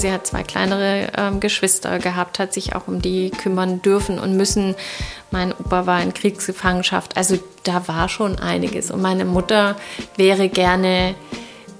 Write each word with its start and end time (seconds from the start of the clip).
Sie 0.00 0.10
hat 0.10 0.26
zwei 0.26 0.42
kleinere 0.42 1.08
ähm, 1.16 1.40
Geschwister 1.40 1.98
gehabt, 1.98 2.38
hat 2.38 2.52
sich 2.52 2.74
auch 2.74 2.88
um 2.88 3.02
die 3.02 3.30
kümmern 3.30 3.82
dürfen 3.82 4.18
und 4.18 4.36
müssen. 4.36 4.74
Mein 5.30 5.52
Opa 5.52 5.86
war 5.86 6.02
in 6.02 6.14
Kriegsgefangenschaft. 6.14 7.16
Also 7.16 7.38
da 7.62 7.86
war 7.86 8.08
schon 8.08 8.38
einiges. 8.38 8.90
Und 8.90 9.02
meine 9.02 9.24
Mutter 9.24 9.76
wäre 10.16 10.48
gerne 10.48 11.14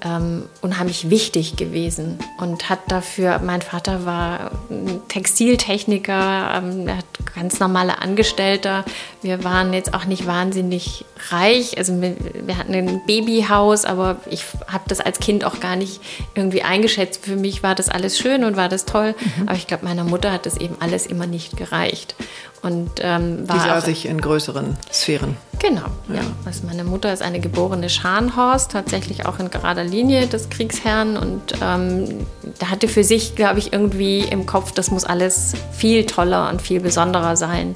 ähm, 0.03 0.43
unheimlich 0.61 1.09
wichtig 1.09 1.55
gewesen 1.55 2.17
und 2.37 2.69
hat 2.69 2.79
dafür, 2.87 3.39
mein 3.39 3.61
Vater 3.61 4.05
war 4.05 4.51
Textiltechniker, 5.07 6.53
ähm, 6.55 6.87
er 6.87 6.97
hat 6.97 7.05
ganz 7.35 7.59
normale 7.59 8.01
Angestellter. 8.01 8.83
Wir 9.21 9.43
waren 9.43 9.73
jetzt 9.73 9.93
auch 9.93 10.05
nicht 10.05 10.25
wahnsinnig 10.25 11.05
reich, 11.29 11.77
also 11.77 12.01
wir, 12.01 12.15
wir 12.45 12.57
hatten 12.57 12.73
ein 12.73 13.01
Babyhaus, 13.05 13.85
aber 13.85 14.17
ich 14.29 14.45
habe 14.67 14.85
das 14.87 14.99
als 14.99 15.19
Kind 15.19 15.45
auch 15.45 15.59
gar 15.59 15.75
nicht 15.75 16.01
irgendwie 16.35 16.63
eingeschätzt. 16.63 17.25
Für 17.25 17.35
mich 17.35 17.61
war 17.61 17.75
das 17.75 17.89
alles 17.89 18.17
schön 18.17 18.43
und 18.43 18.57
war 18.57 18.69
das 18.69 18.85
toll, 18.85 19.13
mhm. 19.19 19.47
aber 19.47 19.55
ich 19.55 19.67
glaube, 19.67 19.85
meiner 19.85 20.03
Mutter 20.03 20.31
hat 20.31 20.45
das 20.45 20.57
eben 20.57 20.75
alles 20.79 21.05
immer 21.05 21.27
nicht 21.27 21.57
gereicht. 21.57 22.15
Und, 22.61 22.91
ähm, 22.99 23.47
war 23.49 23.55
Die 23.55 23.61
sah 23.61 23.81
sich 23.81 24.05
in 24.05 24.21
größeren 24.21 24.77
Sphären. 24.91 25.35
Genau, 25.57 25.85
ja. 26.09 26.15
ja. 26.15 26.21
Also 26.45 26.67
meine 26.67 26.83
Mutter 26.83 27.11
ist 27.11 27.23
eine 27.23 27.39
geborene 27.39 27.89
Scharnhorst, 27.89 28.71
tatsächlich 28.71 29.25
auch 29.25 29.39
in 29.39 29.49
gerader 29.49 29.83
Linie 29.83 30.27
des 30.27 30.49
Kriegsherrn. 30.49 31.17
Und 31.17 31.41
ähm, 31.63 32.27
da 32.59 32.69
hatte 32.69 32.87
für 32.87 33.03
sich, 33.03 33.35
glaube 33.35 33.57
ich, 33.57 33.73
irgendwie 33.73 34.19
im 34.19 34.45
Kopf, 34.45 34.71
das 34.73 34.91
muss 34.91 35.05
alles 35.05 35.53
viel 35.71 36.05
toller 36.05 36.49
und 36.49 36.61
viel 36.61 36.79
besonderer 36.79 37.35
sein. 37.35 37.75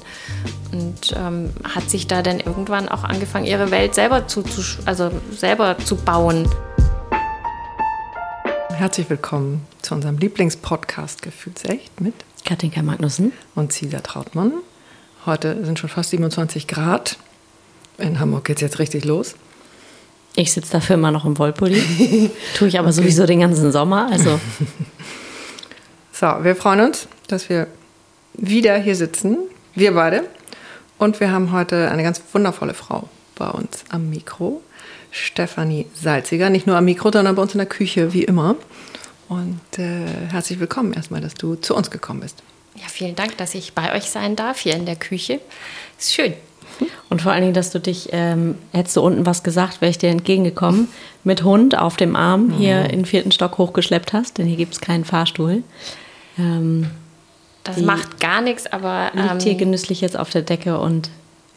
Und 0.70 1.14
ähm, 1.16 1.50
hat 1.64 1.90
sich 1.90 2.06
da 2.06 2.22
dann 2.22 2.38
irgendwann 2.38 2.88
auch 2.88 3.02
angefangen, 3.02 3.46
ihre 3.46 3.72
Welt 3.72 3.94
selber 3.94 4.28
zu, 4.28 4.42
zu, 4.42 4.62
also 4.84 5.10
selber 5.36 5.76
zu 5.84 5.96
bauen. 5.96 6.48
Herzlich 8.68 9.10
willkommen 9.10 9.66
zu 9.82 9.94
unserem 9.94 10.18
Lieblingspodcast 10.18 11.22
Gefühlsecht 11.22 12.00
mit 12.00 12.14
Katinka 12.44 12.82
Magnussen 12.82 13.32
und 13.54 13.72
Cesar 13.72 14.02
Trautmann. 14.02 14.52
Heute 15.26 15.64
sind 15.64 15.80
schon 15.80 15.90
fast 15.90 16.10
27 16.10 16.68
Grad. 16.68 17.16
In 17.98 18.20
Hamburg 18.20 18.44
geht 18.44 18.58
es 18.58 18.62
jetzt 18.62 18.78
richtig 18.78 19.04
los. 19.04 19.34
Ich 20.36 20.52
sitze 20.52 20.70
dafür 20.70 20.94
immer 20.94 21.10
noch 21.10 21.24
im 21.24 21.36
Wollpulli. 21.36 22.30
Tue 22.56 22.68
ich 22.68 22.78
aber 22.78 22.88
okay. 22.88 22.96
sowieso 22.96 23.26
den 23.26 23.40
ganzen 23.40 23.72
Sommer. 23.72 24.08
Also. 24.12 24.38
so, 26.12 26.26
wir 26.42 26.54
freuen 26.54 26.80
uns, 26.80 27.08
dass 27.26 27.48
wir 27.48 27.66
wieder 28.34 28.78
hier 28.78 28.94
sitzen. 28.94 29.36
Wir 29.74 29.94
beide. 29.94 30.22
Und 30.96 31.18
wir 31.18 31.32
haben 31.32 31.50
heute 31.50 31.90
eine 31.90 32.04
ganz 32.04 32.22
wundervolle 32.32 32.74
Frau 32.74 33.08
bei 33.34 33.48
uns 33.48 33.84
am 33.88 34.08
Mikro. 34.08 34.62
Stefanie 35.10 35.86
Salziger. 35.92 36.50
Nicht 36.50 36.68
nur 36.68 36.76
am 36.76 36.84
Mikro, 36.84 37.10
sondern 37.10 37.34
bei 37.34 37.42
uns 37.42 37.52
in 37.52 37.58
der 37.58 37.66
Küche, 37.66 38.12
wie 38.12 38.22
immer. 38.22 38.54
Und 39.28 39.60
äh, 39.78 40.06
herzlich 40.30 40.60
willkommen 40.60 40.92
erstmal, 40.92 41.20
dass 41.20 41.34
du 41.34 41.56
zu 41.56 41.74
uns 41.74 41.90
gekommen 41.90 42.20
bist. 42.20 42.44
Ja, 42.76 42.88
vielen 42.88 43.16
Dank, 43.16 43.36
dass 43.38 43.54
ich 43.54 43.72
bei 43.72 43.94
euch 43.94 44.10
sein 44.10 44.36
darf 44.36 44.60
hier 44.60 44.74
in 44.74 44.86
der 44.86 44.96
Küche. 44.96 45.40
Ist 45.98 46.14
schön. 46.14 46.34
Und 47.08 47.22
vor 47.22 47.32
allen 47.32 47.42
Dingen, 47.42 47.54
dass 47.54 47.70
du 47.70 47.80
dich, 47.80 48.10
ähm, 48.12 48.56
hättest 48.72 48.96
du 48.96 49.02
unten 49.02 49.24
was 49.24 49.42
gesagt, 49.42 49.80
wäre 49.80 49.90
ich 49.90 49.98
dir 49.98 50.10
entgegengekommen, 50.10 50.88
mit 51.24 51.42
Hund 51.42 51.78
auf 51.78 51.96
dem 51.96 52.16
Arm 52.16 52.50
hier 52.50 52.80
mhm. 52.80 52.84
in 52.84 52.90
den 52.90 53.06
vierten 53.06 53.32
Stock 53.32 53.58
hochgeschleppt 53.58 54.12
hast, 54.12 54.38
denn 54.38 54.46
hier 54.46 54.56
gibt 54.56 54.74
es 54.74 54.80
keinen 54.80 55.04
Fahrstuhl. 55.04 55.62
Ähm, 56.38 56.90
das 57.64 57.78
macht 57.78 58.20
gar 58.20 58.40
nichts, 58.42 58.66
aber. 58.66 59.10
Ähm, 59.14 59.28
liegt 59.28 59.42
hier 59.42 59.54
genüsslich 59.54 60.00
jetzt 60.00 60.16
auf 60.16 60.30
der 60.30 60.42
Decke 60.42 60.78
und 60.78 61.10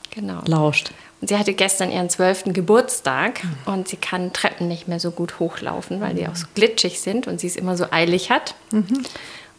genau. 0.09 0.41
lauscht. 0.45 0.91
Und 1.21 1.27
sie 1.27 1.37
hatte 1.37 1.53
gestern 1.53 1.91
ihren 1.91 2.09
zwölften 2.09 2.53
Geburtstag 2.53 3.43
mhm. 3.43 3.73
und 3.73 3.87
sie 3.87 3.97
kann 3.97 4.33
Treppen 4.33 4.67
nicht 4.67 4.87
mehr 4.87 4.99
so 4.99 5.11
gut 5.11 5.39
hochlaufen, 5.39 5.99
weil 6.01 6.15
die 6.15 6.27
auch 6.27 6.35
so 6.35 6.47
glitschig 6.55 7.01
sind 7.01 7.27
und 7.27 7.39
sie 7.39 7.47
es 7.47 7.57
immer 7.57 7.75
so 7.75 7.85
eilig 7.91 8.31
hat. 8.31 8.55
Mhm. 8.71 9.03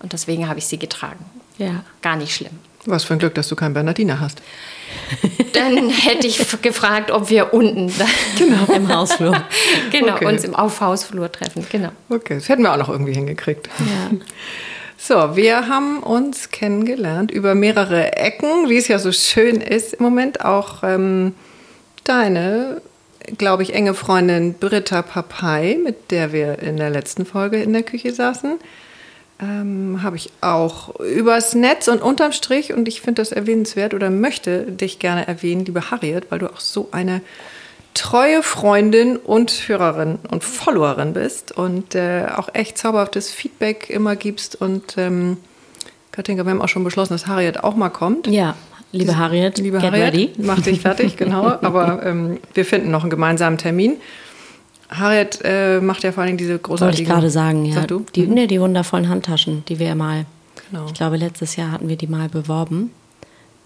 Und 0.02 0.12
deswegen 0.12 0.48
habe 0.48 0.58
ich 0.58 0.66
sie 0.66 0.78
getragen. 0.78 1.24
Ja. 1.60 1.84
Gar 2.00 2.16
nicht 2.16 2.34
schlimm. 2.34 2.58
Was 2.86 3.04
für 3.04 3.12
ein 3.12 3.18
Glück, 3.18 3.34
dass 3.34 3.48
du 3.48 3.56
keinen 3.56 3.74
Bernardiner 3.74 4.20
hast. 4.20 4.40
Dann 5.52 5.90
hätte 5.90 6.26
ich 6.26 6.38
gefragt, 6.62 7.10
ob 7.10 7.28
wir 7.28 7.52
unten 7.52 7.92
genau. 8.38 8.72
im 8.74 8.88
Hausflur. 8.88 9.36
genau, 9.92 10.14
okay. 10.14 10.24
uns 10.24 10.44
im 10.44 10.54
Aufhausflur 10.54 11.30
treffen. 11.30 11.66
Genau. 11.70 11.90
Okay, 12.08 12.36
das 12.36 12.48
hätten 12.48 12.62
wir 12.62 12.72
auch 12.72 12.78
noch 12.78 12.88
irgendwie 12.88 13.12
hingekriegt. 13.12 13.68
Ja. 13.78 14.16
So, 14.96 15.36
wir 15.36 15.68
haben 15.68 16.02
uns 16.02 16.50
kennengelernt 16.50 17.30
über 17.30 17.54
mehrere 17.54 18.16
Ecken, 18.16 18.68
wie 18.68 18.78
es 18.78 18.88
ja 18.88 18.98
so 18.98 19.12
schön 19.12 19.60
ist 19.60 19.94
im 19.94 20.02
Moment. 20.02 20.44
Auch 20.44 20.82
ähm, 20.82 21.34
deine, 22.04 22.80
glaube 23.36 23.62
ich, 23.62 23.74
enge 23.74 23.92
Freundin 23.92 24.54
Britta 24.54 25.02
Papay, 25.02 25.76
mit 25.76 26.10
der 26.10 26.32
wir 26.32 26.60
in 26.60 26.78
der 26.78 26.90
letzten 26.90 27.26
Folge 27.26 27.62
in 27.62 27.74
der 27.74 27.82
Küche 27.82 28.14
saßen 28.14 28.58
ähm, 29.40 30.02
habe 30.02 30.16
ich 30.16 30.30
auch 30.40 30.98
übers 31.00 31.54
Netz 31.54 31.88
und 31.88 32.02
unterm 32.02 32.32
Strich, 32.32 32.72
und 32.72 32.88
ich 32.88 33.00
finde 33.00 33.22
das 33.22 33.32
erwähnenswert 33.32 33.94
oder 33.94 34.10
möchte 34.10 34.64
dich 34.64 34.98
gerne 34.98 35.26
erwähnen, 35.26 35.64
liebe 35.64 35.90
Harriet, 35.90 36.30
weil 36.30 36.40
du 36.40 36.52
auch 36.52 36.60
so 36.60 36.88
eine 36.92 37.22
treue 37.94 38.42
Freundin 38.42 39.16
und 39.16 39.50
Hörerin 39.66 40.18
und 40.30 40.44
Followerin 40.44 41.12
bist 41.12 41.52
und 41.52 41.94
äh, 41.94 42.26
auch 42.36 42.48
echt 42.52 42.78
zauberhaftes 42.78 43.30
Feedback 43.30 43.90
immer 43.90 44.14
gibst. 44.14 44.60
Und 44.60 44.96
ähm, 44.96 45.38
Katinka, 46.12 46.44
wir 46.44 46.50
haben 46.50 46.62
auch 46.62 46.68
schon 46.68 46.84
beschlossen, 46.84 47.14
dass 47.14 47.26
Harriet 47.26 47.64
auch 47.64 47.74
mal 47.74 47.90
kommt. 47.90 48.26
Ja, 48.26 48.54
liebe 48.92 49.16
Harriet, 49.16 49.58
liebe 49.58 49.82
Harriet, 49.82 50.02
ready. 50.02 50.32
mach 50.38 50.60
dich 50.60 50.80
fertig, 50.80 51.16
genau. 51.16 51.46
Aber 51.62 52.04
ähm, 52.04 52.38
wir 52.54 52.64
finden 52.64 52.90
noch 52.90 53.02
einen 53.02 53.10
gemeinsamen 53.10 53.58
Termin. 53.58 53.96
Harriet 54.90 55.38
äh, 55.44 55.80
macht 55.80 56.02
ja 56.02 56.12
vor 56.12 56.24
allem 56.24 56.36
diese 56.36 56.58
großartigen... 56.58 56.86
Wollte 56.88 57.02
ich 57.02 57.08
gerade 57.08 57.30
sagen, 57.30 57.64
ja. 57.64 57.74
Sag 57.74 57.88
du? 57.88 58.04
Die, 58.14 58.26
mhm. 58.26 58.34
ne, 58.34 58.46
die 58.46 58.60
wundervollen 58.60 59.08
Handtaschen, 59.08 59.64
die 59.68 59.78
wir 59.78 59.94
mal... 59.94 60.26
Genau. 60.70 60.86
Ich 60.86 60.94
glaube, 60.94 61.16
letztes 61.16 61.56
Jahr 61.56 61.72
hatten 61.72 61.88
wir 61.88 61.96
die 61.96 62.06
mal 62.06 62.28
beworben. 62.28 62.92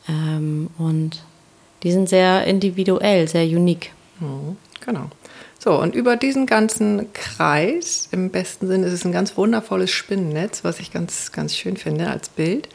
Ähm, 0.08 0.70
und 0.78 1.22
die 1.82 1.92
sind 1.92 2.08
sehr 2.08 2.44
individuell, 2.44 3.28
sehr 3.28 3.44
unique. 3.44 3.92
Mhm, 4.20 4.56
genau. 4.84 5.10
So, 5.58 5.80
und 5.80 5.94
über 5.94 6.16
diesen 6.16 6.46
ganzen 6.46 7.12
Kreis, 7.14 8.08
im 8.12 8.30
besten 8.30 8.66
Sinne 8.66 8.86
ist 8.86 8.92
es 8.92 9.04
ein 9.04 9.12
ganz 9.12 9.36
wundervolles 9.36 9.90
Spinnennetz, 9.90 10.62
was 10.62 10.78
ich 10.78 10.92
ganz, 10.92 11.32
ganz 11.32 11.56
schön 11.56 11.76
finde 11.76 12.08
als 12.08 12.28
Bild. 12.28 12.68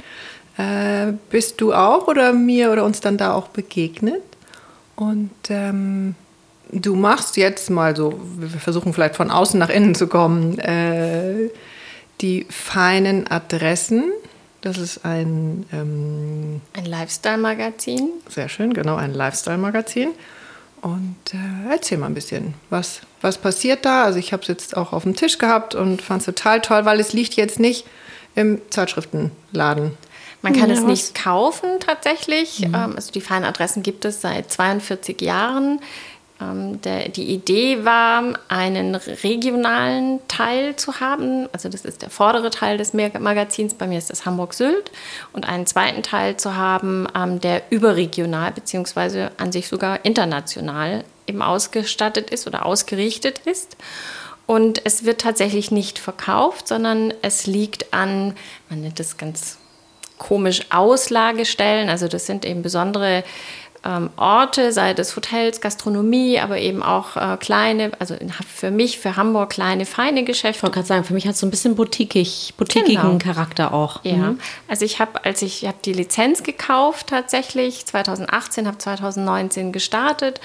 Äh, 0.58 1.14
bist 1.30 1.62
du 1.62 1.74
auch 1.74 2.08
oder 2.08 2.34
mir 2.34 2.72
oder 2.72 2.84
uns 2.84 3.00
dann 3.00 3.18
da 3.18 3.34
auch 3.34 3.50
begegnet? 3.50 4.24
Und 4.96 5.32
ähm, 5.50 6.16
du 6.72 6.96
machst 6.96 7.38
jetzt 7.38 7.70
mal 7.70 7.96
so, 7.96 8.20
wir 8.38 8.50
versuchen 8.50 8.94
vielleicht 8.94 9.16
von 9.16 9.32
außen 9.32 9.60
nach 9.60 9.70
innen 9.70 9.96
zu 9.96 10.08
kommen, 10.08 10.60
äh, 10.60 11.50
die 12.22 12.46
feinen 12.50 13.28
Adressen. 13.28 14.12
Das 14.62 14.78
ist 14.78 15.06
ein... 15.06 15.66
Ähm, 15.72 16.62
ein 16.74 16.86
Lifestyle-Magazin. 16.86 18.10
Sehr 18.28 18.50
schön, 18.50 18.74
genau, 18.74 18.96
ein 18.96 19.14
Lifestyle-Magazin. 19.14 20.10
Und 20.82 21.18
äh, 21.34 21.72
erzähl 21.72 21.98
mal 21.98 22.08
ein 22.08 22.14
bisschen, 22.14 22.54
was, 22.70 23.02
was 23.22 23.38
passiert 23.38 23.86
da? 23.86 24.06
Also 24.06 24.20
ich 24.20 24.32
habe 24.32 24.42
es 24.42 24.48
jetzt 24.48 24.78
auch 24.78 24.94
auf 24.94 25.04
dem 25.04 25.16
Tisch 25.16 25.38
gehabt 25.38 25.76
und 25.76 26.02
fand 26.02 26.22
es 26.22 26.26
total 26.26 26.62
toll, 26.62 26.86
weil 26.86 27.00
es 27.00 27.14
liegt 27.14 27.34
jetzt 27.36 27.60
nicht 27.60 27.86
im 28.36 28.62
Zeitschriftenladen. 28.70 29.98
Man 30.42 30.54
kann 30.54 30.70
ja, 30.70 30.76
es 30.76 30.84
nicht 30.84 31.16
kaufen 31.16 31.70
tatsächlich. 31.82 32.62
Mhm. 32.62 32.76
Ähm, 32.76 32.96
also 32.96 33.12
die 33.12 33.22
feinen 33.22 33.44
Adressen 33.44 33.84
gibt 33.84 34.06
es 34.06 34.22
seit 34.22 34.52
42 34.52 35.20
Jahren. 35.22 35.82
Ähm, 36.42 36.82
der, 36.82 37.10
die 37.10 37.26
Idee 37.26 37.84
war, 37.84 38.40
einen 38.48 38.96
regionalen 38.96 40.20
Teil 40.28 40.76
zu 40.76 41.00
haben. 41.00 41.48
Also 41.52 41.70
das 41.70 41.84
ist 41.86 42.02
der 42.02 42.10
vordere 42.10 42.50
Teil 42.50 42.78
des 42.78 42.94
Magazins. 42.94 43.74
Bei 43.74 43.88
mir 43.88 43.98
ist 43.98 44.10
das 44.10 44.26
Hamburg-Sylt. 44.26 44.92
Und 45.34 45.48
einen 45.48 45.66
zweiten 45.66 46.04
Teil 46.04 46.38
zu 46.38 46.56
haben, 46.56 47.08
ähm, 47.16 47.42
der 47.42 47.64
überregional 47.70 48.52
bzw. 48.52 49.30
an 49.38 49.52
sich 49.52 49.68
sogar 49.68 50.06
international 50.06 51.04
eben 51.28 51.42
ausgestattet 51.42 52.30
ist 52.30 52.48
oder 52.48 52.66
ausgerichtet 52.66 53.40
ist. 53.40 53.78
Und 54.46 54.84
es 54.84 55.06
wird 55.06 55.22
tatsächlich 55.22 55.70
nicht 55.70 56.00
verkauft, 56.00 56.68
sondern 56.68 57.14
es 57.22 57.46
liegt 57.46 57.94
an, 57.94 58.36
man 58.70 58.82
nennt 58.82 59.00
das 59.00 59.18
ganz 59.18 59.60
komisch, 60.18 60.62
Auslagestellen. 60.72 61.90
Also 61.90 62.08
das 62.08 62.26
sind 62.26 62.46
eben 62.46 62.62
besondere 62.62 63.24
ähm, 63.86 64.10
Orte, 64.18 64.72
sei 64.72 64.94
das 64.94 65.16
Hotels, 65.16 65.62
Gastronomie, 65.62 66.40
aber 66.40 66.58
eben 66.60 66.84
auch 66.84 67.16
äh, 67.16 67.38
kleine, 67.38 67.92
also 68.00 68.16
für 68.48 68.72
mich, 68.72 69.00
für 69.00 69.16
Hamburg 69.16 69.52
kleine, 69.52 69.86
feine 69.86 70.24
Geschäfte. 70.24 70.58
Ich 70.58 70.64
wollte 70.64 70.76
gerade 70.76 70.88
sagen, 70.88 71.04
für 71.06 71.14
mich 71.14 71.26
hat 71.26 71.36
es 71.36 71.40
so 71.40 71.48
ein 71.48 71.52
bisschen 71.52 71.76
boutiquig, 71.76 72.54
boutiquigen 72.58 73.02
genau. 73.02 73.18
Charakter 73.18 73.74
auch. 73.74 74.04
Ja, 74.04 74.32
mhm. 74.32 74.40
also 74.68 74.84
ich 74.84 75.00
habe, 75.00 75.24
als 75.24 75.42
ich, 75.42 75.64
ich 75.64 75.68
habe 75.68 75.78
die 75.84 75.94
Lizenz 75.94 76.44
gekauft 76.44 77.08
tatsächlich, 77.08 77.86
2018, 77.86 78.68
habe 78.68 78.78
2019 78.78 79.72
gestartet 79.72 80.42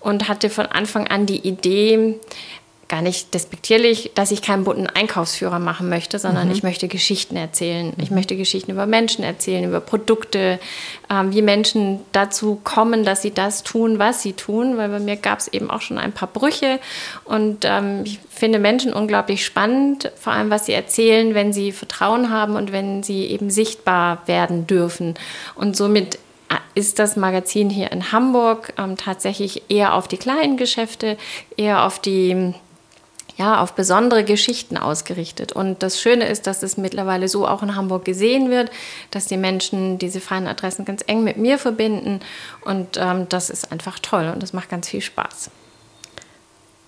und 0.00 0.28
hatte 0.28 0.50
von 0.50 0.66
Anfang 0.66 1.08
an 1.08 1.26
die 1.26 1.46
Idee, 1.46 2.20
gar 2.88 3.02
nicht 3.02 3.34
despektierlich, 3.34 4.12
dass 4.14 4.30
ich 4.30 4.42
keinen 4.42 4.64
bunten 4.64 4.86
Einkaufsführer 4.86 5.58
machen 5.58 5.88
möchte, 5.88 6.18
sondern 6.18 6.46
mhm. 6.46 6.54
ich 6.54 6.62
möchte 6.62 6.86
Geschichten 6.86 7.36
erzählen. 7.36 7.92
Ich 7.98 8.10
möchte 8.10 8.36
Geschichten 8.36 8.70
über 8.70 8.86
Menschen 8.86 9.24
erzählen, 9.24 9.64
über 9.64 9.80
Produkte, 9.80 10.60
ähm, 11.10 11.32
wie 11.32 11.42
Menschen 11.42 12.00
dazu 12.12 12.60
kommen, 12.62 13.04
dass 13.04 13.22
sie 13.22 13.32
das 13.32 13.64
tun, 13.64 13.98
was 13.98 14.22
sie 14.22 14.34
tun, 14.34 14.76
weil 14.76 14.88
bei 14.88 15.00
mir 15.00 15.16
gab 15.16 15.40
es 15.40 15.48
eben 15.48 15.68
auch 15.68 15.80
schon 15.80 15.98
ein 15.98 16.12
paar 16.12 16.28
Brüche 16.28 16.78
und 17.24 17.64
ähm, 17.64 18.02
ich 18.04 18.20
finde 18.30 18.60
Menschen 18.60 18.92
unglaublich 18.92 19.44
spannend, 19.44 20.12
vor 20.16 20.32
allem 20.32 20.50
was 20.50 20.66
sie 20.66 20.72
erzählen, 20.72 21.34
wenn 21.34 21.52
sie 21.52 21.72
Vertrauen 21.72 22.30
haben 22.30 22.54
und 22.54 22.70
wenn 22.70 23.02
sie 23.02 23.26
eben 23.26 23.50
sichtbar 23.50 24.22
werden 24.26 24.66
dürfen. 24.66 25.14
Und 25.56 25.76
somit 25.76 26.18
ist 26.76 26.98
das 26.98 27.16
Magazin 27.16 27.70
hier 27.70 27.90
in 27.90 28.12
Hamburg 28.12 28.74
ähm, 28.78 28.96
tatsächlich 28.96 29.62
eher 29.68 29.94
auf 29.94 30.06
die 30.06 30.18
kleinen 30.18 30.56
Geschäfte, 30.56 31.16
eher 31.56 31.84
auf 31.84 31.98
die 31.98 32.54
ja, 33.36 33.60
auf 33.60 33.74
besondere 33.74 34.24
Geschichten 34.24 34.76
ausgerichtet. 34.76 35.52
Und 35.52 35.82
das 35.82 36.00
Schöne 36.00 36.26
ist, 36.26 36.46
dass 36.46 36.62
es 36.62 36.76
mittlerweile 36.76 37.28
so 37.28 37.46
auch 37.46 37.62
in 37.62 37.76
Hamburg 37.76 38.04
gesehen 38.04 38.50
wird, 38.50 38.70
dass 39.10 39.26
die 39.26 39.36
Menschen 39.36 39.98
diese 39.98 40.20
feinen 40.20 40.48
Adressen 40.48 40.84
ganz 40.84 41.04
eng 41.06 41.22
mit 41.22 41.36
mir 41.36 41.58
verbinden. 41.58 42.20
Und 42.64 42.96
ähm, 42.96 43.28
das 43.28 43.50
ist 43.50 43.70
einfach 43.70 43.98
toll 43.98 44.30
und 44.32 44.42
das 44.42 44.52
macht 44.52 44.70
ganz 44.70 44.88
viel 44.88 45.02
Spaß. 45.02 45.50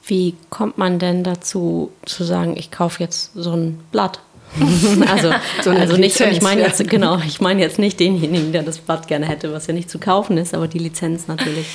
Wie 0.06 0.36
kommt 0.48 0.78
man 0.78 0.98
denn 0.98 1.22
dazu, 1.22 1.92
zu 2.06 2.24
sagen, 2.24 2.56
ich 2.56 2.70
kaufe 2.70 3.02
jetzt 3.02 3.32
so 3.34 3.52
ein 3.52 3.78
Blatt? 3.92 4.20
also, 5.12 5.32
so 5.62 5.70
also 5.70 5.96
nicht, 5.96 6.18
ich 6.20 6.42
meine 6.42 6.62
jetzt, 6.62 6.88
genau, 6.88 7.18
ich 7.18 7.40
meine 7.40 7.60
jetzt 7.60 7.78
nicht 7.78 8.00
denjenigen, 8.00 8.52
der 8.52 8.62
das 8.62 8.78
Blatt 8.78 9.06
gerne 9.06 9.26
hätte, 9.26 9.52
was 9.52 9.66
ja 9.66 9.74
nicht 9.74 9.90
zu 9.90 9.98
kaufen 9.98 10.38
ist, 10.38 10.54
aber 10.54 10.68
die 10.68 10.78
Lizenz 10.78 11.28
natürlich. 11.28 11.66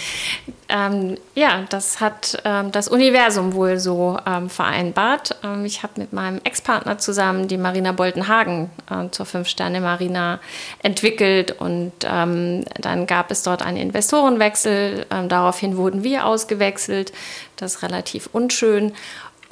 Ähm, 0.70 1.18
ja, 1.36 1.66
das 1.70 2.02
hat 2.02 2.42
ähm, 2.46 2.72
das 2.72 2.88
Universum 2.88 3.54
wohl 3.54 3.78
so 3.78 4.18
ähm, 4.26 4.50
vereinbart. 4.50 5.36
Ähm, 5.44 5.66
ich 5.66 5.84
habe 5.84 5.94
mit 5.98 6.14
meinem 6.14 6.42
Ex-Partner 6.44 6.98
zusammen 6.98 7.48
die 7.48 7.58
Marina 7.58 7.92
Boltenhagen 7.92 8.70
äh, 8.90 9.10
zur 9.12 9.26
Fünf-Sterne-Marina 9.26 10.40
entwickelt 10.82 11.52
und 11.52 11.92
ähm, 12.04 12.66
dann 12.82 13.06
gab 13.06 13.30
es 13.30 13.44
dort 13.44 13.62
einen 13.62 13.78
Investorenwechsel. 13.78 15.06
Ähm, 15.12 15.30
daraufhin 15.30 15.78
wurden 15.78 16.04
wir 16.04 16.26
ausgewechselt. 16.26 17.14
Das 17.56 17.76
ist 17.76 17.84
relativ 17.84 18.30
unschön. 18.32 18.94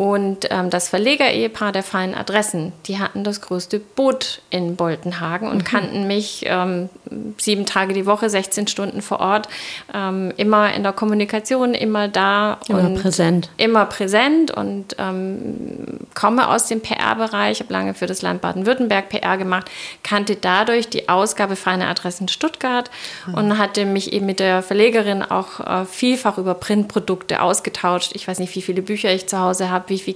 Und 0.01 0.48
ähm, 0.50 0.71
das 0.71 0.89
Verleger-Ehepaar 0.89 1.71
der 1.71 1.83
feinen 1.83 2.15
Adressen, 2.15 2.74
die 2.88 2.98
hatten 2.98 3.24
das 3.24 3.39
größte 3.39 3.77
Boot 3.77 4.42
in 4.50 4.75
Boltenhagen 4.75 5.48
und 5.48 5.59
mhm. 5.59 5.63
kannten 5.63 6.07
mich 6.07 6.44
ähm, 6.48 6.89
sieben 7.38 7.68
Tage 7.68 7.94
die 7.94 8.07
Woche, 8.07 8.27
16 8.27 8.65
Stunden 8.65 9.03
vor 9.03 9.19
Ort, 9.19 9.48
ähm, 9.94 10.33
immer 10.38 10.74
in 10.74 10.81
der 10.81 10.94
Kommunikation, 10.94 11.75
immer 11.75 12.07
da. 12.07 12.57
Immer 12.68 12.89
präsent. 13.00 13.51
Immer 13.57 13.86
präsent 13.86 14.50
und 14.50 14.95
ähm, 14.98 16.00
komme 16.15 16.47
aus 16.47 16.65
dem 16.65 16.81
PR-Bereich, 16.81 17.59
habe 17.59 17.71
lange 17.71 17.94
für 17.94 18.07
das 18.07 18.24
Land 18.24 18.42
Baden-Württemberg 18.42 19.09
PR 19.09 19.38
gemacht, 19.38 19.69
kannte 20.01 20.36
dadurch 20.36 20.89
die 20.89 21.09
Ausgabe 21.09 21.56
Feine 21.56 21.88
Adressen 21.88 22.27
Stuttgart 22.27 22.89
mhm. 23.27 23.36
und 23.36 23.57
hatte 23.59 23.86
mich 23.86 24.13
eben 24.13 24.25
mit 24.25 24.39
der 24.39 24.63
Verlegerin 24.63 25.21
auch 25.21 25.59
äh, 25.59 25.86
vielfach 25.86 26.39
über 26.39 26.56
Printprodukte 26.56 27.39
ausgetauscht. 27.39 28.13
Ich 28.15 28.27
weiß 28.27 28.39
nicht, 28.39 28.56
wie 28.56 28.63
viele 28.63 28.81
Bücher 28.81 29.13
ich 29.13 29.27
zu 29.27 29.38
Hause 29.38 29.69
habe 29.69 29.91
wie 29.92 30.00
viel 30.00 30.16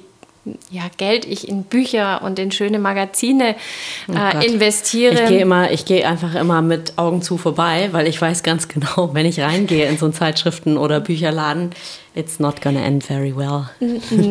ja, 0.69 0.83
Geld 0.97 1.25
ich 1.25 1.47
in 1.47 1.63
Bücher 1.63 2.21
und 2.21 2.37
in 2.37 2.51
schöne 2.51 2.79
Magazine 2.79 3.55
oh 4.07 4.13
äh, 4.13 4.45
investiere. 4.45 5.23
Ich 5.23 5.29
gehe 5.29 5.41
immer, 5.41 5.71
ich 5.71 5.85
gehe 5.85 6.07
einfach 6.07 6.35
immer 6.35 6.61
mit 6.61 6.97
Augen 6.97 7.21
zu 7.21 7.37
vorbei, 7.37 7.89
weil 7.91 8.07
ich 8.07 8.21
weiß 8.21 8.43
ganz 8.43 8.67
genau, 8.67 9.09
wenn 9.13 9.25
ich 9.25 9.39
reingehe 9.39 9.87
in 9.87 9.97
so 9.97 10.05
einen 10.05 10.13
Zeitschriften- 10.13 10.77
oder 10.77 10.99
Bücherladen, 10.99 11.71
it's 12.13 12.39
not 12.39 12.61
gonna 12.61 12.83
end 12.83 13.03
very 13.03 13.35
well. 13.35 13.69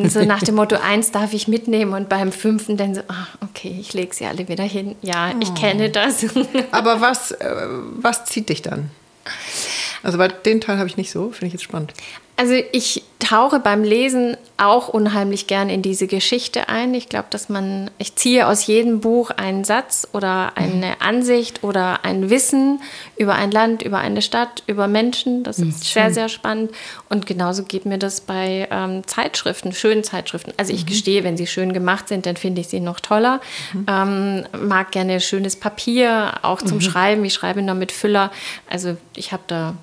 So 0.08 0.22
nach 0.22 0.42
dem 0.42 0.54
Motto, 0.56 0.76
eins 0.76 1.10
darf 1.10 1.32
ich 1.32 1.48
mitnehmen 1.48 1.92
und 1.92 2.08
beim 2.08 2.30
fünften 2.32 2.76
dann 2.76 2.94
so, 2.94 3.00
ach, 3.08 3.36
okay, 3.42 3.76
ich 3.80 3.92
lege 3.92 4.14
sie 4.14 4.26
alle 4.26 4.48
wieder 4.48 4.64
hin. 4.64 4.94
Ja, 5.02 5.32
ich 5.40 5.50
oh. 5.50 5.54
kenne 5.54 5.90
das. 5.90 6.24
Aber 6.70 7.00
was, 7.00 7.32
äh, 7.32 7.54
was 7.96 8.24
zieht 8.26 8.48
dich 8.48 8.62
dann? 8.62 8.90
Also 10.02 10.18
bei 10.18 10.28
den 10.28 10.60
Teil 10.60 10.78
habe 10.78 10.88
ich 10.88 10.96
nicht 10.96 11.10
so, 11.10 11.30
finde 11.30 11.46
ich 11.46 11.52
jetzt 11.54 11.64
spannend. 11.64 11.94
Also 12.36 12.54
ich 12.72 13.04
tauche 13.20 13.60
beim 13.60 13.84
Lesen 13.84 14.36
auch 14.56 14.88
unheimlich 14.88 15.46
gern 15.46 15.70
in 15.70 15.82
diese 15.82 16.06
Geschichte 16.06 16.68
ein. 16.68 16.92
Ich 16.94 17.08
glaube, 17.08 17.26
dass 17.30 17.48
man, 17.48 17.90
ich 17.96 18.16
ziehe 18.16 18.46
aus 18.46 18.66
jedem 18.66 19.00
Buch 19.00 19.30
einen 19.30 19.64
Satz 19.64 20.08
oder 20.12 20.56
eine 20.56 20.86
mhm. 20.86 20.94
Ansicht 20.98 21.62
oder 21.62 22.04
ein 22.04 22.28
Wissen 22.28 22.80
über 23.16 23.34
ein 23.34 23.50
Land, 23.50 23.82
über 23.82 23.98
eine 23.98 24.20
Stadt, 24.20 24.64
über 24.66 24.88
Menschen. 24.88 25.44
Das 25.44 25.58
ist 25.58 25.64
mhm. 25.64 25.82
sehr, 25.82 26.12
sehr 26.12 26.28
spannend. 26.28 26.72
Und 27.08 27.26
genauso 27.26 27.62
geht 27.62 27.86
mir 27.86 27.98
das 27.98 28.20
bei 28.20 28.68
ähm, 28.70 29.06
Zeitschriften, 29.06 29.72
schönen 29.72 30.02
Zeitschriften. 30.02 30.52
Also 30.56 30.72
ich 30.72 30.82
mhm. 30.82 30.88
gestehe, 30.88 31.24
wenn 31.24 31.36
sie 31.36 31.46
schön 31.46 31.72
gemacht 31.72 32.08
sind, 32.08 32.26
dann 32.26 32.36
finde 32.36 32.60
ich 32.60 32.68
sie 32.68 32.80
noch 32.80 33.00
toller. 33.00 33.40
Mhm. 33.72 33.86
Ähm, 33.88 34.44
mag 34.66 34.90
gerne 34.90 35.20
schönes 35.20 35.56
Papier, 35.56 36.34
auch 36.42 36.60
zum 36.60 36.78
mhm. 36.78 36.82
Schreiben. 36.82 37.24
Ich 37.24 37.34
schreibe 37.34 37.62
nur 37.62 37.76
mit 37.76 37.92
Füller. 37.92 38.30
Also 38.68 38.96
ich 39.14 39.32
habe 39.32 39.44
da 39.46 39.74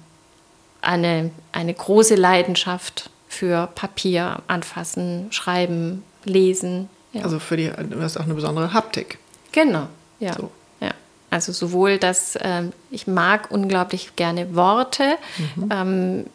eine, 0.82 1.32
eine 1.52 1.74
große 1.74 2.16
Leidenschaft 2.16 3.10
für 3.28 3.68
Papier 3.76 4.42
anfassen, 4.48 5.32
schreiben, 5.32 6.04
lesen. 6.26 6.90
Ja. 7.14 7.24
Also 7.24 7.40
für 7.40 7.58
die, 7.58 7.70
du 7.70 8.02
hast 8.02 8.18
auch 8.18 8.26
eine 8.26 8.34
besondere 8.34 8.74
Haptik. 8.74 9.18
Genau, 9.52 9.88
ja. 10.20 10.34
So. 10.34 10.52
ja. 10.80 10.92
Also 11.30 11.52
sowohl 11.52 11.98
dass 11.98 12.38
ähm, 12.42 12.74
ich 12.90 13.08
mag 13.08 13.52
unglaublich 13.52 14.16
gerne 14.16 14.56
Worte. 14.56 15.18
Mhm. 15.56 15.70
Ähm, 15.72 16.26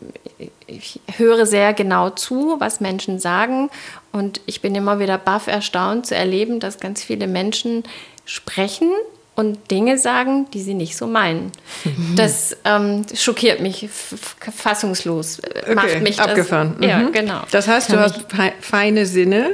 ich 0.66 1.00
höre 1.16 1.46
sehr 1.46 1.74
genau 1.74 2.10
zu, 2.10 2.56
was 2.58 2.80
Menschen 2.80 3.18
sagen. 3.18 3.70
Und 4.12 4.40
ich 4.46 4.62
bin 4.62 4.74
immer 4.74 4.98
wieder 4.98 5.18
baff 5.18 5.46
erstaunt 5.46 6.06
zu 6.06 6.14
erleben, 6.14 6.60
dass 6.60 6.80
ganz 6.80 7.02
viele 7.02 7.26
Menschen 7.26 7.84
sprechen, 8.24 8.90
und 9.36 9.70
Dinge 9.70 9.98
sagen, 9.98 10.46
die 10.52 10.62
sie 10.62 10.74
nicht 10.74 10.96
so 10.96 11.06
meinen. 11.06 11.52
Mhm. 11.84 12.16
Das 12.16 12.56
ähm, 12.64 13.04
schockiert 13.14 13.60
mich 13.60 13.88
fassungslos. 13.90 15.40
Okay, 15.44 15.74
macht 15.74 16.02
mich 16.02 16.16
das, 16.16 16.26
abgefahren. 16.26 16.74
Mhm. 16.78 16.82
Ja, 16.82 17.08
genau. 17.10 17.42
Das 17.50 17.68
heißt, 17.68 17.92
du 17.92 18.00
hast 18.00 18.24
feine 18.60 19.06
Sinne 19.06 19.50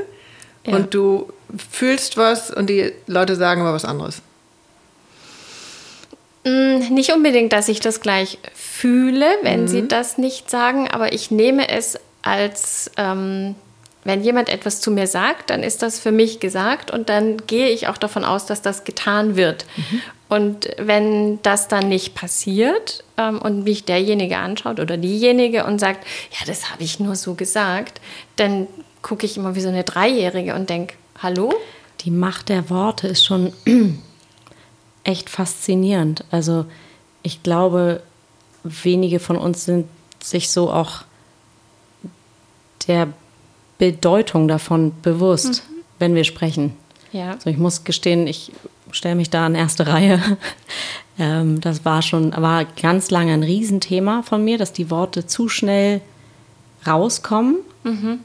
ja. 0.65 0.77
und 0.77 0.95
du 0.95 1.33
fühlst 1.71 2.17
was 2.17 2.51
und 2.51 2.71
die 2.71 2.93
Leute 3.07 3.37
sagen 3.37 3.61
aber 3.61 3.75
was 3.75 3.85
anderes. 3.85 4.23
Mm, 6.45 6.95
nicht 6.95 7.13
unbedingt, 7.13 7.53
dass 7.53 7.69
ich 7.69 7.81
das 7.81 8.01
gleich 8.01 8.39
fühle, 8.55 9.27
wenn 9.43 9.63
mhm. 9.63 9.69
sie 9.69 9.89
das 9.89 10.17
nicht 10.17 10.49
sagen, 10.49 10.89
aber 10.89 11.13
ich 11.13 11.31
nehme 11.31 11.69
es 11.69 11.99
als 12.23 12.91
ähm, 12.97 13.57
wenn 14.05 14.23
jemand 14.23 14.49
etwas 14.49 14.81
zu 14.81 14.91
mir 14.91 15.07
sagt, 15.07 15.51
dann 15.51 15.63
ist 15.63 15.83
das 15.83 16.01
für 16.01 16.11
mich 16.11 16.41
gesagt 16.41 16.91
und 16.91 17.09
dann 17.09 17.37
gehe 17.47 17.69
ich 17.69 17.87
auch 17.89 17.97
davon 17.97 18.25
aus, 18.25 18.47
dass 18.47 18.63
das 18.63 18.85
getan 18.85 19.37
wird. 19.37 19.65
Mhm. 19.77 20.03
Und 20.29 20.71
wenn 20.79 21.41
das 21.43 21.69
dann 21.69 21.89
nicht 21.89 22.15
passiert 22.15 23.05
ähm, 23.19 23.41
und 23.41 23.65
mich 23.65 23.85
derjenige 23.85 24.39
anschaut 24.39 24.81
oder 24.81 24.97
diejenige 24.97 25.65
und 25.65 25.79
sagt, 25.79 26.07
ja, 26.33 26.47
das 26.47 26.71
habe 26.71 26.83
ich 26.83 26.99
nur 26.99 27.17
so 27.17 27.35
gesagt, 27.35 28.01
dann 28.37 28.67
gucke 29.03 29.27
ich 29.27 29.37
immer 29.37 29.55
wie 29.55 29.61
so 29.61 29.69
eine 29.69 29.85
Dreijährige 29.85 30.55
und 30.55 30.71
denke, 30.71 30.95
hallo? 31.23 31.53
Die 32.01 32.11
Macht 32.11 32.49
der 32.49 32.71
Worte 32.71 33.09
ist 33.09 33.25
schon 33.25 33.53
echt 35.05 35.31
faszinierend. 35.31 36.25
Also 36.31 36.65
ich 37.23 37.43
glaube, 37.43 38.03
wenige 38.65 39.21
von 39.21 39.37
uns 39.37 39.65
sind 39.65 39.87
sich 40.21 40.51
so 40.51 40.71
auch 40.71 41.03
der 42.89 43.09
Bedeutung 43.83 44.47
davon 44.47 44.93
bewusst, 45.03 45.65
mhm. 45.69 45.75
wenn 45.99 46.15
wir 46.15 46.23
sprechen. 46.23 46.77
Ja. 47.11 47.33
Also 47.33 47.51
ich 47.51 47.59
muss 47.59 47.83
gestehen, 47.83 48.29
ich 48.29 48.53
stelle 48.93 49.17
mich 49.17 49.29
da 49.29 49.45
in 49.45 49.57
erste 49.57 49.89
Reihe. 49.89 50.23
ähm, 51.19 51.61
das 51.61 51.85
war 51.85 52.01
schon, 52.01 52.31
war 52.31 52.65
ganz 52.81 53.11
lange 53.11 53.33
ein 53.33 53.43
Riesenthema 53.43 54.23
von 54.23 54.45
mir, 54.45 54.57
dass 54.57 54.73
die 54.73 54.89
Worte 54.89 55.27
zu 55.27 55.49
schnell 55.49 56.01
rauskommen 56.87 57.57
mhm. 57.83 58.21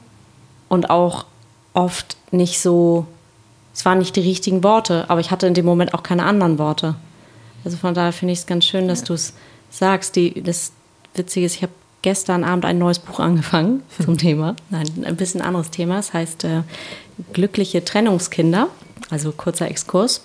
und 0.68 0.90
auch 0.90 1.26
oft 1.74 2.16
nicht 2.30 2.60
so, 2.60 3.08
es 3.74 3.84
waren 3.84 3.98
nicht 3.98 4.14
die 4.14 4.20
richtigen 4.20 4.62
Worte, 4.62 5.06
aber 5.10 5.18
ich 5.18 5.32
hatte 5.32 5.48
in 5.48 5.54
dem 5.54 5.66
Moment 5.66 5.92
auch 5.92 6.04
keine 6.04 6.22
anderen 6.22 6.60
Worte. 6.60 6.94
Also 7.64 7.78
von 7.78 7.94
daher 7.94 8.12
finde 8.12 8.30
ich 8.30 8.38
es 8.38 8.46
ganz 8.46 8.64
schön, 8.64 8.86
dass 8.86 9.00
ja. 9.00 9.06
du 9.06 9.14
es 9.14 9.34
sagst. 9.70 10.14
Die, 10.14 10.40
das 10.40 10.70
Witzige 11.14 11.46
ist, 11.46 11.56
ich 11.56 11.62
habe 11.62 11.72
gestern 12.02 12.44
Abend 12.44 12.64
ein 12.64 12.78
neues 12.78 12.98
Buch 12.98 13.20
angefangen 13.20 13.82
zum 14.04 14.18
Thema. 14.18 14.56
Nein, 14.70 14.86
ein 15.04 15.16
bisschen 15.16 15.40
anderes 15.40 15.70
Thema. 15.70 15.98
Es 15.98 16.12
heißt 16.12 16.44
äh, 16.44 16.62
Glückliche 17.32 17.84
Trennungskinder, 17.84 18.68
also 19.10 19.32
kurzer 19.32 19.68
Exkurs. 19.68 20.22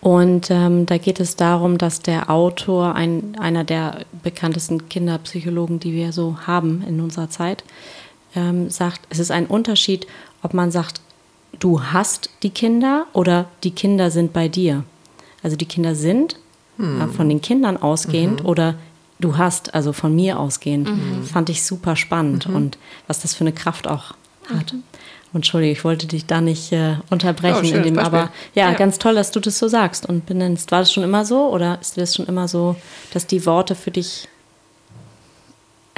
Und 0.00 0.50
ähm, 0.50 0.86
da 0.86 0.96
geht 0.96 1.20
es 1.20 1.36
darum, 1.36 1.76
dass 1.76 2.00
der 2.00 2.30
Autor, 2.30 2.94
ein, 2.94 3.36
einer 3.38 3.64
der 3.64 4.06
bekanntesten 4.22 4.88
Kinderpsychologen, 4.88 5.80
die 5.80 5.92
wir 5.92 6.12
so 6.12 6.38
haben 6.46 6.84
in 6.88 7.00
unserer 7.00 7.28
Zeit, 7.30 7.64
ähm, 8.34 8.70
sagt, 8.70 9.00
es 9.10 9.18
ist 9.18 9.30
ein 9.30 9.46
Unterschied, 9.46 10.06
ob 10.42 10.54
man 10.54 10.70
sagt, 10.70 11.00
du 11.58 11.82
hast 11.82 12.30
die 12.42 12.50
Kinder 12.50 13.06
oder 13.12 13.46
die 13.64 13.72
Kinder 13.72 14.10
sind 14.10 14.32
bei 14.32 14.48
dir. 14.48 14.84
Also 15.42 15.56
die 15.56 15.66
Kinder 15.66 15.94
sind 15.94 16.36
hm. 16.76 17.00
äh, 17.00 17.06
von 17.08 17.28
den 17.28 17.40
Kindern 17.40 17.76
ausgehend 17.76 18.42
mhm. 18.42 18.48
oder 18.48 18.74
du 19.20 19.36
hast, 19.36 19.74
also 19.74 19.92
von 19.92 20.14
mir 20.14 20.38
ausgehend, 20.38 20.88
mhm. 20.88 21.24
fand 21.24 21.50
ich 21.50 21.64
super 21.64 21.96
spannend. 21.96 22.48
Mhm. 22.48 22.56
Und 22.56 22.78
was 23.06 23.20
das 23.20 23.34
für 23.34 23.42
eine 23.42 23.52
Kraft 23.52 23.86
auch 23.88 24.14
hat. 24.48 24.72
Mhm. 24.72 24.82
Entschuldige, 25.34 25.72
ich 25.72 25.84
wollte 25.84 26.06
dich 26.06 26.24
da 26.24 26.40
nicht 26.40 26.72
äh, 26.72 26.96
unterbrechen, 27.10 27.70
oh, 27.70 27.76
in 27.76 27.82
dem, 27.82 27.98
aber 27.98 28.30
ja, 28.54 28.70
ja, 28.70 28.72
ganz 28.72 28.98
toll, 28.98 29.14
dass 29.14 29.30
du 29.30 29.40
das 29.40 29.58
so 29.58 29.68
sagst 29.68 30.08
und 30.08 30.24
benennst. 30.24 30.72
War 30.72 30.78
das 30.80 30.92
schon 30.92 31.02
immer 31.02 31.26
so 31.26 31.52
oder 31.52 31.78
ist 31.80 31.98
das 31.98 32.14
schon 32.14 32.26
immer 32.26 32.48
so, 32.48 32.76
dass 33.12 33.26
die 33.26 33.44
Worte 33.44 33.74
für 33.74 33.90
dich 33.90 34.26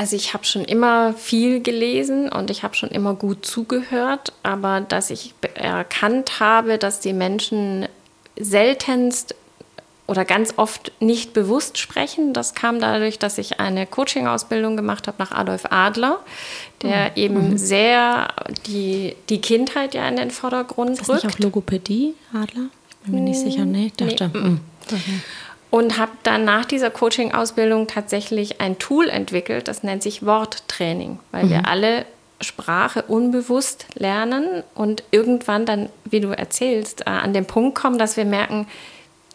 also 0.01 0.17
ich 0.17 0.33
habe 0.33 0.47
schon 0.47 0.65
immer 0.65 1.13
viel 1.13 1.61
gelesen 1.63 2.31
und 2.31 2.49
ich 2.49 2.63
habe 2.63 2.75
schon 2.75 2.89
immer 2.89 3.13
gut 3.13 3.45
zugehört, 3.45 4.33
aber 4.43 4.81
dass 4.81 5.11
ich 5.11 5.35
erkannt 5.53 6.41
habe, 6.41 6.79
dass 6.79 7.01
die 7.01 7.13
Menschen 7.13 7.87
seltenst 8.39 9.35
oder 10.11 10.25
ganz 10.25 10.55
oft 10.57 10.91
nicht 10.99 11.33
bewusst 11.33 11.79
sprechen. 11.79 12.33
Das 12.33 12.55
kam 12.55 12.81
dadurch, 12.81 13.21
dass 13.21 13.39
ich 13.39 13.61
eine 13.61 13.87
Coaching-Ausbildung 13.87 14.77
gemacht 14.77 15.07
habe 15.07 15.17
nach 15.21 15.31
Adolf 15.31 15.67
Adler, 15.71 16.19
der 16.83 17.05
mhm. 17.05 17.11
eben 17.15 17.51
mhm. 17.51 17.59
sehr 17.59 18.29
die, 18.67 19.15
die 19.29 19.41
Kindheit 19.41 19.95
ja 19.95 20.09
in 20.09 20.17
den 20.17 20.33
Vordergrund 20.33 20.91
rückt. 20.91 21.01
Ist 21.01 21.09
das 21.09 21.25
nicht 21.25 21.37
auch 21.37 21.39
Logopädie, 21.39 22.15
Adler? 22.35 22.67
Bin 23.05 23.15
mir 23.15 23.21
nicht 23.21 23.39
sicher. 23.39 23.65
Nee, 23.65 23.87
ich 23.87 23.93
dachte. 23.93 24.31
Nee. 24.35 24.41
Mhm. 24.41 24.61
Okay 24.91 25.21
und 25.71 25.99
habe 25.99 26.11
dann 26.25 26.45
nach 26.45 26.65
dieser 26.65 26.91
Coaching-Ausbildung 26.91 27.87
tatsächlich 27.87 28.61
ein 28.61 28.81
Tool 28.81 29.09
entwickelt, 29.09 29.69
das 29.69 29.85
nennt 29.85 30.03
sich 30.03 30.27
Worttraining, 30.27 31.21
weil 31.31 31.45
mhm. 31.45 31.51
wir 31.51 31.69
alle 31.69 32.07
Sprache 32.41 33.03
unbewusst 33.03 33.87
lernen 33.95 34.65
und 34.75 35.05
irgendwann 35.13 35.67
dann, 35.67 35.89
wie 36.05 36.21
du 36.21 36.37
erzählst, 36.37 37.03
äh, 37.03 37.11
an 37.11 37.33
den 37.33 37.47
Punkt 37.47 37.79
kommen, 37.79 37.99
dass 37.99 38.17
wir 38.17 38.25
merken, 38.25 38.67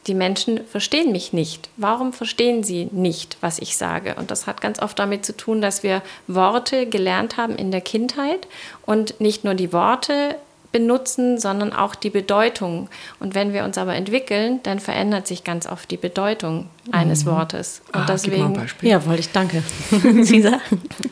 die 0.08 0.14
Menschen 0.14 0.66
verstehen 0.68 1.12
mich 1.12 1.34
nicht. 1.34 1.70
Warum 1.78 2.14
verstehen 2.14 2.64
sie 2.64 2.90
nicht, 2.92 3.38
was 3.42 3.60
ich 3.60 3.76
sage? 3.76 4.16
Und 4.16 4.32
das 4.32 4.46
hat 4.46 4.62
ganz 4.62 4.82
oft 4.82 5.00
damit 5.00 5.26
zu 5.26 5.36
tun, 5.36 5.62
dass 5.62 5.84
wir 5.84 6.02
Worte 6.28 6.86
gelernt 6.86 7.38
haben 7.38 7.56
in 7.56 7.72
der 7.72 7.82
Kindheit 7.82 8.48
und 8.86 9.20
nicht 9.20 9.44
nur 9.44 9.56
die 9.56 9.74
Worte 9.74 10.36
benutzen, 10.76 11.40
sondern 11.40 11.72
auch 11.72 11.96
die 11.96 12.10
Bedeutung. 12.10 12.90
Und 13.22 13.34
wenn 13.34 13.54
wir 13.54 13.64
uns 13.64 13.78
aber 13.78 13.96
entwickeln, 13.96 14.60
dann 14.64 14.82
verändert 14.82 15.26
sich 15.26 15.46
ganz 15.46 15.68
oft 15.68 15.90
die 15.90 15.96
Bedeutung 15.96 16.68
eines 16.92 17.24
mhm. 17.24 17.30
Wortes. 17.30 17.82
Und 17.94 18.02
ah, 18.02 18.06
deswegen. 18.10 18.62
Ja, 18.82 19.06
wollte 19.06 19.22
ich 19.22 19.32
danke. 19.32 19.64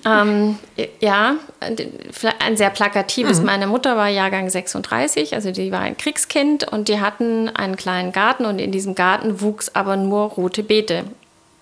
ähm, 0.05 0.57
ja, 0.99 1.35
ein 1.61 2.57
sehr 2.57 2.71
plakatives. 2.71 3.39
Mhm. 3.39 3.45
Meine 3.45 3.67
Mutter 3.67 3.95
war 3.95 4.09
Jahrgang 4.09 4.49
36, 4.49 5.33
also 5.33 5.51
die 5.51 5.71
war 5.71 5.79
ein 5.79 5.95
Kriegskind 5.95 6.67
und 6.69 6.89
die 6.89 6.99
hatten 6.99 7.47
einen 7.47 7.77
kleinen 7.77 8.11
Garten 8.11 8.43
und 8.43 8.59
in 8.59 8.73
diesem 8.73 8.95
Garten 8.95 9.39
wuchs 9.39 9.69
aber 9.73 9.95
nur 9.95 10.23
rote 10.23 10.63
Beete. 10.63 11.05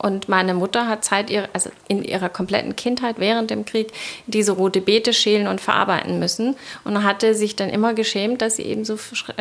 Und 0.02 0.28
meine 0.30 0.56
Mutter 0.56 0.88
hat 0.88 1.06
Zeit 1.06 1.30
ihrer, 1.30 1.48
also 1.54 1.70
in 1.88 2.04
ihrer 2.04 2.30
kompletten 2.30 2.76
Kindheit 2.76 3.20
während 3.20 3.52
dem 3.52 3.66
Krieg 3.66 3.92
diese 4.26 4.54
rote 4.54 4.82
Beete 4.82 5.14
schälen 5.14 5.46
und 5.46 5.62
verarbeiten 5.62 6.18
müssen 6.18 6.56
und 6.84 7.04
hatte 7.04 7.36
sich 7.36 7.56
dann 7.56 7.70
immer 7.70 7.94
geschämt, 7.94 8.42
dass 8.42 8.56
sie 8.56 8.64
eben 8.64 8.84
so 8.84 8.98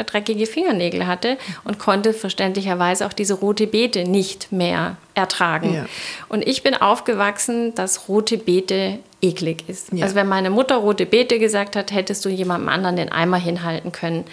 dreckige 0.07 0.47
Fingernägel 0.47 1.07
hatte 1.07 1.39
und 1.65 1.79
konnte 1.79 2.13
verständlicherweise 2.13 3.07
auch 3.07 3.15
diese 3.15 3.35
rote 3.35 3.67
Beete 3.67 4.05
nicht 4.05 4.53
mehr 4.53 4.97
ertragen. 5.15 5.75
Ja. 5.75 5.87
Und 6.29 6.47
ich 6.47 6.63
bin 6.63 6.75
aufgewachsen, 6.75 7.75
dass 7.75 8.09
rote 8.09 8.37
Beete 8.37 8.99
eklig 9.23 9.65
ist. 9.67 9.93
Ja. 9.93 10.05
Also 10.05 10.15
wenn 10.15 10.29
meine 10.29 10.51
Mutter 10.51 10.77
rote 10.77 11.07
Beete 11.07 11.39
gesagt 11.39 11.75
hat, 11.75 11.91
hättest 11.91 12.23
du 12.25 12.29
jemandem 12.29 12.69
anderen 12.69 12.97
den 12.97 13.11
Eimer 13.11 13.39
hinhalten 13.39 13.93
können. 13.93 14.25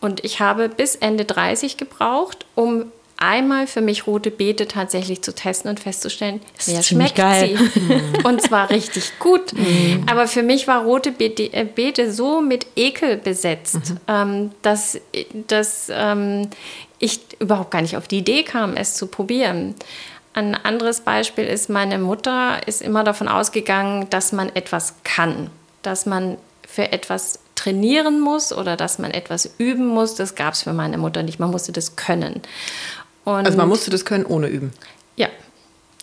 Und 0.00 0.24
ich 0.24 0.38
habe 0.38 0.68
bis 0.68 0.94
Ende 0.94 1.24
30 1.24 1.76
gebraucht, 1.76 2.46
um 2.54 2.86
einmal 3.22 3.66
für 3.66 3.80
mich 3.80 4.06
rote 4.06 4.30
Beete 4.30 4.66
tatsächlich 4.66 5.22
zu 5.22 5.34
testen 5.34 5.70
und 5.70 5.80
festzustellen, 5.80 6.40
wer 6.66 6.82
schmeckt 6.82 7.14
geil. 7.14 7.56
sie. 7.56 8.24
Und 8.24 8.42
zwar 8.42 8.68
richtig 8.70 9.18
gut. 9.18 9.52
Mhm. 9.52 10.04
Aber 10.10 10.26
für 10.26 10.42
mich 10.42 10.66
war 10.66 10.82
rote 10.82 11.12
Beete, 11.12 11.44
äh, 11.52 11.64
Beete 11.64 12.12
so 12.12 12.40
mit 12.42 12.66
Ekel 12.76 13.16
besetzt, 13.16 13.90
mhm. 13.90 13.98
ähm, 14.08 14.50
dass, 14.62 14.98
dass 15.46 15.90
ähm, 15.94 16.50
ich 16.98 17.20
überhaupt 17.38 17.70
gar 17.70 17.82
nicht 17.82 17.96
auf 17.96 18.08
die 18.08 18.18
Idee 18.18 18.42
kam, 18.42 18.76
es 18.76 18.94
zu 18.94 19.06
probieren. 19.06 19.76
Ein 20.34 20.54
anderes 20.54 21.00
Beispiel 21.00 21.44
ist, 21.44 21.70
meine 21.70 21.98
Mutter 21.98 22.66
ist 22.66 22.82
immer 22.82 23.04
davon 23.04 23.28
ausgegangen, 23.28 24.08
dass 24.10 24.32
man 24.32 24.48
etwas 24.54 24.94
kann, 25.04 25.50
dass 25.82 26.06
man 26.06 26.38
für 26.66 26.90
etwas 26.90 27.38
trainieren 27.54 28.20
muss 28.20 28.52
oder 28.52 28.76
dass 28.76 28.98
man 28.98 29.10
etwas 29.10 29.54
üben 29.58 29.86
muss. 29.86 30.14
Das 30.14 30.34
gab 30.34 30.54
es 30.54 30.62
für 30.62 30.72
meine 30.72 30.98
Mutter 30.98 31.22
nicht. 31.22 31.38
Man 31.38 31.50
musste 31.50 31.70
das 31.70 31.96
können. 31.96 32.40
Und 33.24 33.46
also 33.46 33.56
man 33.56 33.68
musste 33.68 33.90
das 33.90 34.04
können 34.04 34.24
ohne 34.26 34.48
üben. 34.48 34.72
Ja. 35.16 35.28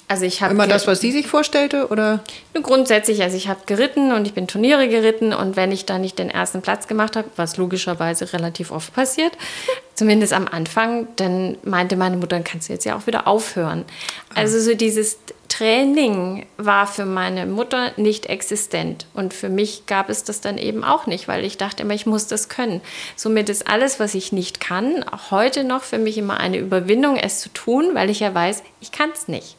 Also 0.09 0.25
ich 0.25 0.41
habe 0.41 0.55
immer 0.55 0.65
das, 0.65 0.87
was 0.87 1.01
sie 1.01 1.11
sich 1.11 1.27
vorstellte, 1.27 1.89
oder? 1.89 2.23
Grundsätzlich, 2.63 3.21
also 3.21 3.37
ich 3.37 3.47
habe 3.47 3.59
geritten 3.67 4.11
und 4.11 4.25
ich 4.25 4.33
bin 4.33 4.47
Turniere 4.47 4.89
geritten 4.89 5.33
und 5.33 5.55
wenn 5.55 5.71
ich 5.71 5.85
da 5.85 5.99
nicht 5.99 6.17
den 6.17 6.31
ersten 6.31 6.63
Platz 6.63 6.87
gemacht 6.87 7.15
habe, 7.15 7.29
was 7.35 7.57
logischerweise 7.57 8.33
relativ 8.33 8.71
oft 8.71 8.91
passiert, 8.91 9.33
zumindest 9.93 10.33
am 10.33 10.47
Anfang, 10.47 11.07
dann 11.17 11.57
meinte 11.63 11.95
meine 11.95 12.17
Mutter, 12.17 12.29
dann 12.29 12.43
kannst 12.43 12.69
du 12.69 12.73
jetzt 12.73 12.85
ja 12.85 12.97
auch 12.97 13.05
wieder 13.05 13.27
aufhören. 13.27 13.85
Also 14.33 14.59
so 14.59 14.73
dieses 14.73 15.19
Training 15.47 16.47
war 16.57 16.87
für 16.87 17.05
meine 17.05 17.45
Mutter 17.45 17.91
nicht 17.97 18.25
existent. 18.25 19.05
Und 19.13 19.35
für 19.35 19.49
mich 19.49 19.85
gab 19.85 20.09
es 20.09 20.23
das 20.23 20.41
dann 20.41 20.57
eben 20.57 20.83
auch 20.83 21.05
nicht, 21.05 21.27
weil 21.27 21.45
ich 21.45 21.57
dachte 21.57 21.83
immer, 21.83 21.93
ich 21.93 22.07
muss 22.07 22.25
das 22.25 22.49
können. 22.49 22.81
Somit 23.15 23.47
ist 23.49 23.67
alles, 23.67 23.99
was 23.99 24.15
ich 24.15 24.31
nicht 24.31 24.59
kann, 24.59 25.03
auch 25.03 25.29
heute 25.29 25.63
noch 25.63 25.83
für 25.83 25.99
mich 25.99 26.17
immer 26.17 26.39
eine 26.39 26.57
Überwindung, 26.57 27.15
es 27.15 27.41
zu 27.41 27.49
tun, 27.49 27.91
weil 27.93 28.09
ich 28.09 28.21
ja 28.21 28.33
weiß, 28.33 28.63
ich 28.81 28.91
kann 28.91 29.11
es 29.13 29.27
nicht. 29.27 29.58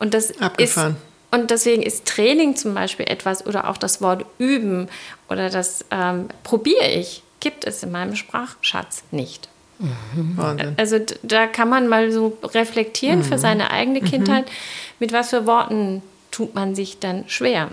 Und 0.00 0.14
das 0.14 0.40
Abgefahren. 0.40 0.92
ist 0.92 1.08
und 1.30 1.50
deswegen 1.50 1.82
ist 1.82 2.06
Training 2.06 2.56
zum 2.56 2.74
Beispiel 2.74 3.06
etwas 3.06 3.46
oder 3.46 3.68
auch 3.68 3.76
das 3.76 4.00
Wort 4.00 4.24
üben 4.38 4.88
oder 5.28 5.50
das 5.50 5.84
ähm, 5.90 6.28
probiere 6.42 6.88
ich, 6.88 7.22
gibt 7.40 7.66
es 7.66 7.82
in 7.82 7.92
meinem 7.92 8.16
Sprachschatz 8.16 9.02
nicht. 9.10 9.48
Mhm. 9.78 10.74
Also 10.76 10.98
da 11.22 11.46
kann 11.46 11.68
man 11.68 11.86
mal 11.86 12.10
so 12.10 12.36
reflektieren 12.42 13.20
mhm. 13.20 13.24
für 13.24 13.38
seine 13.38 13.70
eigene 13.70 14.00
mhm. 14.00 14.04
Kindheit, 14.04 14.46
mhm. 14.46 14.52
mit 15.00 15.12
was 15.12 15.30
für 15.30 15.46
Worten 15.46 16.02
tut 16.30 16.54
man 16.54 16.74
sich 16.74 16.98
dann 16.98 17.28
schwer 17.28 17.70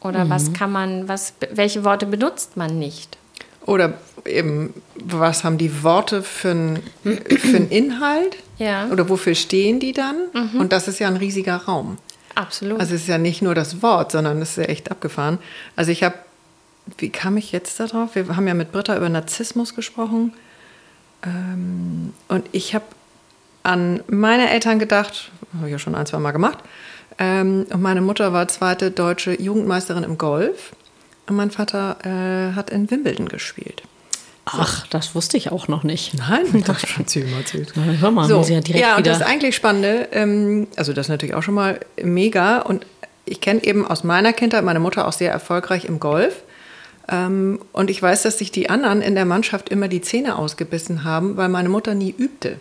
oder 0.00 0.28
was 0.28 0.48
mhm. 0.48 0.52
kann 0.54 0.72
man, 0.72 1.08
was, 1.08 1.34
welche 1.50 1.84
Worte 1.84 2.06
benutzt 2.06 2.56
man 2.56 2.78
nicht? 2.78 3.16
Oder 3.66 3.94
eben, 4.24 4.72
was 4.94 5.44
haben 5.44 5.58
die 5.58 5.82
Worte 5.82 6.22
für 6.22 6.50
einen 6.50 6.82
für 7.02 7.56
Inhalt? 7.56 8.36
Ja. 8.58 8.88
Oder 8.88 9.08
wofür 9.08 9.34
stehen 9.34 9.80
die 9.80 9.92
dann? 9.92 10.16
Mhm. 10.32 10.60
Und 10.60 10.72
das 10.72 10.88
ist 10.88 10.98
ja 10.98 11.08
ein 11.08 11.16
riesiger 11.16 11.56
Raum. 11.56 11.98
Absolut. 12.34 12.80
Also 12.80 12.94
es 12.94 13.02
ist 13.02 13.08
ja 13.08 13.18
nicht 13.18 13.42
nur 13.42 13.54
das 13.54 13.82
Wort, 13.82 14.12
sondern 14.12 14.40
es 14.40 14.50
ist 14.50 14.56
ja 14.56 14.64
echt 14.64 14.90
abgefahren. 14.90 15.38
Also 15.74 15.90
ich 15.90 16.04
habe, 16.04 16.14
wie 16.98 17.10
kam 17.10 17.36
ich 17.36 17.50
jetzt 17.50 17.80
darauf? 17.80 18.14
Wir 18.14 18.36
haben 18.36 18.46
ja 18.46 18.54
mit 18.54 18.72
Britta 18.72 18.96
über 18.96 19.08
Narzissmus 19.08 19.74
gesprochen. 19.74 20.32
Ähm, 21.24 22.12
und 22.28 22.46
ich 22.52 22.74
habe 22.74 22.84
an 23.62 24.02
meine 24.06 24.50
Eltern 24.50 24.78
gedacht, 24.78 25.30
habe 25.56 25.66
ich 25.66 25.72
ja 25.72 25.78
schon 25.78 25.94
ein, 25.94 26.06
zwei 26.06 26.18
Mal 26.18 26.32
gemacht. 26.32 26.58
Ähm, 27.18 27.66
und 27.70 27.82
meine 27.82 28.02
Mutter 28.02 28.32
war 28.32 28.46
zweite 28.48 28.90
deutsche 28.90 29.40
Jugendmeisterin 29.40 30.04
im 30.04 30.18
Golf. 30.18 30.75
Mein 31.28 31.50
Vater 31.50 31.98
äh, 32.04 32.54
hat 32.54 32.70
in 32.70 32.90
Wimbledon 32.90 33.28
gespielt. 33.28 33.82
Ach, 34.44 34.86
das 34.86 35.16
wusste 35.16 35.36
ich 35.36 35.50
auch 35.50 35.66
noch 35.66 35.82
nicht. 35.82 36.14
Nein, 36.14 36.62
das 36.66 36.82
hat 36.96 37.10
sie 37.10 37.20
immer 37.20 37.38
erzählt. 37.38 37.72
Na, 37.74 37.82
hör 37.82 38.10
mal, 38.12 38.28
so, 38.28 38.40
ja, 38.42 38.60
direkt 38.60 38.78
ja, 38.78 38.96
und 38.96 39.06
das 39.06 39.18
ist 39.18 39.26
eigentlich 39.26 39.56
Spannende, 39.56 40.08
ähm, 40.12 40.68
also 40.76 40.92
das 40.92 41.06
ist 41.06 41.10
natürlich 41.10 41.34
auch 41.34 41.42
schon 41.42 41.54
mal 41.54 41.80
mega. 42.00 42.60
Und 42.60 42.86
ich 43.24 43.40
kenne 43.40 43.64
eben 43.64 43.84
aus 43.84 44.04
meiner 44.04 44.32
Kindheit 44.32 44.62
meine 44.62 44.78
Mutter 44.78 45.08
auch 45.08 45.12
sehr 45.12 45.32
erfolgreich 45.32 45.84
im 45.84 45.98
Golf. 45.98 46.42
Ähm, 47.08 47.60
und 47.72 47.90
ich 47.90 48.00
weiß, 48.00 48.22
dass 48.22 48.38
sich 48.38 48.52
die 48.52 48.70
anderen 48.70 49.02
in 49.02 49.16
der 49.16 49.24
Mannschaft 49.24 49.68
immer 49.68 49.88
die 49.88 50.00
Zähne 50.00 50.36
ausgebissen 50.36 51.02
haben, 51.02 51.36
weil 51.36 51.48
meine 51.48 51.68
Mutter 51.68 51.94
nie 51.94 52.14
übte. 52.16 52.60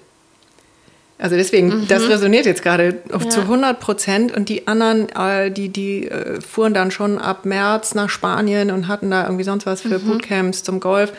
Also 1.18 1.38
deswegen, 1.38 1.68
mhm. 1.68 1.88
das 1.88 2.10
resoniert 2.10 2.46
jetzt 2.46 2.62
gerade 2.62 3.02
ja. 3.10 3.30
zu 3.30 3.42
100 3.42 3.80
Prozent. 3.80 4.36
Und 4.36 4.50
die 4.50 4.68
anderen, 4.68 5.08
äh, 5.10 5.50
die, 5.50 5.70
die 5.70 6.08
äh, 6.08 6.42
fuhren 6.42 6.74
dann 6.74 6.92
schon 6.92 7.18
ab 7.18 7.46
März 7.46 7.96
nach 7.96 8.10
Spanien 8.10 8.70
und 8.70 8.88
hatten 8.88 9.12
da 9.12 9.24
irgendwie 9.24 9.46
sonst 9.46 9.66
was 9.66 9.82
für 9.82 10.00
mhm. 10.00 10.08
Bootcamps 10.08 10.64
zum 10.64 10.80
Golf. 10.80 11.14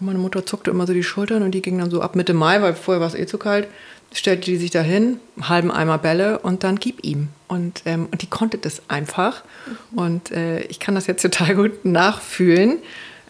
Und 0.00 0.06
meine 0.06 0.18
Mutter 0.18 0.44
zuckte 0.44 0.72
immer 0.72 0.86
so 0.86 0.92
die 0.92 1.04
Schultern 1.04 1.42
und 1.42 1.52
die 1.52 1.62
ging 1.62 1.78
dann 1.78 1.90
so 1.90 2.00
ab 2.00 2.16
Mitte 2.16 2.34
Mai, 2.34 2.60
weil 2.62 2.74
vorher 2.74 3.00
war 3.00 3.06
es 3.06 3.14
eh 3.14 3.26
zu 3.26 3.38
kalt, 3.38 3.68
stellte 4.12 4.46
die 4.46 4.56
sich 4.56 4.72
da 4.72 4.80
hin, 4.80 5.20
halben 5.40 5.70
Eimer 5.70 5.98
Bälle 5.98 6.40
und 6.40 6.64
dann 6.64 6.76
gib 6.76 7.04
ihm. 7.04 7.28
Und, 7.46 7.82
ähm, 7.84 8.08
und 8.10 8.22
die 8.22 8.26
konnte 8.26 8.58
das 8.58 8.82
einfach. 8.88 9.44
Mhm. 9.92 9.98
Und 9.98 10.30
äh, 10.32 10.62
ich 10.62 10.80
kann 10.80 10.96
das 10.96 11.06
jetzt 11.06 11.22
total 11.22 11.54
gut 11.54 11.84
nachfühlen, 11.84 12.78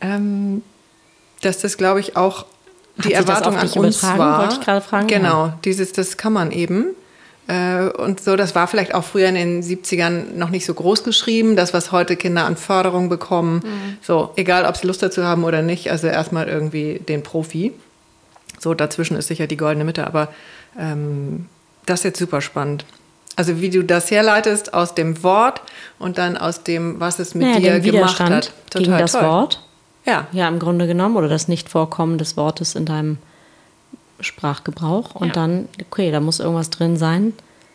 ähm, 0.01 0.63
dass 1.43 1.59
das, 1.59 1.77
glaube 1.77 2.01
ich, 2.01 2.17
auch 2.17 2.47
die 2.97 3.13
Erwartung 3.13 3.57
an 3.57 3.69
uns 3.69 4.03
war. 4.03 4.43
Wollte 4.43 4.55
ich 4.55 4.61
gerade 4.61 4.81
fragen. 4.81 5.07
Genau, 5.07 5.47
ja. 5.47 5.59
dieses, 5.65 5.93
das 5.93 6.17
kann 6.17 6.33
man 6.33 6.51
eben. 6.51 6.95
Äh, 7.49 7.89
und 7.89 8.21
so, 8.21 8.37
das 8.37 8.55
war 8.55 8.69
vielleicht 8.69 8.95
auch 8.95 9.05
früher 9.05 9.29
in 9.29 9.35
den 9.35 9.63
70ern 9.63 10.35
noch 10.35 10.51
nicht 10.51 10.65
so 10.65 10.75
groß 10.75 11.03
geschrieben, 11.03 11.57
das, 11.57 11.75
was 11.75 11.91
heute 11.91 12.17
Kinder 12.17 12.45
an 12.45 12.57
Förderung 12.57 13.09
bekommen. 13.09 13.63
Mhm. 13.65 13.97
So, 14.01 14.33
egal 14.37 14.65
ob 14.65 14.77
sie 14.77 14.87
Lust 14.87 15.03
dazu 15.03 15.25
haben 15.25 15.45
oder 15.45 15.63
nicht, 15.63 15.91
also 15.91 16.07
erstmal 16.07 16.49
irgendwie 16.49 17.01
den 17.01 17.23
Profi. 17.23 17.73
So, 18.59 18.75
dazwischen 18.75 19.17
ist 19.17 19.27
sicher 19.27 19.47
die 19.47 19.57
goldene 19.57 19.85
Mitte, 19.85 20.07
aber 20.07 20.29
ähm, 20.79 21.47
das 21.87 22.01
ist 22.01 22.05
jetzt 22.05 22.19
super 22.21 22.41
spannend. 22.41 22.85
Also 23.35 23.61
wie 23.61 23.71
du 23.71 23.83
das 23.83 24.11
herleitest 24.11 24.75
aus 24.75 24.95
dem 24.95 25.23
Wort 25.23 25.63
und 25.99 26.19
dann 26.19 26.37
aus 26.37 26.63
dem, 26.63 27.01
was 27.01 27.19
es 27.19 27.35
mit 27.35 27.49
naja, 27.49 27.79
dir 27.79 27.93
gemacht 27.93 28.21
hat. 28.21 28.53
Total 28.71 28.85
gegen 28.85 28.99
das 28.99 29.13
toll. 29.13 29.23
Wort 29.23 29.63
Ja. 30.05 30.27
Ja, 30.33 30.49
im 30.49 30.59
Grunde 30.59 30.87
genommen. 30.87 31.17
Oder 31.17 31.29
das 31.29 31.49
Nicht-Vorkommen 31.49 32.19
des 32.19 32.37
Wortes 32.37 32.75
in 32.75 32.87
deinem 32.87 33.19
Sprachgebrauch. 34.21 35.15
Und 35.15 35.29
ja. 35.29 35.33
dann, 35.33 35.69
okay, 35.81 36.11
da 36.11 36.21
muss 36.21 36.41
irgendwas 36.41 36.71
drin 36.71 36.97
sein. 36.97 37.33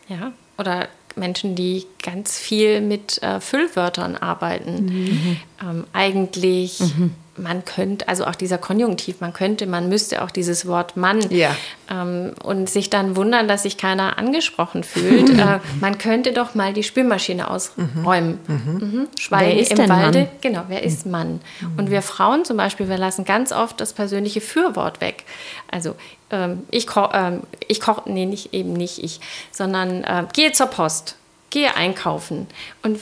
Ja, 0.08 0.32
oder 0.56 0.88
Menschen, 1.16 1.54
die 1.54 1.86
ganz 2.02 2.38
viel 2.38 2.80
mit 2.80 3.22
äh, 3.22 3.40
Füllwörtern 3.40 4.16
arbeiten. 4.16 4.86
Mhm. 4.86 5.36
Ähm, 5.62 5.84
eigentlich, 5.92 6.80
mhm. 6.80 7.14
Man 7.38 7.64
könnte, 7.64 8.08
also 8.08 8.24
auch 8.24 8.34
dieser 8.34 8.58
Konjunktiv, 8.58 9.20
man 9.20 9.32
könnte, 9.32 9.66
man 9.66 9.88
müsste 9.88 10.22
auch 10.22 10.30
dieses 10.30 10.66
Wort 10.66 10.96
Mann 10.96 11.20
ja. 11.30 11.54
ähm, 11.90 12.32
und 12.42 12.68
sich 12.68 12.90
dann 12.90 13.16
wundern, 13.16 13.48
dass 13.48 13.62
sich 13.62 13.76
keiner 13.76 14.18
angesprochen 14.18 14.84
fühlt. 14.84 15.30
äh, 15.38 15.60
man 15.80 15.98
könnte 15.98 16.32
doch 16.32 16.54
mal 16.54 16.72
die 16.72 16.82
Spülmaschine 16.82 17.50
ausräumen. 17.50 18.38
Mhm. 18.46 18.56
mhm. 18.72 19.08
Schweigen 19.18 19.58
im 19.58 19.88
Walde. 19.88 20.18
Mann? 20.18 20.28
Genau, 20.40 20.64
wer 20.68 20.82
ist 20.82 21.06
Mann? 21.06 21.40
Und 21.76 21.90
wir 21.90 22.02
Frauen 22.02 22.44
zum 22.44 22.56
Beispiel, 22.56 22.88
wir 22.88 22.98
lassen 22.98 23.24
ganz 23.24 23.52
oft 23.52 23.80
das 23.80 23.92
persönliche 23.92 24.40
Fürwort 24.40 25.00
weg. 25.00 25.24
Also 25.70 25.94
ähm, 26.30 26.64
ich 26.70 26.86
koche, 26.86 27.10
ähm, 27.14 27.42
ich 27.66 27.80
nee, 28.06 28.26
nicht 28.26 28.52
eben 28.54 28.72
nicht 28.72 29.02
ich, 29.02 29.20
sondern 29.50 30.04
äh, 30.04 30.24
gehe 30.32 30.52
zur 30.52 30.66
Post, 30.66 31.16
gehe 31.50 31.74
einkaufen. 31.74 32.46
Und 32.82 33.00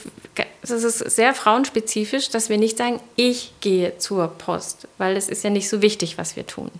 es 0.63 0.71
ist 0.71 0.99
sehr 0.99 1.35
frauenspezifisch, 1.35 2.31
dass 2.31 2.49
wir 2.49 2.59
nicht 2.59 2.79
sagen, 2.79 3.01
ich 3.17 3.53
gehe 3.61 3.99
zur 3.99 4.29
Post, 4.29 4.89
weil 4.99 5.17
es 5.17 5.29
ist 5.29 5.45
ja 5.45 5.51
nicht 5.51 5.69
so 5.69 5.83
wichtig, 5.83 6.19
was 6.19 6.37
wir 6.37 6.47
tun. 6.47 6.71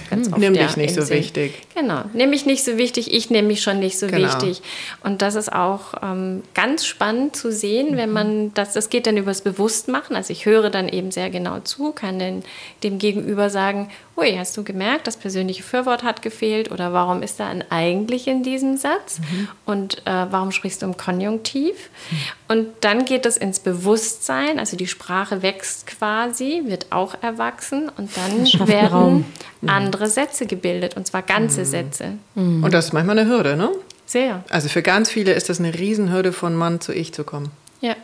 Also 0.00 0.10
ganz 0.10 0.28
oft, 0.28 0.38
nimm 0.38 0.54
dich 0.54 0.76
nicht 0.76 0.94
so 0.94 1.02
Sinn. 1.02 1.18
wichtig. 1.18 1.62
Genau, 1.74 2.04
nimm 2.12 2.30
mich 2.30 2.46
nicht 2.46 2.64
so 2.64 2.78
wichtig, 2.78 3.12
ich 3.12 3.30
nehme 3.30 3.48
mich 3.48 3.62
schon 3.62 3.78
nicht 3.78 3.98
so 3.98 4.06
genau. 4.06 4.26
wichtig. 4.26 4.62
Und 5.02 5.22
das 5.22 5.34
ist 5.34 5.52
auch 5.52 5.94
ähm, 6.02 6.42
ganz 6.54 6.86
spannend 6.86 7.36
zu 7.36 7.52
sehen, 7.52 7.96
wenn 7.96 8.12
man 8.12 8.54
das, 8.54 8.72
das 8.72 8.90
geht 8.90 9.06
dann 9.06 9.16
übers 9.16 9.42
Bewusstmachen. 9.42 10.16
Also 10.16 10.32
ich 10.32 10.46
höre 10.46 10.70
dann 10.70 10.88
eben 10.88 11.10
sehr 11.10 11.30
genau 11.30 11.60
zu, 11.60 11.92
kann 11.92 12.18
den, 12.18 12.42
dem 12.82 12.98
Gegenüber 12.98 13.50
sagen, 13.50 13.88
ui, 14.16 14.36
hast 14.36 14.56
du 14.56 14.62
gemerkt, 14.62 15.06
das 15.06 15.16
persönliche 15.16 15.62
Fürwort 15.62 16.02
hat 16.02 16.22
gefehlt 16.22 16.70
oder 16.70 16.92
warum 16.92 17.22
ist 17.22 17.40
da 17.40 17.48
ein 17.48 17.64
eigentlich 17.70 18.28
in 18.28 18.42
diesem 18.42 18.76
Satz 18.76 19.20
mhm. 19.20 19.48
und 19.64 19.98
äh, 20.06 20.26
warum 20.30 20.52
sprichst 20.52 20.82
du 20.82 20.86
im 20.86 20.96
Konjunktiv? 20.96 21.90
Mhm. 22.10 22.16
Und 22.48 22.68
dann 22.80 23.04
geht 23.06 23.24
es 23.24 23.38
ins 23.38 23.60
Bewusstsein, 23.60 24.58
also 24.58 24.76
die 24.76 24.86
Sprache 24.86 25.42
wächst 25.42 25.86
quasi, 25.86 26.62
wird 26.66 26.86
auch 26.90 27.14
erwachsen 27.22 27.90
und 27.96 28.10
dann 28.16 28.68
werden 28.68 28.92
Raum. 28.92 29.24
Mhm. 29.62 29.68
andere 29.68 30.08
Sätze 30.08 30.46
gebildet 30.46 30.96
und 30.96 31.06
zwar 31.06 31.22
ganze 31.22 31.60
mhm. 31.60 31.64
Sätze. 31.64 32.12
Mhm. 32.34 32.64
Und 32.64 32.74
das 32.74 32.86
ist 32.86 32.92
manchmal 32.92 33.18
eine 33.18 33.30
Hürde, 33.30 33.56
ne? 33.56 33.70
Sehr. 34.06 34.44
Also 34.50 34.68
für 34.68 34.82
ganz 34.82 35.10
viele 35.10 35.32
ist 35.32 35.48
das 35.48 35.58
eine 35.58 35.72
Riesenhürde, 35.72 36.32
von 36.32 36.54
Mann 36.54 36.80
zu 36.80 36.92
Ich 36.92 37.14
zu 37.14 37.24
kommen. 37.24 37.50
Ja, 37.80 37.96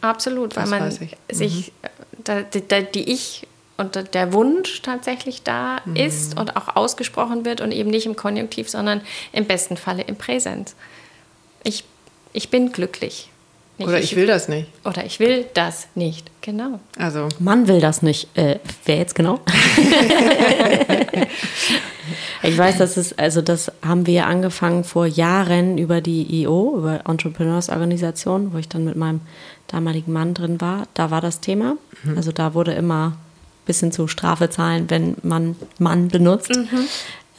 absolut, 0.00 0.56
das 0.56 0.70
weil 0.70 0.80
man 0.80 0.90
sich, 0.90 1.72
mhm. 1.72 2.22
da, 2.24 2.42
da, 2.42 2.80
die 2.82 3.10
Ich 3.10 3.46
und 3.78 4.12
der 4.12 4.32
Wunsch 4.32 4.82
tatsächlich 4.82 5.44
da 5.44 5.80
mhm. 5.84 5.96
ist 5.96 6.38
und 6.38 6.56
auch 6.56 6.76
ausgesprochen 6.76 7.44
wird 7.44 7.60
und 7.60 7.72
eben 7.72 7.90
nicht 7.90 8.06
im 8.06 8.16
Konjunktiv, 8.16 8.68
sondern 8.68 9.00
im 9.32 9.46
besten 9.46 9.76
Falle 9.76 10.02
im 10.02 10.16
Präsens. 10.16 10.74
Ich, 11.62 11.84
ich 12.32 12.50
bin 12.50 12.72
glücklich. 12.72 13.30
Nicht 13.78 13.88
oder 13.88 13.98
ich, 13.98 14.12
ich 14.12 14.16
will 14.16 14.26
das 14.26 14.48
nicht. 14.48 14.68
Oder 14.84 15.04
ich 15.04 15.20
will 15.20 15.46
das 15.54 15.86
nicht, 15.94 16.30
genau. 16.40 16.80
Also. 16.98 17.28
Man 17.38 17.68
will 17.68 17.80
das 17.80 18.02
nicht. 18.02 18.36
Äh, 18.36 18.58
wer 18.84 18.96
jetzt 18.96 19.14
genau? 19.14 19.38
ich 22.42 22.58
weiß, 22.58 22.78
das 22.78 22.96
ist, 22.96 23.16
also 23.20 23.40
das 23.40 23.70
haben 23.86 24.06
wir 24.06 24.26
angefangen 24.26 24.82
vor 24.82 25.06
Jahren 25.06 25.78
über 25.78 26.00
die 26.00 26.42
IO, 26.42 26.76
über 26.76 27.02
Entrepreneurs 27.06 27.68
Organisation, 27.68 28.52
wo 28.52 28.58
ich 28.58 28.68
dann 28.68 28.84
mit 28.84 28.96
meinem 28.96 29.20
damaligen 29.68 30.12
Mann 30.12 30.34
drin 30.34 30.60
war. 30.60 30.88
Da 30.94 31.12
war 31.12 31.20
das 31.20 31.40
Thema. 31.40 31.76
Mhm. 32.02 32.16
Also 32.16 32.32
da 32.32 32.54
wurde 32.54 32.72
immer 32.72 33.16
bis 33.64 33.78
hin 33.78 33.92
zu 33.92 34.08
Strafe 34.08 34.50
zahlen, 34.50 34.86
wenn 34.88 35.14
man 35.22 35.54
Mann 35.78 36.08
benutzt. 36.08 36.56
Mhm. 36.56 36.88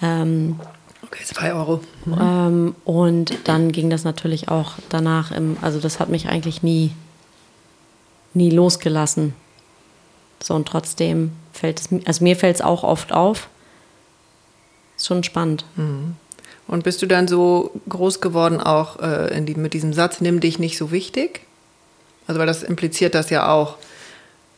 Ähm, 0.02 0.60
okay, 1.10 1.24
zwei 1.24 1.54
Euro. 1.54 1.82
Mhm. 2.06 2.18
Ähm, 2.20 2.76
und 2.86 3.38
dann 3.48 3.72
ging 3.72 3.90
das 3.90 4.04
natürlich 4.04 4.50
auch 4.50 4.74
danach, 4.90 5.32
im, 5.32 5.58
also 5.62 5.80
das 5.80 6.00
hat 6.00 6.10
mich 6.10 6.28
eigentlich 6.28 6.64
nie, 6.64 6.92
nie 8.34 8.50
losgelassen. 8.50 9.34
So 10.42 10.54
und 10.54 10.68
trotzdem 10.68 11.32
fällt 11.52 11.80
es, 11.80 11.90
also 12.06 12.24
mir 12.24 12.36
fällt 12.36 12.56
es 12.56 12.62
auch 12.62 12.84
oft 12.84 13.12
auf. 13.12 13.50
Ist 14.98 15.08
schon 15.08 15.24
spannend. 15.24 15.66
Mhm. 15.76 16.16
Und 16.68 16.84
bist 16.84 17.02
du 17.02 17.08
dann 17.08 17.28
so 17.28 17.72
groß 17.90 18.22
geworden 18.22 18.62
auch 18.62 19.00
äh, 19.00 19.42
die, 19.42 19.56
mit 19.56 19.74
diesem 19.74 19.92
Satz, 19.92 20.22
nimm 20.22 20.40
dich 20.40 20.60
nicht 20.60 20.78
so 20.78 20.92
wichtig? 20.92 21.42
Also 22.28 22.40
weil 22.40 22.46
das 22.46 22.62
impliziert 22.62 23.16
das 23.16 23.32
ja 23.32 23.52
auch. 23.52 23.78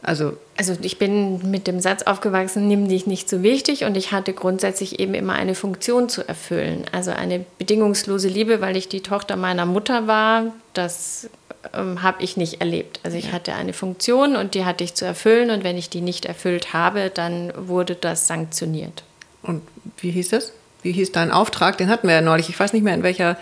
Also, 0.04 0.38
also 0.58 0.76
ich 0.82 0.98
bin 0.98 1.52
mit 1.52 1.68
dem 1.68 1.80
Satz 1.80 2.04
aufgewachsen, 2.04 2.68
nimm 2.68 2.88
dich 2.88 3.06
nicht 3.06 3.30
so 3.30 3.44
wichtig 3.44 3.84
und 3.84 3.96
ich 3.96 4.12
hatte 4.12 4.34
grundsätzlich 4.34 5.00
eben 5.00 5.14
immer 5.14 5.34
eine 5.34 5.54
Funktion 5.54 6.10
zu 6.10 6.28
erfüllen. 6.28 6.86
Also 6.92 7.12
eine 7.12 7.46
bedingungslose 7.60 8.28
Liebe, 8.28 8.62
weil 8.62 8.76
ich 8.78 8.90
die 8.90 9.02
Tochter 9.02 9.36
meiner 9.36 9.68
Mutter 9.68 10.08
war, 10.08 10.46
das 10.74 11.30
ähm, 11.74 12.02
habe 12.02 12.24
ich 12.24 12.36
nicht 12.36 12.62
erlebt. 12.62 13.00
Also 13.04 13.18
ich 13.18 13.28
ja. 13.28 13.32
hatte 13.34 13.54
eine 13.54 13.74
Funktion 13.74 14.36
und 14.36 14.56
die 14.56 14.66
hatte 14.66 14.84
ich 14.84 14.96
zu 14.96 15.06
erfüllen 15.06 15.52
und 15.52 15.64
wenn 15.64 15.78
ich 15.78 15.90
die 15.90 16.02
nicht 16.02 16.26
erfüllt 16.26 16.74
habe, 16.74 17.12
dann 17.14 17.54
wurde 17.56 17.94
das 17.94 18.26
sanktioniert. 18.26 19.04
Und 19.44 19.62
wie 19.98 20.12
hieß 20.12 20.30
das? 20.30 20.54
Wie 20.82 20.94
hieß 20.94 21.12
dein 21.12 21.32
Auftrag? 21.32 21.78
Den 21.78 21.90
hatten 21.90 22.08
wir 22.08 22.16
ja 22.16 22.22
neulich. 22.22 22.50
Ich 22.50 22.60
weiß 22.60 22.74
nicht 22.74 22.82
mehr 22.82 22.96
in 22.96 23.04
welcher 23.04 23.38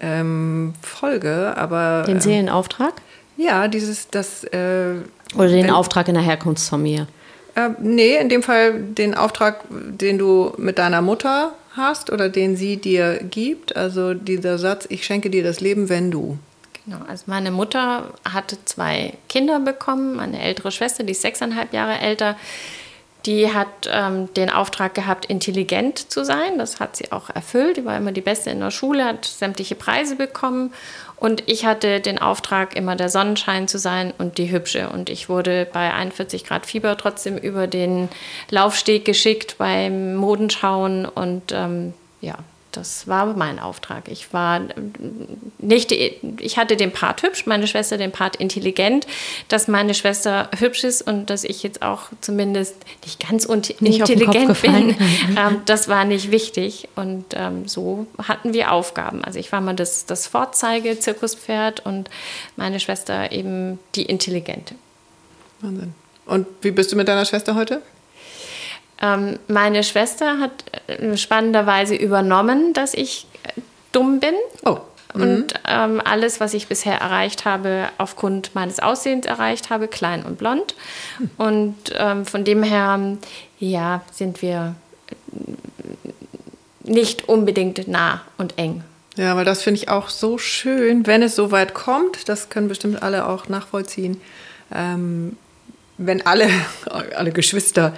ähm, 0.00 0.74
Folge, 0.82 1.54
aber. 1.56 2.04
Den 2.06 2.20
Seelenauftrag? 2.20 2.94
Ja, 3.36 3.68
dieses, 3.68 4.08
das. 4.08 4.44
Äh, 4.44 4.94
Oder 5.36 5.48
den 5.48 5.64
wenn, 5.64 5.70
Auftrag 5.70 6.08
in 6.08 6.14
der 6.14 6.22
Herkunftsfamilie. 6.22 7.06
Äh, 7.54 7.70
nee, 7.80 8.16
in 8.16 8.28
dem 8.28 8.42
Fall 8.42 8.80
den 8.80 9.14
Auftrag, 9.14 9.64
den 9.70 10.18
du 10.18 10.52
mit 10.56 10.78
deiner 10.78 11.02
Mutter 11.02 11.52
hast 11.76 12.10
oder 12.10 12.28
den 12.28 12.56
sie 12.56 12.76
dir 12.76 13.20
gibt. 13.22 13.76
Also 13.76 14.14
dieser 14.14 14.58
Satz, 14.58 14.86
ich 14.88 15.04
schenke 15.04 15.30
dir 15.30 15.42
das 15.42 15.60
Leben, 15.60 15.88
wenn 15.88 16.10
du. 16.10 16.38
Genau, 16.84 16.98
also 17.08 17.24
meine 17.26 17.50
Mutter 17.50 18.12
hatte 18.24 18.58
zwei 18.64 19.14
Kinder 19.28 19.58
bekommen, 19.60 20.20
eine 20.20 20.40
ältere 20.40 20.70
Schwester, 20.70 21.02
die 21.02 21.12
ist 21.12 21.22
sechseinhalb 21.22 21.72
Jahre 21.72 21.98
älter. 21.98 22.36
Die 23.26 23.52
hat 23.52 23.90
ähm, 23.90 24.32
den 24.34 24.50
Auftrag 24.50 24.94
gehabt, 24.94 25.26
intelligent 25.26 26.12
zu 26.12 26.24
sein. 26.24 26.58
Das 26.58 26.78
hat 26.78 26.96
sie 26.96 27.10
auch 27.10 27.28
erfüllt. 27.28 27.76
Die 27.76 27.84
war 27.84 27.96
immer 27.96 28.12
die 28.12 28.20
Beste 28.20 28.50
in 28.50 28.60
der 28.60 28.70
Schule, 28.70 29.04
hat 29.04 29.24
sämtliche 29.24 29.74
Preise 29.74 30.14
bekommen. 30.14 30.72
Und 31.26 31.42
ich 31.46 31.66
hatte 31.66 31.98
den 31.98 32.20
Auftrag, 32.20 32.76
immer 32.76 32.94
der 32.94 33.08
Sonnenschein 33.08 33.66
zu 33.66 33.80
sein 33.80 34.14
und 34.16 34.38
die 34.38 34.52
Hübsche. 34.52 34.90
Und 34.90 35.10
ich 35.10 35.28
wurde 35.28 35.66
bei 35.72 35.92
41 35.92 36.44
Grad 36.44 36.66
Fieber 36.66 36.96
trotzdem 36.96 37.36
über 37.36 37.66
den 37.66 38.08
Laufsteg 38.48 39.04
geschickt 39.04 39.56
beim 39.58 40.14
Modenschauen. 40.14 41.04
Und 41.04 41.50
ähm, 41.50 41.94
ja, 42.20 42.36
das 42.76 43.08
war 43.08 43.26
mein 43.36 43.58
Auftrag. 43.58 44.08
Ich 44.08 44.32
war 44.32 44.60
nicht, 45.58 45.92
ich 45.92 46.58
hatte 46.58 46.76
den 46.76 46.92
Part 46.92 47.22
hübsch, 47.22 47.46
meine 47.46 47.66
Schwester 47.66 47.96
den 47.96 48.12
Part 48.12 48.36
intelligent, 48.36 49.06
dass 49.48 49.68
meine 49.68 49.94
Schwester 49.94 50.50
hübsch 50.58 50.84
ist 50.84 51.02
und 51.02 51.30
dass 51.30 51.44
ich 51.44 51.62
jetzt 51.62 51.82
auch 51.82 52.10
zumindest 52.20 52.76
nicht 53.04 53.26
ganz 53.26 53.48
nicht 53.48 54.00
intelligent 54.00 54.62
bin. 54.62 54.96
Ähm, 55.36 55.62
das 55.66 55.88
war 55.88 56.04
nicht 56.04 56.30
wichtig 56.30 56.88
und 56.94 57.24
ähm, 57.34 57.66
so 57.68 58.06
hatten 58.22 58.52
wir 58.52 58.72
Aufgaben. 58.72 59.24
Also 59.24 59.38
ich 59.38 59.50
war 59.52 59.60
mal 59.60 59.74
das, 59.74 60.06
das 60.06 60.26
Vorzeige-Zirkuspferd 60.26 61.84
und 61.84 62.10
meine 62.56 62.80
Schwester 62.80 63.32
eben 63.32 63.78
die 63.94 64.04
Intelligente. 64.04 64.74
Wahnsinn. 65.60 65.94
Und 66.26 66.46
wie 66.62 66.70
bist 66.70 66.92
du 66.92 66.96
mit 66.96 67.08
deiner 67.08 67.24
Schwester 67.24 67.54
heute? 67.54 67.82
Ähm, 69.00 69.38
meine 69.48 69.84
Schwester 69.84 70.38
hat 70.40 70.52
äh, 70.86 71.16
spannenderweise 71.16 71.94
übernommen, 71.94 72.72
dass 72.72 72.94
ich 72.94 73.26
äh, 73.42 73.60
dumm 73.92 74.20
bin. 74.20 74.34
Oh. 74.64 74.78
Mhm. 75.14 75.22
Und 75.22 75.54
ähm, 75.68 76.02
alles, 76.04 76.40
was 76.40 76.54
ich 76.54 76.68
bisher 76.68 77.00
erreicht 77.00 77.44
habe, 77.44 77.88
aufgrund 77.98 78.54
meines 78.54 78.80
Aussehens 78.80 79.26
erreicht 79.26 79.70
habe, 79.70 79.88
klein 79.88 80.24
und 80.24 80.38
blond. 80.38 80.74
Mhm. 81.18 81.30
Und 81.36 81.76
ähm, 81.94 82.26
von 82.26 82.44
dem 82.44 82.62
her, 82.62 83.18
ja, 83.58 84.02
sind 84.12 84.42
wir 84.42 84.74
nicht 86.82 87.28
unbedingt 87.28 87.88
nah 87.88 88.22
und 88.38 88.58
eng. 88.58 88.82
Ja, 89.16 89.34
weil 89.36 89.44
das 89.44 89.62
finde 89.62 89.80
ich 89.80 89.88
auch 89.88 90.08
so 90.08 90.38
schön, 90.38 91.06
wenn 91.06 91.22
es 91.22 91.34
so 91.34 91.50
weit 91.50 91.74
kommt. 91.74 92.28
Das 92.28 92.50
können 92.50 92.68
bestimmt 92.68 93.02
alle 93.02 93.26
auch 93.26 93.48
nachvollziehen. 93.48 94.20
Ähm, 94.74 95.36
wenn 95.98 96.24
alle, 96.26 96.48
alle 97.16 97.32
Geschwister 97.32 97.94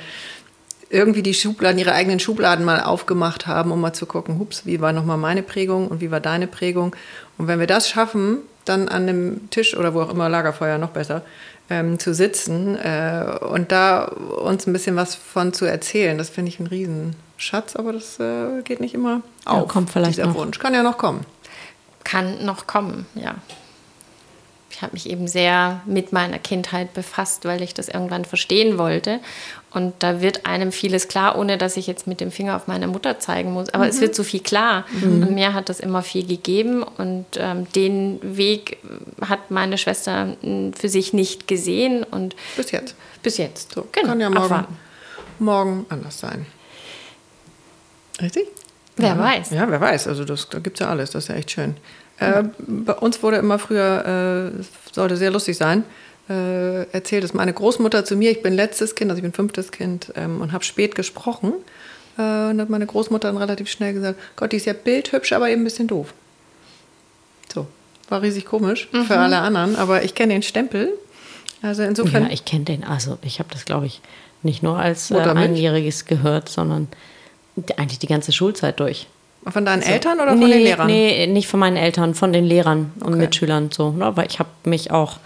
irgendwie 0.91 1.23
die 1.23 1.35
Schubladen, 1.35 1.79
ihre 1.79 1.93
eigenen 1.93 2.19
Schubladen 2.19 2.65
mal 2.65 2.81
aufgemacht 2.81 3.47
haben, 3.47 3.73
um 3.73 3.81
mal 3.81 3.93
zu 3.93 4.07
gucken, 4.07 4.39
hups, 4.39 4.65
wie 4.65 4.81
war 4.81 4.93
nochmal 4.93 5.19
meine 5.19 5.43
Prägung 5.43 5.89
und 5.89 6.01
wie 6.01 6.11
war 6.11 6.21
deine 6.21 6.47
Prägung. 6.47 6.97
Und 7.37 7.47
wenn 7.47 7.61
wir 7.61 7.67
das 7.67 7.89
schaffen, 7.89 8.39
dann 8.65 8.89
an 8.89 9.07
dem 9.07 9.51
Tisch 9.51 9.77
oder 9.77 9.95
wo 9.95 10.01
auch 10.01 10.11
immer, 10.11 10.29
Lagerfeuer 10.29 10.79
noch 10.79 10.91
besser, 10.91 11.23
ähm, 11.71 11.99
zu 11.99 12.15
sitzen 12.15 12.77
äh, 12.77 13.39
und 13.41 13.73
da 13.73 14.05
uns 14.05 14.67
ein 14.67 14.73
bisschen 14.73 14.97
was 14.97 15.15
von 15.15 15.53
zu 15.53 15.67
erzählen, 15.67 16.17
das 16.17 16.31
finde 16.31 16.51
ich 16.51 16.61
ein 16.61 16.67
Riesenschatz, 16.67 17.77
aber 17.77 17.93
das 17.93 18.19
äh, 18.21 18.63
geht 18.65 18.81
nicht 18.81 18.95
immer 18.95 19.23
auf. 19.45 19.63
Ja, 19.63 19.73
kommt 19.73 19.91
vielleicht 19.91 20.17
dieser 20.17 20.29
noch. 20.29 20.35
Wunsch. 20.35 20.59
Kann 20.59 20.75
ja 20.75 20.83
noch 20.83 20.99
kommen. 20.99 21.27
Kann 22.05 22.45
noch 22.45 22.67
kommen, 22.67 23.07
ja. 23.15 23.35
Ich 24.71 24.83
habe 24.83 24.93
mich 24.93 25.09
eben 25.09 25.29
sehr 25.29 25.81
mit 25.87 26.13
meiner 26.13 26.39
Kindheit 26.39 26.93
befasst, 26.93 27.45
weil 27.45 27.63
ich 27.63 27.75
das 27.75 27.89
irgendwann 27.89 28.25
verstehen 28.25 28.79
wollte. 28.79 29.21
Und 29.71 29.95
da 29.99 30.21
wird 30.21 30.47
einem 30.47 30.73
vieles 30.73 31.09
klar, 31.09 31.39
ohne 31.39 31.59
dass 31.59 31.77
ich 31.77 31.87
jetzt 31.87 32.07
mit 32.07 32.21
dem 32.21 32.31
Finger 32.31 32.57
auf 32.57 32.67
meine 32.67 32.87
Mutter 32.87 33.19
zeigen 33.19 33.53
muss. 33.53 33.71
Aber 33.71 33.85
mhm. 33.85 33.91
es 33.91 34.01
wird 34.01 34.15
so 34.15 34.25
viel 34.25 34.41
klar. 34.41 34.85
Mhm. 34.93 35.23
Und 35.23 35.35
mir 35.35 35.55
hat 35.55 35.69
das 35.69 35.81
immer 35.81 36.03
viel 36.03 36.27
gegeben. 36.27 36.83
Und 36.83 37.27
ähm, 37.37 37.67
den 37.73 38.19
Weg 38.23 38.79
hat 39.21 39.51
meine 39.51 39.79
Schwester 39.79 40.37
hm, 40.43 40.73
für 40.75 40.89
sich 40.89 41.13
nicht 41.13 41.49
gesehen. 41.49 42.05
Und 42.05 42.37
bis 42.57 42.71
jetzt. 42.71 42.95
Bis 43.23 43.37
jetzt. 43.39 43.73
So, 43.75 43.87
genau. 43.91 44.09
Kann 44.09 44.21
ja 44.21 44.31
morgen, 44.31 44.67
morgen 45.39 45.87
anders 45.89 46.21
sein. 46.21 46.47
Richtig? 48.21 48.49
Wer 48.97 49.09
ja. 49.09 49.19
weiß. 49.19 49.51
Ja, 49.51 49.71
wer 49.71 49.81
weiß. 49.81 50.09
Also 50.09 50.25
das, 50.25 50.49
da 50.49 50.59
gibt 50.59 50.79
es 50.79 50.81
ja 50.81 50.91
alles. 50.91 51.11
Das 51.11 51.25
ist 51.25 51.29
ja 51.29 51.37
echt 51.37 51.51
schön. 51.51 51.77
Äh, 52.21 52.45
bei 52.67 52.95
uns 52.95 53.23
wurde 53.23 53.37
immer 53.37 53.59
früher, 53.59 54.53
äh, 54.57 54.63
sollte 54.93 55.17
sehr 55.17 55.31
lustig 55.31 55.57
sein, 55.57 55.85
äh, 56.29 56.83
erzählt 56.91 57.25
es 57.25 57.33
meine 57.33 57.53
Großmutter 57.53 58.05
zu 58.05 58.17
mir. 58.17 58.31
Ich 58.31 58.43
bin 58.43 58.55
letztes 58.55 58.95
Kind, 58.95 59.11
also 59.11 59.19
ich 59.19 59.23
bin 59.23 59.33
fünftes 59.33 59.71
Kind 59.71 60.13
ähm, 60.17 60.41
und 60.41 60.53
habe 60.53 60.65
spät 60.65 60.95
gesprochen. 60.95 61.53
Äh, 62.19 62.51
und 62.51 62.61
hat 62.61 62.69
meine 62.69 62.87
Großmutter 62.87 63.29
dann 63.29 63.37
relativ 63.37 63.71
schnell 63.71 63.95
gesagt: 63.95 64.19
Gott, 64.37 64.53
die 64.53 64.57
ist 64.57 64.67
ja 64.67 64.73
bildhübsch, 64.73 65.33
aber 65.33 65.49
eben 65.49 65.63
ein 65.63 65.65
bisschen 65.65 65.87
doof. 65.87 66.13
So, 67.53 67.67
war 68.09 68.21
riesig 68.23 68.45
komisch 68.45 68.89
mhm. 68.93 69.05
für 69.05 69.19
alle 69.19 69.39
anderen, 69.39 69.77
aber 69.77 70.03
ich 70.03 70.15
kenne 70.15 70.35
den 70.35 70.43
Stempel. 70.43 70.93
Also 71.63 71.83
insofern. 71.83 72.25
Ja, 72.25 72.31
ich 72.31 72.45
kenne 72.45 72.65
den. 72.65 72.85
Also 72.85 73.19
ich 73.23 73.39
habe 73.39 73.49
das, 73.53 73.65
glaube 73.65 73.87
ich, 73.87 74.01
nicht 74.43 74.63
nur 74.63 74.79
als 74.79 75.11
äh, 75.11 75.17
Einjähriges 75.19 76.05
gehört, 76.05 76.49
sondern 76.49 76.89
eigentlich 77.77 77.99
die 77.99 78.07
ganze 78.07 78.33
Schulzeit 78.33 78.79
durch. 78.81 79.07
Von 79.51 79.65
deinen 79.65 79.83
so. 79.83 79.91
Eltern 79.91 80.21
oder 80.21 80.31
von 80.31 80.41
nee, 80.41 80.51
den 80.51 80.63
Lehrern? 80.63 80.87
Nee, 80.87 81.27
nicht 81.27 81.49
von 81.49 81.61
meinen 81.61 81.77
Eltern, 81.77 82.15
von 82.15 82.33
den 82.33 82.45
Lehrern 82.45 82.93
und 83.01 83.15
okay. 83.15 83.17
Mitschülern 83.17 83.71
so. 83.73 83.91
Ne? 83.93 84.17
Weil 84.17 84.27
ich 84.27 84.39
habe 84.39 84.51
mich 84.65 84.91
auch 84.91 85.17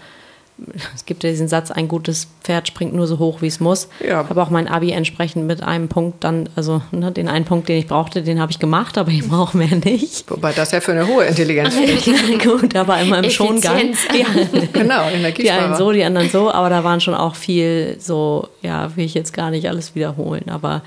es 0.95 1.05
gibt 1.05 1.23
ja 1.23 1.29
diesen 1.29 1.47
Satz, 1.47 1.71
ein 1.71 1.87
gutes 1.87 2.27
Pferd 2.43 2.67
springt 2.67 2.93
nur 2.93 3.07
so 3.07 3.19
hoch, 3.19 3.41
wie 3.41 3.47
es 3.47 3.59
muss. 3.59 3.89
Ja. 4.05 4.17
Habe 4.29 4.41
auch 4.41 4.49
mein 4.49 4.67
Abi 4.67 4.91
entsprechend 4.91 5.47
mit 5.47 5.63
einem 5.63 5.87
Punkt 5.87 6.23
dann, 6.23 6.47
also 6.55 6.81
ne, 6.91 7.11
den 7.11 7.27
einen 7.27 7.45
Punkt, 7.45 7.69
den 7.69 7.77
ich 7.77 7.87
brauchte, 7.87 8.21
den 8.21 8.39
habe 8.39 8.51
ich 8.51 8.59
gemacht, 8.59 8.97
aber 8.97 9.09
ich 9.11 9.27
brauche 9.27 9.57
mehr 9.57 9.75
nicht. 9.83 10.29
Wobei 10.29 10.53
das 10.53 10.71
ja 10.71 10.79
für 10.79 10.91
eine 10.91 11.07
hohe 11.07 11.25
Intelligenz 11.25 11.73
spricht. 11.77 12.43
Gut, 12.43 12.75
aber 12.75 12.99
immer 13.01 13.23
im 13.23 13.29
Schongang. 13.29 13.73
Ja. 14.13 14.25
genau, 14.71 15.09
Energiesparer. 15.09 15.59
Die 15.59 15.65
einen 15.65 15.75
so, 15.75 15.91
die 15.91 16.03
anderen 16.03 16.29
so, 16.29 16.51
aber 16.51 16.69
da 16.69 16.83
waren 16.83 17.01
schon 17.01 17.15
auch 17.15 17.35
viel 17.35 17.95
so, 17.99 18.47
ja, 18.61 18.95
will 18.95 19.05
ich 19.05 19.13
jetzt 19.13 19.33
gar 19.33 19.49
nicht 19.49 19.67
alles 19.67 19.95
wiederholen, 19.95 20.49
aber 20.49 20.81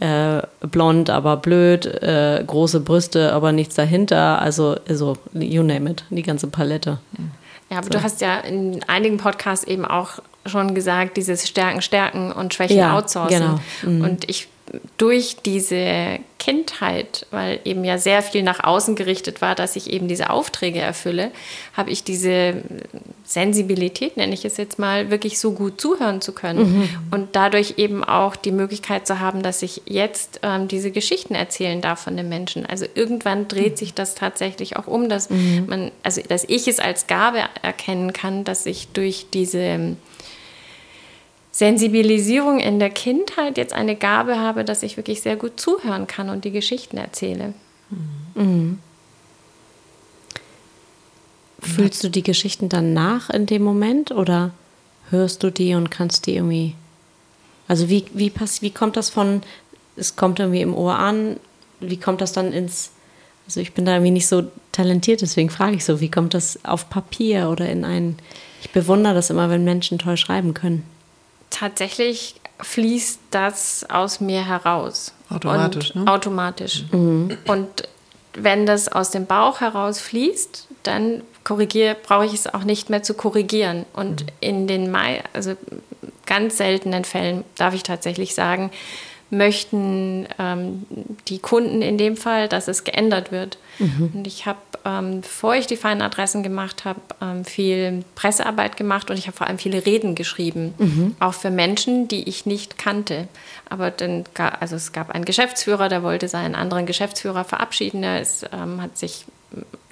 äh, 0.00 0.42
blond, 0.66 1.10
aber 1.10 1.36
blöd, 1.36 1.86
äh, 1.86 2.42
große 2.44 2.80
Brüste, 2.80 3.32
aber 3.32 3.52
nichts 3.52 3.76
dahinter, 3.76 4.40
also, 4.40 4.76
also 4.88 5.16
you 5.34 5.62
name 5.62 5.90
it, 5.90 6.04
die 6.10 6.22
ganze 6.22 6.48
Palette. 6.48 6.98
Mhm. 7.16 7.30
Ja, 7.70 7.78
aber 7.78 7.86
so. 7.86 7.90
du 7.90 8.02
hast 8.02 8.20
ja 8.20 8.38
in 8.40 8.82
einigen 8.84 9.16
Podcasts 9.16 9.64
eben 9.64 9.84
auch 9.84 10.20
schon 10.46 10.74
gesagt, 10.74 11.16
dieses 11.16 11.48
Stärken, 11.48 11.82
Stärken 11.82 12.30
und 12.32 12.54
Schwächen 12.54 12.76
ja, 12.76 12.96
outsourcen. 12.96 13.40
Genau. 13.40 13.60
Mhm. 13.82 14.04
Und 14.04 14.30
ich 14.30 14.48
durch 14.96 15.36
diese 15.44 16.18
Kindheit, 16.38 17.26
weil 17.30 17.60
eben 17.64 17.84
ja 17.84 17.96
sehr 17.96 18.22
viel 18.22 18.42
nach 18.42 18.62
außen 18.62 18.96
gerichtet 18.96 19.40
war, 19.40 19.54
dass 19.54 19.76
ich 19.76 19.90
eben 19.90 20.08
diese 20.08 20.28
Aufträge 20.28 20.78
erfülle, 20.78 21.30
habe 21.72 21.90
ich 21.90 22.04
diese 22.04 22.62
Sensibilität, 23.24 24.18
nenne 24.18 24.34
ich 24.34 24.44
es 24.44 24.58
jetzt 24.58 24.78
mal, 24.78 25.10
wirklich 25.10 25.40
so 25.40 25.52
gut 25.52 25.80
zuhören 25.80 26.20
zu 26.20 26.32
können 26.32 26.80
mhm. 26.80 26.88
und 27.10 27.28
dadurch 27.32 27.74
eben 27.78 28.04
auch 28.04 28.36
die 28.36 28.52
Möglichkeit 28.52 29.06
zu 29.06 29.20
haben, 29.20 29.42
dass 29.42 29.62
ich 29.62 29.82
jetzt 29.86 30.40
ähm, 30.42 30.68
diese 30.68 30.90
Geschichten 30.90 31.34
erzählen 31.34 31.80
darf 31.80 32.00
von 32.00 32.16
den 32.16 32.28
Menschen. 32.28 32.66
Also 32.66 32.84
irgendwann 32.94 33.48
dreht 33.48 33.78
sich 33.78 33.94
das 33.94 34.14
tatsächlich 34.14 34.76
auch 34.76 34.86
um, 34.86 35.08
dass 35.08 35.30
mhm. 35.30 35.64
man, 35.66 35.90
also 36.02 36.20
dass 36.28 36.44
ich 36.44 36.68
es 36.68 36.78
als 36.78 37.06
Gabe 37.06 37.40
erkennen 37.62 38.12
kann, 38.12 38.44
dass 38.44 38.66
ich 38.66 38.88
durch 38.88 39.26
diese 39.32 39.96
Sensibilisierung 41.54 42.58
in 42.58 42.80
der 42.80 42.90
Kindheit 42.90 43.58
jetzt 43.58 43.74
eine 43.74 43.94
Gabe 43.94 44.40
habe, 44.40 44.64
dass 44.64 44.82
ich 44.82 44.96
wirklich 44.96 45.22
sehr 45.22 45.36
gut 45.36 45.60
zuhören 45.60 46.08
kann 46.08 46.28
und 46.28 46.44
die 46.44 46.50
Geschichten 46.50 46.96
erzähle. 46.96 47.54
Mhm. 48.34 48.80
Fühlst 51.60 52.02
du 52.02 52.08
die 52.08 52.24
Geschichten 52.24 52.68
dann 52.68 52.92
nach 52.92 53.30
in 53.30 53.46
dem 53.46 53.62
Moment 53.62 54.10
oder 54.10 54.50
hörst 55.10 55.44
du 55.44 55.50
die 55.50 55.76
und 55.76 55.92
kannst 55.92 56.26
die 56.26 56.34
irgendwie. 56.34 56.74
Also 57.68 57.88
wie, 57.88 58.04
wie, 58.12 58.30
pass, 58.30 58.60
wie 58.60 58.72
kommt 58.72 58.96
das 58.96 59.08
von, 59.08 59.40
es 59.94 60.16
kommt 60.16 60.40
irgendwie 60.40 60.60
im 60.60 60.74
Ohr 60.74 60.98
an, 60.98 61.36
wie 61.78 61.98
kommt 61.98 62.20
das 62.20 62.32
dann 62.32 62.52
ins. 62.52 62.90
Also 63.46 63.60
ich 63.60 63.74
bin 63.74 63.84
da 63.84 63.92
irgendwie 63.92 64.10
nicht 64.10 64.26
so 64.26 64.42
talentiert, 64.72 65.20
deswegen 65.20 65.50
frage 65.50 65.76
ich 65.76 65.84
so, 65.84 66.00
wie 66.00 66.10
kommt 66.10 66.34
das 66.34 66.64
auf 66.64 66.90
Papier 66.90 67.48
oder 67.48 67.68
in 67.68 67.84
ein. 67.84 68.16
Ich 68.60 68.70
bewundere 68.70 69.14
das 69.14 69.30
immer, 69.30 69.50
wenn 69.50 69.62
Menschen 69.62 70.00
toll 70.00 70.16
schreiben 70.16 70.52
können 70.52 70.82
tatsächlich 71.50 72.36
fließt 72.60 73.20
das 73.30 73.86
aus 73.88 74.20
mir 74.20 74.46
heraus. 74.46 75.12
Automatisch, 75.28 75.94
und 75.94 76.04
ne? 76.04 76.12
Automatisch. 76.12 76.84
Mhm. 76.92 77.38
Und 77.46 77.88
wenn 78.34 78.66
das 78.66 78.88
aus 78.88 79.10
dem 79.10 79.26
Bauch 79.26 79.60
heraus 79.60 80.00
fließt, 80.00 80.68
dann 80.82 81.22
korrigiere, 81.44 81.96
brauche 82.00 82.26
ich 82.26 82.34
es 82.34 82.52
auch 82.52 82.64
nicht 82.64 82.90
mehr 82.90 83.02
zu 83.02 83.14
korrigieren. 83.14 83.86
Und 83.92 84.22
mhm. 84.22 84.28
in 84.40 84.66
den 84.66 84.90
Mai, 84.90 85.22
also 85.32 85.56
ganz 86.26 86.56
seltenen 86.56 87.04
Fällen 87.04 87.44
darf 87.56 87.74
ich 87.74 87.82
tatsächlich 87.82 88.34
sagen, 88.34 88.70
möchten 89.30 90.26
ähm, 90.38 90.86
die 91.28 91.38
Kunden 91.38 91.82
in 91.82 91.98
dem 91.98 92.16
Fall, 92.16 92.48
dass 92.48 92.68
es 92.68 92.84
geändert 92.84 93.32
wird. 93.32 93.58
Mhm. 93.78 94.10
Und 94.14 94.26
ich 94.26 94.46
habe, 94.46 94.58
ähm, 94.84 95.22
bevor 95.22 95.54
ich 95.54 95.66
die 95.66 95.76
feinen 95.76 96.02
Adressen 96.02 96.42
gemacht 96.42 96.84
habe, 96.84 97.00
ähm, 97.20 97.44
viel 97.44 98.04
Pressearbeit 98.14 98.76
gemacht 98.76 99.10
und 99.10 99.18
ich 99.18 99.26
habe 99.26 99.36
vor 99.36 99.46
allem 99.46 99.58
viele 99.58 99.84
Reden 99.84 100.14
geschrieben, 100.14 100.74
mhm. 100.78 101.16
auch 101.20 101.34
für 101.34 101.50
Menschen, 101.50 102.08
die 102.08 102.28
ich 102.28 102.46
nicht 102.46 102.78
kannte. 102.78 103.28
Aber 103.68 103.90
dann, 103.90 104.24
also 104.60 104.76
es 104.76 104.92
gab 104.92 105.10
einen 105.10 105.24
Geschäftsführer, 105.24 105.88
der 105.88 106.02
wollte 106.02 106.28
seinen 106.28 106.54
anderen 106.54 106.86
Geschäftsführer 106.86 107.44
verabschieden. 107.44 108.02
Er 108.02 108.20
ist, 108.20 108.46
ähm, 108.52 108.80
hat 108.80 108.96
sich 108.96 109.24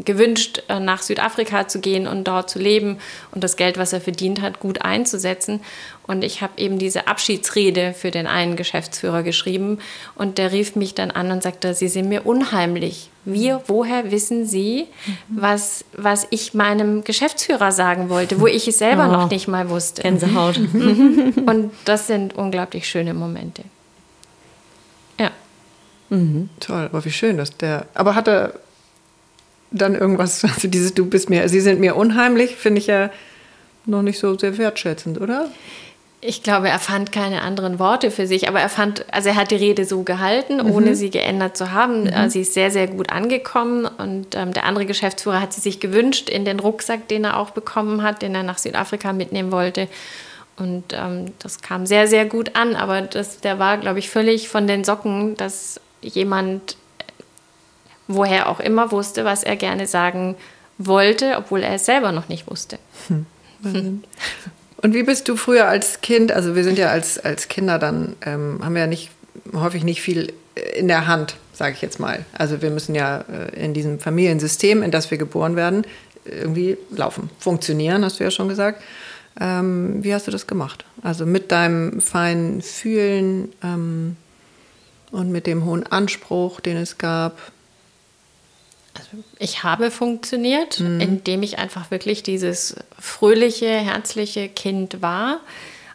gewünscht, 0.05 0.62
äh, 0.68 0.81
nach 0.81 1.03
Südafrika 1.03 1.68
zu 1.68 1.81
gehen 1.81 2.07
und 2.07 2.25
dort 2.25 2.51
zu 2.51 2.59
leben 2.59 2.98
und 3.33 3.44
das 3.44 3.57
Geld, 3.57 3.79
was 3.79 3.92
er 3.92 4.01
verdient 4.01 4.40
hat, 4.40 4.61
gut 4.61 4.83
einzusetzen. 4.83 5.61
Und 6.07 6.25
ich 6.25 6.42
habe 6.42 6.55
eben 6.57 6.79
diese 6.79 7.07
Abschiedsrede 7.07 7.94
für 7.94 8.11
den 8.11 8.27
einen 8.27 8.57
Geschäftsführer 8.57 9.22
geschrieben 9.22 9.79
und 10.14 10.38
der 10.38 10.53
rief 10.53 10.75
mich 10.75 10.94
dann 10.94 11.11
an 11.11 11.31
und 11.31 11.42
sagte, 11.42 11.75
Sie 11.75 11.88
sind 11.88 12.09
mir 12.09 12.27
unheimlich. 12.27 13.11
Wir, 13.25 13.62
woher 13.68 14.11
wissen 14.11 14.46
Sie, 14.46 14.88
was, 15.29 15.85
was 15.92 16.27
ich 16.31 16.55
meinem 16.55 17.05
Geschäftsführer 17.05 17.70
sagen 17.70 18.09
wollte, 18.09 18.40
wo 18.40 18.48
ich 18.48 18.66
es 18.66 18.79
selber 18.79 19.09
oh, 19.09 19.12
noch 19.12 19.31
nicht 19.31 19.46
mal 19.46 19.70
wusste. 19.70 20.03
Gänsehaut. 20.03 20.59
und 21.46 21.70
das 21.85 22.09
sind 22.09 22.35
unglaublich 22.35 22.88
schöne 22.88 23.14
Momente. 23.14 23.62
Ja. 25.20 25.31
Mhm. 26.11 26.51
Toll, 26.59 26.87
aber 26.87 27.05
wie 27.05 27.12
schön, 27.12 27.37
dass 27.37 27.57
der. 27.57 27.87
Aber 27.94 28.16
hat 28.16 28.27
er 28.27 28.55
dann 29.72 29.94
irgendwas, 29.94 30.44
also 30.44 30.68
dieses, 30.68 30.94
du 30.94 31.06
bist 31.06 31.30
mir, 31.30 31.48
sie 31.48 31.61
sind 31.61 31.80
mir 31.80 31.96
unheimlich, 31.96 32.56
finde 32.56 32.80
ich 32.80 32.87
ja 32.87 33.11
noch 33.85 34.02
nicht 34.02 34.18
so 34.18 34.38
sehr 34.38 34.58
wertschätzend, 34.58 35.20
oder? 35.20 35.48
Ich 36.24 36.44
glaube, 36.44 36.68
er 36.68 36.78
fand 36.78 37.11
keine 37.11 37.42
anderen 37.42 37.80
Worte 37.80 38.12
für 38.12 38.28
sich, 38.28 38.46
aber 38.46 38.61
er 38.61 38.68
fand, 38.68 39.04
also 39.12 39.30
er 39.30 39.35
hat 39.35 39.50
die 39.50 39.56
Rede 39.56 39.85
so 39.85 40.04
gehalten, 40.04 40.58
mhm. 40.58 40.70
ohne 40.70 40.94
sie 40.94 41.11
geändert 41.11 41.56
zu 41.56 41.72
haben. 41.72 42.04
Mhm. 42.04 42.30
Sie 42.30 42.42
ist 42.42 42.54
sehr, 42.54 42.70
sehr 42.70 42.87
gut 42.87 43.11
angekommen 43.11 43.87
und 43.98 44.37
ähm, 44.37 44.52
der 44.52 44.64
andere 44.64 44.87
Geschäftsführer 44.87 45.40
hat 45.40 45.52
sie 45.52 45.61
sich 45.61 45.80
gewünscht 45.80 46.28
in 46.28 46.44
den 46.44 46.61
Rucksack, 46.61 47.08
den 47.08 47.24
er 47.24 47.38
auch 47.38 47.50
bekommen 47.50 48.04
hat, 48.04 48.22
den 48.22 48.37
er 48.37 48.44
nach 48.44 48.58
Südafrika 48.58 49.12
mitnehmen 49.12 49.50
wollte. 49.50 49.88
Und 50.56 50.85
ähm, 50.92 51.32
das 51.40 51.61
kam 51.61 51.87
sehr, 51.87 52.06
sehr 52.06 52.24
gut 52.24 52.54
an, 52.54 52.76
aber 52.76 53.00
das, 53.00 53.40
der 53.40 53.58
war, 53.58 53.78
glaube 53.78 53.98
ich, 53.98 54.08
völlig 54.08 54.48
von 54.48 54.68
den 54.68 54.85
Socken, 54.85 55.37
dass 55.37 55.80
jemand 56.02 56.76
woher 58.14 58.48
auch 58.48 58.61
immer 58.61 58.92
wusste, 58.92 59.25
was 59.25 59.42
er 59.42 59.57
gerne 59.57 59.87
sagen 59.87 60.37
wollte, 60.79 61.37
obwohl 61.37 61.62
er 61.62 61.75
es 61.75 61.85
selber 61.85 62.12
noch 62.12 62.29
nicht 62.29 62.51
wusste. 62.51 62.79
Hm. 63.09 63.27
Und 64.83 64.94
wie 64.94 65.05
bist 65.05 65.29
du 65.29 65.37
früher 65.37 65.68
als 65.68 66.01
Kind, 66.01 66.33
also 66.33 66.57
wir 66.57 66.64
sind 66.64 66.79
ja 66.79 66.90
als, 66.90 67.18
als 67.18 67.48
Kinder 67.48 67.79
dann, 67.79 68.16
ähm, 68.27 68.61
haben 68.62 68.75
wir 68.75 68.83
ja 68.83 68.87
nicht, 68.88 69.11
häufig 69.55 69.85
nicht 69.85 70.03
viel 70.03 70.33
in 70.77 70.88
der 70.88 71.07
Hand, 71.07 71.37
sage 71.53 71.75
ich 71.75 71.83
jetzt 71.83 72.01
mal. 72.01 72.25
Also 72.33 72.62
wir 72.62 72.70
müssen 72.70 72.94
ja 72.94 73.20
äh, 73.20 73.64
in 73.64 73.75
diesem 73.75 74.01
Familiensystem, 74.01 74.83
in 74.83 74.90
das 74.90 75.11
wir 75.11 75.18
geboren 75.18 75.55
werden, 75.55 75.87
irgendwie 76.25 76.77
laufen, 76.90 77.31
funktionieren, 77.38 78.05
hast 78.05 78.20
du 78.20 78.25
ja 78.25 78.31
schon 78.31 78.48
gesagt. 78.48 78.83
Ähm, 79.40 80.03
wie 80.03 80.12
hast 80.12 80.27
du 80.27 80.31
das 80.31 80.46
gemacht? 80.46 80.85
Also 81.03 81.25
mit 81.27 81.53
deinem 81.53 82.01
feinen 82.01 82.61
Fühlen 82.61 83.53
ähm, 83.62 84.16
und 85.11 85.31
mit 85.31 85.46
dem 85.46 85.64
hohen 85.64 85.87
Anspruch, 85.87 86.61
den 86.61 86.77
es 86.77 86.98
gab, 86.98 87.38
ich 89.38 89.62
habe 89.62 89.90
funktioniert, 89.90 90.81
mhm. 90.81 91.01
indem 91.01 91.42
ich 91.42 91.59
einfach 91.59 91.90
wirklich 91.90 92.22
dieses 92.22 92.77
fröhliche, 92.98 93.68
herzliche 93.68 94.48
Kind 94.48 95.03
war. 95.03 95.40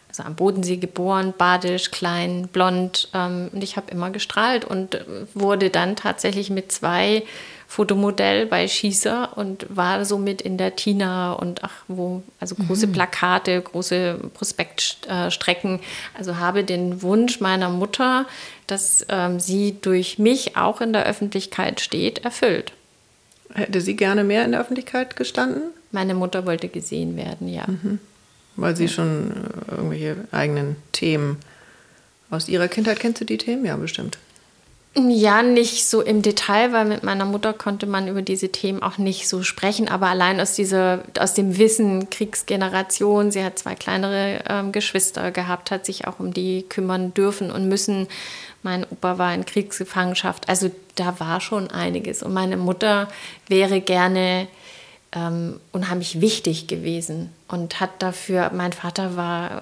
also 0.09 0.23
am 0.23 0.35
Bodensee 0.35 0.77
geboren, 0.77 1.33
badisch, 1.37 1.91
klein, 1.91 2.47
blond. 2.51 3.09
Ähm, 3.13 3.49
und 3.53 3.63
ich 3.63 3.77
habe 3.77 3.91
immer 3.91 4.09
gestrahlt 4.09 4.65
und 4.65 5.03
wurde 5.33 5.69
dann 5.69 5.95
tatsächlich 5.95 6.49
mit 6.49 6.71
zwei 6.71 7.23
Fotomodell 7.69 8.45
bei 8.45 8.65
Schießer 8.67 9.37
und 9.37 9.67
war 9.69 10.05
somit 10.05 10.41
in 10.41 10.57
der 10.57 10.77
Tina 10.77 11.33
und 11.33 11.65
ach 11.65 11.73
wo, 11.89 12.23
also 12.39 12.55
große 12.55 12.87
mhm. 12.87 12.93
Plakate, 12.93 13.61
große 13.61 14.21
Prospektstrecken. 14.33 15.81
Also 16.17 16.37
habe 16.37 16.63
den 16.63 17.01
Wunsch 17.01 17.41
meiner 17.41 17.69
Mutter, 17.69 18.25
dass 18.67 19.05
ähm, 19.09 19.41
sie 19.41 19.75
durch 19.81 20.17
mich 20.17 20.55
auch 20.55 20.79
in 20.79 20.93
der 20.93 21.05
Öffentlichkeit 21.05 21.81
steht, 21.81 22.19
erfüllt. 22.19 22.71
Hätte 23.57 23.81
sie 23.81 23.95
gerne 23.95 24.23
mehr 24.23 24.45
in 24.45 24.51
der 24.51 24.61
Öffentlichkeit 24.61 25.15
gestanden? 25.15 25.63
Meine 25.91 26.13
Mutter 26.13 26.45
wollte 26.45 26.67
gesehen 26.67 27.17
werden, 27.17 27.47
ja. 27.47 27.65
Mhm. 27.67 27.97
Weil 28.55 28.75
sie 28.75 28.85
ja. 28.85 28.89
schon 28.89 29.31
äh, 29.31 29.71
irgendwelche 29.71 30.15
eigenen 30.31 30.75
Themen 30.91 31.37
aus 32.29 32.49
ihrer 32.49 32.67
Kindheit 32.67 32.99
kennst 32.99 33.19
du 33.21 33.25
die 33.25 33.37
Themen? 33.37 33.65
Ja, 33.65 33.75
bestimmt. 33.77 34.19
Ja, 34.95 35.41
nicht 35.41 35.87
so 35.87 36.01
im 36.01 36.21
Detail, 36.21 36.71
weil 36.71 36.85
mit 36.85 37.03
meiner 37.03 37.25
Mutter 37.25 37.53
konnte 37.53 37.87
man 37.87 38.07
über 38.07 38.21
diese 38.21 38.49
Themen 38.49 38.81
auch 38.83 38.99
nicht 38.99 39.27
so 39.27 39.41
sprechen, 39.41 39.87
aber 39.87 40.07
allein 40.07 40.39
aus, 40.39 40.53
dieser, 40.53 41.03
aus 41.19 41.33
dem 41.33 41.57
Wissen 41.57 42.09
Kriegsgeneration, 42.09 43.31
sie 43.31 43.43
hat 43.43 43.59
zwei 43.59 43.75
kleinere 43.75 44.43
ähm, 44.49 44.71
Geschwister 44.71 45.31
gehabt, 45.31 45.71
hat 45.71 45.85
sich 45.85 46.07
auch 46.07 46.19
um 46.19 46.33
die 46.33 46.63
kümmern 46.63 47.13
dürfen 47.13 47.51
und 47.51 47.67
müssen. 47.67 48.07
Mein 48.63 48.85
Opa 48.89 49.17
war 49.17 49.33
in 49.33 49.45
Kriegsgefangenschaft, 49.45 50.49
also 50.49 50.71
da 50.99 51.19
war 51.19 51.41
schon 51.41 51.71
einiges. 51.71 52.23
Und 52.23 52.33
meine 52.33 52.57
Mutter 52.57 53.07
wäre 53.47 53.81
gerne 53.81 54.47
ähm, 55.13 55.59
unheimlich 55.71 56.21
wichtig 56.21 56.67
gewesen 56.67 57.31
und 57.47 57.79
hat 57.79 57.91
dafür, 57.99 58.51
mein 58.53 58.73
Vater 58.73 59.15
war 59.15 59.61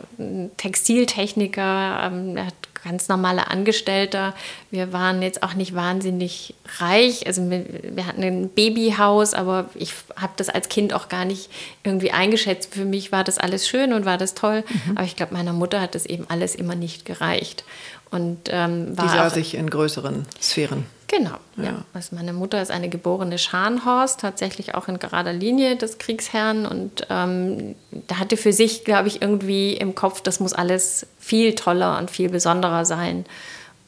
Textiltechniker, 0.58 2.12
ähm, 2.12 2.38
er 2.38 2.48
hat 2.48 2.56
ganz 2.84 3.10
normaler 3.10 3.50
Angestellter. 3.50 4.36
Wir 4.70 4.94
waren 4.94 5.24
jetzt 5.24 5.42
auch 5.42 5.56
nicht 5.56 5.74
wahnsinnig 5.74 6.54
reich. 6.78 7.26
Also 7.26 7.50
wir, 7.50 7.66
wir 7.82 8.06
hatten 8.06 8.24
ein 8.24 8.50
Babyhaus, 8.50 9.34
aber 9.34 9.70
ich 9.74 9.94
habe 10.16 10.34
das 10.36 10.50
als 10.50 10.70
Kind 10.70 10.94
auch 10.94 11.10
gar 11.10 11.26
nicht 11.26 11.50
irgendwie 11.84 12.12
eingeschätzt. 12.12 12.76
Für 12.76 12.86
mich 12.86 13.12
war 13.12 13.24
das 13.24 13.40
alles 13.40 13.68
schön 13.68 13.92
und 13.92 14.06
war 14.06 14.20
das 14.20 14.36
toll. 14.36 14.64
Mhm. 14.86 14.98
Aber 14.98 15.06
ich 15.06 15.16
glaube, 15.16 15.34
meiner 15.34 15.54
Mutter 15.54 15.82
hat 15.82 15.96
das 15.96 16.06
eben 16.06 16.26
alles 16.30 16.54
immer 16.54 16.76
nicht 16.76 17.06
gereicht. 17.06 17.64
Und, 18.12 18.50
ähm, 18.50 18.96
Die 18.96 19.10
sah 19.10 19.32
sich 19.32 19.56
in 19.56 19.70
größeren 19.70 20.28
Sphären. 20.40 20.86
Genau, 21.16 21.38
ja. 21.58 21.64
ja. 21.64 21.86
Also 21.94 22.16
meine 22.16 22.34
Mutter 22.34 22.62
ist 22.62 22.72
eine 22.72 22.90
geborene 22.90 23.38
Scharnhorst, 23.38 24.20
tatsächlich 24.20 24.76
auch 24.76 24.88
in 24.88 25.00
gerader 25.00 25.34
Linie 25.34 25.76
des 25.76 25.98
Kriegsherrn. 25.98 26.66
Und 26.66 27.08
ähm, 27.10 27.76
da 27.92 28.20
hatte 28.20 28.38
für 28.38 28.54
sich, 28.54 28.84
glaube 28.84 29.08
ich, 29.08 29.22
irgendwie 29.22 29.74
im 29.74 29.96
Kopf, 29.96 30.22
das 30.22 30.40
muss 30.40 30.54
alles 30.54 31.08
viel 31.20 31.56
toller 31.56 31.98
und 31.98 32.12
viel 32.12 32.30
besonderer 32.30 32.86
sein. 32.86 33.26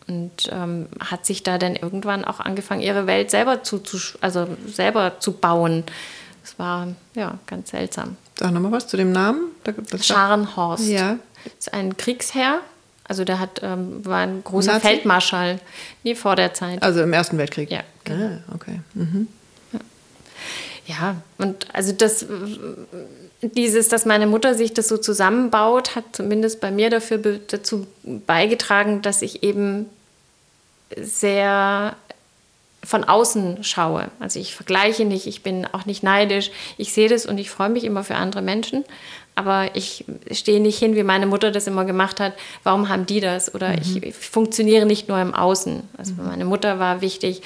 Und 0.08 0.50
ähm, 0.52 0.88
hat 1.00 1.26
sich 1.26 1.44
da 1.44 1.58
dann 1.58 1.76
irgendwann 1.76 2.24
auch 2.24 2.40
angefangen, 2.40 2.82
ihre 2.82 3.08
Welt 3.08 3.30
selber 3.30 3.64
zu, 3.64 3.80
zu, 3.80 3.98
also 4.22 4.48
selber 4.66 5.20
zu 5.20 5.34
bauen. 5.34 5.84
Das 6.44 6.58
war 6.58 6.88
ja 7.14 7.38
ganz 7.46 7.72
seltsam. 7.72 8.16
Sag 8.40 8.52
nochmal 8.52 8.72
was 8.72 8.88
zu 8.88 8.96
dem 8.96 9.12
Namen. 9.12 9.52
Scharnhorst. 10.00 10.88
Ja. 10.88 11.18
Das 11.44 11.54
ist 11.60 11.74
ein 11.74 11.98
Kriegsherr, 11.98 12.62
also 13.08 13.24
der 13.24 13.40
hat, 13.40 13.62
ähm, 13.64 14.06
war 14.06 14.20
ein 14.20 14.44
großer 14.44 14.74
Nazi? 14.74 14.88
Feldmarschall, 14.88 15.60
nie 16.04 16.16
vor 16.16 16.36
der 16.36 16.54
Zeit. 16.54 16.82
Also 16.84 17.02
im 17.02 17.14
Ersten 17.14 17.38
Weltkrieg? 17.38 17.72
Ja. 17.72 17.82
Genau. 18.04 18.26
Ah, 18.26 18.54
okay. 18.54 18.80
Mhm. 18.94 19.28
Ja. 19.72 19.80
ja, 20.88 21.16
und 21.38 21.68
also 21.74 21.94
das, 21.94 22.26
dieses, 23.42 23.90
dass 23.90 24.06
meine 24.06 24.28
Mutter 24.28 24.56
sich 24.56 24.74
das 24.74 24.88
so 24.88 24.98
zusammenbaut, 24.98 25.96
hat 25.96 26.04
zumindest 26.14 26.60
bei 26.60 26.72
mir 26.72 26.90
dafür 26.90 27.18
dazu 27.48 27.88
beigetragen, 28.04 29.02
dass 29.02 29.22
ich 29.22 29.44
eben 29.44 29.88
sehr 30.96 31.96
von 32.84 33.04
außen 33.04 33.64
schaue. 33.64 34.10
Also 34.20 34.40
ich 34.40 34.56
vergleiche 34.56 35.04
nicht, 35.04 35.28
ich 35.28 35.44
bin 35.44 35.66
auch 35.66 35.86
nicht 35.86 36.04
neidisch. 36.04 36.52
Ich 36.78 36.94
sehe 36.94 37.10
das 37.10 37.26
und 37.26 37.38
ich 37.38 37.50
freue 37.50 37.70
mich 37.70 37.84
immer 37.84 38.04
für 38.04 38.16
andere 38.16 38.42
Menschen 38.42 38.86
aber 39.38 39.76
ich 39.76 40.04
stehe 40.32 40.60
nicht 40.60 40.80
hin, 40.80 40.96
wie 40.96 41.04
meine 41.04 41.28
Mutter 41.28 41.52
das 41.52 41.68
immer 41.68 41.86
gemacht 41.86 42.20
hat. 42.20 42.34
Warum 42.64 42.90
haben 42.90 43.06
die 43.06 43.20
das? 43.20 43.54
Oder 43.54 43.70
mhm. 43.70 43.78
ich, 43.82 44.04
ich, 44.04 44.16
funktioniere 44.16 44.88
nicht 44.88 45.08
nur 45.08 45.22
im 45.22 45.34
Außen. 45.34 45.84
Also 45.96 46.14
mhm. 46.14 46.26
meine 46.26 46.46
Mutter 46.46 46.80
war 46.80 47.02
wichtig, 47.02 47.44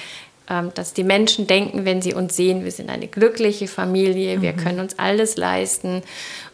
ähm, 0.48 0.70
dass 0.74 0.94
die 0.94 1.04
Menschen 1.04 1.46
denken, 1.46 1.84
wenn 1.84 2.00
sie 2.00 2.14
uns 2.14 2.34
sehen, 2.34 2.64
wir 2.64 2.72
sind 2.72 2.88
eine 2.88 3.08
glückliche 3.08 3.68
Familie, 3.68 4.40
wir 4.40 4.54
mhm. 4.54 4.56
können 4.56 4.80
uns 4.80 4.98
alles 4.98 5.36
leisten. 5.36 6.02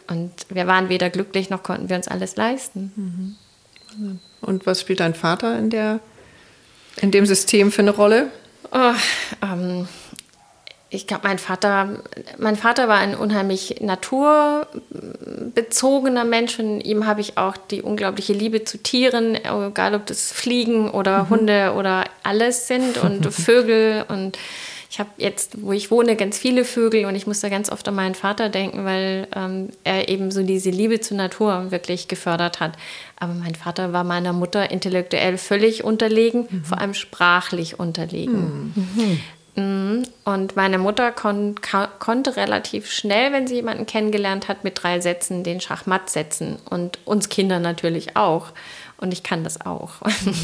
Und 0.07 0.31
wir 0.49 0.67
waren 0.67 0.89
weder 0.89 1.09
glücklich 1.09 1.49
noch 1.49 1.63
konnten 1.63 1.87
wir 1.87 1.95
uns 1.95 2.09
alles 2.09 2.35
leisten. 2.35 3.37
Mhm. 3.97 4.19
Und 4.41 4.65
was 4.65 4.81
spielt 4.81 4.99
dein 4.99 5.13
Vater 5.13 5.57
in, 5.57 5.69
der, 5.69 6.01
in 7.01 7.11
dem 7.11 7.25
System 7.25 7.71
für 7.71 7.81
eine 7.81 7.91
Rolle? 7.91 8.27
Oh, 8.73 8.93
ähm, 9.41 9.87
ich 10.91 11.05
glaube, 11.05 11.27
mein 11.27 11.37
Vater, 11.37 12.01
mein 12.39 12.55
Vater 12.55 12.87
war 12.87 12.97
ein 12.97 13.13
unheimlich 13.15 13.75
naturbezogener 13.79 16.25
Mensch. 16.25 16.55
Von 16.55 16.81
ihm 16.81 17.05
habe 17.05 17.21
ich 17.21 17.37
auch 17.37 17.57
die 17.57 17.83
unglaubliche 17.83 18.33
Liebe 18.33 18.63
zu 18.63 18.79
Tieren, 18.79 19.35
egal 19.35 19.93
ob 19.93 20.07
das 20.07 20.31
Fliegen 20.31 20.89
oder 20.89 21.25
mhm. 21.25 21.29
Hunde 21.29 21.75
oder 21.77 22.05
alles 22.23 22.65
sind 22.67 22.97
und 22.97 23.31
Vögel. 23.33 24.03
Und 24.07 24.39
ich 24.89 24.99
habe 24.99 25.11
jetzt, 25.17 25.61
wo 25.61 25.73
ich 25.73 25.91
wohne, 25.91 26.15
ganz 26.15 26.39
viele 26.39 26.65
Vögel 26.65 27.05
und 27.05 27.13
ich 27.13 27.27
muss 27.27 27.39
da 27.39 27.49
ganz 27.49 27.71
oft 27.71 27.87
an 27.87 27.93
meinen 27.93 28.15
Vater 28.15 28.49
denken, 28.49 28.83
weil 28.83 29.27
ähm, 29.35 29.69
er 29.83 30.09
eben 30.09 30.31
so 30.31 30.41
diese 30.41 30.71
Liebe 30.71 31.01
zur 31.01 31.17
Natur 31.17 31.69
wirklich 31.69 32.07
gefördert 32.07 32.59
hat. 32.59 32.71
Aber 33.15 33.33
mein 33.33 33.53
Vater 33.53 33.93
war 33.93 34.03
meiner 34.03 34.33
Mutter 34.33 34.71
intellektuell 34.71 35.37
völlig 35.37 35.83
unterlegen, 35.83 36.47
mhm. 36.49 36.63
vor 36.63 36.79
allem 36.79 36.95
sprachlich 36.95 37.79
unterlegen. 37.79 38.73
Mhm. 38.75 39.19
Mhm. 39.59 40.03
Und 40.25 40.55
meine 40.55 40.77
Mutter 40.77 41.11
kon 41.11 41.55
konnte 41.99 42.35
relativ 42.35 42.89
schnell, 42.91 43.33
wenn 43.33 43.47
sie 43.47 43.55
jemanden 43.55 43.85
kennengelernt 43.85 44.47
hat, 44.47 44.63
mit 44.63 44.81
drei 44.81 44.99
Sätzen 45.01 45.43
den 45.43 45.61
Schachmatt 45.61 46.09
setzen. 46.09 46.57
Und 46.69 46.99
uns 47.05 47.29
Kinder 47.29 47.59
natürlich 47.59 48.15
auch. 48.15 48.47
Und 48.97 49.13
ich 49.13 49.23
kann 49.23 49.43
das 49.43 49.61
auch. 49.61 49.93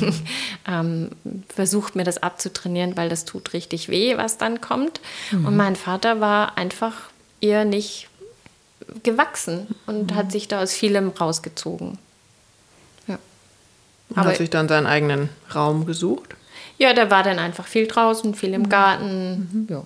ähm, 0.67 1.09
versucht 1.53 1.95
mir 1.95 2.03
das 2.03 2.21
abzutrainieren, 2.21 2.95
weil 2.95 3.09
das 3.09 3.25
tut 3.25 3.53
richtig 3.53 3.89
weh, 3.89 4.17
was 4.17 4.37
dann 4.37 4.61
kommt. 4.61 5.01
Mhm. 5.31 5.45
Und 5.45 5.57
mein 5.57 5.75
Vater 5.75 6.21
war 6.21 6.57
einfach 6.57 6.93
ihr 7.41 7.65
nicht 7.65 8.07
gewachsen 9.03 9.67
und 9.87 10.11
mhm. 10.11 10.15
hat 10.15 10.31
sich 10.31 10.47
da 10.47 10.61
aus 10.61 10.73
vielem 10.73 11.09
rausgezogen. 11.09 11.97
Ja. 13.07 13.17
Und 14.09 14.17
Aber 14.17 14.29
hat 14.29 14.37
sich 14.37 14.49
dann 14.49 14.67
seinen 14.67 14.87
eigenen 14.87 15.29
Raum 15.53 15.85
gesucht? 15.85 16.35
Ja, 16.77 16.93
der 16.93 17.09
war 17.09 17.23
dann 17.23 17.39
einfach 17.39 17.65
viel 17.65 17.87
draußen, 17.87 18.35
viel 18.35 18.53
im 18.53 18.63
mhm. 18.63 18.69
Garten. 18.69 19.49
Mhm. 19.51 19.67
Ja. 19.69 19.83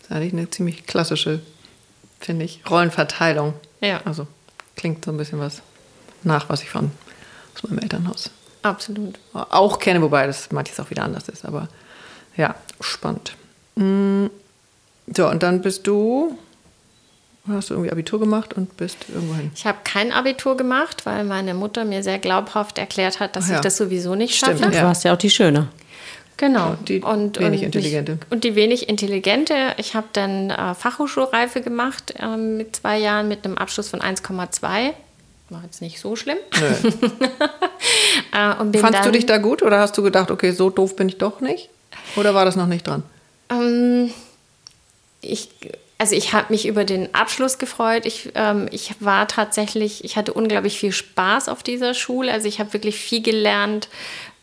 Das 0.00 0.10
ist 0.10 0.16
eigentlich 0.16 0.32
eine 0.32 0.50
ziemlich 0.50 0.86
klassische, 0.86 1.40
finde 2.20 2.44
ich, 2.44 2.62
Rollenverteilung. 2.68 3.54
Ja. 3.80 4.00
Also 4.04 4.26
klingt 4.76 5.04
so 5.04 5.10
ein 5.10 5.16
bisschen 5.16 5.38
was 5.38 5.62
nach, 6.22 6.48
was 6.48 6.62
ich 6.62 6.70
von 6.70 6.90
aus 7.54 7.62
meinem 7.62 7.78
Elternhaus 7.80 8.30
absolut 8.62 9.18
auch 9.32 9.78
kenne, 9.78 10.02
wobei 10.02 10.26
das 10.26 10.50
manches 10.50 10.80
auch 10.80 10.90
wieder 10.90 11.04
anders 11.04 11.28
ist. 11.28 11.44
Aber 11.44 11.68
ja, 12.36 12.54
spannend. 12.80 13.34
Mm, 13.76 14.26
so, 15.14 15.28
und 15.28 15.42
dann 15.42 15.62
bist 15.62 15.86
du 15.86 16.38
Hast 17.50 17.70
du 17.70 17.74
irgendwie 17.74 17.90
Abitur 17.90 18.20
gemacht 18.20 18.52
und 18.52 18.76
bist 18.76 18.98
irgendwo 19.08 19.34
hin? 19.34 19.50
Ich 19.54 19.64
habe 19.64 19.78
kein 19.82 20.12
Abitur 20.12 20.56
gemacht, 20.56 21.06
weil 21.06 21.24
meine 21.24 21.54
Mutter 21.54 21.84
mir 21.84 22.02
sehr 22.02 22.18
glaubhaft 22.18 22.78
erklärt 22.78 23.20
hat, 23.20 23.36
dass 23.36 23.48
ja. 23.48 23.56
ich 23.56 23.60
das 23.60 23.76
sowieso 23.76 24.14
nicht 24.14 24.36
schaffe. 24.36 24.58
Stimmt, 24.58 24.74
ja. 24.74 24.82
Du 24.82 24.86
warst 24.86 25.04
ja 25.04 25.14
auch 25.14 25.18
die 25.18 25.30
Schöne. 25.30 25.68
Genau. 26.38 26.76
Die 26.86 27.00
und, 27.00 27.38
wenig 27.40 27.60
und 27.60 27.66
intelligente. 27.66 28.18
Ich, 28.24 28.32
und 28.32 28.44
die 28.44 28.54
wenig 28.54 28.88
intelligente. 28.88 29.74
Ich 29.76 29.94
habe 29.94 30.06
dann 30.12 30.50
äh, 30.50 30.74
Fachhochschulreife 30.74 31.60
gemacht 31.60 32.14
äh, 32.18 32.36
mit 32.36 32.76
zwei 32.76 32.98
Jahren 32.98 33.28
mit 33.28 33.44
einem 33.44 33.58
Abschluss 33.58 33.88
von 33.88 34.00
1,2. 34.00 34.60
War 35.50 35.62
jetzt 35.64 35.82
nicht 35.82 35.98
so 35.98 36.14
schlimm. 36.14 36.38
Nö. 36.60 36.90
äh, 38.32 38.78
Fandst 38.78 39.04
du 39.04 39.10
dich 39.10 39.26
da 39.26 39.38
gut 39.38 39.62
oder 39.62 39.80
hast 39.80 39.98
du 39.98 40.02
gedacht, 40.02 40.30
okay, 40.30 40.52
so 40.52 40.70
doof 40.70 40.94
bin 40.94 41.08
ich 41.08 41.18
doch 41.18 41.40
nicht? 41.40 41.70
Oder 42.16 42.34
war 42.34 42.44
das 42.44 42.54
noch 42.54 42.66
nicht 42.66 42.86
dran? 42.86 43.02
Ähm, 43.50 44.12
ich 45.20 45.50
also 46.00 46.14
ich 46.14 46.32
habe 46.32 46.46
mich 46.50 46.66
über 46.68 46.84
den 46.84 47.12
Abschluss 47.12 47.58
gefreut. 47.58 48.06
Ich, 48.06 48.30
ähm, 48.36 48.68
ich 48.70 48.94
war 49.00 49.26
tatsächlich, 49.26 50.04
ich 50.04 50.16
hatte 50.16 50.32
unglaublich 50.32 50.78
viel 50.78 50.92
Spaß 50.92 51.48
auf 51.48 51.64
dieser 51.64 51.92
Schule. 51.92 52.32
Also 52.32 52.46
ich 52.46 52.60
habe 52.60 52.72
wirklich 52.72 52.96
viel 52.96 53.20
gelernt. 53.20 53.88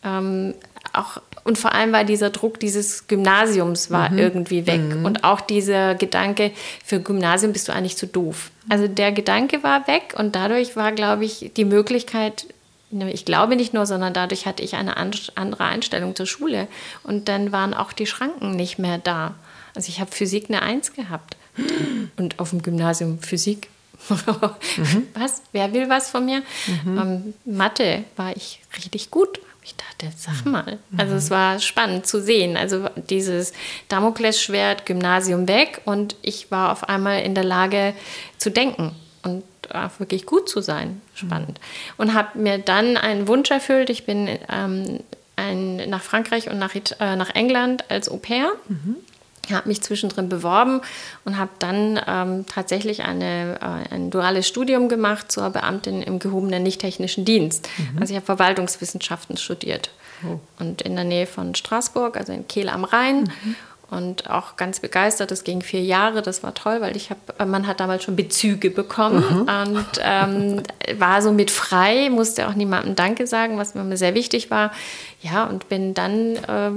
Ähm, 0.03 0.53
auch 0.93 1.21
und 1.45 1.59
vor 1.59 1.73
allem 1.73 1.93
war 1.93 2.03
dieser 2.03 2.31
Druck 2.31 2.59
dieses 2.59 3.07
Gymnasiums 3.07 3.91
war 3.91 4.09
mhm. 4.09 4.17
irgendwie 4.17 4.65
weg. 4.65 4.81
Mhm. 4.81 5.05
Und 5.05 5.23
auch 5.23 5.41
dieser 5.41 5.93
Gedanke, 5.93 6.51
für 6.83 6.99
Gymnasium 6.99 7.53
bist 7.53 7.67
du 7.67 7.71
eigentlich 7.71 7.97
zu 7.97 8.07
doof. 8.07 8.49
Also 8.67 8.87
der 8.87 9.11
Gedanke 9.11 9.61
war 9.61 9.87
weg 9.87 10.15
und 10.17 10.35
dadurch 10.35 10.75
war, 10.75 10.91
glaube 10.91 11.23
ich, 11.23 11.51
die 11.55 11.65
Möglichkeit, 11.65 12.47
ne, 12.89 13.11
ich 13.13 13.25
glaube 13.25 13.55
nicht 13.55 13.75
nur, 13.75 13.85
sondern 13.85 14.11
dadurch 14.11 14.47
hatte 14.47 14.63
ich 14.63 14.73
eine 14.75 14.97
andere 14.97 15.63
Einstellung 15.65 16.15
zur 16.15 16.25
Schule. 16.25 16.67
Und 17.03 17.29
dann 17.29 17.51
waren 17.51 17.75
auch 17.75 17.93
die 17.93 18.07
Schranken 18.07 18.55
nicht 18.55 18.79
mehr 18.79 18.97
da. 18.97 19.35
Also 19.75 19.89
ich 19.89 19.99
habe 19.99 20.09
Physik 20.09 20.45
eine 20.49 20.63
Eins 20.63 20.93
gehabt 20.93 21.37
und 22.17 22.39
auf 22.39 22.49
dem 22.49 22.63
Gymnasium 22.63 23.19
Physik. 23.19 23.69
mhm. 24.09 25.07
Was? 25.13 25.43
Wer 25.51 25.73
will 25.73 25.89
was 25.89 26.09
von 26.09 26.25
mir? 26.25 26.41
Mhm. 26.83 26.97
Ähm, 26.97 27.33
Mathe 27.45 28.03
war 28.15 28.35
ich 28.35 28.61
richtig 28.75 29.11
gut. 29.11 29.39
Ich 29.65 29.75
dachte, 29.75 30.13
sag 30.15 30.45
mal. 30.45 30.77
Also 30.95 31.15
es 31.15 31.31
war 31.31 31.59
spannend 31.59 32.05
zu 32.05 32.21
sehen. 32.21 32.55
Also 32.55 32.87
dieses 33.09 33.51
Damoklesschwert, 33.89 34.85
Gymnasium 34.85 35.47
weg 35.47 35.81
und 35.85 36.15
ich 36.21 36.51
war 36.51 36.71
auf 36.71 36.87
einmal 36.87 37.23
in 37.23 37.33
der 37.33 37.43
Lage 37.43 37.95
zu 38.37 38.51
denken 38.51 38.95
und 39.23 39.43
äh, 39.71 39.89
wirklich 39.97 40.27
gut 40.27 40.47
zu 40.47 40.61
sein. 40.61 41.01
Spannend. 41.15 41.59
Mhm. 41.59 41.93
Und 41.97 42.13
habe 42.13 42.37
mir 42.37 42.59
dann 42.59 42.95
einen 42.95 43.27
Wunsch 43.27 43.49
erfüllt. 43.49 43.89
Ich 43.89 44.05
bin 44.05 44.29
ähm, 44.51 44.99
ein, 45.35 45.77
nach 45.89 46.03
Frankreich 46.03 46.47
und 46.51 46.59
nach, 46.59 46.75
äh, 46.75 47.15
nach 47.15 47.33
England 47.33 47.89
als 47.89 48.07
Au 48.07 48.17
pair. 48.17 48.51
Mhm 48.67 48.97
habe 49.51 49.67
mich 49.67 49.81
zwischendrin 49.81 50.29
beworben 50.29 50.81
und 51.23 51.37
habe 51.37 51.51
dann 51.59 51.99
ähm, 52.07 52.45
tatsächlich 52.47 53.03
eine, 53.03 53.59
äh, 53.61 53.93
ein 53.93 54.09
duales 54.09 54.47
Studium 54.47 54.89
gemacht 54.89 55.31
zur 55.31 55.49
Beamtin 55.49 56.01
im 56.01 56.19
gehobenen 56.19 56.63
nicht-technischen 56.63 57.25
Dienst. 57.25 57.69
Mhm. 57.77 57.99
Also 57.99 58.13
ich 58.13 58.17
habe 58.17 58.25
Verwaltungswissenschaften 58.25 59.37
studiert 59.37 59.91
oh. 60.25 60.39
und 60.59 60.81
in 60.81 60.95
der 60.95 61.05
Nähe 61.05 61.27
von 61.27 61.55
Straßburg, 61.55 62.17
also 62.17 62.33
in 62.33 62.47
Kehl 62.47 62.69
am 62.69 62.83
Rhein. 62.83 63.31
Mhm 63.43 63.55
und 63.91 64.29
auch 64.29 64.55
ganz 64.55 64.79
begeistert. 64.79 65.31
Das 65.31 65.43
ging 65.43 65.61
vier 65.61 65.83
Jahre, 65.83 66.21
das 66.21 66.43
war 66.43 66.53
toll, 66.53 66.81
weil 66.81 66.95
ich 66.95 67.09
habe, 67.09 67.19
äh, 67.39 67.45
man 67.45 67.67
hat 67.67 67.79
damals 67.79 68.03
schon 68.03 68.15
Bezüge 68.15 68.71
bekommen 68.71 69.23
mhm. 69.29 69.73
und 69.73 69.87
ähm, 70.01 70.63
war 70.97 71.21
so 71.21 71.31
mit 71.31 71.51
frei, 71.51 72.09
musste 72.09 72.47
auch 72.47 72.55
niemandem 72.55 72.95
Danke 72.95 73.27
sagen, 73.27 73.57
was 73.57 73.75
mir 73.75 73.97
sehr 73.97 74.15
wichtig 74.15 74.49
war. 74.49 74.71
Ja, 75.21 75.45
und 75.45 75.69
bin 75.69 75.93
dann 75.93 76.35
äh, 76.35 76.71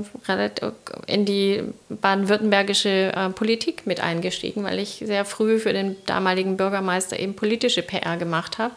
in 1.07 1.25
die 1.25 1.63
baden-württembergische 1.89 3.13
äh, 3.15 3.29
Politik 3.31 3.87
mit 3.87 4.01
eingestiegen, 4.01 4.65
weil 4.65 4.79
ich 4.79 5.03
sehr 5.05 5.25
früh 5.25 5.59
für 5.59 5.73
den 5.73 5.97
damaligen 6.07 6.57
Bürgermeister 6.57 7.19
eben 7.19 7.35
politische 7.35 7.83
PR 7.83 8.17
gemacht 8.17 8.59
habe. 8.59 8.75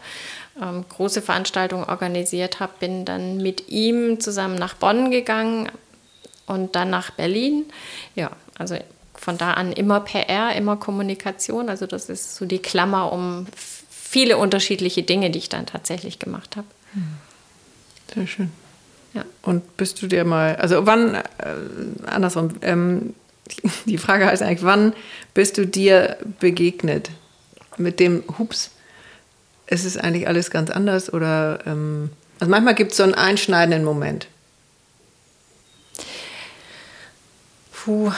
Ähm, 0.61 0.83
große 0.89 1.21
Veranstaltungen 1.21 1.85
organisiert 1.85 2.59
habe, 2.59 2.73
bin 2.79 3.05
dann 3.05 3.37
mit 3.37 3.69
ihm 3.69 4.19
zusammen 4.19 4.55
nach 4.55 4.73
Bonn 4.73 5.09
gegangen, 5.09 5.69
und 6.51 6.75
dann 6.75 6.89
nach 6.89 7.11
Berlin. 7.11 7.65
Ja, 8.15 8.31
also 8.57 8.77
von 9.15 9.37
da 9.37 9.53
an 9.53 9.71
immer 9.71 9.99
PR, 10.01 10.55
immer 10.55 10.77
Kommunikation. 10.77 11.69
Also 11.69 11.85
das 11.85 12.09
ist 12.09 12.35
so 12.35 12.45
die 12.45 12.59
Klammer 12.59 13.11
um 13.11 13.47
viele 13.89 14.37
unterschiedliche 14.37 15.03
Dinge, 15.03 15.29
die 15.29 15.39
ich 15.39 15.49
dann 15.49 15.65
tatsächlich 15.65 16.19
gemacht 16.19 16.57
habe. 16.57 16.67
Hm. 16.93 17.03
Sehr 18.13 18.27
schön. 18.27 18.51
Ja. 19.13 19.25
Und 19.41 19.77
bist 19.77 20.01
du 20.01 20.07
dir 20.07 20.25
mal, 20.25 20.55
also 20.55 20.85
wann, 20.85 21.15
äh, 21.15 21.21
andersrum, 22.05 22.49
ähm, 22.61 23.13
die 23.85 23.97
Frage 23.97 24.25
heißt 24.25 24.41
eigentlich, 24.41 24.63
wann 24.63 24.93
bist 25.33 25.57
du 25.57 25.65
dir 25.65 26.17
begegnet 26.39 27.11
mit 27.77 27.99
dem 27.99 28.23
Hups? 28.37 28.71
Ist 29.67 29.85
es 29.85 29.97
eigentlich 29.97 30.27
alles 30.27 30.51
ganz 30.51 30.69
anders 30.69 31.11
oder, 31.13 31.59
ähm, 31.65 32.09
also 32.39 32.49
manchmal 32.49 32.75
gibt 32.75 32.91
es 32.91 32.97
so 32.97 33.03
einen 33.03 33.13
einschneidenden 33.13 33.83
Moment. 33.83 34.27
Puh. 37.83 38.11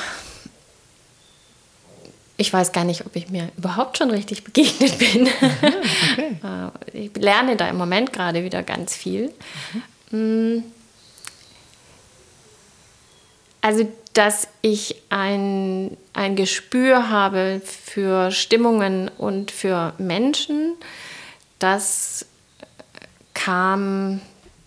Ich 2.36 2.52
weiß 2.52 2.74
gar 2.74 2.84
nicht, 2.84 3.06
ob 3.06 3.16
ich 3.16 3.30
mir 3.30 3.50
überhaupt 3.58 3.98
schon 3.98 4.10
richtig 4.12 4.44
begegnet 4.44 4.98
bin. 5.00 5.28
okay. 5.28 6.38
Äh, 6.44 7.06
ich 7.06 7.16
lerne 7.16 7.56
da 7.56 7.70
im 7.70 7.78
Moment 7.78 8.12
gerade 8.12 8.44
wieder 8.44 8.64
ganz 8.64 8.96
viel. 8.96 9.32
Mhm. 10.12 10.66
Also, 13.62 13.90
dass 14.14 14.50
ich 14.62 14.96
ein, 15.10 15.96
ein 16.12 16.36
Gespür 16.36 17.10
habe 17.10 17.62
für 17.64 18.32
Stimmungen 18.32 19.10
und 19.18 19.52
für 19.52 19.94
Menschen, 19.98 20.76
das 21.60 22.26
kam 23.34 24.20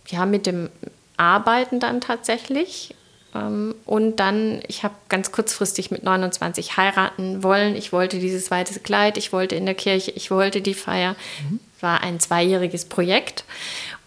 ja 0.08 0.24
mit 0.24 0.46
dem 0.46 0.70
Arbeiten 1.18 1.78
dann 1.78 2.00
tatsächlich. 2.00 2.95
Ähm, 3.36 3.74
und 3.84 4.16
dann, 4.16 4.60
ich 4.66 4.82
habe 4.82 4.94
ganz 5.08 5.32
kurzfristig 5.32 5.90
mit 5.90 6.02
29 6.02 6.76
heiraten 6.76 7.42
wollen. 7.42 7.76
Ich 7.76 7.92
wollte 7.92 8.18
dieses 8.18 8.50
weiße 8.50 8.80
Kleid, 8.80 9.16
ich 9.16 9.32
wollte 9.32 9.54
in 9.54 9.66
der 9.66 9.74
Kirche, 9.74 10.10
ich 10.12 10.30
wollte 10.30 10.60
die 10.60 10.74
Feier. 10.74 11.16
Mhm. 11.48 11.60
War 11.80 12.02
ein 12.02 12.20
zweijähriges 12.20 12.86
Projekt. 12.86 13.44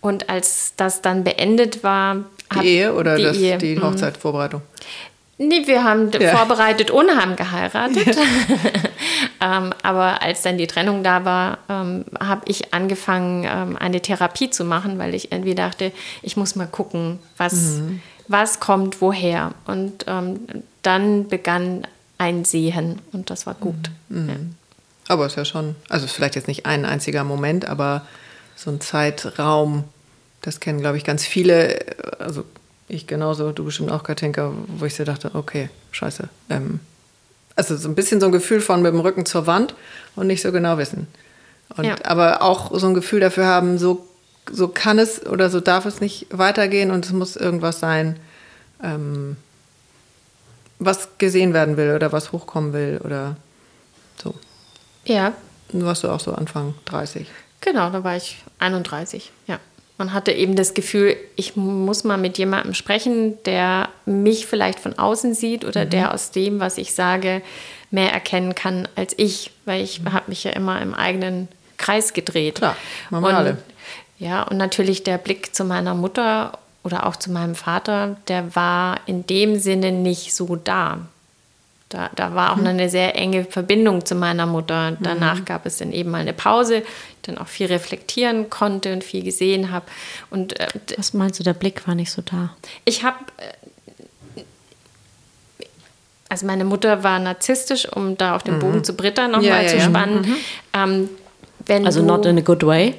Und 0.02 0.30
als 0.30 0.74
das 0.78 1.02
dann 1.02 1.24
beendet 1.24 1.84
war. 1.84 2.24
Die 2.62 2.68
Ehe 2.68 2.94
oder 2.94 3.18
die, 3.18 3.24
das, 3.24 3.38
Ehe, 3.38 3.58
die 3.58 3.76
mhm. 3.76 3.84
Hochzeitsvorbereitung? 3.84 4.62
Nee, 5.42 5.68
wir 5.68 5.86
haben 5.86 6.12
ja. 6.20 6.36
vorbereitet 6.36 6.92
und 6.92 7.10
haben 7.12 7.38
geheiratet. 7.38 8.18
ähm, 9.42 9.74
aber 9.84 10.22
als 10.22 10.42
dann 10.42 10.58
die 10.58 10.68
Trennung 10.68 11.02
da 11.02 11.24
war, 11.24 11.60
ähm, 11.70 12.04
habe 12.20 12.42
ich 12.46 12.74
angefangen, 12.74 13.46
ähm, 13.50 13.78
eine 13.78 14.02
Therapie 14.02 14.50
zu 14.50 14.66
machen, 14.66 15.00
weil 15.00 15.16
ich 15.16 15.32
irgendwie 15.32 15.56
dachte, 15.56 15.94
ich 16.24 16.36
muss 16.36 16.58
mal 16.58 16.68
gucken, 16.68 17.20
was, 17.38 17.54
mhm 17.54 18.02
was 18.30 18.62
kommt 18.62 19.02
woher. 19.02 19.54
Und 19.66 20.06
ähm, 20.08 20.40
dann 20.82 21.28
begann 21.28 21.86
ein 22.18 22.46
Sehen 22.46 23.02
und 23.12 23.30
das 23.30 23.46
war 23.46 23.56
gut. 23.56 23.92
Mhm. 24.08 24.30
Ja. 24.30 24.36
Aber 25.10 25.26
es 25.26 25.34
ist 25.34 25.38
ja 25.38 25.46
schon, 25.46 25.76
also 25.90 26.08
vielleicht 26.08 26.36
jetzt 26.36 26.48
nicht 26.48 26.66
ein 26.66 26.86
einziger 26.86 27.24
Moment, 27.24 27.66
aber 27.66 28.06
so 28.56 28.70
ein 28.70 28.80
Zeitraum, 28.80 29.84
das 30.42 30.60
kennen, 30.60 30.80
glaube 30.80 30.98
ich, 30.98 31.04
ganz 31.04 31.26
viele. 31.26 31.80
Also 32.20 32.46
ich 32.88 33.08
genauso, 33.08 33.52
du 33.52 33.66
bestimmt 33.66 33.92
auch, 33.92 34.04
Katinka, 34.04 34.54
wo 34.68 34.86
ich 34.86 34.96
so 34.96 35.04
dachte, 35.04 35.32
okay, 35.34 35.70
scheiße. 35.92 36.30
Ähm, 36.50 36.80
also 37.56 37.76
so 37.76 37.90
ein 37.90 37.96
bisschen 37.96 38.20
so 38.20 38.28
ein 38.28 38.32
Gefühl 38.32 38.62
von 38.62 38.82
mit 38.82 38.94
dem 38.94 39.00
Rücken 39.00 39.26
zur 39.26 39.48
Wand 39.48 39.74
und 40.16 40.28
nicht 40.28 40.42
so 40.42 40.52
genau 40.52 40.78
wissen. 40.78 41.08
Und, 41.76 41.86
ja. 41.86 41.96
Aber 42.04 42.42
auch 42.44 42.78
so 42.78 42.88
ein 42.88 42.94
Gefühl 42.94 43.20
dafür 43.20 43.46
haben, 43.46 43.78
so 43.80 44.08
so 44.52 44.68
kann 44.68 45.00
es 45.00 45.26
oder 45.26 45.50
so 45.50 45.60
darf 45.60 45.86
es 45.86 46.02
nicht 46.02 46.28
weitergehen 46.32 46.92
und 46.92 47.06
es 47.06 47.12
muss 47.12 47.36
irgendwas 47.36 47.80
sein, 47.80 48.20
ähm, 48.84 49.38
was 50.80 51.18
gesehen 51.18 51.54
werden 51.54 51.78
will 51.78 51.94
oder 51.96 52.12
was 52.12 52.32
hochkommen 52.32 52.74
will 52.74 53.02
oder 53.04 53.36
so. 54.22 54.34
Ja. 55.06 55.34
Du 55.72 55.86
warst 55.86 56.04
du 56.04 56.10
auch 56.10 56.20
so 56.20 56.34
Anfang 56.34 56.74
30. 56.86 57.28
Genau, 57.62 57.90
da 57.90 58.04
war 58.04 58.16
ich 58.16 58.38
31, 58.60 59.32
ja. 59.48 59.60
Man 59.98 60.14
hatte 60.14 60.32
eben 60.32 60.56
das 60.56 60.74
Gefühl, 60.74 61.18
ich 61.36 61.58
muss 61.58 62.06
mal 62.06 62.18
mit 62.18 62.38
jemandem 62.38 62.74
sprechen, 62.74 63.38
der 63.44 63.90
mich 64.06 64.48
vielleicht 64.48 64.80
von 64.80 64.98
außen 64.98 65.34
sieht 65.34 65.66
oder 65.66 65.84
mhm. 65.84 65.90
der 65.90 66.14
aus 66.14 66.32
dem, 66.32 66.62
was 66.62 66.78
ich 66.78 66.94
sage, 66.94 67.42
mehr 67.92 68.14
erkennen 68.14 68.56
kann 68.56 68.88
als 68.96 69.14
ich, 69.18 69.52
weil 69.66 69.84
ich 69.84 70.02
mhm. 70.02 70.14
habe 70.14 70.30
mich 70.30 70.46
ja 70.46 70.52
immer 70.52 70.82
im 70.82 70.94
eigenen 70.94 71.50
Kreis 71.78 72.14
gedreht. 72.14 72.56
Klar, 72.56 72.78
machen 73.10 73.24
wir 73.26 73.38
alle. 73.38 73.58
Ja, 74.20 74.44
und 74.44 74.58
natürlich 74.58 75.04
der 75.04 75.18
Blick 75.18 75.56
zu 75.56 75.64
meiner 75.64 75.96
Mutter 75.96 76.60
oder 76.84 77.06
auch 77.06 77.16
zu 77.16 77.32
meinem 77.32 77.56
Vater, 77.56 78.18
der 78.28 78.56
war 78.56 79.00
in 79.06 79.26
dem 79.26 79.58
Sinne 79.60 79.92
nicht 79.92 80.36
so 80.36 80.56
da. 80.56 81.00
Da, 81.88 82.12
da 82.16 82.36
war 82.36 82.54
auch 82.54 82.58
mhm. 82.58 82.68
eine 82.68 82.90
sehr 82.90 83.16
enge 83.16 83.46
Verbindung 83.46 84.06
zu 84.06 84.14
meiner 84.14 84.46
Mutter. 84.46 84.96
Danach 85.00 85.40
mhm. 85.40 85.46
gab 85.46 85.66
es 85.66 85.78
dann 85.78 85.92
eben 85.92 86.12
mal 86.12 86.22
eine 86.22 86.34
Pause, 86.34 86.78
ich 86.78 86.86
dann 87.24 87.40
auch 87.40 87.48
viel 87.48 87.66
reflektieren 87.66 88.50
konnte 88.50 88.94
und 88.94 89.04
viel 89.04 89.24
gesehen 89.24 89.72
habe. 89.72 89.86
Und 90.30 90.60
äh, 90.60 90.68
was 90.98 91.14
meinst 91.14 91.40
du, 91.40 91.44
der 91.44 91.54
Blick 91.54 91.88
war 91.88 91.96
nicht 91.96 92.12
so 92.12 92.22
da? 92.22 92.56
Ich 92.86 93.04
habe 93.04 93.18
äh, 93.38 93.54
also 96.30 96.46
meine 96.46 96.64
Mutter 96.64 97.04
war 97.04 97.18
narzisstisch, 97.18 97.92
um 97.92 98.16
da 98.16 98.36
auf 98.36 98.44
den 98.44 98.56
mhm. 98.56 98.60
Bogen 98.60 98.84
zu 98.84 98.94
Britta 98.94 99.28
nochmal 99.28 99.46
ja, 99.46 99.62
ja, 99.62 99.68
zu 99.68 99.80
spannen. 99.82 100.24
Ja. 100.74 100.86
Mhm. 100.86 100.92
Ähm, 100.92 101.10
wenn 101.70 101.86
also 101.86 102.02
not 102.02 102.26
in 102.26 102.38
a 102.38 102.42
good 102.42 102.66
way? 102.66 102.96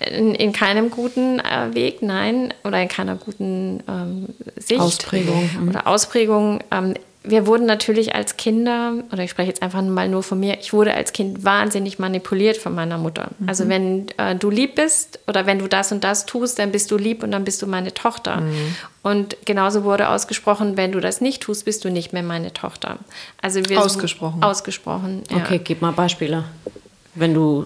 In, 0.00 0.34
in 0.34 0.52
keinem 0.52 0.90
guten 0.90 1.40
äh, 1.40 1.74
Weg, 1.74 2.00
nein, 2.02 2.54
oder 2.64 2.80
in 2.80 2.88
keiner 2.88 3.16
guten 3.16 3.82
ähm, 3.88 4.28
Sicht. 4.56 4.80
Ausprägung. 4.80 5.50
Mhm. 5.60 5.68
Oder 5.68 5.86
Ausprägung. 5.86 6.60
Ähm, 6.70 6.94
wir 7.26 7.46
wurden 7.46 7.64
natürlich 7.64 8.14
als 8.14 8.36
Kinder, 8.36 8.92
oder 9.10 9.24
ich 9.24 9.30
spreche 9.30 9.48
jetzt 9.48 9.62
einfach 9.62 9.80
mal 9.80 10.08
nur 10.10 10.22
von 10.22 10.38
mir, 10.38 10.58
ich 10.60 10.74
wurde 10.74 10.92
als 10.92 11.14
Kind 11.14 11.42
wahnsinnig 11.42 11.98
manipuliert 11.98 12.58
von 12.58 12.74
meiner 12.74 12.98
Mutter. 12.98 13.30
Mhm. 13.38 13.48
Also 13.48 13.68
wenn 13.68 14.06
äh, 14.18 14.36
du 14.36 14.50
lieb 14.50 14.74
bist 14.74 15.18
oder 15.26 15.46
wenn 15.46 15.58
du 15.58 15.66
das 15.66 15.90
und 15.90 16.04
das 16.04 16.26
tust, 16.26 16.58
dann 16.58 16.70
bist 16.70 16.90
du 16.90 16.98
lieb 16.98 17.22
und 17.22 17.30
dann 17.30 17.44
bist 17.44 17.62
du 17.62 17.66
meine 17.66 17.94
Tochter. 17.94 18.42
Mhm. 18.42 18.76
Und 19.02 19.36
genauso 19.46 19.84
wurde 19.84 20.10
ausgesprochen, 20.10 20.76
wenn 20.76 20.92
du 20.92 21.00
das 21.00 21.22
nicht 21.22 21.42
tust, 21.42 21.64
bist 21.64 21.84
du 21.84 21.90
nicht 21.90 22.12
mehr 22.12 22.22
meine 22.22 22.52
Tochter. 22.52 22.98
Also 23.40 23.60
wir 23.68 23.82
ausgesprochen. 23.82 24.42
Ausgesprochen. 24.42 25.22
Ja. 25.30 25.38
Okay, 25.38 25.60
gib 25.64 25.80
mal 25.80 25.92
Beispiele 25.92 26.44
wenn 27.14 27.34
du, 27.34 27.64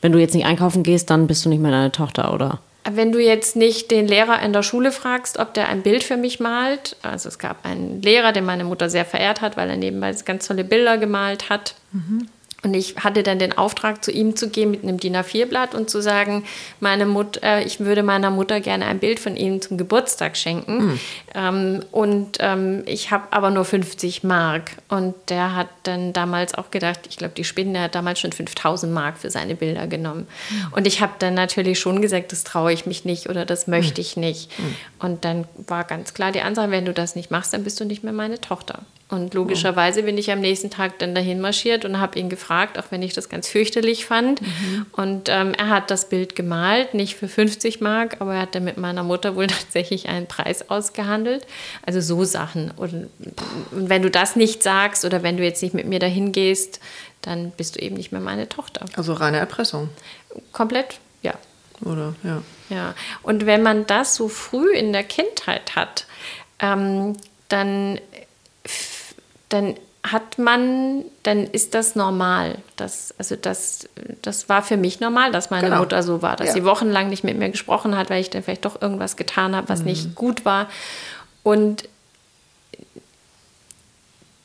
wenn 0.00 0.12
du 0.12 0.18
jetzt 0.18 0.34
nicht 0.34 0.46
einkaufen 0.46 0.82
gehst, 0.82 1.10
dann 1.10 1.26
bist 1.26 1.44
du 1.44 1.48
nicht 1.48 1.60
mehr 1.60 1.70
deine 1.70 1.92
Tochter, 1.92 2.32
oder? 2.32 2.60
Wenn 2.90 3.12
du 3.12 3.18
jetzt 3.18 3.56
nicht 3.56 3.90
den 3.90 4.06
Lehrer 4.06 4.42
in 4.42 4.52
der 4.52 4.62
Schule 4.62 4.92
fragst, 4.92 5.38
ob 5.38 5.54
der 5.54 5.68
ein 5.68 5.82
Bild 5.82 6.04
für 6.04 6.18
mich 6.18 6.38
malt, 6.38 6.96
also 7.02 7.28
es 7.30 7.38
gab 7.38 7.64
einen 7.64 8.02
Lehrer, 8.02 8.32
den 8.32 8.44
meine 8.44 8.64
Mutter 8.64 8.90
sehr 8.90 9.06
verehrt 9.06 9.40
hat, 9.40 9.56
weil 9.56 9.70
er 9.70 9.76
nebenbei 9.76 10.12
ganz 10.24 10.46
tolle 10.46 10.64
Bilder 10.64 10.98
gemalt 10.98 11.48
hat. 11.48 11.74
Mhm. 11.92 12.28
Und 12.64 12.74
ich 12.74 12.96
hatte 12.96 13.22
dann 13.22 13.38
den 13.38 13.56
Auftrag, 13.56 14.02
zu 14.02 14.10
ihm 14.10 14.36
zu 14.36 14.48
gehen 14.48 14.70
mit 14.70 14.82
einem 14.82 14.98
DIN 14.98 15.16
A4-Blatt 15.16 15.74
und 15.74 15.90
zu 15.90 16.00
sagen, 16.00 16.44
meine 16.80 17.04
Mutter, 17.04 17.42
äh, 17.42 17.64
ich 17.64 17.80
würde 17.80 18.02
meiner 18.02 18.30
Mutter 18.30 18.60
gerne 18.60 18.86
ein 18.86 18.98
Bild 18.98 19.20
von 19.20 19.36
ihm 19.36 19.60
zum 19.60 19.76
Geburtstag 19.76 20.36
schenken. 20.36 20.76
Mhm. 20.78 21.00
Ähm, 21.34 21.84
und 21.92 22.38
ähm, 22.40 22.82
ich 22.86 23.10
habe 23.10 23.24
aber 23.30 23.50
nur 23.50 23.66
50 23.66 24.24
Mark. 24.24 24.72
Und 24.88 25.14
der 25.28 25.54
hat 25.54 25.68
dann 25.82 26.14
damals 26.14 26.54
auch 26.54 26.70
gedacht, 26.70 27.00
ich 27.08 27.18
glaube, 27.18 27.34
die 27.36 27.44
Spinne 27.44 27.82
hat 27.82 27.94
damals 27.94 28.18
schon 28.20 28.32
5000 28.32 28.92
Mark 28.92 29.18
für 29.18 29.30
seine 29.30 29.54
Bilder 29.54 29.86
genommen. 29.86 30.26
Mhm. 30.50 30.72
Und 30.72 30.86
ich 30.86 31.02
habe 31.02 31.12
dann 31.18 31.34
natürlich 31.34 31.78
schon 31.78 32.00
gesagt, 32.00 32.32
das 32.32 32.44
traue 32.44 32.72
ich 32.72 32.86
mich 32.86 33.04
nicht 33.04 33.28
oder 33.28 33.44
das 33.44 33.66
möchte 33.66 34.00
ich 34.00 34.16
nicht. 34.16 34.58
Mhm. 34.58 34.74
Und 34.98 35.24
dann 35.26 35.44
war 35.66 35.84
ganz 35.84 36.14
klar 36.14 36.32
die 36.32 36.40
Ansage, 36.40 36.72
wenn 36.72 36.86
du 36.86 36.94
das 36.94 37.14
nicht 37.14 37.30
machst, 37.30 37.52
dann 37.52 37.62
bist 37.62 37.78
du 37.78 37.84
nicht 37.84 38.02
mehr 38.02 38.14
meine 38.14 38.40
Tochter. 38.40 38.80
Und 39.10 39.34
logischerweise 39.34 40.02
bin 40.02 40.16
ich 40.16 40.32
am 40.32 40.40
nächsten 40.40 40.70
Tag 40.70 40.98
dann 40.98 41.14
dahin 41.14 41.40
marschiert 41.40 41.84
und 41.84 42.00
habe 42.00 42.18
ihn 42.18 42.30
gefragt, 42.30 42.78
auch 42.78 42.84
wenn 42.90 43.02
ich 43.02 43.12
das 43.12 43.28
ganz 43.28 43.46
fürchterlich 43.48 44.06
fand. 44.06 44.40
Mhm. 44.40 44.86
Und 44.92 45.28
ähm, 45.28 45.52
er 45.52 45.68
hat 45.68 45.90
das 45.90 46.08
Bild 46.08 46.34
gemalt, 46.34 46.94
nicht 46.94 47.14
für 47.14 47.28
50 47.28 47.82
Mark, 47.82 48.16
aber 48.20 48.34
er 48.34 48.40
hat 48.42 48.54
dann 48.54 48.64
mit 48.64 48.78
meiner 48.78 49.02
Mutter 49.02 49.36
wohl 49.36 49.46
tatsächlich 49.48 50.08
einen 50.08 50.26
Preis 50.26 50.70
ausgehandelt. 50.70 51.46
Also 51.84 52.00
so 52.00 52.24
Sachen. 52.24 52.70
Und, 52.76 53.10
und 53.70 53.88
wenn 53.90 54.00
du 54.00 54.10
das 54.10 54.36
nicht 54.36 54.62
sagst 54.62 55.04
oder 55.04 55.22
wenn 55.22 55.36
du 55.36 55.44
jetzt 55.44 55.62
nicht 55.62 55.74
mit 55.74 55.86
mir 55.86 55.98
dahin 55.98 56.32
gehst, 56.32 56.80
dann 57.20 57.50
bist 57.50 57.76
du 57.76 57.80
eben 57.80 57.96
nicht 57.96 58.10
mehr 58.10 58.22
meine 58.22 58.48
Tochter. 58.48 58.86
Also 58.96 59.12
reine 59.12 59.36
Erpressung. 59.36 59.90
Komplett, 60.52 60.98
ja. 61.22 61.34
Oder, 61.82 62.14
ja. 62.22 62.42
Ja. 62.70 62.94
Und 63.22 63.44
wenn 63.44 63.62
man 63.62 63.86
das 63.86 64.14
so 64.14 64.28
früh 64.28 64.72
in 64.74 64.92
der 64.94 65.04
Kindheit 65.04 65.76
hat, 65.76 66.06
ähm, 66.58 67.16
dann 67.48 67.98
dann 69.54 69.74
hat 70.02 70.38
man, 70.38 71.04
dann 71.22 71.44
ist 71.44 71.74
das 71.74 71.96
normal. 71.96 72.58
Das, 72.76 73.14
also 73.16 73.36
das, 73.36 73.88
das 74.20 74.50
war 74.50 74.62
für 74.62 74.76
mich 74.76 75.00
normal, 75.00 75.32
dass 75.32 75.48
meine 75.48 75.68
genau. 75.68 75.78
Mutter 75.78 76.02
so 76.02 76.20
war, 76.20 76.36
dass 76.36 76.48
ja. 76.48 76.52
sie 76.52 76.64
wochenlang 76.64 77.08
nicht 77.08 77.24
mit 77.24 77.38
mir 77.38 77.48
gesprochen 77.48 77.96
hat, 77.96 78.10
weil 78.10 78.20
ich 78.20 78.28
dann 78.28 78.42
vielleicht 78.42 78.66
doch 78.66 78.82
irgendwas 78.82 79.16
getan 79.16 79.56
habe, 79.56 79.70
was 79.70 79.80
mhm. 79.80 79.86
nicht 79.86 80.14
gut 80.14 80.44
war. 80.44 80.68
Und 81.42 81.88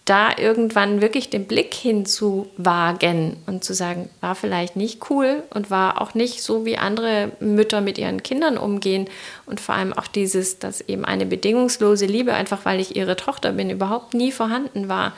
da 0.09 0.35
irgendwann 0.35 1.01
wirklich 1.01 1.29
den 1.29 1.45
Blick 1.45 1.71
hinzuwagen 1.75 3.37
und 3.45 3.63
zu 3.63 3.75
sagen, 3.75 4.09
war 4.21 4.33
vielleicht 4.33 4.75
nicht 4.75 5.11
cool 5.11 5.43
und 5.51 5.69
war 5.69 6.01
auch 6.01 6.15
nicht 6.15 6.41
so, 6.41 6.65
wie 6.65 6.79
andere 6.79 7.31
Mütter 7.39 7.79
mit 7.81 7.99
ihren 7.99 8.23
Kindern 8.23 8.57
umgehen. 8.57 9.07
Und 9.45 9.59
vor 9.59 9.75
allem 9.75 9.93
auch 9.93 10.07
dieses, 10.07 10.57
dass 10.57 10.81
eben 10.81 11.05
eine 11.05 11.27
bedingungslose 11.27 12.07
Liebe, 12.07 12.33
einfach 12.33 12.65
weil 12.65 12.79
ich 12.79 12.95
ihre 12.95 13.17
Tochter 13.17 13.51
bin, 13.51 13.69
überhaupt 13.69 14.15
nie 14.15 14.31
vorhanden 14.31 14.89
war. 14.89 15.13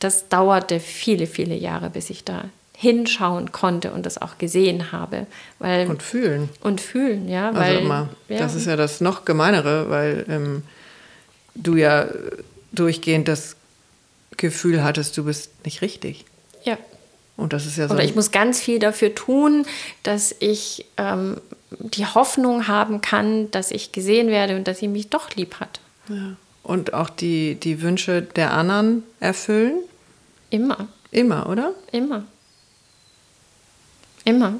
Das 0.00 0.28
dauerte 0.28 0.80
viele, 0.80 1.28
viele 1.28 1.54
Jahre, 1.54 1.90
bis 1.90 2.10
ich 2.10 2.24
da 2.24 2.46
hinschauen 2.76 3.52
konnte 3.52 3.92
und 3.92 4.04
das 4.04 4.20
auch 4.20 4.36
gesehen 4.38 4.90
habe. 4.90 5.28
Weil, 5.60 5.88
und 5.88 6.02
fühlen. 6.02 6.48
Und 6.60 6.80
fühlen, 6.80 7.28
ja. 7.28 7.50
Also 7.50 7.60
weil, 7.60 7.78
immer, 7.78 8.08
ja. 8.28 8.38
das 8.38 8.56
ist 8.56 8.66
ja 8.66 8.74
das 8.74 9.00
noch 9.00 9.24
gemeinere, 9.24 9.88
weil 9.90 10.26
ähm, 10.28 10.64
du 11.54 11.76
ja 11.76 12.08
durchgehend 12.72 13.28
das 13.28 13.54
Gefühl 14.36 14.82
hattest, 14.82 15.16
du 15.16 15.24
bist 15.24 15.50
nicht 15.64 15.82
richtig. 15.82 16.24
Ja. 16.64 16.78
Und 17.36 17.52
das 17.52 17.66
ist 17.66 17.76
ja 17.76 17.88
so. 17.88 17.94
Oder 17.94 18.04
ich 18.04 18.14
muss 18.14 18.30
ganz 18.30 18.60
viel 18.60 18.78
dafür 18.78 19.14
tun, 19.14 19.66
dass 20.02 20.34
ich 20.38 20.86
ähm, 20.96 21.40
die 21.70 22.06
Hoffnung 22.06 22.68
haben 22.68 23.00
kann, 23.00 23.50
dass 23.50 23.70
ich 23.70 23.92
gesehen 23.92 24.28
werde 24.28 24.56
und 24.56 24.68
dass 24.68 24.78
sie 24.78 24.88
mich 24.88 25.10
doch 25.10 25.34
lieb 25.34 25.56
hat. 25.60 25.80
Ja. 26.08 26.36
Und 26.62 26.94
auch 26.94 27.10
die, 27.10 27.56
die 27.56 27.82
Wünsche 27.82 28.22
der 28.22 28.52
anderen 28.52 29.02
erfüllen? 29.20 29.80
Immer. 30.50 30.88
Immer, 31.10 31.48
oder? 31.48 31.72
Immer. 31.92 32.24
Immer. 34.24 34.54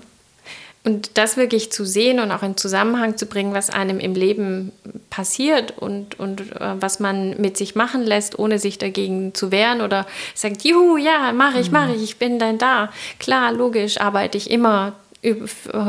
Und 0.87 1.17
das 1.17 1.39
wirklich 1.39 1.73
zu 1.73 1.87
sehen 1.87 2.21
und 2.21 2.31
auch 2.31 2.43
in 2.43 2.59
Zusammenhang 2.59 3.17
zu 3.17 3.25
bringen, 3.25 3.55
was 3.55 3.71
einem 3.71 3.99
im 3.99 4.15
Leben 4.15 4.71
passiert 5.09 5.79
und, 5.79 6.21
und 6.21 6.53
äh, 6.61 6.75
was 6.79 7.01
man 7.01 7.41
mit 7.41 7.57
sich 7.57 7.75
machen 7.75 8.03
lässt, 8.03 8.39
ohne 8.39 8.59
sich 8.59 8.77
dagegen 8.77 9.33
zu 9.33 9.51
wehren 9.51 9.81
oder 9.81 10.07
sagt, 10.35 10.63
juhu, 10.63 10.99
ja, 10.99 11.33
mache 11.33 11.59
ich, 11.59 11.71
mache 11.71 11.95
ich, 11.95 12.03
ich 12.03 12.19
bin 12.19 12.39
dann 12.39 12.59
da. 12.59 12.91
Klar, 13.19 13.53
logisch, 13.53 13.99
arbeite 13.99 14.37
ich 14.37 14.51
immer 14.51 14.93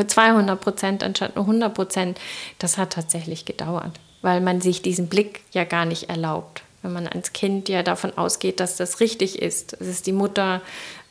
200 0.08 0.60
Prozent 0.60 1.04
anstatt 1.04 1.36
nur 1.36 1.46
100 1.46 1.74
Prozent. 1.74 2.20
Das 2.60 2.78
hat 2.78 2.94
tatsächlich 2.94 3.46
gedauert, 3.46 4.00
weil 4.22 4.42
man 4.42 4.62
sich 4.62 4.82
diesen 4.82 5.08
Blick 5.08 5.42
ja 5.52 5.66
gar 5.66 5.86
nicht 5.86 6.10
erlaubt. 6.10 6.64
Wenn 6.82 6.94
man 6.94 7.08
als 7.08 7.34
Kind 7.34 7.68
ja 7.68 7.84
davon 7.84 8.18
ausgeht, 8.18 8.60
dass 8.60 8.78
das 8.78 9.00
richtig 9.00 9.42
ist. 9.42 9.76
Es 9.80 9.88
ist 9.88 10.08
die 10.08 10.14
Mutter, 10.14 10.62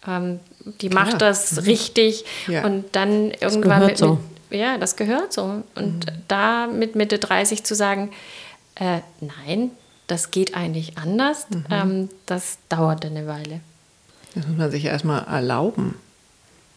ähm, 0.07 0.41
die 0.81 0.89
Klar. 0.89 1.07
macht 1.07 1.23
das 1.23 1.53
mhm. 1.53 1.59
richtig 1.61 2.25
ja. 2.47 2.65
und 2.65 2.85
dann 2.93 3.31
irgendwann 3.31 3.87
mit, 3.87 3.99
so. 3.99 4.19
mit, 4.51 4.61
ja, 4.61 4.79
das 4.79 4.97
gehört 4.97 5.33
so. 5.33 5.63
Und 5.75 6.07
mhm. 6.07 6.23
da 6.29 6.67
mit 6.67 6.95
Mitte 6.95 7.19
30 7.19 7.65
zu 7.65 7.75
sagen, 7.75 8.11
äh, 8.77 9.01
nein, 9.21 9.71
das 10.07 10.31
geht 10.31 10.55
eigentlich 10.55 10.99
anders, 10.99 11.47
mhm. 11.51 11.65
ähm, 11.71 12.09
das 12.27 12.59
dauert 12.69 13.05
eine 13.05 13.27
Weile. 13.27 13.61
Das 14.35 14.47
muss 14.47 14.57
man 14.57 14.71
sich 14.71 14.85
erstmal 14.85 15.25
erlauben, 15.25 15.97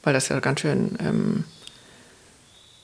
weil 0.04 0.14
das 0.14 0.30
ja 0.30 0.40
ganz 0.40 0.62
schön 0.62 0.98
ähm, 1.00 1.44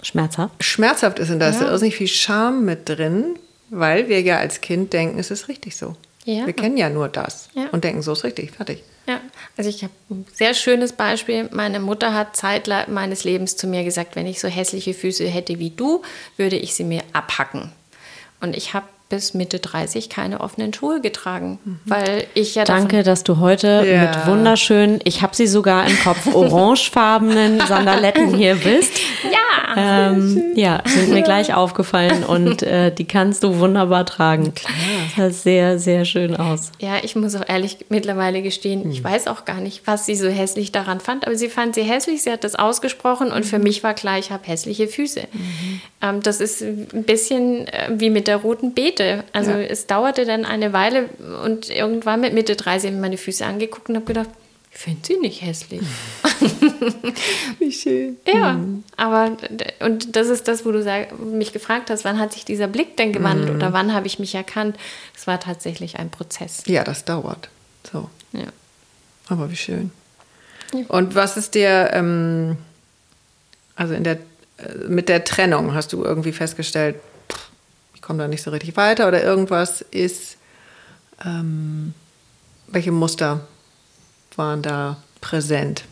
schmerzhaft. 0.01 0.63
schmerzhaft 0.63 1.19
ist 1.19 1.29
und 1.29 1.39
da 1.39 1.51
ja. 1.51 1.69
ist 1.69 1.81
nicht 1.81 1.95
viel 1.95 2.07
Scham 2.07 2.65
mit 2.65 2.89
drin, 2.89 3.35
weil 3.69 4.09
wir 4.09 4.21
ja 4.21 4.37
als 4.37 4.61
Kind 4.61 4.93
denken, 4.93 5.19
es 5.19 5.31
ist 5.31 5.47
richtig 5.47 5.77
so. 5.77 5.95
Ja. 6.25 6.45
Wir 6.45 6.53
kennen 6.53 6.77
ja 6.77 6.89
nur 6.89 7.07
das 7.07 7.49
ja. 7.53 7.67
und 7.71 7.83
denken, 7.83 8.01
so 8.01 8.13
ist 8.13 8.23
richtig, 8.23 8.51
fertig. 8.51 8.83
Ja, 9.05 9.19
also 9.57 9.69
ich 9.69 9.83
habe 9.83 9.93
ein 10.09 10.25
sehr 10.33 10.53
schönes 10.53 10.93
Beispiel. 10.93 11.49
Meine 11.51 11.79
Mutter 11.79 12.13
hat 12.13 12.37
Zeit 12.37 12.69
meines 12.87 13.25
Lebens 13.25 13.57
zu 13.57 13.67
mir 13.67 13.83
gesagt, 13.83 14.15
wenn 14.15 14.25
ich 14.25 14.39
so 14.39 14.47
hässliche 14.47 14.93
Füße 14.93 15.27
hätte 15.27 15.59
wie 15.59 15.71
du, 15.71 16.03
würde 16.37 16.55
ich 16.55 16.73
sie 16.73 16.85
mir 16.85 17.03
abhacken. 17.11 17.71
Und 18.39 18.55
ich 18.55 18.73
habe 18.73 18.87
bis 19.13 19.35
Mitte 19.35 19.59
30 19.59 20.09
keine 20.09 20.41
offenen 20.41 20.73
Schuhe 20.73 20.99
getragen, 20.99 21.59
mhm. 21.63 21.79
weil 21.85 22.25
ich 22.33 22.55
ja 22.55 22.63
Danke, 22.63 23.03
dass 23.03 23.23
du 23.23 23.37
heute 23.37 23.85
ja. 23.85 24.07
mit 24.07 24.25
wunderschönen, 24.25 25.01
ich 25.03 25.21
habe 25.21 25.35
sie 25.35 25.45
sogar 25.45 25.85
im 25.85 25.95
Kopf, 25.99 26.25
orangefarbenen 26.33 27.61
Sandaletten 27.67 28.33
hier 28.33 28.55
bist. 28.55 28.99
Ja, 29.31 29.75
ähm, 29.75 30.53
ja, 30.55 30.81
sind 30.85 31.11
mir 31.11 31.21
gleich 31.21 31.53
aufgefallen 31.53 32.23
und 32.27 32.63
äh, 32.63 32.91
die 32.91 33.05
kannst 33.05 33.43
du 33.43 33.59
wunderbar 33.59 34.07
tragen. 34.07 34.55
Klar. 34.55 34.73
Das 35.15 35.15
sah 35.15 35.43
sehr, 35.43 35.77
sehr 35.77 36.05
schön 36.05 36.35
aus. 36.35 36.71
Ja, 36.79 36.95
ich 37.03 37.15
muss 37.15 37.35
auch 37.35 37.47
ehrlich 37.47 37.85
mittlerweile 37.89 38.41
gestehen, 38.41 38.85
mhm. 38.85 38.91
ich 38.91 39.03
weiß 39.03 39.27
auch 39.27 39.45
gar 39.45 39.61
nicht, 39.61 39.85
was 39.85 40.07
sie 40.07 40.15
so 40.15 40.27
hässlich 40.27 40.71
daran 40.71 40.99
fand, 41.01 41.27
aber 41.27 41.35
sie 41.35 41.49
fand 41.49 41.75
sie 41.75 41.83
hässlich, 41.83 42.23
sie 42.23 42.31
hat 42.31 42.43
das 42.43 42.55
ausgesprochen 42.55 43.27
und 43.27 43.41
mhm. 43.41 43.43
für 43.43 43.59
mich 43.59 43.83
war 43.83 43.93
klar, 43.93 44.17
ich 44.17 44.31
habe 44.31 44.47
hässliche 44.47 44.87
Füße. 44.87 45.27
Mhm. 45.31 45.81
Ähm, 46.01 46.23
das 46.23 46.41
ist 46.41 46.63
ein 46.63 47.03
bisschen 47.03 47.67
äh, 47.67 47.91
wie 47.91 48.09
mit 48.09 48.27
der 48.27 48.37
roten 48.37 48.73
Beete. 48.73 49.02
Also 49.33 49.51
ja. 49.51 49.61
es 49.61 49.87
dauerte 49.87 50.25
dann 50.25 50.45
eine 50.45 50.73
Weile 50.73 51.09
und 51.43 51.69
irgendwann 51.69 52.21
mit 52.21 52.33
Mitte 52.33 52.55
30 52.55 52.87
habe 52.87 52.95
ich 52.95 53.01
meine 53.01 53.17
Füße 53.17 53.45
angeguckt 53.45 53.89
und 53.89 53.95
habe 53.95 54.05
gedacht, 54.05 54.29
ich 54.71 54.79
finde 54.79 55.05
sie 55.05 55.17
nicht 55.17 55.41
hässlich. 55.43 55.81
Wie 57.59 57.71
schön. 57.71 58.17
Ja, 58.27 58.53
mhm. 58.53 58.83
aber 58.97 59.37
und 59.81 60.15
das 60.15 60.29
ist 60.29 60.47
das, 60.47 60.65
wo 60.65 60.71
du 60.71 60.81
sag, 60.81 61.19
mich 61.19 61.53
gefragt 61.53 61.91
hast, 61.91 62.05
wann 62.05 62.19
hat 62.19 62.33
sich 62.33 62.43
dieser 62.43 62.67
Blick 62.67 62.97
denn 62.97 63.13
gewandelt 63.13 63.49
mhm. 63.49 63.55
oder 63.57 63.73
wann 63.73 63.93
habe 63.93 64.07
ich 64.07 64.17
mich 64.17 64.33
erkannt? 64.33 64.75
Es 65.15 65.27
war 65.27 65.39
tatsächlich 65.39 65.99
ein 65.99 66.09
Prozess. 66.09 66.63
Ja, 66.65 66.83
das 66.83 67.05
dauert. 67.05 67.49
So. 67.91 68.09
Ja. 68.31 68.47
Aber 69.29 69.51
wie 69.51 69.55
schön. 69.55 69.91
Ja. 70.73 70.85
Und 70.87 71.13
was 71.13 71.37
ist 71.37 71.53
dir, 71.53 71.91
ähm, 71.93 72.57
also 73.75 73.93
in 73.93 74.03
der 74.03 74.17
mit 74.87 75.09
der 75.09 75.23
Trennung 75.23 75.73
hast 75.73 75.93
du 75.93 76.03
irgendwie 76.03 76.31
festgestellt, 76.31 76.95
komme 78.03 78.19
da 78.19 78.27
nicht 78.27 78.43
so 78.43 78.51
richtig 78.51 78.77
weiter 78.77 79.07
oder 79.07 79.23
irgendwas 79.23 79.81
ist, 79.81 80.37
ähm, 81.25 81.93
welche 82.67 82.91
Muster 82.91 83.41
waren 84.35 84.61
da 84.61 84.97
präsent? 85.21 85.83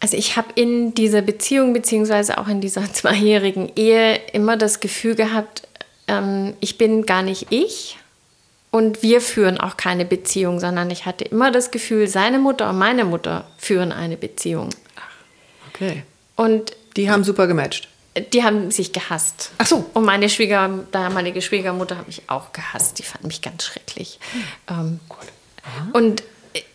Also 0.00 0.16
ich 0.16 0.36
habe 0.36 0.48
in 0.54 0.92
dieser 0.94 1.22
Beziehung 1.22 1.72
beziehungsweise 1.72 2.36
auch 2.36 2.48
in 2.48 2.60
dieser 2.60 2.92
zweijährigen 2.92 3.72
Ehe 3.76 4.16
immer 4.32 4.56
das 4.56 4.80
Gefühl 4.80 5.14
gehabt, 5.14 5.66
ähm, 6.08 6.54
ich 6.60 6.76
bin 6.76 7.06
gar 7.06 7.22
nicht 7.22 7.46
ich 7.50 7.98
und 8.70 9.02
wir 9.02 9.20
führen 9.20 9.58
auch 9.58 9.76
keine 9.76 10.04
Beziehung, 10.04 10.60
sondern 10.60 10.90
ich 10.90 11.06
hatte 11.06 11.24
immer 11.24 11.50
das 11.50 11.70
Gefühl, 11.70 12.08
seine 12.08 12.38
Mutter 12.38 12.68
und 12.70 12.78
meine 12.78 13.04
Mutter 13.04 13.46
führen 13.56 13.92
eine 13.92 14.16
Beziehung. 14.16 14.70
Okay. 15.70 16.02
Und 16.36 16.72
die 16.96 17.10
haben 17.10 17.24
super 17.24 17.46
gematcht. 17.46 17.88
Die 18.32 18.44
haben 18.44 18.70
sich 18.70 18.92
gehasst. 18.92 19.50
Ach 19.58 19.66
so. 19.66 19.86
Und 19.92 20.04
meine 20.04 20.28
Schwieger, 20.28 20.84
damalige 20.92 21.42
Schwiegermutter 21.42 21.98
hat 21.98 22.06
mich 22.06 22.22
auch 22.28 22.52
gehasst. 22.52 22.98
Die 22.98 23.02
fand 23.02 23.24
mich 23.24 23.42
ganz 23.42 23.64
schrecklich. 23.64 24.20
Ähm, 24.70 25.00
und 25.92 26.22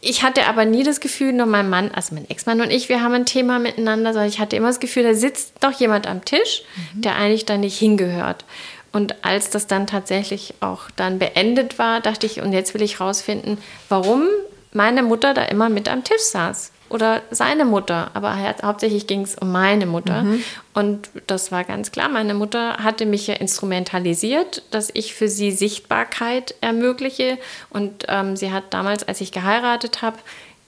ich 0.02 0.24
hatte 0.24 0.46
aber 0.48 0.66
nie 0.66 0.84
das 0.84 1.00
Gefühl, 1.00 1.32
nur 1.32 1.46
mein 1.46 1.70
Mann, 1.70 1.92
also 1.92 2.14
mein 2.14 2.30
Ex-Mann 2.30 2.60
und 2.60 2.72
ich, 2.72 2.90
wir 2.90 3.02
haben 3.02 3.14
ein 3.14 3.26
Thema 3.26 3.60
miteinander, 3.60 4.12
sondern 4.12 4.30
ich 4.30 4.40
hatte 4.40 4.56
immer 4.56 4.68
das 4.68 4.82
Gefühl, 4.82 5.04
da 5.04 5.14
sitzt 5.14 5.54
doch 5.62 5.72
jemand 5.72 6.08
am 6.08 6.26
Tisch, 6.26 6.64
mhm. 6.94 7.02
der 7.02 7.16
eigentlich 7.16 7.46
da 7.46 7.58
nicht 7.58 7.80
hingehört. 7.80 8.44
Und 8.92 9.24
als 9.24 9.50
das 9.50 9.68
dann 9.68 9.88
tatsächlich 9.88 10.56
auch 10.62 10.90
dann 10.96 11.20
beendet 11.20 11.80
war, 11.80 12.02
dachte 12.02 12.26
ich, 12.26 12.42
und 12.42 12.52
jetzt 12.52 12.74
will 12.74 12.82
ich 12.82 13.00
rausfinden, 13.00 13.58
warum 13.88 14.24
meine 14.74 15.04
Mutter 15.04 15.34
da 15.34 15.44
immer 15.44 15.70
mit 15.70 15.88
am 15.88 16.04
Tisch 16.04 16.22
saß 16.22 16.72
oder 16.90 17.22
seine 17.32 17.66
Mutter, 17.66 18.12
aber 18.14 18.38
hauptsächlich 18.64 19.08
ging 19.08 19.22
es 19.22 19.36
um 19.36 19.52
meine 19.52 19.86
Mutter. 19.86 20.24
Mhm. 20.24 20.44
Und 20.74 21.10
das 21.28 21.52
war 21.52 21.64
ganz 21.64 21.92
klar, 21.92 22.10
meine 22.10 22.34
Mutter 22.34 22.78
hatte 22.78 23.06
mich 23.06 23.28
ja 23.28 23.36
instrumentalisiert, 23.36 24.64
dass 24.72 24.90
ich 24.94 25.14
für 25.14 25.28
sie 25.28 25.52
Sichtbarkeit 25.52 26.56
ermögliche. 26.62 27.38
Und 27.70 28.06
ähm, 28.08 28.36
sie 28.36 28.52
hat 28.52 28.74
damals, 28.74 29.08
als 29.08 29.22
ich 29.22 29.32
geheiratet 29.32 30.02
habe, 30.02 30.18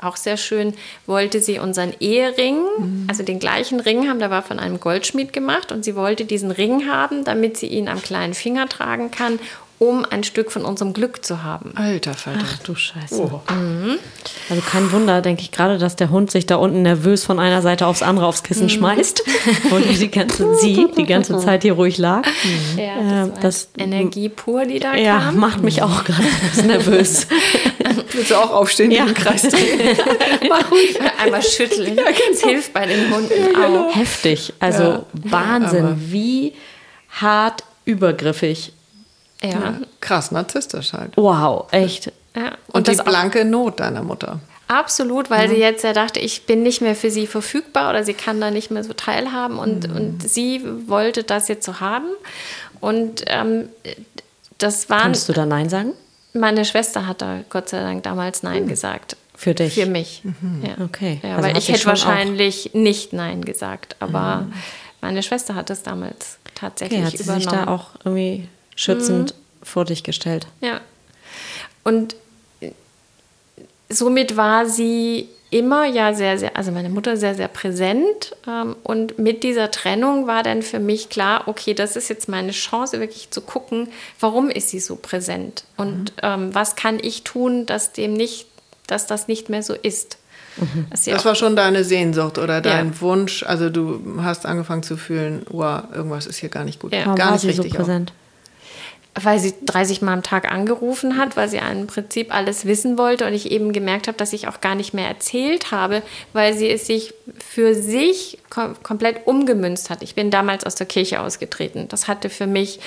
auch 0.01 0.17
sehr 0.17 0.37
schön, 0.37 0.73
wollte 1.05 1.41
sie 1.41 1.59
unseren 1.59 1.93
Ehering, 1.99 2.63
mhm. 2.77 3.05
also 3.07 3.23
den 3.23 3.39
gleichen 3.39 3.79
Ring 3.79 4.09
haben, 4.09 4.19
der 4.19 4.31
war 4.31 4.41
von 4.41 4.59
einem 4.59 4.79
Goldschmied 4.79 5.31
gemacht 5.31 5.71
und 5.71 5.85
sie 5.85 5.95
wollte 5.95 6.25
diesen 6.25 6.51
Ring 6.51 6.89
haben, 6.89 7.23
damit 7.23 7.57
sie 7.57 7.67
ihn 7.67 7.87
am 7.87 8.01
kleinen 8.01 8.33
Finger 8.33 8.67
tragen 8.67 9.11
kann 9.11 9.39
um 9.81 10.05
ein 10.07 10.23
Stück 10.23 10.51
von 10.51 10.63
unserem 10.63 10.93
Glück 10.93 11.25
zu 11.25 11.41
haben. 11.41 11.73
Alter 11.73 12.13
Falter. 12.13 12.41
Ach 12.43 12.59
du 12.59 12.75
Scheiße. 12.75 13.19
Oh. 13.19 13.41
Mhm. 13.51 13.97
Also 14.47 14.61
kein 14.61 14.91
Wunder, 14.91 15.23
denke 15.23 15.41
ich 15.41 15.51
gerade, 15.51 15.79
dass 15.79 15.95
der 15.95 16.11
Hund 16.11 16.29
sich 16.29 16.45
da 16.45 16.57
unten 16.57 16.83
nervös 16.83 17.25
von 17.25 17.39
einer 17.39 17.63
Seite 17.63 17.87
aufs 17.87 18.03
andere 18.03 18.27
aufs 18.27 18.43
Kissen 18.43 18.65
mhm. 18.65 18.69
schmeißt 18.69 19.23
und 19.71 19.99
die 19.99 20.11
ganze, 20.11 20.55
sie 20.61 20.87
die 20.95 21.05
ganze 21.05 21.39
Zeit 21.39 21.63
hier 21.63 21.73
ruhig 21.73 21.97
lag. 21.97 22.27
Mhm. 22.27 22.79
Ja, 22.79 23.25
das, 23.25 23.37
äh, 23.37 23.41
das 23.41 23.69
Energie 23.75 24.29
pur, 24.29 24.65
die 24.65 24.77
da 24.77 24.93
ja, 24.93 25.17
kam. 25.17 25.37
macht 25.37 25.63
mich 25.63 25.81
auch 25.81 26.03
gerade 26.03 26.27
nervös. 26.63 27.25
Willst 28.11 28.29
du 28.29 28.35
auch 28.35 28.51
aufstehen, 28.51 28.91
ja. 28.91 29.05
den 29.05 29.15
Kreis 29.15 29.41
drehen? 29.41 29.97
Mach 30.47 30.69
ruhig. 30.69 30.99
Einmal 31.17 31.41
schütteln. 31.41 31.95
Ja, 31.95 32.03
genau. 32.03 32.17
Das 32.29 32.41
hilft 32.43 32.73
bei 32.73 32.85
den 32.85 33.11
Hunden 33.11 33.31
ja, 33.31 33.47
genau. 33.47 33.87
auch. 33.87 33.95
Heftig. 33.95 34.53
Also 34.59 34.83
ja. 34.83 35.05
Wahnsinn, 35.11 35.95
wie 36.11 36.53
hart 37.09 37.63
übergriffig 37.85 38.73
ja. 39.43 39.49
ja. 39.49 39.75
Krass 39.99 40.31
narzisstisch 40.31 40.93
halt. 40.93 41.15
Wow, 41.15 41.67
echt. 41.71 42.11
Ja. 42.35 42.51
Und, 42.67 42.87
und 42.87 42.99
die 42.99 43.03
blanke 43.03 43.45
Not 43.45 43.79
deiner 43.79 44.03
Mutter. 44.03 44.39
Absolut, 44.67 45.29
weil 45.29 45.49
mhm. 45.49 45.53
sie 45.53 45.59
jetzt 45.59 45.83
ja 45.83 45.91
dachte, 45.91 46.21
ich 46.21 46.45
bin 46.45 46.63
nicht 46.63 46.81
mehr 46.81 46.95
für 46.95 47.11
sie 47.11 47.27
verfügbar 47.27 47.89
oder 47.89 48.05
sie 48.05 48.13
kann 48.13 48.39
da 48.39 48.51
nicht 48.51 48.71
mehr 48.71 48.85
so 48.85 48.93
teilhaben 48.93 49.59
und, 49.59 49.89
mhm. 49.89 49.95
und 49.95 50.29
sie 50.29 50.61
wollte 50.87 51.23
das 51.23 51.49
jetzt 51.49 51.65
so 51.65 51.81
haben. 51.81 52.07
Und 52.79 53.23
ähm, 53.27 53.67
das 54.57 54.89
waren. 54.89 55.01
Kannst 55.01 55.27
du 55.27 55.33
da 55.33 55.45
Nein 55.45 55.67
sagen? 55.67 55.91
Meine 56.33 56.63
Schwester 56.63 57.05
hat 57.05 57.21
da 57.21 57.39
Gott 57.49 57.67
sei 57.67 57.81
Dank 57.81 58.03
damals 58.03 58.43
Nein 58.43 58.63
mhm. 58.63 58.69
gesagt. 58.69 59.17
Für 59.35 59.53
dich? 59.53 59.73
Für 59.73 59.87
mich. 59.87 60.21
Mhm. 60.23 60.63
Ja. 60.65 60.85
Okay. 60.85 61.19
Ja, 61.21 61.35
also 61.35 61.47
weil 61.49 61.57
ich 61.57 61.67
hätte 61.67 61.85
wahrscheinlich 61.87 62.69
auch... 62.69 62.79
nicht 62.79 63.11
Nein 63.11 63.43
gesagt, 63.43 63.97
aber 63.99 64.43
mhm. 64.43 64.53
meine 65.01 65.21
Schwester 65.21 65.55
hat 65.55 65.69
es 65.69 65.83
damals 65.83 66.37
tatsächlich 66.55 66.99
okay, 66.99 67.07
hat 67.07 67.17
sie 67.17 67.23
übernommen. 67.23 67.41
sich 67.41 67.51
da 67.51 67.67
auch 67.67 67.89
irgendwie 68.05 68.47
schützend 68.81 69.33
mhm. 69.33 69.65
vor 69.65 69.85
dich 69.85 70.03
gestellt. 70.03 70.47
Ja. 70.61 70.81
Und 71.83 72.15
somit 73.89 74.37
war 74.37 74.65
sie 74.65 75.29
immer 75.51 75.85
ja 75.85 76.13
sehr, 76.13 76.37
sehr, 76.37 76.55
also 76.55 76.71
meine 76.71 76.89
Mutter 76.89 77.17
sehr, 77.17 77.35
sehr 77.35 77.49
präsent. 77.49 78.35
Ähm, 78.47 78.75
und 78.83 79.19
mit 79.19 79.43
dieser 79.43 79.69
Trennung 79.69 80.25
war 80.25 80.43
dann 80.43 80.61
für 80.61 80.79
mich 80.79 81.09
klar, 81.09 81.43
okay, 81.47 81.73
das 81.73 81.95
ist 81.95 82.09
jetzt 82.09 82.29
meine 82.29 82.51
Chance, 82.51 82.99
wirklich 82.99 83.29
zu 83.31 83.41
gucken, 83.41 83.89
warum 84.19 84.49
ist 84.49 84.69
sie 84.69 84.79
so 84.79 84.95
präsent 84.95 85.65
und 85.77 85.99
mhm. 85.99 86.05
ähm, 86.23 86.55
was 86.55 86.75
kann 86.75 86.99
ich 87.01 87.23
tun, 87.23 87.65
dass 87.65 87.91
dem 87.91 88.13
nicht, 88.13 88.47
dass 88.87 89.07
das 89.07 89.27
nicht 89.27 89.49
mehr 89.49 89.61
so 89.61 89.73
ist. 89.73 90.17
Mhm. 90.57 90.87
Das 90.89 91.25
war 91.25 91.35
schon 91.35 91.55
deine 91.55 91.83
Sehnsucht 91.83 92.37
oder 92.37 92.61
dein 92.61 92.87
ja. 92.87 93.01
Wunsch. 93.01 93.43
Also 93.43 93.69
du 93.69 94.21
hast 94.21 94.45
angefangen 94.45 94.83
zu 94.83 94.97
fühlen, 94.97 95.45
wow, 95.49 95.83
irgendwas 95.93 96.27
ist 96.27 96.37
hier 96.37 96.49
gar 96.49 96.63
nicht 96.63 96.79
gut. 96.79 96.93
Ja. 96.93 97.13
Gar 97.15 97.33
nicht 97.33 97.45
richtig. 97.45 97.71
So 97.71 97.77
präsent? 97.77 98.11
Auch 98.11 98.20
weil 99.15 99.39
sie 99.39 99.53
30 99.65 100.01
Mal 100.01 100.13
am 100.13 100.23
Tag 100.23 100.49
angerufen 100.49 101.17
hat, 101.17 101.35
weil 101.35 101.49
sie 101.49 101.57
im 101.57 101.87
Prinzip 101.87 102.33
alles 102.33 102.65
wissen 102.65 102.97
wollte 102.97 103.27
und 103.27 103.33
ich 103.33 103.51
eben 103.51 103.73
gemerkt 103.73 104.07
habe, 104.07 104.17
dass 104.17 104.31
ich 104.31 104.47
auch 104.47 104.61
gar 104.61 104.73
nicht 104.73 104.93
mehr 104.93 105.07
erzählt 105.07 105.71
habe, 105.71 106.01
weil 106.31 106.53
sie 106.53 106.69
es 106.69 106.87
sich 106.87 107.13
für 107.45 107.75
sich 107.75 108.37
kom 108.49 108.81
komplett 108.83 109.27
umgemünzt 109.27 109.89
hat. 109.89 110.01
Ich 110.01 110.15
bin 110.15 110.31
damals 110.31 110.65
aus 110.65 110.75
der 110.75 110.87
Kirche 110.87 111.19
ausgetreten. 111.19 111.87
Das 111.89 112.07
hatte 112.07 112.29
für 112.29 112.47
mich, 112.47 112.79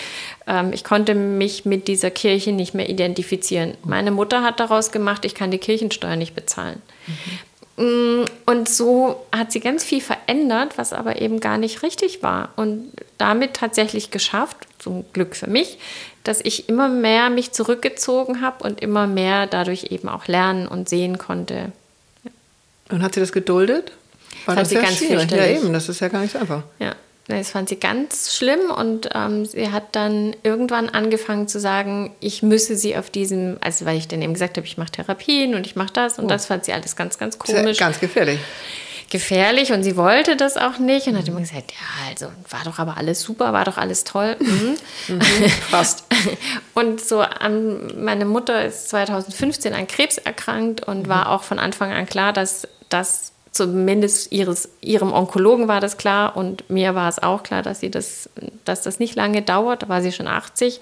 ähm, 0.47 0.73
ich 0.73 0.83
konnte 0.83 1.15
mich 1.15 1.67
mit 1.67 1.89
dieser 1.89 2.11
Kirche 2.11 2.53
nicht 2.53 2.75
mehr 2.75 2.89
identifizieren. 2.89 3.77
Meine 3.85 4.11
Mutter 4.11 4.43
hat 4.43 4.61
daraus 4.61 4.93
gemacht, 4.93 5.27
ich 5.27 5.35
kann 5.35 5.51
die 5.51 5.59
Kirchensteuer 5.59 6.17
nicht 6.17 6.35
bezahlen. 6.35 6.81
Mhm. 7.07 7.39
Und 8.47 8.69
so 8.69 9.27
hat 9.35 9.51
sie 9.51 9.59
ganz 9.59 9.83
viel 9.83 10.01
verändert, 10.01 10.79
was 10.79 10.93
aber 10.93 11.21
eben 11.21 11.41
gar 11.41 11.59
nicht 11.59 11.83
richtig 11.83 12.23
war. 12.23 12.51
Und 12.55 12.93
damit 13.19 13.55
tatsächlich 13.55 14.13
geschafft, 14.13 14.57
zum 14.79 15.05
Glück 15.13 15.35
für 15.35 15.49
mich, 15.49 15.79
dass 16.25 16.41
ich 16.43 16.69
immer 16.69 16.89
mehr 16.89 17.31
mich 17.31 17.53
zurückgezogen 17.53 18.41
habe 18.41 18.65
und 18.65 18.81
immer 18.81 19.07
mehr 19.07 19.47
dadurch 19.47 19.85
eben 19.91 20.09
auch 20.09 20.27
lernen 20.27 20.67
und 20.67 20.89
sehen 20.89 21.19
konnte. 21.19 21.73
Und 22.91 23.03
hat 23.03 23.15
sie 23.15 23.21
das 23.21 23.33
geduldet? 23.33 23.93
War 24.47 24.57
das, 24.57 24.69
das 24.69 24.75
ja 24.75 24.83
ganz 24.83 24.99
schwierig? 24.99 25.31
Ja, 25.31 25.47
eben, 25.47 25.73
das 25.73 25.89
ist 25.89 26.01
ja 26.01 26.09
gar 26.09 26.21
nicht 26.21 26.33
so 26.33 26.39
einfach. 26.39 26.63
Ja, 26.79 26.95
das 27.29 27.51
fand 27.51 27.69
sie 27.69 27.77
ganz 27.77 28.37
schlimm 28.37 28.71
und 28.77 29.09
ähm, 29.15 29.47
sie 29.47 29.71
hat 29.71 29.95
dann 29.97 30.37
irgendwann 30.43 30.89
angefangen 30.89 31.49
zu 31.49 31.61
sagen, 31.61 32.15
ich 32.21 32.43
müsse 32.43 32.77
sie 32.77 32.97
auf 32.97 33.09
diesem, 33.09 33.57
also 33.61 33.87
weil 33.87 33.97
ich 33.97 34.09
dann 34.09 34.21
eben 34.21 34.35
gesagt 34.35 34.57
habe, 34.57 34.67
ich 34.67 34.77
mache 34.77 34.93
Therapien 34.93 35.55
und 35.55 35.67
ich 35.67 35.77
mache 35.77 35.93
das 35.93 36.19
und 36.19 36.27
oh. 36.27 36.29
das 36.29 36.47
fand 36.47 36.65
sie 36.65 36.73
alles 36.73 36.97
ganz, 36.97 37.19
ganz 37.19 37.39
komisch. 37.39 37.79
Ganz 37.79 38.01
gefährlich 38.01 38.41
gefährlich 39.15 39.71
und 39.71 39.85
sie 39.85 39.97
wollte 39.97 40.37
das 40.37 40.57
auch 40.57 40.79
nicht 40.79 41.07
und 41.07 41.17
hat 41.17 41.29
immer 41.29 41.39
gesagt, 41.39 41.71
ja, 41.71 42.11
also 42.11 42.27
war 42.51 42.65
doch 42.65 42.81
aber 42.81 42.97
alles 42.97 43.21
super, 43.21 43.53
war 43.53 43.65
doch 43.65 43.79
alles 43.79 44.03
toll. 44.03 44.35
Mhm. 44.41 44.75
mhm, 45.07 45.23
fast. 45.71 46.05
und 46.75 47.01
so 47.01 47.21
an, 47.21 48.03
meine 48.05 48.25
Mutter 48.25 48.65
ist 48.65 48.89
2015 48.89 49.73
an 49.73 49.87
Krebs 49.87 50.19
erkrankt 50.19 50.83
und 50.83 51.05
mhm. 51.05 51.09
war 51.09 51.31
auch 51.31 51.45
von 51.45 51.61
Anfang 51.61 51.93
an 51.93 52.07
klar, 52.07 52.33
dass 52.33 52.67
das 52.89 53.31
zumindest 53.53 54.33
ihres, 54.33 54.69
ihrem 54.81 55.13
Onkologen 55.13 55.69
war 55.69 55.81
das 55.81 55.97
klar 55.97 56.37
und 56.37 56.69
mir 56.69 56.97
war 56.97 57.09
es 57.09 57.23
auch 57.23 57.45
klar, 57.45 57.63
dass 57.63 57.79
sie 57.79 57.93
das, 57.93 58.29
dass 58.65 58.83
das 58.83 58.99
nicht 58.99 59.15
lange 59.15 59.43
dauert. 59.43 59.85
Da 59.85 59.89
war 59.89 60.03
sie 60.03 60.11
schon 60.11 60.27
80 60.27 60.81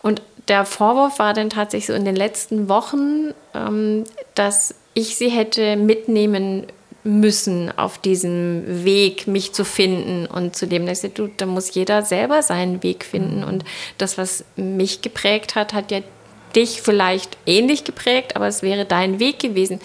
und 0.00 0.22
der 0.48 0.64
Vorwurf 0.64 1.18
war 1.18 1.34
dann 1.34 1.50
tatsächlich 1.50 1.88
so 1.88 1.92
in 1.92 2.06
den 2.06 2.16
letzten 2.16 2.70
Wochen, 2.70 3.34
ähm, 3.52 4.04
dass 4.34 4.74
ich 4.94 5.16
sie 5.16 5.28
hätte 5.28 5.76
mitnehmen 5.76 6.66
müssen 7.08 7.72
auf 7.76 7.98
diesem 7.98 8.84
Weg, 8.84 9.26
mich 9.26 9.54
zu 9.54 9.64
finden 9.64 10.26
und 10.26 10.54
zu 10.54 10.66
dem, 10.66 10.86
dass 10.86 11.02
ich, 11.02 11.14
du, 11.14 11.28
da 11.36 11.46
muss 11.46 11.74
jeder 11.74 12.02
selber 12.02 12.42
seinen 12.42 12.82
Weg 12.82 13.04
finden. 13.04 13.42
Und 13.42 13.64
das, 13.96 14.18
was 14.18 14.44
mich 14.56 15.00
geprägt 15.00 15.54
hat, 15.54 15.72
hat 15.72 15.90
ja 15.90 16.00
dich 16.54 16.82
vielleicht 16.82 17.38
ähnlich 17.46 17.84
geprägt, 17.84 18.36
aber 18.36 18.46
es 18.46 18.62
wäre 18.62 18.84
dein 18.84 19.18
Weg 19.20 19.38
gewesen. 19.38 19.80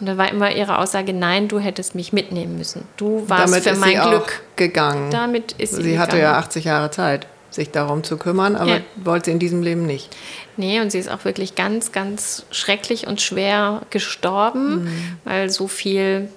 Und 0.00 0.06
da 0.06 0.16
war 0.16 0.30
immer 0.30 0.50
ihre 0.50 0.78
Aussage, 0.78 1.12
nein, 1.12 1.46
du 1.46 1.60
hättest 1.60 1.94
mich 1.94 2.12
mitnehmen 2.12 2.58
müssen. 2.58 2.82
Du 2.96 3.28
warst 3.28 3.52
Damit 3.52 3.64
für 3.64 3.76
mein 3.76 4.00
Glück 4.00 4.42
gegangen. 4.56 5.10
Damit 5.10 5.52
ist 5.52 5.74
sie. 5.76 5.82
Sie 5.82 5.98
hatte 5.98 6.18
ja 6.18 6.36
80 6.38 6.64
Jahre 6.64 6.90
Zeit, 6.90 7.28
sich 7.50 7.70
darum 7.70 8.02
zu 8.02 8.16
kümmern, 8.16 8.56
aber 8.56 8.70
ja. 8.70 8.80
wollte 8.96 9.26
sie 9.26 9.30
in 9.30 9.38
diesem 9.38 9.62
Leben 9.62 9.86
nicht. 9.86 10.14
Nee, 10.56 10.80
und 10.80 10.90
sie 10.90 10.98
ist 10.98 11.08
auch 11.08 11.24
wirklich 11.24 11.54
ganz, 11.54 11.92
ganz 11.92 12.46
schrecklich 12.50 13.06
und 13.06 13.20
schwer 13.20 13.82
gestorben, 13.90 14.84
mhm. 14.84 15.18
weil 15.24 15.50
so 15.50 15.68
viel 15.68 16.28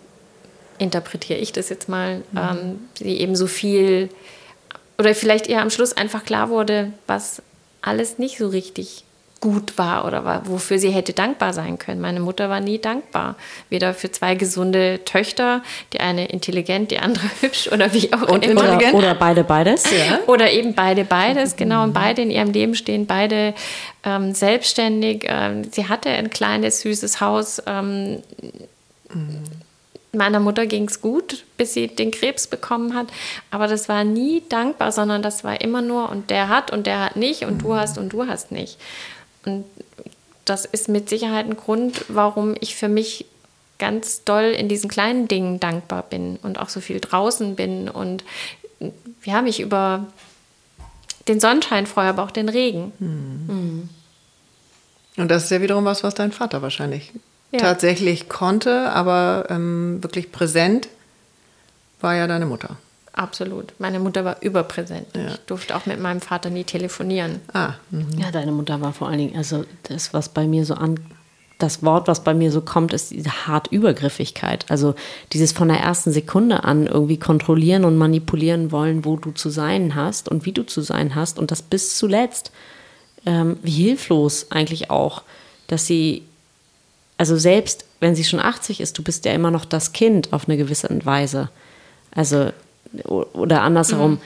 interpretiere 0.78 1.40
ich 1.40 1.52
das 1.52 1.70
jetzt 1.70 1.90
mal, 1.90 2.18
mhm. 2.32 2.38
ähm, 2.38 2.80
sie 2.96 3.18
eben 3.18 3.36
so 3.36 3.48
viel 3.48 4.10
oder 4.98 5.14
vielleicht 5.14 5.48
ihr 5.48 5.62
am 5.62 5.70
Schluss 5.70 5.94
einfach 5.94 6.26
klar 6.26 6.50
wurde, 6.50 6.92
was 7.06 7.42
alles 7.82 8.18
nicht 8.18 8.38
so 8.38 8.48
richtig 8.48 9.04
gut 9.40 9.78
war 9.78 10.06
oder 10.06 10.26
war, 10.26 10.48
wofür 10.48 10.80
sie 10.80 10.90
hätte 10.90 11.14
dankbar 11.14 11.54
sein 11.54 11.78
können. 11.78 12.02
Meine 12.02 12.20
Mutter 12.20 12.50
war 12.50 12.60
nie 12.60 12.80
dankbar. 12.80 13.36
Weder 13.70 13.94
für 13.94 14.12
zwei 14.12 14.34
gesunde 14.34 15.02
Töchter, 15.06 15.62
die 15.94 16.00
eine 16.00 16.28
intelligent, 16.30 16.90
die 16.90 16.98
andere 16.98 17.26
hübsch 17.42 17.70
oder 17.72 17.94
wie 17.94 18.12
auch 18.14 18.30
und 18.30 18.44
immer. 18.44 18.78
Oder, 18.78 18.94
oder 18.96 19.16
beide 19.16 19.44
beides. 19.44 19.84
Ja. 19.92 20.20
Oder 20.26 20.52
eben 20.52 20.74
beide 20.74 21.04
beides, 21.04 21.56
genau. 21.56 21.84
Und 21.84 21.94
beide 21.94 22.24
in 22.24 22.32
ihrem 22.32 22.52
Leben 22.52 22.74
stehen, 22.74 23.06
beide 23.06 23.54
ähm, 24.04 24.34
selbstständig. 24.34 25.26
Ähm, 25.28 25.66
sie 25.72 25.88
hatte 25.88 26.10
ein 26.10 26.32
kleines, 26.32 26.82
süßes 26.82 27.22
Haus. 27.22 27.62
Ähm, 27.68 28.24
mhm 29.14 29.44
Meiner 30.14 30.40
Mutter 30.40 30.66
ging 30.66 30.88
es 30.88 31.02
gut, 31.02 31.44
bis 31.58 31.74
sie 31.74 31.88
den 31.88 32.12
Krebs 32.12 32.48
bekommen 32.48 32.96
hat. 32.96 33.08
Aber 33.52 33.68
das 33.68 33.90
war 33.90 34.04
nie 34.04 34.42
dankbar, 34.50 34.92
sondern 34.92 35.22
das 35.22 35.44
war 35.44 35.62
immer 35.62 35.82
nur, 35.82 36.10
und 36.10 36.30
der 36.30 36.50
hat 36.50 36.72
und 36.72 36.88
der 36.88 37.04
hat 37.04 37.16
nicht 37.16 37.44
und 37.44 37.60
du 37.60 37.76
hast 37.76 37.98
und 37.98 38.10
du 38.10 38.26
hast 38.28 38.52
nicht. 38.52 38.78
Und 39.46 39.66
das 40.46 40.66
ist 40.66 40.88
mit 40.88 41.10
Sicherheit 41.10 41.46
ein 41.46 41.58
Grund, 41.58 42.06
warum 42.08 42.56
ich 42.60 42.76
für 42.76 42.88
mich 42.88 43.26
ganz 43.80 44.24
doll 44.24 44.46
in 44.46 44.70
diesen 44.70 44.90
kleinen 44.90 45.28
Dingen 45.28 45.60
dankbar 45.60 46.04
bin 46.04 46.40
und 46.42 46.58
auch 46.58 46.70
so 46.70 46.80
viel 46.80 47.00
draußen 47.00 47.56
bin. 47.56 47.90
Und 47.90 48.24
haben 49.28 49.46
mich 49.46 49.60
über 49.60 50.06
den 51.28 51.40
Sonnenschein 51.40 51.86
freue, 51.86 52.08
aber 52.08 52.24
auch 52.24 52.32
den 52.32 52.50
Regen. 52.50 52.94
Mhm. 53.00 53.46
Mhm. 53.48 53.90
Und 55.18 55.30
das 55.30 55.46
ist 55.46 55.52
ja 55.52 55.62
wiederum 55.62 55.86
was, 55.86 56.04
was 56.04 56.14
dein 56.14 56.32
Vater 56.32 56.62
wahrscheinlich 56.62 57.12
ja. 57.52 57.60
tatsächlich 57.60 58.30
konnte, 58.30 58.92
aber 58.92 59.48
ähm, 59.50 60.00
wirklich 60.02 60.32
präsent 60.32 60.88
war 62.02 62.16
ja 62.16 62.28
deine 62.28 62.46
Mutter. 62.46 62.78
Absolut. 63.14 63.74
Meine 63.80 64.00
Mutter 64.00 64.24
war 64.24 64.42
überpräsent. 64.42 65.08
Ja. 65.16 65.30
Ich 65.30 65.38
durfte 65.48 65.76
auch 65.76 65.88
mit 65.88 66.00
meinem 66.00 66.22
Vater 66.22 66.52
nie 66.52 66.64
telefonieren. 66.64 67.40
Ah. 67.52 67.74
Mhm. 67.90 68.10
Ja, 68.20 68.30
deine 68.30 68.52
Mutter 68.52 68.80
war 68.80 68.94
vor 68.94 69.08
allen 69.08 69.18
Dingen, 69.18 69.38
also 69.38 69.66
das, 69.84 70.14
was 70.14 70.30
bei 70.30 70.46
mir 70.46 70.66
so 70.66 70.76
das 71.58 71.84
Wort, 71.84 72.08
was 72.08 72.24
bei 72.24 72.34
mir 72.34 72.52
so 72.52 72.62
kommt, 72.62 72.94
ist 72.94 73.12
diese 73.12 73.48
hart 73.48 73.72
Übergriffigkeit. 73.72 74.66
Also 74.70 74.94
dieses 75.34 75.52
von 75.52 75.68
der 75.70 75.80
ersten 75.80 76.12
Sekunde 76.12 76.64
an 76.64 76.86
irgendwie 76.86 77.18
kontrollieren 77.18 77.86
und 77.86 77.98
manipulieren 77.98 78.72
wollen, 78.72 79.06
wo 79.06 79.16
du 79.16 79.32
zu 79.32 79.50
sein 79.50 79.96
hast 79.96 80.30
und 80.30 80.46
wie 80.46 80.52
du 80.52 80.64
zu 80.64 80.82
sein 80.82 81.16
hast 81.16 81.40
und 81.40 81.50
das 81.50 81.64
bis 81.64 81.98
zuletzt. 81.98 82.52
Ähm, 83.26 83.58
wie 83.64 83.72
hilflos 83.72 84.52
eigentlich 84.52 84.92
auch, 84.92 85.24
dass 85.66 85.88
sie, 85.88 86.24
also 87.18 87.38
selbst 87.38 87.86
wenn 88.00 88.16
sie 88.16 88.24
schon 88.24 88.40
80 88.40 88.80
ist, 88.80 88.98
du 88.98 89.04
bist 89.04 89.26
ja 89.26 89.34
immer 89.34 89.52
noch 89.52 89.66
das 89.66 89.94
Kind 89.94 90.34
auf 90.34 90.48
eine 90.48 90.58
gewisse 90.58 90.88
Weise. 91.06 91.50
Also, 92.12 92.52
oder 93.04 93.64
andersherum, 93.64 94.12
mhm. 94.12 94.22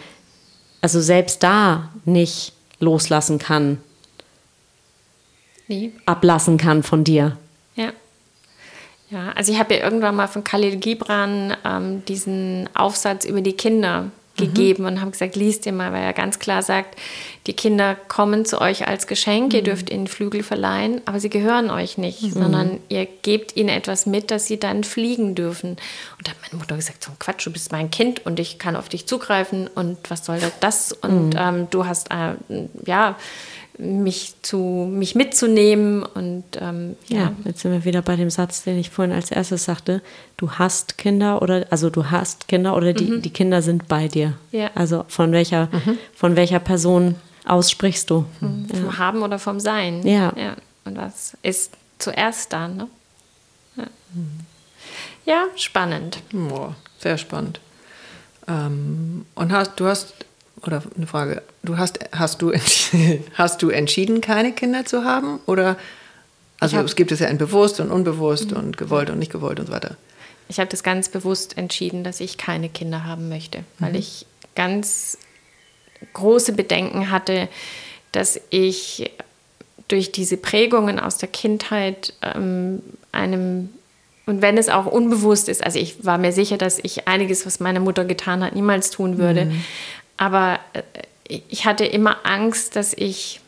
also 0.82 1.02
selbst 1.02 1.42
da 1.44 1.90
nicht 2.06 2.54
loslassen 2.80 3.40
kann, 3.40 3.78
nee. 5.68 5.92
ablassen 6.06 6.58
kann 6.58 6.84
von 6.84 7.04
dir. 7.04 7.38
Ja. 7.76 7.92
Ja, 9.10 9.32
also 9.34 9.52
ich 9.52 9.60
habe 9.60 9.76
ja 9.76 9.84
irgendwann 9.84 10.16
mal 10.16 10.28
von 10.28 10.44
Khalil 10.44 10.78
Gibran 10.78 11.56
ähm, 11.66 12.06
diesen 12.06 12.70
Aufsatz 12.74 13.26
über 13.26 13.42
die 13.42 13.54
Kinder. 13.54 14.12
Gegeben 14.48 14.84
mhm. 14.84 14.90
und 14.90 15.02
habe 15.02 15.12
gesagt, 15.12 15.36
liest 15.36 15.66
ihr 15.66 15.72
mal, 15.72 15.92
weil 15.94 16.04
er 16.04 16.14
ganz 16.14 16.40
klar 16.40 16.62
sagt, 16.62 17.00
die 17.48 17.54
Kinder 17.54 17.96
kommen 17.96 18.46
zu 18.46 18.62
euch 18.62 18.88
als 18.88 19.08
Geschenk, 19.08 19.50
mhm. 19.50 19.56
ihr 19.56 19.64
dürft 19.64 19.90
ihnen 19.90 20.08
Flügel 20.08 20.44
verleihen, 20.44 21.02
aber 21.06 21.20
sie 21.20 21.30
gehören 21.30 21.70
euch 21.70 21.98
nicht, 21.98 22.22
mhm. 22.24 22.32
sondern 22.32 22.80
ihr 22.90 23.06
gebt 23.06 23.56
ihnen 23.56 23.70
etwas 23.70 24.06
mit, 24.06 24.32
dass 24.32 24.46
sie 24.46 24.60
dann 24.60 24.84
fliegen 24.84 25.36
dürfen. 25.36 25.72
Und 26.18 26.28
da 26.28 26.32
hat 26.32 26.38
meine 26.42 26.62
Mutter 26.62 26.76
gesagt, 26.76 27.04
so 27.04 27.12
ein 27.12 27.20
Quatsch, 27.20 27.46
du 27.46 27.52
bist 27.52 27.72
mein 27.72 27.90
Kind 27.90 28.26
und 28.26 28.40
ich 28.40 28.60
kann 28.60 28.76
auf 28.76 28.90
dich 28.90 29.08
zugreifen 29.08 29.68
und 29.68 29.98
was 30.10 30.26
soll 30.26 30.40
das? 30.60 30.92
Und 30.92 31.30
mhm. 31.30 31.40
ähm, 31.40 31.68
du 31.70 31.86
hast, 31.86 32.12
äh, 32.12 32.36
ja, 32.86 33.16
mich 33.82 34.36
zu 34.44 34.88
mich 34.92 35.16
mitzunehmen 35.16 36.04
und 36.04 36.44
ähm, 36.60 36.96
ja. 37.08 37.18
ja. 37.18 37.32
Jetzt 37.46 37.62
sind 37.62 37.72
wir 37.72 37.84
wieder 37.84 38.02
bei 38.04 38.16
dem 38.16 38.30
Satz, 38.30 38.64
den 38.64 38.78
ich 38.78 38.92
vorhin 38.92 39.14
als 39.14 39.32
erstes 39.32 39.66
sagte: 39.66 40.02
Du 40.38 40.52
hast 40.52 40.98
Kinder 40.98 41.42
oder 41.42 41.66
also 41.72 41.90
du 41.90 42.12
hast 42.12 42.48
Kinder 42.48 42.76
oder 42.76 42.94
die, 42.94 43.06
mhm. 43.06 43.22
die 43.24 43.32
Kinder 43.32 43.62
sind 43.62 43.88
bei 43.88 44.08
dir. 44.08 44.34
Ja. 44.52 44.70
Also 44.76 45.06
von 45.08 45.32
welcher 45.32 45.68
mhm. 45.72 45.98
von 46.14 46.36
welcher 46.36 46.60
Person 46.60 47.16
aus 47.46 47.72
sprichst 47.72 48.10
du? 48.12 48.26
Mhm. 48.40 48.68
Ja. 48.72 48.80
Vom 48.80 48.98
Haben 49.00 49.24
oder 49.24 49.40
vom 49.40 49.60
Sein. 49.60 50.06
Ja. 50.06 50.32
ja. 50.38 50.56
Und 50.86 50.98
was 50.98 51.36
ist 51.42 51.74
zuerst 51.98 52.54
da? 52.54 52.68
Ne? 52.68 52.88
Ja. 53.76 53.86
ja, 55.26 55.46
spannend. 55.56 56.22
Oh, 56.34 56.70
sehr 57.00 57.18
spannend. 57.18 57.60
Ähm, 58.48 59.26
und 59.34 59.52
hast 59.52 59.80
du 59.80 59.88
hast 59.88 60.14
oder 60.66 60.84
eine 60.96 61.08
Frage, 61.08 61.42
du 61.64 61.78
hast, 61.78 62.00
hast, 62.12 62.42
du, 62.42 62.54
hast 63.34 63.62
du 63.62 63.70
entschieden, 63.70 64.22
keine 64.22 64.52
Kinder 64.52 64.86
zu 64.86 65.04
haben? 65.04 65.40
Oder, 65.46 65.78
also 66.60 66.78
hab, 66.78 66.86
es 66.86 66.96
gibt 66.96 67.12
es 67.12 67.20
ja 67.20 67.28
in 67.28 67.38
bewusst 67.38 67.80
und 67.80 67.92
unbewusst 67.92 68.52
mhm. 68.52 68.58
und 68.58 68.78
gewollt 68.78 69.10
und 69.10 69.20
nicht 69.20 69.32
gewollt 69.32 69.60
und 69.60 69.68
so 69.68 69.72
weiter. 69.74 69.98
Ich 70.48 70.60
habe 70.60 70.70
das 70.70 70.84
ganz 70.84 71.10
bewusst 71.10 71.58
entschieden, 71.58 72.04
dass 72.04 72.20
ich 72.20 72.38
keine 72.38 72.70
Kinder 72.70 73.06
haben 73.06 73.30
möchte, 73.30 73.64
weil 73.80 73.92
mhm. 73.92 74.00
ich 74.00 74.26
ganz 74.56 75.18
große 76.14 76.54
Bedenken 76.54 77.10
hatte, 77.12 77.48
dass 78.12 78.40
ich 78.50 79.12
durch 79.88 80.12
diese 80.12 80.38
Prägungen 80.38 81.00
aus 81.00 81.18
der 81.18 81.30
Kindheit 81.30 82.14
ähm, 82.22 82.82
einem 83.12 83.70
und 84.28 84.42
wenn 84.42 84.58
es 84.58 84.70
auch 84.70 84.86
unbewusst 84.86 85.50
ist, 85.50 85.64
also 85.64 85.80
ich 85.80 86.06
war 86.06 86.18
mir 86.18 86.32
sicher, 86.32 86.58
dass 86.58 86.80
ich 86.80 87.08
einiges, 87.08 87.46
was 87.46 87.60
meine 87.60 87.80
Mutter 87.80 88.06
getan 88.06 88.44
hat, 88.44 88.56
niemals 88.56 88.92
tun 88.92 89.18
würde. 89.18 89.46
Mhm. 89.46 89.64
Aber 90.22 90.60
äh, 90.74 91.40
ich 91.50 91.66
hatte 91.66 91.84
immer 91.84 92.28
Angst, 92.28 92.76
dass 92.76 92.94
ich 92.94 93.42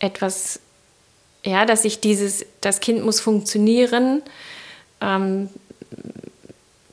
etwas, 0.00 0.58
ja, 1.44 1.66
dass 1.66 1.84
ich 1.84 2.00
dieses, 2.00 2.44
das 2.60 2.80
Kind 2.80 3.04
muss 3.04 3.20
funktionieren, 3.20 4.20
ähm, 5.00 5.50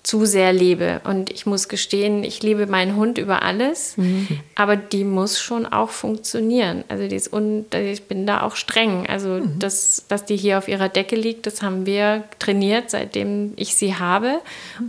zu 0.03 0.25
sehr 0.25 0.51
lebe. 0.51 0.99
Und 1.03 1.29
ich 1.31 1.45
muss 1.45 1.67
gestehen, 1.67 2.23
ich 2.23 2.41
liebe 2.41 2.65
meinen 2.65 2.95
Hund 2.95 3.17
über 3.19 3.43
alles, 3.43 3.97
mhm. 3.97 4.27
aber 4.55 4.75
die 4.75 5.03
muss 5.03 5.39
schon 5.39 5.65
auch 5.65 5.89
funktionieren. 5.89 6.83
Also 6.87 7.07
die 7.07 7.15
ist 7.15 7.31
un 7.31 7.65
ich 7.71 8.03
bin 8.03 8.25
da 8.25 8.41
auch 8.41 8.55
streng. 8.55 9.05
Also 9.07 9.29
mhm. 9.29 9.59
das, 9.59 10.05
dass 10.07 10.25
die 10.25 10.37
hier 10.37 10.57
auf 10.57 10.67
ihrer 10.67 10.89
Decke 10.89 11.15
liegt, 11.15 11.45
das 11.45 11.61
haben 11.61 11.85
wir 11.85 12.23
trainiert, 12.39 12.89
seitdem 12.89 13.53
ich 13.57 13.75
sie 13.75 13.95
habe. 13.95 14.39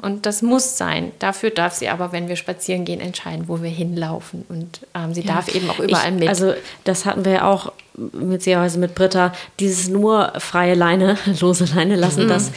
Und 0.00 0.24
das 0.24 0.40
muss 0.40 0.78
sein. 0.78 1.12
Dafür 1.18 1.50
darf 1.50 1.74
sie 1.74 1.88
aber, 1.88 2.12
wenn 2.12 2.28
wir 2.28 2.36
spazieren 2.36 2.84
gehen, 2.86 3.00
entscheiden, 3.00 3.48
wo 3.48 3.62
wir 3.62 3.70
hinlaufen. 3.70 4.46
Und 4.48 4.80
ähm, 4.94 5.12
sie 5.12 5.22
ja. 5.22 5.34
darf 5.34 5.54
eben 5.54 5.68
auch 5.68 5.78
überall 5.78 6.12
ich, 6.14 6.20
mit. 6.20 6.28
Also 6.28 6.54
das 6.84 7.04
hatten 7.04 7.26
wir 7.26 7.32
ja 7.32 7.50
auch 7.50 7.72
beziehungsweise 7.94 8.78
mit 8.78 8.94
Britta, 8.94 9.34
dieses 9.60 9.88
nur 9.88 10.32
freie 10.38 10.74
Leine, 10.74 11.18
lose 11.40 11.66
Leine 11.74 11.96
lassen, 11.96 12.24
mhm. 12.24 12.28
das 12.28 12.52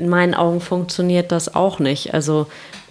in 0.00 0.08
meinen 0.08 0.34
Augen 0.34 0.60
funktioniert 0.60 1.30
das 1.30 1.54
auch 1.54 1.78
nicht. 1.78 2.14
Also 2.14 2.46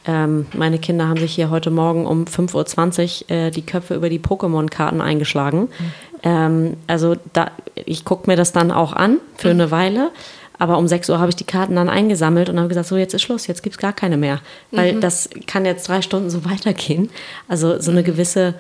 ähm, 0.06 0.46
meine 0.54 0.80
Kinder 0.80 1.08
haben 1.08 1.20
sich 1.20 1.34
hier 1.34 1.50
heute 1.50 1.72
Morgen 1.72 2.06
um 2.06 2.26
5.20 2.26 3.24
Uhr 3.24 3.32
äh, 3.36 3.52
die 3.52 3.66
Köpfe 3.66 3.96
über 3.96 4.10
die 4.10 4.20
Pokémon-Karten 4.20 5.02
eingeschlagen. 5.02 5.62
Mhm. 5.62 5.92
Ähm, 6.24 6.78
also 6.88 7.16
da, 7.34 7.52
ich 7.74 8.06
gucke 8.06 8.30
mir 8.30 8.38
das 8.38 8.52
dann 8.52 8.72
auch 8.72 8.94
an 8.94 9.18
für 9.36 9.54
mhm. 9.54 9.60
eine 9.60 9.72
Weile. 9.72 10.12
Aber 10.58 10.78
um 10.78 10.88
6 10.88 11.10
Uhr 11.10 11.20
habe 11.20 11.30
ich 11.30 11.38
die 11.38 11.46
Karten 11.46 11.76
dann 11.76 11.90
eingesammelt 11.90 12.50
und 12.50 12.60
habe 12.60 12.68
gesagt, 12.68 12.88
so 12.88 12.98
jetzt 12.98 13.14
ist 13.14 13.22
Schluss, 13.22 13.48
jetzt 13.48 13.64
gibt 13.64 13.76
es 13.76 13.82
gar 13.82 13.94
keine 13.94 14.18
mehr. 14.18 14.42
Weil 14.72 14.96
mhm. 14.96 15.02
das 15.02 15.30
kann 15.48 15.66
jetzt 15.66 15.88
drei 15.88 16.02
Stunden 16.02 16.30
so 16.30 16.46
weitergehen. 16.50 17.10
Also 17.48 17.80
so 17.82 17.92
eine 17.92 18.04
gewisse 18.04 18.56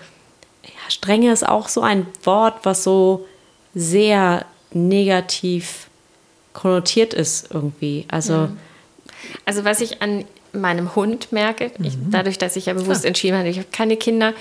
ja, 0.64 0.90
Strenge 0.90 1.32
ist 1.32 1.48
auch 1.48 1.68
so 1.68 1.82
ein 1.82 2.08
Wort, 2.24 2.60
was 2.64 2.84
so 2.84 3.28
sehr 3.76 4.46
negativ 4.72 5.89
konnotiert 6.54 7.14
ist 7.14 7.52
irgendwie. 7.54 8.06
Also, 8.10 8.34
ja. 8.34 8.52
also 9.46 9.66
was 9.66 9.82
ich 9.82 10.02
an 10.02 10.26
meinem 10.54 10.96
Hund 10.96 11.32
merke, 11.32 11.72
mhm. 11.78 11.86
ich, 11.86 11.94
dadurch, 12.10 12.38
dass 12.38 12.56
ich 12.56 12.68
ja 12.68 12.74
bewusst 12.74 13.04
ja. 13.04 13.10
entschieden 13.10 13.38
habe, 13.38 13.50
ich 13.50 13.58
habe 13.58 13.68
keine 13.72 13.98
Kinder, 13.98 14.34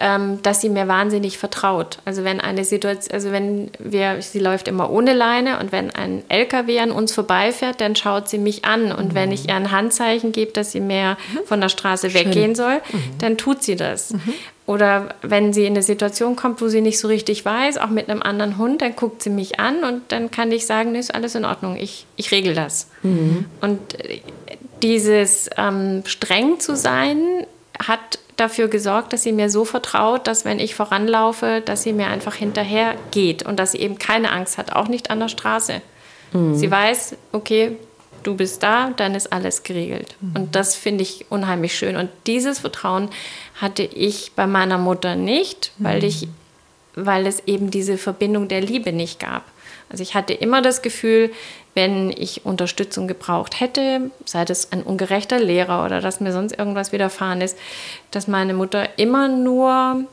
ähm, 0.00 0.40
dass 0.42 0.62
sie 0.62 0.70
mir 0.70 0.88
wahnsinnig 0.88 1.36
vertraut. 1.36 1.98
Also 2.06 2.24
wenn 2.24 2.40
eine 2.40 2.64
Situation, 2.64 3.12
also 3.12 3.32
wenn 3.32 3.70
wir, 3.78 4.22
sie 4.22 4.38
läuft 4.38 4.66
immer 4.66 4.90
ohne 4.90 5.12
Leine 5.12 5.60
und 5.60 5.72
wenn 5.72 5.90
ein 5.94 6.22
LKW 6.28 6.80
an 6.80 6.90
uns 6.90 7.12
vorbeifährt, 7.12 7.82
dann 7.82 7.94
schaut 7.94 8.28
sie 8.28 8.38
mich 8.38 8.64
an 8.64 8.92
und 8.92 9.10
mhm. 9.10 9.14
wenn 9.14 9.30
ich 9.30 9.48
ihr 9.48 9.54
ein 9.54 9.70
Handzeichen 9.70 10.32
gebe, 10.32 10.52
dass 10.52 10.72
sie 10.72 10.80
mehr 10.80 11.18
mhm. 11.32 11.46
von 11.46 11.60
der 11.60 11.68
Straße 11.68 12.08
Schön. 12.08 12.26
weggehen 12.26 12.54
soll, 12.54 12.76
mhm. 12.76 13.18
dann 13.18 13.36
tut 13.36 13.62
sie 13.62 13.76
das. 13.76 14.14
Mhm. 14.14 14.32
Oder 14.64 15.16
wenn 15.20 15.52
sie 15.52 15.66
in 15.66 15.74
eine 15.74 15.82
Situation 15.82 16.34
kommt, 16.34 16.62
wo 16.62 16.68
sie 16.68 16.80
nicht 16.80 16.98
so 16.98 17.08
richtig 17.08 17.44
weiß, 17.44 17.76
auch 17.76 17.90
mit 17.90 18.08
einem 18.08 18.22
anderen 18.22 18.56
Hund, 18.56 18.80
dann 18.80 18.96
guckt 18.96 19.22
sie 19.22 19.30
mich 19.30 19.60
an 19.60 19.84
und 19.84 20.02
dann 20.08 20.30
kann 20.30 20.50
ich 20.50 20.64
sagen, 20.64 20.94
ist 20.94 21.14
alles 21.14 21.34
in 21.34 21.44
Ordnung, 21.44 21.76
ich, 21.76 22.06
ich 22.16 22.30
regel 22.30 22.54
das. 22.54 22.88
Mhm. 23.02 23.44
Und 23.60 24.00
äh, 24.02 24.20
dieses 24.82 25.50
ähm, 25.58 26.04
streng 26.06 26.58
zu 26.58 26.74
sein, 26.74 27.18
hat 27.86 28.18
dafür 28.36 28.68
gesorgt, 28.68 29.12
dass 29.12 29.22
sie 29.22 29.32
mir 29.32 29.50
so 29.50 29.64
vertraut, 29.64 30.26
dass 30.26 30.44
wenn 30.44 30.58
ich 30.58 30.74
voranlaufe, 30.74 31.62
dass 31.64 31.82
sie 31.82 31.92
mir 31.92 32.06
einfach 32.06 32.34
hinterher 32.34 32.94
geht 33.10 33.42
und 33.42 33.58
dass 33.58 33.72
sie 33.72 33.78
eben 33.78 33.98
keine 33.98 34.32
Angst 34.32 34.58
hat, 34.58 34.72
auch 34.72 34.88
nicht 34.88 35.10
an 35.10 35.20
der 35.20 35.28
Straße. 35.28 35.82
Mhm. 36.32 36.54
Sie 36.54 36.70
weiß, 36.70 37.16
okay, 37.32 37.76
du 38.22 38.34
bist 38.34 38.62
da, 38.62 38.90
dann 38.96 39.14
ist 39.14 39.32
alles 39.32 39.62
geregelt. 39.62 40.16
Mhm. 40.20 40.36
Und 40.36 40.54
das 40.54 40.74
finde 40.74 41.02
ich 41.02 41.26
unheimlich 41.30 41.76
schön. 41.76 41.96
Und 41.96 42.10
dieses 42.26 42.60
Vertrauen 42.60 43.10
hatte 43.60 43.82
ich 43.82 44.32
bei 44.34 44.46
meiner 44.46 44.78
Mutter 44.78 45.16
nicht, 45.16 45.72
weil, 45.78 45.98
mhm. 45.98 46.04
ich, 46.04 46.28
weil 46.94 47.26
es 47.26 47.42
eben 47.46 47.70
diese 47.70 47.98
Verbindung 47.98 48.48
der 48.48 48.60
Liebe 48.60 48.92
nicht 48.92 49.20
gab. 49.20 49.44
Also 49.90 50.02
ich 50.02 50.14
hatte 50.14 50.32
immer 50.32 50.62
das 50.62 50.82
Gefühl, 50.82 51.30
wenn 51.74 52.10
ich 52.10 52.44
Unterstützung 52.44 53.06
gebraucht 53.06 53.60
hätte, 53.60 54.10
sei 54.24 54.44
das 54.44 54.72
ein 54.72 54.82
ungerechter 54.82 55.38
Lehrer 55.38 55.84
oder 55.84 56.00
dass 56.00 56.20
mir 56.20 56.32
sonst 56.32 56.58
irgendwas 56.58 56.92
widerfahren 56.92 57.40
ist, 57.40 57.56
dass 58.10 58.26
meine 58.26 58.54
Mutter 58.54 58.98
immer 58.98 59.28
nur, 59.28 60.04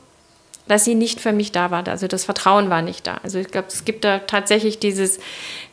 dass 0.68 0.84
sie 0.84 0.94
nicht 0.94 1.20
für 1.20 1.32
mich 1.32 1.50
da 1.50 1.70
war. 1.70 1.86
Also 1.88 2.06
das 2.06 2.24
Vertrauen 2.24 2.70
war 2.70 2.82
nicht 2.82 3.06
da. 3.06 3.18
Also 3.22 3.38
ich 3.38 3.48
glaube, 3.48 3.68
es 3.68 3.84
gibt 3.84 4.04
da 4.04 4.18
tatsächlich 4.20 4.78
dieses 4.78 5.18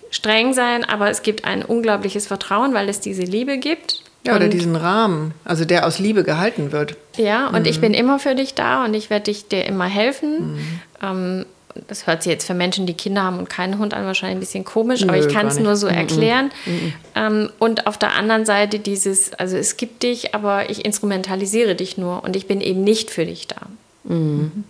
streng 0.10 0.54
sein, 0.54 0.84
aber 0.84 1.10
es 1.10 1.22
gibt 1.22 1.46
ein 1.46 1.64
unglaubliches 1.64 2.26
Vertrauen, 2.26 2.74
weil 2.74 2.90
es 2.90 3.00
diese 3.00 3.24
Liebe 3.24 3.58
gibt. 3.58 4.02
Ja, 4.26 4.36
oder 4.36 4.48
diesen 4.48 4.76
Rahmen, 4.76 5.36
also 5.44 5.66
der 5.66 5.86
aus 5.86 6.00
Liebe 6.00 6.24
gehalten 6.24 6.72
wird. 6.72 6.98
Ja, 7.16 7.48
und 7.50 7.62
mhm. 7.62 7.66
ich 7.66 7.80
bin 7.80 7.94
immer 7.94 8.18
für 8.18 8.34
dich 8.34 8.56
da 8.56 8.84
und 8.86 8.96
ich 8.96 9.12
werde 9.12 9.26
dich 9.26 9.48
dir 9.48 9.66
immer 9.66 9.86
helfen. 9.86 10.56
Mhm. 10.56 10.80
Ähm, 11.04 11.46
das 11.88 12.08
hört 12.08 12.24
sich 12.24 12.32
jetzt 12.32 12.46
für 12.46 12.54
Menschen, 12.54 12.86
die 12.86 12.94
Kinder 12.94 13.24
haben 13.24 13.38
und 13.38 13.50
keinen 13.50 13.78
Hund 13.80 13.94
an, 13.94 14.06
wahrscheinlich 14.06 14.38
ein 14.38 14.40
bisschen 14.40 14.64
komisch, 14.64 15.02
Nö, 15.02 15.10
aber 15.10 15.18
ich 15.18 15.34
kann 15.34 15.48
es 15.48 15.60
nur 15.60 15.76
so 15.76 15.88
mhm. 15.88 15.94
erklären. 15.94 16.52
Mhm. 16.66 16.94
Ähm, 17.16 17.50
und 17.60 17.88
auf 17.88 17.98
der 17.98 18.14
anderen 18.14 18.46
Seite 18.46 18.80
dieses, 18.80 19.34
also 19.34 19.58
es 19.58 19.78
gibt 19.78 20.04
dich, 20.04 20.34
aber 20.34 20.70
ich 20.70 20.86
instrumentalisiere 20.86 21.76
dich 21.76 21.98
nur 21.98 22.24
und 22.24 22.36
ich 22.36 22.48
bin 22.48 22.62
eben 22.62 22.84
nicht 22.84 23.12
für 23.12 23.26
dich 23.26 23.48
da. 23.48 23.62
Mhm. 24.04 24.64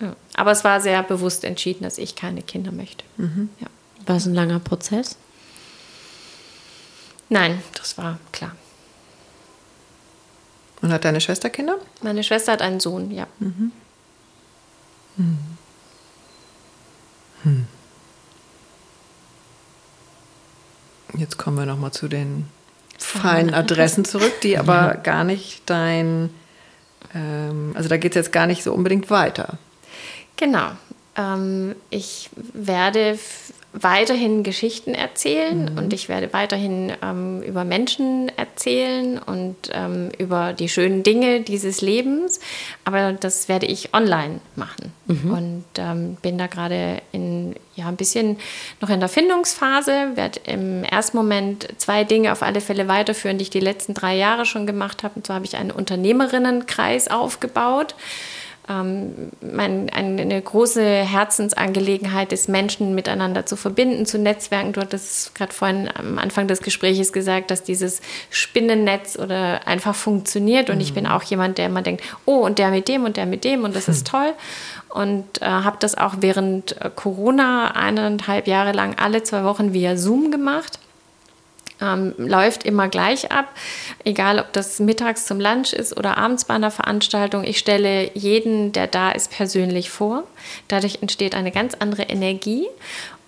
Ja. 0.00 0.14
Aber 0.34 0.52
es 0.52 0.64
war 0.64 0.80
sehr 0.80 1.02
bewusst 1.02 1.44
entschieden, 1.44 1.84
dass 1.84 1.98
ich 1.98 2.16
keine 2.16 2.42
Kinder 2.42 2.72
möchte. 2.72 3.04
Mhm. 3.18 3.50
Ja. 3.60 3.66
War 4.06 4.16
es 4.16 4.26
ein 4.26 4.34
langer 4.34 4.60
Prozess? 4.60 5.16
Nein, 7.28 7.62
das 7.76 7.96
war 7.98 8.18
klar. 8.32 8.56
Und 10.82 10.92
hat 10.92 11.04
deine 11.04 11.20
Schwester 11.20 11.50
Kinder? 11.50 11.76
Meine 12.02 12.24
Schwester 12.24 12.52
hat 12.52 12.62
einen 12.62 12.80
Sohn, 12.80 13.10
ja. 13.10 13.26
Mhm. 13.38 13.72
Hm. 15.16 15.38
Hm. 17.42 17.66
Jetzt 21.16 21.38
kommen 21.38 21.56
wir 21.56 21.66
nochmal 21.66 21.92
zu 21.92 22.08
den 22.08 22.46
feinen 22.98 23.54
Adressen 23.54 24.04
zurück, 24.04 24.40
die 24.42 24.58
aber 24.58 24.94
gar 25.02 25.24
nicht 25.24 25.62
dein, 25.66 26.30
ähm, 27.14 27.72
also 27.74 27.88
da 27.88 27.96
geht 27.96 28.12
es 28.12 28.16
jetzt 28.16 28.32
gar 28.32 28.46
nicht 28.46 28.62
so 28.62 28.72
unbedingt 28.72 29.10
weiter. 29.10 29.58
Genau. 30.36 30.70
Ähm, 31.16 31.74
ich 31.90 32.30
werde 32.52 33.18
weiterhin 33.72 34.42
Geschichten 34.42 34.94
erzählen 34.94 35.70
mhm. 35.70 35.78
und 35.78 35.92
ich 35.92 36.08
werde 36.08 36.32
weiterhin 36.32 36.92
ähm, 37.02 37.42
über 37.42 37.64
Menschen 37.64 38.30
erzählen 38.36 39.18
und 39.18 39.56
ähm, 39.72 40.10
über 40.18 40.52
die 40.52 40.68
schönen 40.68 41.02
Dinge 41.04 41.42
dieses 41.42 41.80
Lebens. 41.80 42.40
Aber 42.84 43.12
das 43.12 43.48
werde 43.48 43.66
ich 43.66 43.94
online 43.94 44.40
machen 44.56 44.92
mhm. 45.06 45.32
und 45.32 45.64
ähm, 45.78 46.16
bin 46.20 46.36
da 46.36 46.48
gerade 46.48 47.00
in 47.12 47.54
ja 47.76 47.86
ein 47.86 47.96
bisschen 47.96 48.38
noch 48.80 48.90
in 48.90 49.00
der 49.00 49.08
Findungsphase. 49.08 50.16
Werde 50.16 50.40
im 50.46 50.82
ersten 50.82 51.16
Moment 51.16 51.68
zwei 51.78 52.02
Dinge 52.02 52.32
auf 52.32 52.42
alle 52.42 52.60
Fälle 52.60 52.88
weiterführen, 52.88 53.38
die 53.38 53.42
ich 53.42 53.50
die 53.50 53.60
letzten 53.60 53.94
drei 53.94 54.16
Jahre 54.16 54.46
schon 54.46 54.66
gemacht 54.66 55.04
habe. 55.04 55.14
Und 55.16 55.26
zwar 55.26 55.36
habe 55.36 55.46
ich 55.46 55.56
einen 55.56 55.70
Unternehmerinnenkreis 55.70 57.08
aufgebaut 57.08 57.94
ähm, 58.70 59.30
mein, 59.40 59.90
eine 59.90 60.40
große 60.40 60.82
Herzensangelegenheit 60.82 62.32
ist, 62.32 62.48
Menschen 62.48 62.94
miteinander 62.94 63.44
zu 63.44 63.56
verbinden, 63.56 64.06
zu 64.06 64.18
Netzwerken. 64.18 64.72
Du 64.72 64.80
hattest 64.80 65.34
gerade 65.34 65.52
vorhin 65.52 65.88
am 65.92 66.18
Anfang 66.18 66.46
des 66.46 66.62
Gesprächs 66.62 67.12
gesagt, 67.12 67.50
dass 67.50 67.64
dieses 67.64 68.00
Spinnennetz 68.30 69.18
oder 69.18 69.66
einfach 69.66 69.94
funktioniert. 69.94 70.70
Und 70.70 70.76
mhm. 70.76 70.82
ich 70.82 70.94
bin 70.94 71.06
auch 71.06 71.22
jemand, 71.24 71.58
der 71.58 71.66
immer 71.66 71.82
denkt, 71.82 72.04
oh, 72.26 72.38
und 72.38 72.58
der 72.58 72.70
mit 72.70 72.86
dem 72.86 73.04
und 73.04 73.16
der 73.16 73.26
mit 73.26 73.44
dem 73.44 73.64
und 73.64 73.74
das 73.74 73.88
ist 73.88 74.06
toll. 74.06 74.32
Und 74.88 75.42
äh, 75.42 75.46
habe 75.46 75.76
das 75.80 75.98
auch 75.98 76.14
während 76.20 76.80
äh, 76.80 76.90
Corona 76.94 77.72
eineinhalb 77.72 78.46
Jahre 78.46 78.72
lang 78.72 78.96
alle 78.98 79.22
zwei 79.22 79.44
Wochen 79.44 79.72
via 79.72 79.96
Zoom 79.96 80.30
gemacht 80.30 80.78
ähm, 81.80 82.14
läuft 82.16 82.64
immer 82.64 82.88
gleich 82.88 83.30
ab, 83.32 83.46
egal 84.04 84.38
ob 84.38 84.52
das 84.52 84.78
mittags 84.80 85.26
zum 85.26 85.40
Lunch 85.40 85.72
ist 85.72 85.96
oder 85.96 86.18
abends 86.18 86.44
bei 86.44 86.54
einer 86.54 86.70
Veranstaltung. 86.70 87.44
Ich 87.44 87.58
stelle 87.58 88.10
jeden, 88.14 88.72
der 88.72 88.86
da 88.86 89.10
ist, 89.10 89.30
persönlich 89.30 89.90
vor. 89.90 90.24
Dadurch 90.68 90.98
entsteht 91.02 91.34
eine 91.34 91.52
ganz 91.52 91.74
andere 91.74 92.02
Energie 92.02 92.66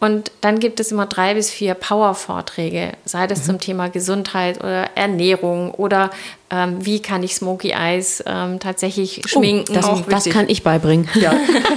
und 0.03 0.33
dann 0.41 0.59
gibt 0.59 0.81
es 0.81 0.91
immer 0.91 1.07
drei 1.07 1.35
bis 1.35 1.49
vier 1.49 1.75
Power-Vorträge, 1.75 2.95
sei 3.05 3.29
das 3.29 3.43
mhm. 3.43 3.45
zum 3.45 3.61
Thema 3.61 3.89
Gesundheit 3.89 4.59
oder 4.59 4.89
Ernährung 4.97 5.71
oder 5.71 6.11
ähm, 6.51 6.85
wie 6.85 7.01
kann 7.01 7.23
ich 7.23 7.37
Smoky 7.37 7.71
Eyes 7.71 8.21
ähm, 8.27 8.59
tatsächlich 8.59 9.23
oh, 9.25 9.29
schminken. 9.29 9.77
Oh, 9.77 10.03
das, 10.09 10.25
das 10.25 10.35
kann 10.35 10.49
ich 10.49 10.65
beibringen. 10.65 11.09
Ja. 11.15 11.33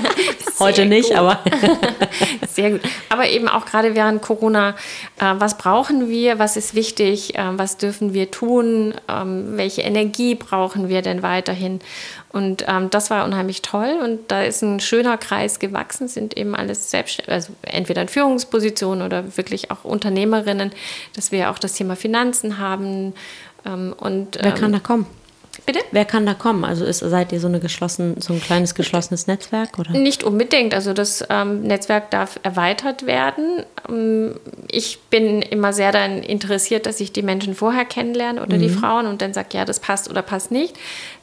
Heute 0.59 0.85
nicht, 0.85 1.09
gut. 1.09 1.17
aber. 1.17 1.39
Sehr 2.49 2.71
gut. 2.71 2.81
Aber 3.09 3.27
eben 3.29 3.47
auch 3.47 3.65
gerade 3.65 3.93
während 3.93 4.23
Corona, 4.23 4.69
äh, 5.19 5.33
was 5.37 5.57
brauchen 5.59 6.09
wir, 6.09 6.39
was 6.39 6.57
ist 6.57 6.73
wichtig, 6.73 7.37
äh, 7.37 7.43
was 7.51 7.77
dürfen 7.77 8.15
wir 8.15 8.31
tun, 8.31 8.95
ähm, 9.07 9.55
welche 9.55 9.83
Energie 9.83 10.33
brauchen 10.33 10.89
wir 10.89 11.03
denn 11.03 11.21
weiterhin? 11.21 11.79
Und 12.35 12.65
ähm, 12.67 12.89
das 12.89 13.09
war 13.11 13.23
unheimlich 13.23 13.61
toll 13.61 13.97
und 14.03 14.29
da 14.29 14.43
ist 14.43 14.61
ein 14.61 14.81
schöner 14.81 15.17
Kreis 15.17 15.57
gewachsen, 15.59 16.09
sind 16.09 16.35
eben 16.35 16.53
alles 16.53 16.91
selbst, 16.91 17.29
also 17.29 17.53
entweder 17.61 18.01
in 18.01 18.09
Führungspositionen 18.09 19.05
oder 19.05 19.37
wirklich 19.37 19.71
auch 19.71 19.85
Unternehmerinnen, 19.85 20.73
dass 21.15 21.31
wir 21.31 21.49
auch 21.49 21.57
das 21.57 21.71
Thema 21.71 21.95
Finanzen 21.95 22.57
haben. 22.57 23.13
Ähm, 23.65 23.95
und, 23.97 24.37
Wer 24.41 24.51
kann 24.51 24.65
ähm, 24.65 24.71
da 24.73 24.79
kommen? 24.79 25.05
Bitte? 25.65 25.79
Wer 25.91 26.05
kann 26.05 26.25
da 26.25 26.33
kommen? 26.33 26.63
Also 26.63 26.85
ist, 26.85 26.99
seid 26.99 27.31
ihr 27.31 27.39
so, 27.39 27.47
eine 27.47 27.59
geschlossen, 27.59 28.19
so 28.19 28.33
ein 28.33 28.41
kleines 28.41 28.75
geschlossenes 28.75 29.27
Netzwerk? 29.27 29.79
Oder? 29.79 29.91
Nicht 29.91 30.23
unbedingt. 30.23 30.73
Also 30.73 30.93
das 30.93 31.23
ähm, 31.29 31.61
Netzwerk 31.63 32.11
darf 32.11 32.39
erweitert 32.43 33.05
werden. 33.05 33.63
Ähm, 33.89 34.35
ich 34.69 34.99
bin 35.09 35.41
immer 35.41 35.73
sehr 35.73 35.91
daran 35.91 36.23
interessiert, 36.23 36.85
dass 36.85 36.99
ich 36.99 37.11
die 37.11 37.23
Menschen 37.23 37.55
vorher 37.55 37.85
kennenlerne 37.85 38.41
oder 38.41 38.57
mhm. 38.57 38.61
die 38.61 38.69
Frauen 38.69 39.07
und 39.07 39.21
dann 39.21 39.33
sage, 39.33 39.49
ja, 39.53 39.65
das 39.65 39.79
passt 39.79 40.09
oder 40.09 40.21
passt 40.21 40.51
nicht 40.51 40.75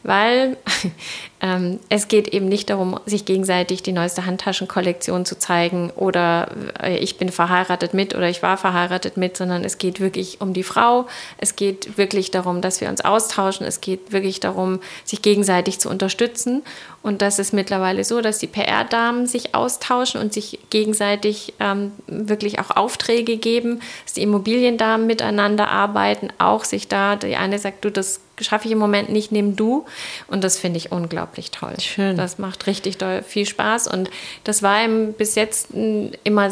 weil 0.03 0.57
ähm, 1.43 1.81
es 1.89 2.07
geht 2.07 2.29
eben 2.29 2.47
nicht 2.47 2.71
darum, 2.71 3.01
sich 3.05 3.25
gegenseitig 3.25 3.83
die 3.83 3.91
neueste 3.91 4.27
Handtaschenkollektion 4.27 5.25
zu 5.25 5.37
zeigen 5.37 5.91
oder 5.97 6.49
äh, 6.81 6.99
ich 6.99 7.19
bin 7.19 7.31
verheiratet 7.31 7.95
mit 7.95 8.15
oder 8.15 8.29
ich 8.29 8.45
war 8.45 8.57
verheiratet 8.57 9.17
mit, 9.17 9.37
sondern 9.37 9.65
es 9.65 9.79
geht 9.79 9.99
wirklich 9.99 10.41
um 10.41 10.53
die 10.53 10.63
Frau. 10.63 11.07
Es 11.39 11.57
geht 11.57 11.99
wirklich 11.99 12.31
darum, 12.31 12.61
dass 12.61 12.81
wir 12.81 12.89
uns 12.89 13.01
austauschen. 13.01 13.67
Es 13.67 13.81
geht 13.81 14.13
wirklich 14.13 14.39
darum, 14.39 14.79
sich 15.05 15.21
gegenseitig 15.21 15.81
zu 15.81 15.91
unterstützen. 15.91 16.63
Und 17.03 17.23
das 17.23 17.41
ist 17.41 17.53
mittlerweile 17.53 18.05
so, 18.05 18.21
dass 18.21 18.39
die 18.39 18.47
PR-Damen 18.47 19.27
sich 19.27 19.53
austauschen 19.53 20.21
und 20.21 20.33
sich 20.33 20.61
gegenseitig 20.71 21.55
ähm, 21.59 21.91
wirklich 22.07 22.61
auch 22.61 22.71
Aufträge 22.71 23.37
geben, 23.37 23.81
dass 24.05 24.13
die 24.13 24.23
Immobiliendamen 24.23 25.09
miteinander 25.09 25.69
arbeiten, 25.69 26.29
auch 26.39 26.63
sich 26.63 26.87
da, 26.87 27.17
die 27.17 27.35
eine 27.35 27.59
sagt, 27.59 27.85
du, 27.85 27.91
das 27.91 28.21
schaffe 28.43 28.67
ich 28.67 28.73
im 28.73 28.79
Moment 28.79 29.09
nicht, 29.11 29.33
nimm 29.33 29.57
du. 29.57 29.87
Und 30.29 30.45
das 30.45 30.59
finde 30.59 30.79
ich 30.79 30.93
unglaublich 30.93 31.51
toll. 31.51 31.75
Schön. 31.81 32.17
Das 32.17 32.39
macht 32.39 32.67
richtig 32.67 32.99
doll 32.99 33.23
viel 33.23 33.47
Spaß. 33.47 33.89
Und 33.89 34.11
das 34.45 34.63
war 34.63 34.87
bis 34.89 35.35
jetzt 35.35 35.69
immer 35.73 36.51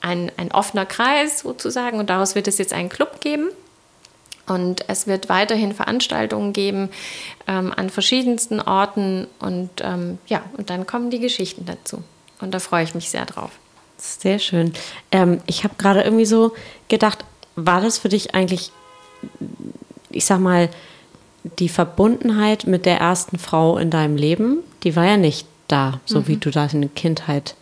ein, 0.00 0.32
ein 0.36 0.52
offener 0.52 0.86
Kreis 0.86 1.40
sozusagen. 1.40 1.98
Und 1.98 2.10
daraus 2.10 2.34
wird 2.34 2.48
es 2.48 2.58
jetzt 2.58 2.72
einen 2.72 2.88
Club 2.88 3.20
geben. 3.20 3.48
Und 4.46 4.84
es 4.88 5.06
wird 5.06 5.28
weiterhin 5.28 5.72
Veranstaltungen 5.72 6.52
geben 6.52 6.90
ähm, 7.46 7.72
an 7.76 7.88
verschiedensten 7.88 8.60
Orten. 8.60 9.28
Und 9.38 9.70
ähm, 9.82 10.18
ja, 10.26 10.42
und 10.56 10.70
dann 10.70 10.86
kommen 10.86 11.10
die 11.10 11.20
Geschichten 11.20 11.66
dazu. 11.66 12.02
Und 12.40 12.52
da 12.52 12.58
freue 12.58 12.82
ich 12.84 12.94
mich 12.94 13.10
sehr 13.10 13.26
drauf. 13.26 13.52
Sehr 13.96 14.38
schön. 14.38 14.72
Ähm, 15.12 15.40
ich 15.46 15.62
habe 15.62 15.74
gerade 15.78 16.02
irgendwie 16.02 16.24
so 16.24 16.54
gedacht, 16.88 17.24
war 17.54 17.80
das 17.80 17.98
für 17.98 18.08
dich 18.08 18.34
eigentlich, 18.34 18.72
ich 20.10 20.24
sag 20.24 20.40
mal, 20.40 20.70
die 21.42 21.68
Verbundenheit 21.68 22.66
mit 22.66 22.86
der 22.86 22.98
ersten 22.98 23.38
Frau 23.38 23.78
in 23.78 23.90
deinem 23.90 24.16
Leben, 24.16 24.58
die 24.82 24.96
war 24.96 25.06
ja 25.06 25.16
nicht 25.16 25.46
da, 25.68 26.00
so 26.04 26.20
mhm. 26.20 26.28
wie 26.28 26.36
du 26.36 26.50
deine 26.50 26.88
Kindheit 26.88 27.54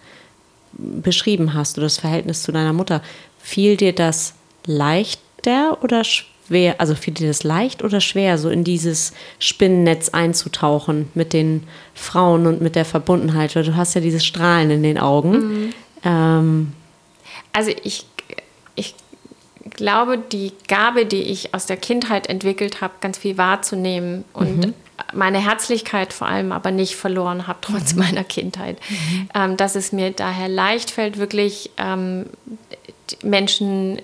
beschrieben 0.72 1.54
hast 1.54 1.78
oder 1.78 1.86
das 1.86 1.98
Verhältnis 1.98 2.42
zu 2.42 2.52
deiner 2.52 2.72
Mutter. 2.72 3.02
Fiel 3.40 3.76
dir 3.76 3.92
das 3.92 4.34
leichter 4.66 5.82
oder 5.82 6.04
schwer, 6.04 6.80
also 6.80 6.94
fiel 6.94 7.14
dir 7.14 7.28
das 7.28 7.42
leicht 7.42 7.82
oder 7.82 8.00
schwer, 8.00 8.38
so 8.38 8.48
in 8.48 8.64
dieses 8.64 9.12
Spinnennetz 9.38 10.10
einzutauchen 10.10 11.08
mit 11.14 11.32
den 11.32 11.64
Frauen 11.94 12.46
und 12.46 12.60
mit 12.60 12.76
der 12.76 12.84
Verbundenheit? 12.84 13.54
Weil 13.56 13.64
du 13.64 13.76
hast 13.76 13.94
ja 13.94 14.00
dieses 14.00 14.24
Strahlen 14.24 14.70
in 14.70 14.82
den 14.82 14.98
Augen. 14.98 15.32
Mhm. 15.32 15.72
Ähm, 16.04 16.72
also 17.52 17.72
ich, 17.82 18.06
ich 18.74 18.94
glaube, 19.70 20.18
die 20.18 20.52
Gabe, 20.66 21.06
die 21.06 21.22
ich 21.22 21.54
aus 21.54 21.66
der 21.66 21.76
Kindheit 21.76 22.28
entwickelt 22.28 22.80
habe, 22.80 22.94
ganz 23.00 23.18
viel 23.18 23.38
wahrzunehmen 23.38 24.24
und 24.32 24.66
mhm. 24.66 24.74
meine 25.12 25.38
Herzlichkeit 25.38 26.12
vor 26.12 26.28
allem 26.28 26.52
aber 26.52 26.70
nicht 26.70 26.96
verloren 26.96 27.46
habe, 27.46 27.58
trotz 27.60 27.94
mhm. 27.94 28.00
meiner 28.00 28.24
Kindheit. 28.24 28.78
Mhm. 28.88 29.28
Ähm, 29.34 29.56
dass 29.56 29.74
es 29.74 29.92
mir 29.92 30.10
daher 30.10 30.48
leicht 30.48 30.90
fällt, 30.90 31.18
wirklich 31.18 31.70
ähm, 31.76 32.26
Menschen 33.22 34.00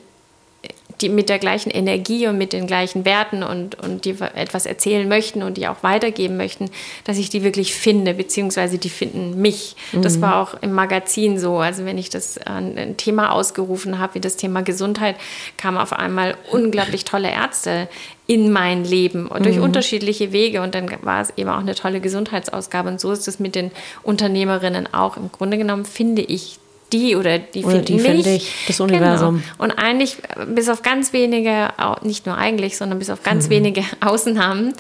die 1.01 1.09
mit 1.09 1.29
der 1.29 1.39
gleichen 1.39 1.71
Energie 1.71 2.27
und 2.29 2.39
mit 2.39 2.53
den 2.53 2.67
gleichen 2.67 3.05
Werten 3.05 3.43
und, 3.43 3.75
und 3.77 4.05
die 4.05 4.17
etwas 4.35 4.67
erzählen 4.67 5.09
möchten 5.09 5.43
und 5.43 5.57
die 5.57 5.67
auch 5.67 5.83
weitergeben 5.83 6.37
möchten, 6.37 6.71
dass 7.05 7.19
ich 7.19 7.31
die 7.31 7.43
wirklich 7.43 7.75
finde, 7.75 8.15
beziehungsweise 8.15 8.79
die 8.79 8.89
finden 8.89 9.41
mich. 9.41 9.77
Mhm. 9.93 10.03
Das 10.03 10.21
war 10.21 10.41
auch 10.41 10.55
im 10.61 10.73
Magazin 10.73 11.39
so. 11.39 11.59
Also 11.59 11.85
wenn 11.85 11.99
ich 11.99 12.11
das 12.11 12.37
äh, 12.37 12.43
ein 12.47 12.97
Thema 12.97 13.33
ausgerufen 13.33 13.99
habe, 13.99 14.15
wie 14.15 14.21
das 14.21 14.37
Thema 14.37 14.63
Gesundheit, 14.63 15.17
kamen 15.57 15.79
auf 15.79 15.93
einmal 15.93 16.37
unglaublich 16.51 17.05
tolle 17.05 17.31
Ärzte 17.31 17.89
in 18.27 18.53
mein 18.53 18.85
Leben 18.85 19.27
und 19.27 19.45
durch 19.45 19.57
mhm. 19.57 19.65
unterschiedliche 19.65 20.33
Wege. 20.33 20.63
Und 20.63 20.75
dann 20.75 20.91
war 21.03 21.21
es 21.21 21.33
eben 21.37 21.51
auch 21.51 21.59
eine 21.59 21.75
tolle 21.75 22.01
Gesundheitsausgabe. 22.01 22.89
Und 22.89 23.01
so 23.01 23.13
ist 23.13 23.29
es 23.29 23.39
mit 23.39 23.55
den 23.55 23.71
Unternehmerinnen 24.03 24.93
auch. 24.95 25.17
Im 25.17 25.31
Grunde 25.31 25.59
genommen 25.59 25.85
finde 25.85 26.23
ich 26.23 26.59
die 26.93 27.17
oder 27.17 27.39
die 27.39 27.65
oder 27.65 27.81
die 27.81 27.99
finde 27.99 28.31
ich, 28.31 28.53
das 28.67 28.81
Universum. 28.81 29.37
Genau. 29.43 29.65
Und 29.65 29.71
eigentlich, 29.73 30.19
bis 30.49 30.69
auf 30.69 30.83
ganz 30.83 31.13
wenige, 31.13 31.71
nicht 32.03 32.27
nur 32.27 32.37
eigentlich, 32.37 32.77
sondern 32.77 32.99
bis 32.99 33.11
auf 33.11 33.23
ganz 33.23 33.47
mhm. 33.47 33.51
wenige 33.51 33.83
Ausnahmen, 34.01 34.75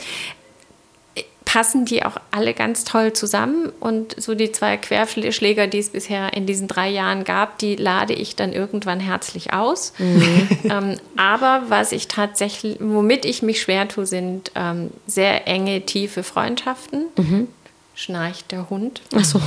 passen 1.55 1.85
die 1.85 2.05
auch 2.05 2.17
alle 2.33 2.53
ganz 2.53 2.83
toll 2.83 3.13
zusammen. 3.13 3.73
Und 3.79 4.21
so 4.21 4.35
die 4.35 4.51
zwei 4.51 4.77
Querschläger, 4.77 5.69
die 5.69 5.79
es 5.79 5.91
bisher 5.91 6.33
in 6.33 6.47
diesen 6.47 6.67
drei 6.67 6.89
Jahren 6.89 7.23
gab, 7.23 7.59
die 7.59 7.77
lade 7.77 8.13
ich 8.13 8.35
dann 8.35 8.53
irgendwann 8.53 8.99
herzlich 8.99 9.53
aus. 9.53 9.93
Mhm. 9.99 10.49
ähm, 10.65 10.97
aber 11.17 11.63
was 11.69 11.93
ich 11.93 12.09
tatsächlich, 12.09 12.79
womit 12.81 13.25
ich 13.25 13.43
mich 13.43 13.61
schwer 13.61 13.87
tue, 13.87 14.05
sind 14.05 14.51
ähm, 14.57 14.91
sehr 15.07 15.47
enge, 15.47 15.83
tiefe 15.83 16.25
Freundschaften. 16.25 17.05
Mhm. 17.17 17.49
Schnarcht 17.95 18.51
der 18.51 18.69
Hund. 18.69 19.03
Ach 19.15 19.25
so. 19.25 19.41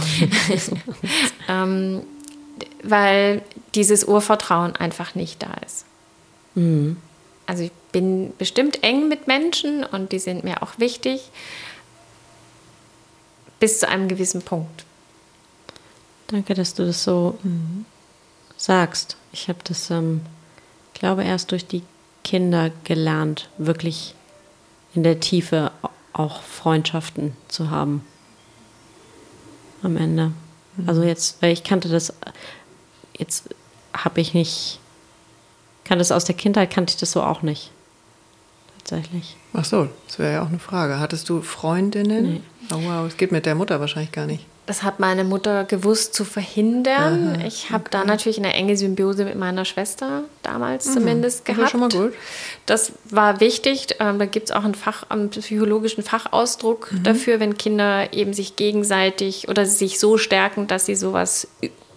ähm, 1.49 2.03
weil 2.83 3.41
dieses 3.75 4.03
Urvertrauen 4.03 4.75
einfach 4.75 5.15
nicht 5.15 5.43
da 5.43 5.53
ist. 5.65 5.85
Mhm. 6.55 6.97
Also 7.45 7.63
ich 7.63 7.71
bin 7.91 8.33
bestimmt 8.37 8.83
eng 8.83 9.07
mit 9.07 9.27
Menschen 9.27 9.83
und 9.83 10.11
die 10.11 10.19
sind 10.19 10.43
mir 10.43 10.61
auch 10.63 10.77
wichtig, 10.77 11.29
bis 13.59 13.79
zu 13.79 13.87
einem 13.87 14.07
gewissen 14.07 14.41
Punkt. 14.41 14.85
Danke, 16.27 16.53
dass 16.53 16.73
du 16.73 16.85
das 16.85 17.03
so 17.03 17.39
mhm. 17.43 17.85
sagst. 18.57 19.15
Ich 19.31 19.47
habe 19.47 19.59
das 19.63 19.89
ähm, 19.89 20.21
glaube, 20.93 21.23
erst 21.23 21.51
durch 21.51 21.65
die 21.65 21.83
Kinder 22.23 22.71
gelernt, 22.83 23.49
wirklich 23.57 24.13
in 24.93 25.03
der 25.03 25.19
Tiefe 25.19 25.71
auch 26.13 26.41
Freundschaften 26.41 27.35
zu 27.47 27.69
haben. 27.69 28.05
Am 29.83 29.95
Ende. 29.95 30.31
Mhm. 30.77 30.89
Also 30.89 31.03
jetzt, 31.03 31.41
weil 31.41 31.51
ich 31.51 31.63
kannte 31.63 31.89
das, 31.89 32.13
jetzt 33.17 33.49
habe 33.93 34.21
ich 34.21 34.33
nicht, 34.33 34.79
kannte 35.83 35.99
das 35.99 36.11
aus 36.11 36.25
der 36.25 36.35
Kindheit, 36.35 36.71
kannte 36.71 36.91
ich 36.91 36.97
das 36.99 37.11
so 37.11 37.21
auch 37.21 37.41
nicht. 37.41 37.71
Tatsächlich. 38.79 39.35
Ach 39.53 39.65
so, 39.65 39.89
das 40.07 40.17
wäre 40.17 40.33
ja 40.33 40.43
auch 40.43 40.47
eine 40.47 40.59
Frage. 40.59 40.99
Hattest 40.99 41.27
du 41.27 41.41
Freundinnen? 41.41 42.33
Nee. 42.35 42.41
Oh 42.71 42.81
wow, 42.83 43.05
es 43.05 43.17
geht 43.17 43.33
mit 43.33 43.45
der 43.45 43.55
Mutter 43.55 43.79
wahrscheinlich 43.81 44.13
gar 44.13 44.27
nicht. 44.27 44.45
Das 44.67 44.83
hat 44.83 44.99
meine 44.99 45.23
Mutter 45.23 45.63
gewusst 45.63 46.13
zu 46.13 46.25
verhindern. 46.25 47.35
Aha, 47.37 47.47
ich 47.47 47.71
habe 47.71 47.85
okay. 47.85 47.89
da 47.91 48.03
natürlich 48.03 48.37
eine 48.37 48.53
enge 48.53 48.75
Symbiose 48.75 49.23
mit 49.23 49.35
meiner 49.35 49.63
Schwester 49.63 50.25
damals 50.43 50.87
mhm. 50.87 50.93
zumindest 50.93 51.45
gehabt. 51.45 51.63
Das 51.63 51.73
war 51.73 51.89
schon 51.89 52.01
mal 52.01 52.09
gut. 52.09 52.13
Das 52.65 52.91
war 53.09 53.39
wichtig. 53.39 53.95
Ähm, 53.99 54.19
da 54.19 54.25
gibt 54.25 54.49
es 54.49 54.55
auch 54.55 54.65
einen, 54.65 54.75
Fach, 54.75 55.09
einen 55.09 55.29
psychologischen 55.29 56.03
Fachausdruck 56.03 56.91
mhm. 56.91 57.03
dafür, 57.03 57.39
wenn 57.39 57.57
Kinder 57.57 58.11
eben 58.11 58.33
sich 58.33 58.57
gegenseitig 58.57 59.47
oder 59.47 59.65
sich 59.65 59.99
so 59.99 60.17
stärken, 60.17 60.67
dass 60.67 60.85
sie 60.85 60.95
sowas, 60.95 61.47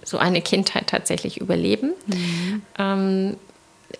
so 0.04 0.18
eine 0.18 0.40
Kindheit 0.40 0.86
tatsächlich 0.86 1.40
überleben. 1.40 1.92
Mhm. 2.06 2.62
Ähm, 2.78 3.36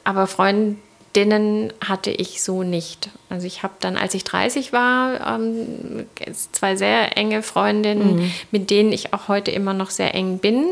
aber 0.04 0.28
Freunde 0.28 0.76
Freundinnen 1.12 1.72
hatte 1.84 2.10
ich 2.10 2.42
so 2.42 2.62
nicht. 2.62 3.10
Also 3.28 3.46
ich 3.46 3.62
habe 3.62 3.74
dann, 3.80 3.96
als 3.96 4.14
ich 4.14 4.24
30 4.24 4.72
war, 4.72 5.38
ähm, 5.38 6.06
zwei 6.52 6.76
sehr 6.76 7.16
enge 7.16 7.42
Freundinnen, 7.42 8.16
mhm. 8.16 8.32
mit 8.50 8.70
denen 8.70 8.92
ich 8.92 9.12
auch 9.12 9.28
heute 9.28 9.50
immer 9.50 9.72
noch 9.74 9.90
sehr 9.90 10.14
eng 10.14 10.38
bin. 10.38 10.66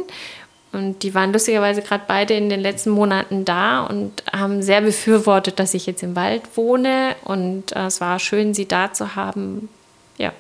Und 0.70 1.02
die 1.02 1.14
waren 1.14 1.32
lustigerweise 1.32 1.82
gerade 1.82 2.04
beide 2.06 2.34
in 2.34 2.50
den 2.50 2.60
letzten 2.60 2.90
Monaten 2.90 3.44
da 3.44 3.80
und 3.84 4.22
haben 4.32 4.62
sehr 4.62 4.82
befürwortet, 4.82 5.58
dass 5.58 5.74
ich 5.74 5.86
jetzt 5.86 6.02
im 6.02 6.14
Wald 6.14 6.42
wohne. 6.54 7.16
Und 7.24 7.74
äh, 7.74 7.86
es 7.86 8.00
war 8.00 8.18
schön, 8.18 8.54
sie 8.54 8.68
da 8.68 8.92
zu 8.92 9.16
haben. 9.16 9.68
Ja. 10.18 10.32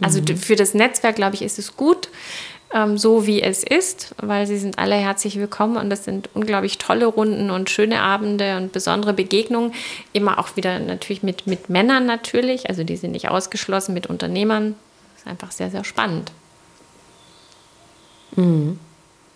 Also 0.00 0.20
mhm. 0.20 0.36
für 0.36 0.56
das 0.56 0.72
Netzwerk, 0.72 1.16
glaube 1.16 1.34
ich, 1.34 1.42
ist 1.42 1.58
es 1.58 1.76
gut 1.76 2.08
ähm, 2.72 2.98
so 2.98 3.26
wie 3.26 3.42
es 3.42 3.64
ist, 3.64 4.14
weil 4.20 4.46
sie 4.46 4.58
sind 4.58 4.78
alle 4.78 4.96
herzlich 4.96 5.38
willkommen 5.38 5.76
und 5.76 5.90
das 5.90 6.04
sind 6.04 6.28
unglaublich 6.34 6.78
tolle 6.78 7.06
Runden 7.06 7.50
und 7.50 7.70
schöne 7.70 8.00
Abende 8.00 8.56
und 8.56 8.72
besondere 8.72 9.14
Begegnungen. 9.14 9.72
Immer 10.12 10.38
auch 10.38 10.56
wieder 10.56 10.78
natürlich 10.78 11.22
mit, 11.22 11.46
mit 11.46 11.70
Männern 11.70 12.06
natürlich, 12.06 12.68
also 12.68 12.84
die 12.84 12.96
sind 12.96 13.12
nicht 13.12 13.28
ausgeschlossen, 13.28 13.94
mit 13.94 14.06
Unternehmern. 14.06 14.74
Das 15.14 15.22
ist 15.22 15.28
einfach 15.28 15.50
sehr, 15.50 15.70
sehr 15.70 15.84
spannend. 15.84 16.30
Mhm. 18.36 18.78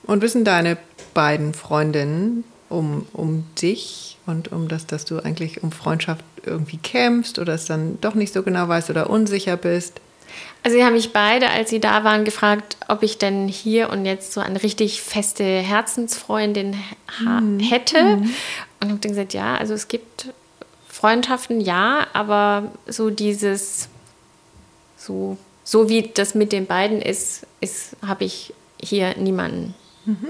Und 0.04 0.20
wissen 0.20 0.44
deine 0.44 0.76
beiden 1.14 1.54
Freundinnen 1.54 2.44
um, 2.68 3.06
um 3.12 3.44
dich 3.60 4.18
und 4.26 4.52
um 4.52 4.68
das, 4.68 4.86
dass 4.86 5.04
du 5.04 5.20
eigentlich 5.20 5.62
um 5.62 5.72
Freundschaft 5.72 6.24
irgendwie 6.44 6.78
kämpfst 6.78 7.38
oder 7.38 7.54
es 7.54 7.66
dann 7.66 7.98
doch 8.00 8.14
nicht 8.14 8.32
so 8.32 8.42
genau 8.42 8.68
weißt 8.68 8.90
oder 8.90 9.08
unsicher 9.08 9.56
bist? 9.56 10.00
Also 10.62 10.76
sie 10.76 10.84
haben 10.84 10.92
mich 10.92 11.12
beide, 11.12 11.50
als 11.50 11.70
sie 11.70 11.80
da 11.80 12.04
waren, 12.04 12.24
gefragt, 12.24 12.76
ob 12.88 13.02
ich 13.02 13.18
denn 13.18 13.48
hier 13.48 13.90
und 13.90 14.04
jetzt 14.04 14.32
so 14.32 14.40
eine 14.40 14.62
richtig 14.62 15.02
feste 15.02 15.44
Herzensfreundin 15.44 16.76
mhm. 17.20 17.58
hätte. 17.58 18.02
Mhm. 18.02 18.34
Und 18.80 18.90
habe 18.90 19.00
dann 19.00 19.10
gesagt, 19.12 19.34
ja, 19.34 19.56
also 19.56 19.74
es 19.74 19.88
gibt 19.88 20.28
Freundschaften, 20.88 21.60
ja, 21.60 22.06
aber 22.12 22.70
so 22.86 23.10
dieses, 23.10 23.88
so, 24.96 25.36
so 25.64 25.88
wie 25.88 26.10
das 26.14 26.34
mit 26.34 26.52
den 26.52 26.66
beiden 26.66 27.02
ist, 27.02 27.46
ist 27.60 27.96
habe 28.06 28.24
ich 28.24 28.54
hier 28.80 29.16
niemanden. 29.16 29.74
Mhm. 30.04 30.28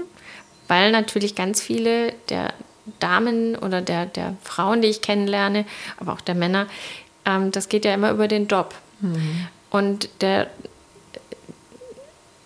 Weil 0.67 0.91
natürlich 0.91 1.35
ganz 1.35 1.61
viele 1.61 2.13
der 2.29 2.53
Damen 2.99 3.55
oder 3.55 3.81
der, 3.81 4.05
der 4.05 4.35
Frauen, 4.43 4.81
die 4.81 4.87
ich 4.87 5.01
kennenlerne, 5.01 5.65
aber 5.99 6.13
auch 6.13 6.21
der 6.21 6.35
Männer, 6.35 6.67
ähm, 7.25 7.51
das 7.51 7.69
geht 7.69 7.85
ja 7.85 7.93
immer 7.93 8.11
über 8.11 8.27
den 8.27 8.47
Job. 8.47 8.73
Mhm. 8.99 9.47
Und 9.73 10.07
der, 10.21 10.51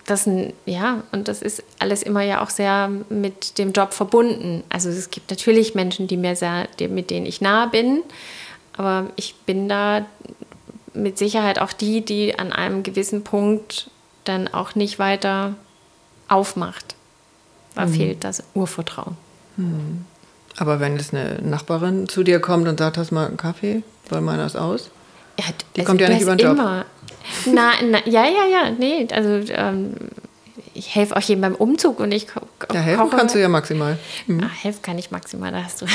das, 0.06 0.30
ja, 0.66 1.04
und 1.12 1.28
das 1.28 1.42
ist 1.42 1.62
alles 1.78 2.02
immer 2.02 2.22
ja 2.22 2.42
auch 2.42 2.50
sehr 2.50 2.90
mit 3.10 3.58
dem 3.58 3.74
Job 3.74 3.94
verbunden. 3.94 4.64
Also 4.70 4.88
es 4.88 5.12
gibt 5.12 5.30
natürlich 5.30 5.76
Menschen, 5.76 6.08
die 6.08 6.16
mir 6.16 6.38
sehr, 6.38 6.70
mit 6.88 7.10
denen 7.10 7.26
ich 7.26 7.42
nah 7.42 7.66
bin, 7.66 8.02
aber 8.78 9.08
ich 9.18 9.36
bin 9.46 9.68
da 9.68 10.06
mit 10.94 11.18
Sicherheit 11.18 11.60
auch 11.60 11.74
die, 11.74 12.00
die 12.00 12.40
an 12.40 12.54
einem 12.54 12.82
gewissen 12.84 13.26
Punkt 13.26 13.92
dann 14.24 14.48
auch 14.48 14.76
nicht 14.76 14.98
weiter 14.98 15.56
aufmacht. 16.30 16.96
Da 17.76 17.88
mhm. 17.88 17.94
fehlt 17.94 18.24
das 18.24 18.42
Urvertrauen. 18.54 19.18
Mhm. 19.58 20.06
Aber 20.56 20.80
wenn 20.80 20.96
jetzt 20.96 21.14
eine 21.14 21.42
Nachbarin 21.42 22.08
zu 22.08 22.24
dir 22.24 22.40
kommt 22.40 22.70
und 22.70 22.80
sagt, 22.80 22.98
hast 22.98 23.12
mal 23.12 23.28
einen 23.28 23.36
Kaffee, 23.36 23.84
weil 24.08 24.22
meiner 24.22 24.46
ist 24.46 24.56
aus? 24.56 24.92
Ja, 25.40 25.46
die 25.76 25.82
also 25.82 25.90
kommt 25.90 26.02
ja 26.02 26.10
nicht 26.10 26.22
über 26.22 26.36
den 26.36 26.46
Job. 26.46 26.58
Immer, 26.58 26.86
na, 27.46 27.72
na, 27.84 28.00
ja, 28.06 28.26
ja, 28.26 28.46
ja, 28.52 28.72
nee, 28.72 29.08
also 29.12 29.52
ähm, 29.54 29.94
ich 30.78 30.94
helfe 30.96 31.16
auch 31.16 31.22
jedem 31.22 31.42
beim 31.42 31.56
Umzug 31.56 32.00
und 32.00 32.12
ich 32.12 32.28
Ja, 32.72 32.80
helfen 32.80 33.10
kannst 33.10 33.36
du 33.36 33.40
ja 33.40 33.50
maximal. 33.50 33.98
Mhm. 34.28 34.44
Ah, 34.44 34.50
helfen 34.62 34.82
kann 34.82 34.98
ich 34.98 35.12
maximal, 35.12 35.52
da 35.52 35.64
hast 35.64 35.82
du. 35.82 35.86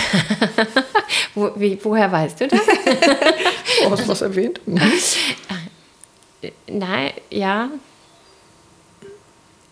Wo, 1.35 1.53
wie, 1.57 1.79
woher 1.83 2.11
weißt 2.11 2.41
du 2.41 2.49
das? 2.49 2.61
du 3.85 3.91
hast 3.91 4.09
was 4.09 4.23
erwähnt. 4.23 4.61
Nein, 6.67 7.13
ja. 7.31 7.71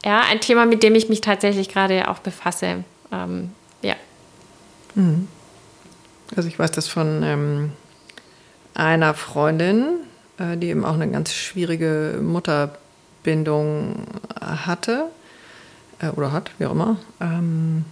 Ja, 0.05 0.21
ein 0.31 0.41
Thema, 0.41 0.65
mit 0.67 0.83
dem 0.83 0.95
ich 0.95 1.09
mich 1.09 1.21
tatsächlich 1.21 1.69
gerade 1.69 2.09
auch 2.09 2.21
befasse. 2.21 2.85
Ähm, 3.13 3.51
ja. 3.83 3.97
Mhm. 4.95 5.29
Also 6.37 6.49
ich 6.49 6.59
weiß 6.59 6.71
das 6.71 6.87
von 6.87 7.23
ähm, 7.25 7.73
einer 8.81 9.13
Freundin, 9.15 9.99
äh, 10.39 10.57
die 10.57 10.69
eben 10.69 10.85
auch 10.85 10.95
eine 10.95 11.09
ganz 11.09 11.35
schwierige 11.35 12.19
Mutterbindung 12.23 14.07
hatte 14.41 15.05
äh, 16.01 16.09
oder 16.09 16.33
hat, 16.33 16.51
wie 16.59 16.65
auch 16.65 16.73
immer, 16.73 16.97
ähm, 17.21 17.85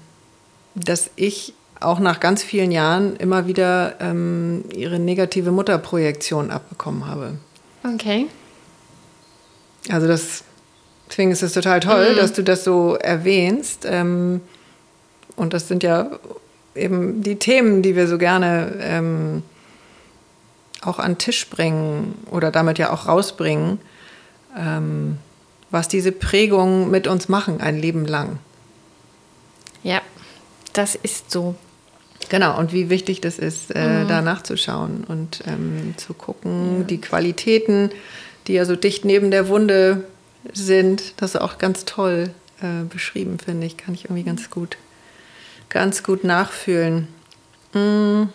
dass 0.75 1.11
ich 1.17 1.53
auch 1.81 2.01
nach 2.01 2.21
ganz 2.21 2.43
vielen 2.43 2.73
Jahren 2.73 3.17
immer 3.17 3.47
wieder 3.47 3.97
ähm, 4.01 4.65
ihre 4.75 4.99
negative 4.99 5.53
Mutterprojektion 5.53 6.51
abbekommen 6.51 7.07
habe. 7.07 7.35
Okay. 7.85 8.27
Also 9.91 10.09
das, 10.09 10.43
deswegen 11.09 11.31
ist 11.31 11.43
es 11.43 11.53
total 11.53 11.81
toll, 11.81 12.13
mhm. 12.13 12.17
dass 12.17 12.33
du 12.33 12.43
das 12.43 12.65
so 12.65 12.95
erwähnst. 12.95 13.85
Ähm, 13.87 14.41
und 15.37 15.53
das 15.53 15.69
sind 15.69 15.83
ja 15.83 16.11
eben 16.75 17.23
die 17.23 17.37
Themen, 17.37 17.83
die 17.83 17.95
wir 17.95 18.09
so 18.09 18.19
gerne 18.19 19.43
auch 20.89 20.99
an 20.99 21.13
den 21.13 21.19
Tisch 21.19 21.49
bringen 21.49 22.15
oder 22.31 22.51
damit 22.51 22.79
ja 22.79 22.93
auch 22.93 23.07
rausbringen, 23.07 23.79
ähm, 24.57 25.19
was 25.71 25.89
diese 25.89 26.13
Prägungen 26.13 26.91
mit 26.91 27.07
uns 27.07 27.29
machen, 27.29 27.61
ein 27.61 27.79
Leben 27.79 28.07
lang. 28.07 28.39
Ja, 29.83 30.01
das 30.73 30.95
ist 30.95 31.31
so. 31.31 31.55
Genau, 32.29 32.59
und 32.59 32.73
wie 32.73 32.91
wichtig 32.91 33.21
das 33.21 33.39
ist, 33.39 33.71
äh, 33.75 34.05
mhm. 34.05 34.09
da 34.09 34.23
nachzuschauen 34.23 35.05
und 35.05 35.43
ähm, 35.47 35.95
zu 35.97 36.15
gucken, 36.15 36.81
ja. 36.81 36.85
die 36.85 37.01
Qualitäten, 37.01 37.91
die 38.47 38.55
ja 38.55 38.65
so 38.65 38.77
dicht 38.77 39.05
neben 39.05 39.31
der 39.31 39.49
Wunde 39.49 40.05
sind, 40.53 41.21
das 41.21 41.35
ist 41.35 41.41
auch 41.41 41.59
ganz 41.59 41.85
toll 41.85 42.31
äh, 42.61 42.85
beschrieben, 42.89 43.39
finde 43.39 43.67
ich. 43.67 43.77
Kann 43.77 43.95
ich 43.95 44.05
irgendwie 44.05 44.25
ganz 44.25 44.51
gut, 44.51 44.77
ganz 45.69 46.03
gut 46.03 46.25
nachfühlen. 46.25 47.09
Mhm. 47.73 48.31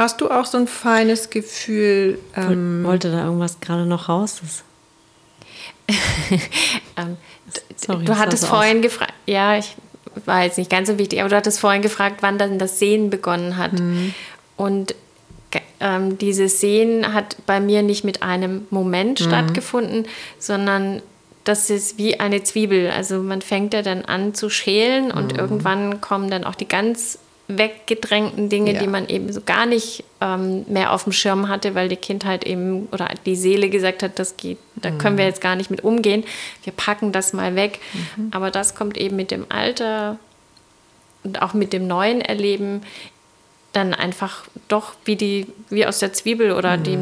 Hast 0.00 0.22
du 0.22 0.30
auch 0.30 0.46
so 0.46 0.56
ein 0.56 0.66
feines 0.66 1.28
Gefühl? 1.28 2.18
Ähm 2.34 2.84
Wollte 2.84 3.12
da 3.12 3.26
irgendwas 3.26 3.60
gerade 3.60 3.84
noch 3.84 4.08
raus? 4.08 4.40
ähm, 6.96 7.18
Sorry, 7.76 8.06
du 8.06 8.16
hattest 8.16 8.46
vorhin 8.46 8.80
gefragt, 8.80 9.12
ja, 9.26 9.58
ich 9.58 9.76
war 10.24 10.44
jetzt 10.44 10.56
nicht 10.56 10.70
ganz 10.70 10.88
so 10.88 10.96
wichtig, 10.96 11.20
aber 11.20 11.28
du 11.28 11.36
hattest 11.36 11.60
vorhin 11.60 11.82
gefragt, 11.82 12.22
wann 12.22 12.38
dann 12.38 12.58
das 12.58 12.78
Sehen 12.78 13.10
begonnen 13.10 13.58
hat. 13.58 13.74
Mhm. 13.74 14.14
Und 14.56 14.94
ähm, 15.80 16.16
dieses 16.16 16.60
Sehen 16.60 17.12
hat 17.12 17.36
bei 17.44 17.60
mir 17.60 17.82
nicht 17.82 18.02
mit 18.02 18.22
einem 18.22 18.66
Moment 18.70 19.20
mhm. 19.20 19.24
stattgefunden, 19.24 20.06
sondern 20.38 21.02
das 21.44 21.68
ist 21.68 21.98
wie 21.98 22.18
eine 22.18 22.42
Zwiebel. 22.42 22.90
Also 22.90 23.22
man 23.22 23.42
fängt 23.42 23.74
ja 23.74 23.82
dann 23.82 24.06
an 24.06 24.32
zu 24.32 24.48
schälen 24.48 25.10
und 25.10 25.34
mhm. 25.34 25.38
irgendwann 25.38 26.00
kommen 26.00 26.30
dann 26.30 26.44
auch 26.44 26.54
die 26.54 26.68
ganz 26.68 27.18
weggedrängten 27.58 28.48
Dinge, 28.48 28.74
ja. 28.74 28.80
die 28.80 28.86
man 28.86 29.08
eben 29.08 29.32
so 29.32 29.40
gar 29.40 29.66
nicht 29.66 30.04
ähm, 30.20 30.64
mehr 30.68 30.92
auf 30.92 31.04
dem 31.04 31.12
Schirm 31.12 31.48
hatte, 31.48 31.74
weil 31.74 31.88
die 31.88 31.96
Kindheit 31.96 32.44
eben 32.44 32.86
oder 32.92 33.08
die 33.26 33.36
Seele 33.36 33.70
gesagt 33.70 34.02
hat, 34.02 34.18
das 34.18 34.36
geht, 34.36 34.58
da 34.76 34.90
mhm. 34.90 34.98
können 34.98 35.18
wir 35.18 35.24
jetzt 35.24 35.40
gar 35.40 35.56
nicht 35.56 35.70
mit 35.70 35.84
umgehen. 35.84 36.24
Wir 36.64 36.72
packen 36.72 37.12
das 37.12 37.32
mal 37.32 37.54
weg. 37.54 37.78
Mhm. 38.16 38.28
Aber 38.32 38.50
das 38.50 38.74
kommt 38.74 38.96
eben 38.96 39.16
mit 39.16 39.30
dem 39.30 39.46
Alter 39.48 40.18
und 41.22 41.42
auch 41.42 41.54
mit 41.54 41.72
dem 41.72 41.86
neuen 41.86 42.20
Erleben 42.20 42.82
dann 43.72 43.94
einfach 43.94 44.46
doch 44.68 44.94
wie 45.04 45.16
die 45.16 45.46
wie 45.68 45.86
aus 45.86 46.00
der 46.00 46.12
Zwiebel 46.12 46.52
oder 46.52 46.76
mhm. 46.76 46.82
die, 46.82 46.98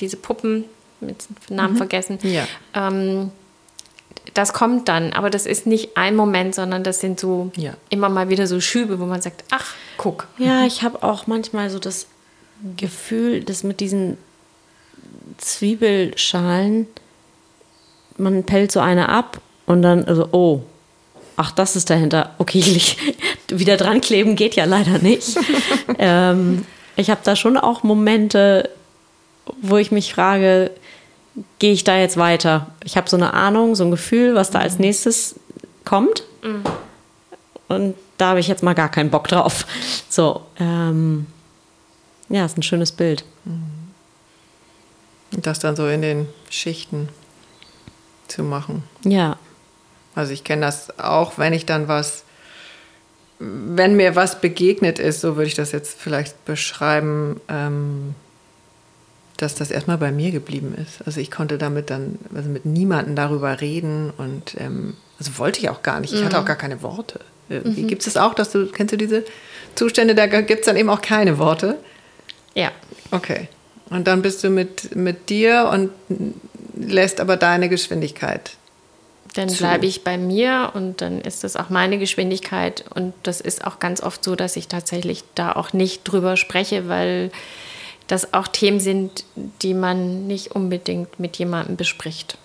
diese 0.00 0.16
Puppen 0.16 0.64
mit 1.00 1.26
Namen 1.50 1.74
mhm. 1.74 1.78
vergessen. 1.78 2.18
Ja. 2.22 2.46
Ähm, 2.74 3.30
das 4.34 4.52
kommt 4.52 4.88
dann, 4.88 5.12
aber 5.12 5.30
das 5.30 5.46
ist 5.46 5.66
nicht 5.66 5.96
ein 5.96 6.16
Moment, 6.16 6.54
sondern 6.54 6.82
das 6.82 7.00
sind 7.00 7.18
so 7.20 7.50
Ja. 7.56 7.74
immer 7.88 8.08
mal 8.08 8.28
wieder 8.28 8.46
so 8.46 8.60
Schübe, 8.60 8.98
wo 9.00 9.06
man 9.06 9.22
sagt, 9.22 9.44
ach, 9.50 9.74
guck. 9.96 10.26
Ja, 10.38 10.64
ich 10.66 10.82
habe 10.82 11.02
auch 11.02 11.26
manchmal 11.26 11.70
so 11.70 11.78
das 11.78 12.06
Gefühl, 12.76 13.44
dass 13.44 13.62
mit 13.62 13.80
diesen 13.80 14.18
Zwiebelschalen, 15.38 16.86
man 18.16 18.44
pellt 18.44 18.72
so 18.72 18.80
eine 18.80 19.08
ab 19.08 19.40
und 19.66 19.82
dann, 19.82 20.04
also, 20.04 20.28
oh, 20.32 20.62
ach, 21.36 21.50
das 21.52 21.76
ist 21.76 21.90
dahinter. 21.90 22.34
Okay, 22.38 22.80
wieder 23.48 23.76
dran 23.76 24.00
kleben 24.00 24.36
geht 24.36 24.54
ja 24.56 24.64
leider 24.64 24.98
nicht. 24.98 25.36
ähm, 25.98 26.64
ich 26.96 27.10
habe 27.10 27.20
da 27.24 27.36
schon 27.36 27.56
auch 27.56 27.82
Momente, 27.82 28.70
wo 29.60 29.76
ich 29.76 29.90
mich 29.90 30.14
frage, 30.14 30.70
gehe 31.58 31.72
ich 31.72 31.84
da 31.84 31.96
jetzt 31.98 32.16
weiter? 32.16 32.68
Ich 32.84 32.96
habe 32.96 33.08
so 33.08 33.16
eine 33.16 33.34
Ahnung, 33.34 33.74
so 33.74 33.84
ein 33.84 33.90
Gefühl, 33.90 34.34
was 34.34 34.50
da 34.50 34.60
als 34.60 34.78
nächstes 34.78 35.34
kommt. 35.84 36.24
Und 37.68 37.94
da 38.18 38.30
habe 38.30 38.40
ich 38.40 38.48
jetzt 38.48 38.62
mal 38.62 38.74
gar 38.74 38.90
keinen 38.90 39.10
Bock 39.10 39.28
drauf. 39.28 39.66
So, 40.08 40.42
ähm, 40.60 41.26
ja, 42.28 42.44
ist 42.44 42.56
ein 42.56 42.62
schönes 42.62 42.92
Bild. 42.92 43.24
Und 45.32 45.46
das 45.46 45.58
dann 45.58 45.74
so 45.74 45.88
in 45.88 46.02
den 46.02 46.28
Schichten 46.50 47.08
zu 48.28 48.42
machen. 48.44 48.84
Ja, 49.04 49.36
Also 50.14 50.32
ich 50.32 50.44
kenne 50.44 50.62
das 50.62 50.98
auch, 50.98 51.38
wenn 51.38 51.52
ich 51.52 51.66
dann 51.66 51.88
was, 51.88 52.22
wenn 53.40 53.96
mir 53.96 54.14
was 54.14 54.40
begegnet 54.40 55.00
ist, 55.00 55.20
so 55.20 55.34
würde 55.36 55.48
ich 55.48 55.54
das 55.54 55.72
jetzt 55.72 55.98
vielleicht 55.98 56.44
beschreiben, 56.44 57.40
ähm, 57.48 58.14
dass 59.36 59.54
das 59.54 59.70
erstmal 59.70 59.98
bei 59.98 60.12
mir 60.12 60.30
geblieben 60.30 60.74
ist. 60.80 61.06
Also 61.06 61.20
ich 61.20 61.30
konnte 61.30 61.58
damit 61.58 61.90
dann, 61.90 62.18
also 62.34 62.48
mit 62.48 62.64
niemandem 62.64 63.16
darüber 63.16 63.60
reden 63.60 64.12
und 64.16 64.54
ähm, 64.58 64.94
also 65.18 65.38
wollte 65.38 65.60
ich 65.60 65.68
auch 65.68 65.82
gar 65.82 66.00
nicht. 66.00 66.12
Ich 66.12 66.24
hatte 66.24 66.38
auch 66.38 66.44
gar 66.44 66.56
keine 66.56 66.82
Worte. 66.82 67.20
Irgendwie. 67.48 67.82
Gibt 67.82 68.06
es 68.06 68.12
das 68.12 68.22
auch, 68.22 68.34
dass 68.34 68.50
du, 68.50 68.66
kennst 68.66 68.92
du 68.92 68.96
diese 68.96 69.24
Zustände, 69.74 70.14
da 70.14 70.26
gibt 70.26 70.60
es 70.60 70.66
dann 70.66 70.76
eben 70.76 70.88
auch 70.88 71.02
keine 71.02 71.38
Worte? 71.38 71.78
Ja, 72.54 72.70
Okay. 73.14 73.48
Und 73.90 74.06
dann 74.08 74.22
bist 74.22 74.42
du 74.42 74.50
mit, 74.50 74.96
mit 74.96 75.28
dir 75.28 75.70
und 75.72 75.90
lässt 76.74 77.20
aber 77.20 77.36
deine 77.36 77.68
Geschwindigkeit. 77.68 78.56
dann 79.34 79.48
bleibe 79.48 79.86
ich 79.86 80.02
bei 80.02 80.18
mir 80.18 80.72
und 80.74 81.00
dann 81.00 81.20
ist 81.20 81.44
das 81.44 81.54
auch 81.56 81.70
meine 81.70 81.98
Geschwindigkeit. 81.98 82.84
Und 82.94 83.14
das 83.22 83.40
ist 83.40 83.64
auch 83.64 83.78
ganz 83.78 84.02
oft 84.02 84.24
so, 84.24 84.34
dass 84.34 84.56
ich 84.56 84.68
tatsächlich 84.68 85.22
da 85.34 85.52
auch 85.52 85.72
nicht 85.72 86.02
drüber 86.04 86.36
spreche, 86.36 86.88
weil 86.88 87.30
das 88.06 88.34
auch 88.34 88.48
Themen 88.48 88.80
sind, 88.80 89.24
die 89.62 89.74
man 89.74 90.26
nicht 90.26 90.52
unbedingt 90.52 91.18
mit 91.18 91.36
jemandem 91.36 91.76
bespricht. 91.76 92.36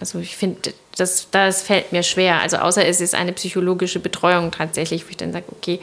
Also 0.00 0.18
ich 0.18 0.36
finde, 0.36 0.74
das, 0.96 1.28
das 1.30 1.62
fällt 1.62 1.92
mir 1.92 2.02
schwer. 2.02 2.40
Also 2.40 2.58
außer 2.58 2.84
es 2.84 3.00
ist 3.00 3.14
eine 3.14 3.32
psychologische 3.32 4.00
Betreuung 4.00 4.50
tatsächlich, 4.50 5.06
wo 5.06 5.10
ich 5.10 5.16
dann 5.16 5.32
sage, 5.32 5.46
okay, 5.52 5.80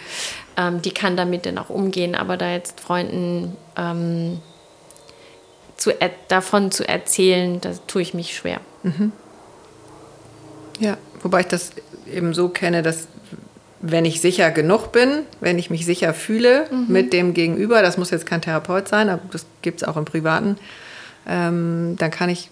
ähm, 0.57 0.82
die 0.82 0.91
kann 0.91 1.18
damit 1.18 1.45
dann 1.45 1.57
auch 1.57 1.70
umgehen, 1.70 2.16
aber 2.16 2.38
da 2.38 2.51
jetzt 2.51 2.80
Freunden 2.80 3.55
ähm, 3.78 4.41
zu, 5.78 5.91
davon 6.28 6.72
zu 6.72 6.88
erzählen, 6.88 7.62
da 7.62 7.72
tue 7.88 8.01
ich 8.01 8.14
mich 8.14 8.36
schwer. 8.36 8.60
Ja, 10.80 10.97
wobei 11.22 11.41
ich 11.41 11.47
das 11.47 11.72
eben 12.12 12.34
so 12.34 12.49
kenne, 12.49 12.84
dass 12.84 13.07
wenn 13.82 14.06
ich 14.06 14.22
sicher 14.22 14.52
genug 14.52 14.92
bin, 14.92 15.24
wenn 15.40 15.58
ich 15.58 15.70
mich 15.70 15.86
sicher 15.86 16.14
fühle 16.14 16.68
mit 16.88 17.14
dem 17.14 17.34
Gegenüber, 17.34 17.82
das 17.82 17.98
muss 17.98 18.12
jetzt 18.12 18.26
kein 18.26 18.42
Therapeut 18.42 18.88
sein, 18.88 19.10
aber 19.10 19.22
das 19.32 19.46
gibt 19.62 19.82
es 19.82 19.88
auch 19.88 19.96
im 19.96 20.06
Privaten, 20.06 20.58
ähm, 21.28 21.96
dann 21.98 22.12
kann 22.12 22.30
ich 22.30 22.50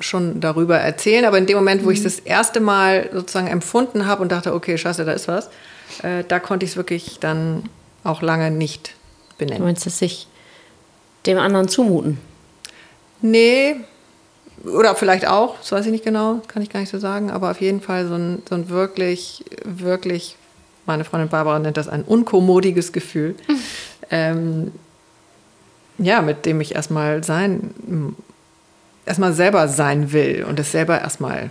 schon 0.00 0.40
darüber 0.40 0.78
erzählen. 0.78 1.24
Aber 1.24 1.38
in 1.38 1.46
dem 1.46 1.56
Moment, 1.56 1.84
wo 1.84 1.90
ich 1.90 2.02
das 2.02 2.18
erste 2.18 2.60
Mal 2.60 3.08
sozusagen 3.12 3.46
empfunden 3.46 4.06
habe 4.06 4.22
und 4.22 4.32
dachte, 4.32 4.52
okay, 4.52 4.76
scheiße, 4.76 5.04
da 5.04 5.12
ist 5.12 5.28
was, 5.28 5.48
äh, 6.02 6.24
da 6.26 6.38
konnte 6.38 6.64
ich 6.64 6.72
es 6.72 6.76
wirklich 6.76 7.18
dann 7.20 7.68
auch 8.04 8.22
lange 8.22 8.50
nicht 8.50 8.94
du 9.38 9.44
benennen. 9.44 9.64
meinst 9.64 9.86
es 9.86 9.98
sich 9.98 10.28
dem 11.26 11.38
anderen 11.38 11.68
zumuten? 11.68 12.18
Nee, 13.20 13.76
oder 14.66 14.94
vielleicht 14.94 15.26
auch, 15.26 15.58
das 15.58 15.72
weiß 15.72 15.86
ich 15.86 15.92
nicht 15.92 16.04
genau, 16.04 16.40
kann 16.48 16.62
ich 16.62 16.70
gar 16.70 16.80
nicht 16.80 16.90
so 16.90 16.98
sagen, 16.98 17.30
aber 17.30 17.50
auf 17.50 17.60
jeden 17.60 17.80
Fall 17.80 18.06
so 18.06 18.14
ein, 18.14 18.42
so 18.48 18.54
ein 18.54 18.68
wirklich, 18.68 19.44
wirklich, 19.64 20.36
meine 20.86 21.04
Freundin 21.04 21.28
Barbara 21.28 21.58
nennt 21.58 21.76
das 21.76 21.88
ein 21.88 22.02
unkommodiges 22.02 22.92
Gefühl. 22.92 23.34
ähm, 24.10 24.72
ja, 25.98 26.20
mit 26.20 26.44
dem 26.46 26.60
ich 26.60 26.74
erstmal 26.74 27.24
sein, 27.24 28.14
erstmal 29.06 29.32
selber 29.32 29.68
sein 29.68 30.12
will 30.12 30.44
und 30.44 30.60
es 30.60 30.72
selber 30.72 31.00
erstmal 31.00 31.50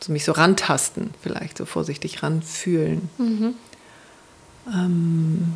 so 0.00 0.12
mich 0.12 0.24
so 0.24 0.32
rantasten, 0.32 1.14
vielleicht 1.22 1.58
so 1.58 1.64
vorsichtig 1.64 2.22
ranfühlen. 2.22 3.08
Ähm, 4.72 5.54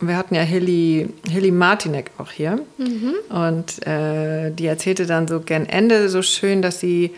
wir 0.00 0.16
hatten 0.16 0.34
ja 0.34 0.42
Hilly, 0.42 1.08
Hilly 1.28 1.50
Martinek 1.50 2.10
auch 2.18 2.30
hier. 2.30 2.60
Und 3.28 3.86
äh, 3.86 4.50
die 4.50 4.66
erzählte 4.66 5.06
dann 5.06 5.26
so 5.26 5.40
gern 5.40 5.66
Ende 5.66 6.08
so 6.08 6.22
schön, 6.22 6.62
dass 6.62 6.80
sie 6.80 7.14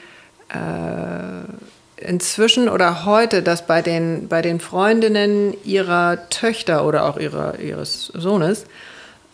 äh, 0.50 2.04
inzwischen 2.04 2.68
oder 2.68 3.04
heute, 3.04 3.42
dass 3.42 3.66
bei 3.66 3.82
den, 3.82 4.28
bei 4.28 4.42
den 4.42 4.60
Freundinnen 4.60 5.54
ihrer 5.64 6.28
Töchter 6.30 6.86
oder 6.86 7.04
auch 7.06 7.18
ihrer, 7.18 7.58
ihres 7.58 8.06
Sohnes, 8.14 8.66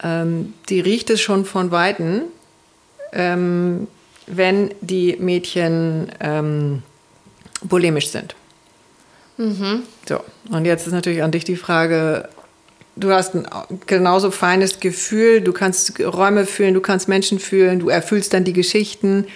ähm, 0.03 0.55
die 0.68 0.80
riecht 0.80 1.11
es 1.11 1.20
schon 1.20 1.45
von 1.45 1.70
Weitem, 1.70 2.22
ähm, 3.12 3.86
wenn 4.26 4.70
die 4.80 5.16
Mädchen 5.18 6.11
ähm, 6.20 6.82
bulimisch 7.62 8.09
sind. 8.09 8.34
So, 10.09 10.20
und 10.51 10.64
jetzt 10.64 10.86
ist 10.86 10.92
natürlich 10.92 11.22
an 11.22 11.32
dich 11.32 11.45
die 11.45 11.57
Frage, 11.57 12.28
du 12.97 13.12
hast 13.12 13.34
ein 13.34 13.47
genauso 13.86 14.30
feines 14.30 14.80
Gefühl, 14.80 15.40
du 15.40 15.53
kannst 15.53 15.99
Räume 16.01 16.47
fühlen, 16.47 16.74
du 16.74 16.80
kannst 16.80 17.09
Menschen 17.09 17.38
fühlen, 17.38 17.80
du 17.80 17.88
erfüllst 17.88 18.32
dann 18.32 18.45
die 18.45 18.53
Geschichten, 18.53 19.26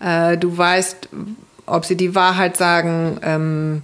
äh, 0.00 0.36
du 0.36 0.56
weißt, 0.56 1.08
ob 1.66 1.84
sie 1.84 1.96
die 1.96 2.14
Wahrheit 2.14 2.56
sagen. 2.56 3.18
Ähm, 3.22 3.82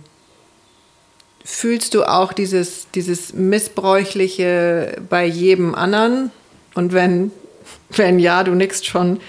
fühlst 1.44 1.94
du 1.94 2.04
auch 2.04 2.32
dieses, 2.32 2.88
dieses 2.94 3.32
Missbräuchliche 3.32 4.96
bei 5.08 5.24
jedem 5.24 5.74
anderen? 5.74 6.30
Und 6.74 6.92
wenn, 6.92 7.30
wenn 7.90 8.18
ja, 8.18 8.44
du 8.44 8.54
nickst 8.54 8.86
schon 8.86 9.20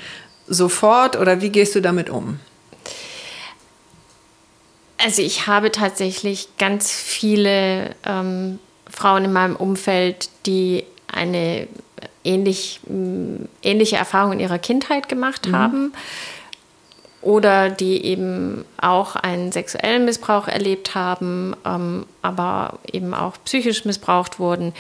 sofort 0.48 1.18
oder 1.18 1.42
wie 1.42 1.50
gehst 1.50 1.76
du 1.76 1.82
damit 1.82 2.10
um? 2.10 2.40
Also 5.00 5.22
ich 5.22 5.46
habe 5.46 5.72
tatsächlich 5.72 6.50
ganz 6.58 6.92
viele 6.92 7.96
ähm, 8.04 8.58
Frauen 8.98 9.26
in 9.26 9.34
meinem 9.34 9.56
Umfeld, 9.56 10.30
die 10.48 10.84
eine 11.08 11.68
ähnlich, 12.24 12.80
mh, 12.88 13.46
ähnliche 13.62 13.96
Erfahrung 13.96 14.34
in 14.34 14.40
ihrer 14.40 14.58
Kindheit 14.58 15.08
gemacht 15.08 15.52
haben 15.52 15.94
oder 17.22 17.70
die 17.70 18.04
eben 18.06 18.66
auch 18.82 19.16
einen 19.16 19.52
sexuellen 19.52 20.06
Missbrauch 20.06 20.48
erlebt 20.48 20.96
haben, 20.96 21.56
ähm, 21.64 22.08
aber 22.24 22.80
eben 22.92 23.14
auch 23.14 23.34
psychisch 23.46 23.86
missbraucht 23.86 24.40
wurden. 24.40 24.74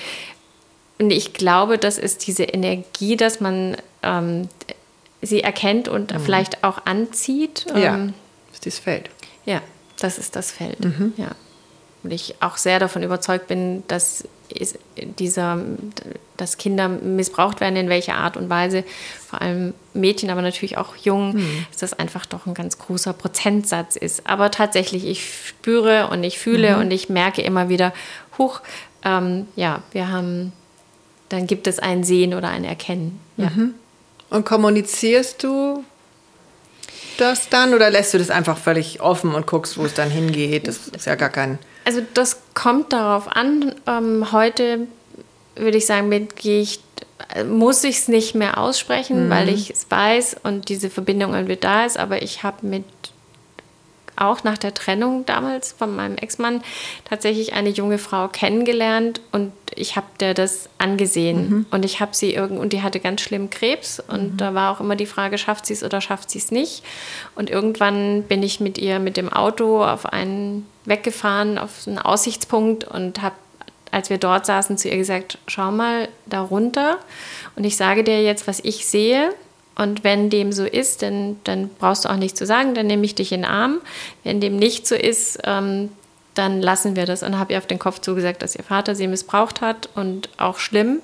Und 0.99 1.11
ich 1.11 1.33
glaube, 1.33 1.77
das 1.77 1.99
ist 1.99 2.25
diese 2.25 2.43
Energie, 2.43 3.17
dass 3.17 3.39
man 3.39 3.77
ähm, 4.01 4.49
sie 5.21 5.41
erkennt 5.41 5.87
und 5.87 6.11
vielleicht 6.23 6.63
auch 6.63 6.85
anzieht. 6.85 7.67
ja, 7.75 7.93
Ähm, 7.93 8.13
das 8.47 8.55
ist 8.55 8.65
dieses 8.65 8.79
Feld. 8.79 9.09
ja, 9.45 9.61
das 9.99 10.17
ist 10.17 10.35
das 10.35 10.51
Feld. 10.51 10.77
Ja. 11.17 11.31
Und 12.03 12.11
ich 12.11 12.35
auch 12.41 12.57
sehr 12.57 12.79
davon 12.79 13.03
überzeugt 13.03 13.47
bin, 13.47 13.83
dass 13.87 14.27
dieser, 14.95 15.59
dass 16.37 16.57
Kinder 16.57 16.87
missbraucht 16.87 17.59
werden, 17.59 17.75
in 17.75 17.89
welcher 17.89 18.15
Art 18.15 18.37
und 18.37 18.49
Weise, 18.49 18.83
vor 19.27 19.41
allem 19.41 19.73
Mädchen, 19.93 20.29
aber 20.29 20.41
natürlich 20.41 20.77
auch 20.77 20.95
Jungen, 20.95 21.65
dass 21.71 21.79
das 21.79 21.99
einfach 21.99 22.25
doch 22.25 22.45
ein 22.45 22.53
ganz 22.53 22.77
großer 22.77 23.13
Prozentsatz 23.13 23.95
ist. 23.95 24.27
Aber 24.27 24.51
tatsächlich, 24.51 25.05
ich 25.05 25.47
spüre 25.47 26.07
und 26.07 26.23
ich 26.23 26.39
fühle 26.39 26.77
und 26.77 26.91
ich 26.91 27.09
merke 27.09 27.41
immer 27.41 27.69
wieder, 27.69 27.93
huch, 28.37 28.61
ähm, 29.03 29.47
ja, 29.55 29.81
wir 29.91 30.09
haben, 30.09 30.53
dann 31.29 31.45
gibt 31.47 31.67
es 31.67 31.79
ein 31.79 32.03
Sehen 32.03 32.33
oder 32.33 32.49
ein 32.49 32.63
Erkennen. 32.63 33.19
Ja. 33.35 33.51
Und 34.29 34.45
kommunizierst 34.45 35.43
du 35.43 35.83
das 37.17 37.49
dann 37.49 37.73
oder 37.73 37.89
lässt 37.89 38.13
du 38.13 38.17
das 38.17 38.29
einfach 38.29 38.57
völlig 38.57 39.01
offen 39.01 39.33
und 39.33 39.47
guckst, 39.47 39.77
wo 39.77 39.85
es 39.85 39.93
dann 39.93 40.09
hingeht? 40.09 40.67
Das 40.67 40.87
ist 40.87 41.05
ja 41.05 41.15
gar 41.15 41.29
kein. 41.29 41.59
Also 41.87 42.01
das 42.13 42.41
kommt 42.53 42.91
darauf 42.91 43.33
an. 43.33 43.73
Ähm, 43.87 44.33
heute 44.33 44.87
würde 45.55 45.77
ich 45.77 45.85
sagen, 45.85 46.09
mit 46.09 46.35
gehe 46.35 46.59
ich, 46.61 46.81
muss 47.49 47.81
ich 47.85 47.99
es 47.99 48.07
nicht 48.09 48.35
mehr 48.35 48.57
aussprechen, 48.57 49.29
weil 49.29 49.47
ich 49.47 49.69
es 49.69 49.89
weiß 49.89 50.35
und 50.43 50.67
diese 50.67 50.89
Verbindung 50.89 51.33
irgendwie 51.33 51.55
da 51.55 51.85
ist. 51.85 51.97
Aber 51.97 52.21
ich 52.21 52.43
habe 52.43 52.67
mit 52.67 52.83
auch 54.17 54.43
nach 54.43 54.57
der 54.57 54.73
Trennung 54.73 55.25
damals 55.25 55.71
von 55.71 55.95
meinem 55.95 56.17
Ex-Mann 56.17 56.61
tatsächlich 57.05 57.53
eine 57.53 57.69
junge 57.69 57.97
Frau 57.97 58.27
kennengelernt 58.27 59.21
und 59.31 59.51
ich 59.75 59.95
habe 59.95 60.07
der 60.19 60.33
das 60.33 60.69
angesehen 60.77 61.49
mhm. 61.49 61.65
und 61.71 61.85
ich 61.85 61.99
habe 61.99 62.15
sie 62.15 62.33
irgend 62.33 62.59
und 62.59 62.73
die 62.73 62.81
hatte 62.81 62.99
ganz 62.99 63.21
schlimm 63.21 63.49
Krebs 63.49 63.99
und 63.99 64.33
mhm. 64.33 64.37
da 64.37 64.53
war 64.53 64.71
auch 64.71 64.79
immer 64.79 64.95
die 64.95 65.05
Frage, 65.05 65.37
schafft 65.37 65.65
sie 65.65 65.73
es 65.73 65.83
oder 65.83 66.01
schafft 66.01 66.31
sie 66.31 66.39
es 66.39 66.51
nicht? 66.51 66.83
Und 67.35 67.49
irgendwann 67.49 68.23
bin 68.23 68.43
ich 68.43 68.59
mit 68.59 68.77
ihr 68.77 68.99
mit 68.99 69.17
dem 69.17 69.31
Auto 69.31 69.83
auf 69.83 70.05
einen 70.05 70.65
weggefahren 70.85 71.57
auf 71.57 71.85
einen 71.85 71.99
Aussichtspunkt 71.99 72.85
und 72.85 73.21
habe 73.21 73.35
als 73.89 74.09
wir 74.09 74.17
dort 74.17 74.45
saßen, 74.45 74.77
zu 74.77 74.89
ihr 74.89 74.97
gesagt, 74.97 75.37
schau 75.47 75.71
mal 75.71 76.09
da 76.25 76.41
runter 76.41 76.97
und 77.55 77.63
ich 77.63 77.77
sage 77.77 78.03
dir 78.03 78.21
jetzt, 78.21 78.47
was 78.47 78.59
ich 78.59 78.85
sehe 78.85 79.33
und 79.77 80.03
wenn 80.03 80.29
dem 80.29 80.51
so 80.51 80.65
ist, 80.65 81.03
dann, 81.03 81.37
dann 81.43 81.69
brauchst 81.69 82.05
du 82.05 82.09
auch 82.09 82.15
nichts 82.15 82.39
zu 82.39 82.45
sagen, 82.45 82.73
dann 82.73 82.87
nehme 82.87 83.05
ich 83.05 83.13
dich 83.13 83.31
in 83.31 83.41
den 83.41 83.51
Arm. 83.51 83.79
Wenn 84.23 84.41
dem 84.41 84.57
nicht 84.57 84.87
so 84.87 84.95
ist, 84.95 85.39
ähm, 85.43 85.89
dann 86.33 86.61
lassen 86.61 86.95
wir 86.95 87.05
das. 87.05 87.21
Und 87.21 87.37
habe 87.37 87.53
ihr 87.53 87.59
auf 87.59 87.67
den 87.67 87.77
Kopf 87.77 87.99
zugesagt, 87.99 88.41
dass 88.41 88.55
ihr 88.55 88.63
Vater 88.63 88.95
sie 88.95 89.07
missbraucht 89.07 89.61
hat 89.61 89.89
und 89.93 90.29
auch 90.37 90.57
schlimm. 90.57 90.99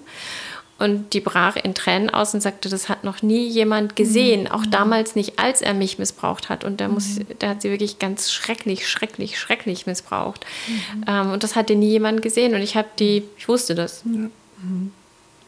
Und 0.80 1.13
die 1.13 1.19
brach 1.19 1.55
in 1.55 1.76
Tränen 1.76 2.09
aus 2.09 2.34
und 2.34 2.41
sagte, 2.41 2.67
das 2.67 2.89
hat 2.89 3.03
noch 3.03 3.21
nie 3.21 3.47
jemand 3.47 3.95
gesehen, 3.95 4.41
mhm. 4.41 4.47
auch 4.47 4.65
damals 4.65 5.15
nicht, 5.15 5.38
als 5.38 5.61
er 5.61 5.76
mich 5.76 5.99
missbraucht 5.99 6.49
hat. 6.49 6.63
Und 6.63 6.82
da, 6.82 6.88
muss, 6.88 7.19
mhm. 7.19 7.26
da 7.38 7.49
hat 7.49 7.61
sie 7.61 7.69
wirklich 7.69 7.99
ganz 7.99 8.32
schrecklich, 8.32 8.89
schrecklich, 8.89 9.39
schrecklich 9.39 9.86
missbraucht. 9.86 10.45
Mhm. 10.67 11.05
Ähm, 11.07 11.32
und 11.32 11.43
das 11.43 11.55
hatte 11.55 11.76
nie 11.76 11.89
jemand 11.89 12.24
gesehen. 12.24 12.55
Und 12.55 12.61
ich 12.61 12.76
habe 12.76 12.89
die, 12.97 13.24
ich 13.38 13.47
wusste 13.47 13.76
das. 13.76 14.01
Ja. 14.03 14.30
Mhm. 14.63 14.91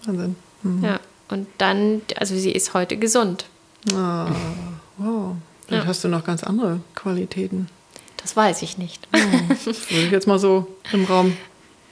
Wahnsinn. 0.05 0.36
Mhm. 0.61 0.84
Ja. 0.84 0.99
Und 1.30 1.47
dann, 1.57 2.01
also 2.17 2.36
sie 2.36 2.51
ist 2.51 2.73
heute 2.73 2.97
gesund. 2.97 3.45
Ah, 3.93 4.28
wow. 4.97 5.36
Vielleicht 5.65 5.84
ja. 5.84 5.89
hast 5.89 6.03
du 6.03 6.07
noch 6.07 6.23
ganz 6.23 6.43
andere 6.43 6.82
Qualitäten. 6.93 7.67
Das 8.17 8.36
weiß 8.36 8.61
ich 8.61 8.78
nicht. 8.78 9.07
Oh, 9.13 9.17
das 9.65 9.65
würde 9.65 10.05
ich 10.05 10.11
jetzt 10.11 10.28
mal 10.28 10.39
so 10.39 10.67
im 10.91 11.05
Raum. 11.05 11.36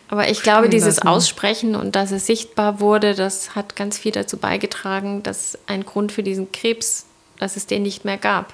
Aber 0.08 0.30
ich 0.30 0.44
glaube, 0.44 0.70
dieses 0.70 0.98
lassen. 0.98 1.08
Aussprechen 1.08 1.76
und 1.76 1.96
dass 1.96 2.12
es 2.12 2.28
sichtbar 2.28 2.80
wurde, 2.80 3.16
das 3.16 3.56
hat 3.56 3.76
ganz 3.76 3.98
viel 3.98 4.12
dazu 4.12 4.38
beigetragen, 4.38 5.24
dass 5.24 5.58
ein 5.66 5.86
Grund 5.86 6.12
für 6.12 6.22
diesen 6.22 6.52
Krebs, 6.52 7.06
dass 7.40 7.56
es 7.56 7.66
den 7.66 7.84
nicht 7.84 8.06
mehr 8.06 8.18
gab. 8.18 8.54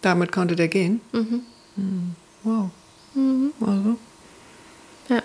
Damit 0.00 0.32
konnte 0.32 0.56
der 0.56 0.68
gehen? 0.68 1.00
Mhm. 1.12 1.42
Hm. 1.76 2.14
Wow. 2.42 2.70
Mhm. 3.14 3.52
Also. 3.60 3.96
Ja. 5.08 5.22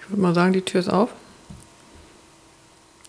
Ich 0.00 0.10
würde 0.10 0.20
mal 0.20 0.34
sagen, 0.34 0.52
die 0.52 0.62
Tür 0.62 0.80
ist 0.80 0.90
auf 0.90 1.10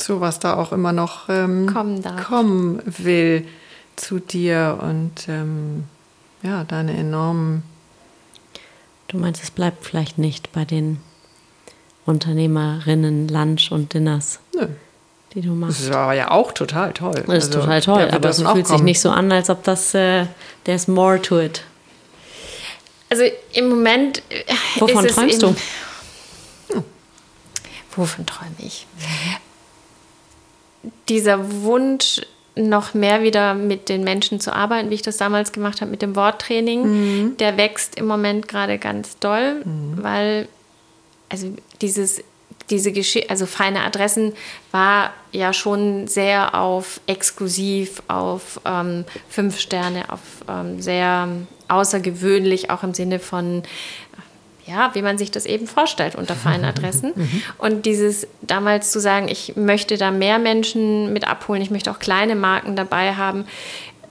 so 0.06 0.22
was 0.22 0.40
da 0.40 0.56
auch 0.56 0.72
immer 0.72 0.94
noch 0.94 1.30
ähm, 1.30 1.66
kommen, 1.72 2.04
kommen, 2.28 2.82
will 2.86 3.48
zu 3.96 4.20
dir 4.20 4.78
und 4.82 5.28
ähm, 5.28 5.86
ja, 6.44 6.64
deine 6.64 6.96
enormen. 6.96 7.64
Du 9.08 9.18
meinst, 9.18 9.42
es 9.42 9.52
bleibt 9.52 9.84
vielleicht 9.86 10.18
nicht 10.18 10.52
bei 10.52 10.66
den 10.66 11.00
Unternehmerinnen 12.06 13.28
Lunch 13.28 13.72
und 13.72 13.94
Dinners, 13.94 14.40
Nö. 14.54 14.68
die 15.34 15.42
du 15.42 15.54
machst. 15.54 15.88
Das 15.88 15.94
war 15.94 16.14
ja 16.14 16.30
auch 16.30 16.52
total 16.52 16.94
toll. 16.94 17.24
Das 17.26 17.46
ist 17.46 17.56
also, 17.56 17.62
total 17.62 17.82
toll, 17.82 18.10
aber 18.12 18.30
es 18.30 18.42
fühlt 18.42 18.68
sich 18.68 18.82
nicht 18.82 19.00
so 19.00 19.10
an, 19.10 19.32
als 19.32 19.50
ob 19.50 19.64
das, 19.64 19.96
äh, 19.96 20.28
there's 20.66 20.88
more 20.88 21.20
to 21.20 21.40
it. 21.40 21.64
Also 23.10 23.24
im 23.54 23.70
Moment. 23.70 24.22
Äh, 24.30 24.44
Wovon 24.80 25.08
träumst 25.08 25.42
du? 25.42 25.56
Wovon 27.96 28.26
träume 28.26 28.56
ich? 28.60 28.86
Dieser 31.10 31.64
Wunsch, 31.64 32.22
noch 32.58 32.94
mehr 32.94 33.22
wieder 33.22 33.54
mit 33.54 33.90
den 33.90 34.06
Menschen 34.06 34.40
zu 34.40 34.54
arbeiten, 34.54 34.90
wie 34.90 34.96
ich 34.96 35.02
das 35.02 35.18
damals 35.18 35.52
gemacht 35.52 35.82
habe 35.82 35.92
mit 35.92 36.02
dem 36.02 36.16
Worttraining, 36.16 36.84
mhm. 36.84 37.38
der 37.38 37.58
wächst 37.58 37.96
im 37.96 38.08
Moment 38.08 38.48
gerade 38.48 38.78
ganz 38.78 39.20
doll, 39.20 39.62
mhm. 39.66 39.98
weil 40.02 40.48
also 41.30 41.54
dieses 41.82 42.24
diese 42.70 42.92
Geschichte, 42.92 43.30
also 43.30 43.46
feine 43.46 43.82
Adressen 43.82 44.34
war 44.72 45.14
ja 45.32 45.54
schon 45.54 46.08
sehr 46.08 46.56
auf 46.56 47.00
exklusiv, 47.06 48.02
auf 48.08 48.60
ähm, 48.66 49.06
fünf 49.30 49.60
Sterne, 49.60 50.12
auf 50.12 50.20
ähm, 50.48 50.82
sehr 50.82 51.28
außergewöhnlich, 51.68 52.70
auch 52.70 52.84
im 52.84 52.94
Sinne 52.94 53.20
von 53.20 53.64
ja, 54.66 54.94
wie 54.94 55.02
man 55.02 55.18
sich 55.18 55.32
das 55.32 55.46
eben 55.46 55.68
vorstellt 55.68 56.16
unter 56.16 56.36
feinen 56.36 56.66
Adressen. 56.66 57.12
Mhm. 57.16 57.42
Und 57.58 57.86
dieses 57.86 58.28
damals 58.42 58.92
zu 58.92 59.00
sagen, 59.00 59.28
ich 59.28 59.56
möchte 59.56 59.98
da 59.98 60.12
mehr 60.12 60.40
Menschen 60.40 61.14
mit 61.14 61.28
abholen, 61.28 61.62
ich 61.62 61.72
möchte 61.72 61.92
auch 61.92 62.00
kleine 62.00 62.36
Marken 62.36 62.76
dabei 62.76 63.16
haben. 63.16 63.46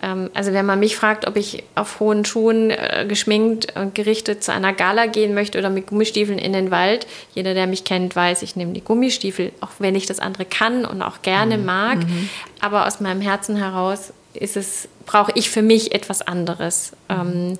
Ähm, 0.05 0.31
also 0.35 0.53
wenn 0.53 0.67
man 0.67 0.79
mich 0.79 0.97
fragt, 0.97 1.27
ob 1.27 1.37
ich 1.37 1.65
auf 1.75 1.99
hohen 2.01 2.25
Schuhen 2.25 2.71
äh, 2.71 3.07
geschminkt 3.09 3.75
und 3.77 3.95
gerichtet 3.95 4.45
zu 4.45 4.53
einer 4.53 4.73
Gala 4.73 5.07
gehen 5.07 5.35
möchte 5.35 5.59
oder 5.59 5.71
mit 5.71 5.87
Gummistiefeln 5.87 6.39
in 6.39 6.53
den 6.53 6.71
Wald, 6.71 7.07
jeder, 7.35 7.55
der 7.55 7.67
mich 7.67 7.85
kennt, 7.85 8.15
weiß, 8.15 8.43
ich 8.43 8.55
nehme 8.55 8.73
die 8.73 8.83
Gummistiefel, 8.83 9.53
auch 9.61 9.71
wenn 9.79 9.95
ich 9.95 10.07
das 10.07 10.21
andere 10.21 10.45
kann 10.45 10.85
und 10.85 11.03
auch 11.03 11.23
gerne 11.23 11.59
mhm. 11.59 11.65
mag. 11.65 11.99
Mhm. 11.99 12.29
Aber 12.61 12.87
aus 12.87 13.01
meinem 13.01 13.21
Herzen 13.21 13.57
heraus 13.57 14.13
ist 14.35 14.57
es, 14.57 14.89
brauche 15.07 15.33
ich 15.35 15.51
für 15.51 15.63
mich 15.63 15.95
etwas 15.95 16.23
anderes. 16.23 16.93
Mhm. 17.09 17.15
Ähm, 17.15 17.59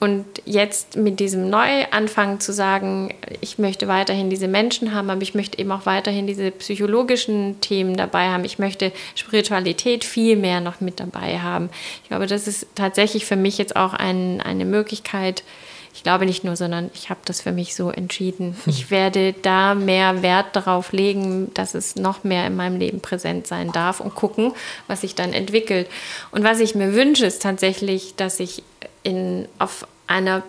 und 0.00 0.24
jetzt 0.46 0.96
mit 0.96 1.20
diesem 1.20 1.50
Neuanfang 1.50 2.40
zu 2.40 2.54
sagen, 2.54 3.12
ich 3.42 3.58
möchte 3.58 3.86
weiterhin 3.86 4.30
diese 4.30 4.48
Menschen 4.48 4.94
haben, 4.94 5.10
aber 5.10 5.20
ich 5.20 5.34
möchte 5.34 5.58
eben 5.58 5.70
auch 5.72 5.84
weiterhin 5.84 6.26
diese 6.26 6.50
psychologischen 6.52 7.60
Themen 7.60 7.98
dabei 7.98 8.30
haben. 8.30 8.46
Ich 8.46 8.58
möchte 8.58 8.92
Spiritualität 9.14 10.04
viel 10.04 10.36
mehr 10.36 10.62
noch 10.62 10.80
mit 10.80 11.00
dabei 11.00 11.40
haben. 11.40 11.68
Ich 12.02 12.08
glaube, 12.08 12.26
das 12.26 12.48
ist 12.48 12.66
tatsächlich 12.74 13.26
für 13.26 13.36
mich 13.36 13.58
jetzt 13.58 13.76
auch 13.76 13.92
ein, 13.92 14.40
eine 14.40 14.64
Möglichkeit, 14.64 15.44
ich 15.92 16.04
glaube 16.04 16.24
nicht 16.24 16.44
nur, 16.44 16.56
sondern 16.56 16.90
ich 16.94 17.10
habe 17.10 17.20
das 17.24 17.42
für 17.42 17.52
mich 17.52 17.74
so 17.74 17.90
entschieden. 17.90 18.56
Hm. 18.64 18.72
Ich 18.72 18.90
werde 18.90 19.34
da 19.42 19.74
mehr 19.74 20.22
Wert 20.22 20.54
darauf 20.56 20.92
legen, 20.92 21.52
dass 21.52 21.74
es 21.74 21.96
noch 21.96 22.24
mehr 22.24 22.46
in 22.46 22.56
meinem 22.56 22.78
Leben 22.78 23.00
präsent 23.00 23.46
sein 23.46 23.70
darf 23.72 24.00
und 24.00 24.14
gucken, 24.14 24.52
was 24.86 25.02
sich 25.02 25.14
dann 25.14 25.32
entwickelt. 25.32 25.88
Und 26.30 26.44
was 26.44 26.60
ich 26.60 26.74
mir 26.74 26.94
wünsche, 26.94 27.26
ist 27.26 27.42
tatsächlich, 27.42 28.14
dass 28.14 28.40
ich 28.40 28.62
in, 29.02 29.48
auf 29.58 29.86
einer 30.06 30.42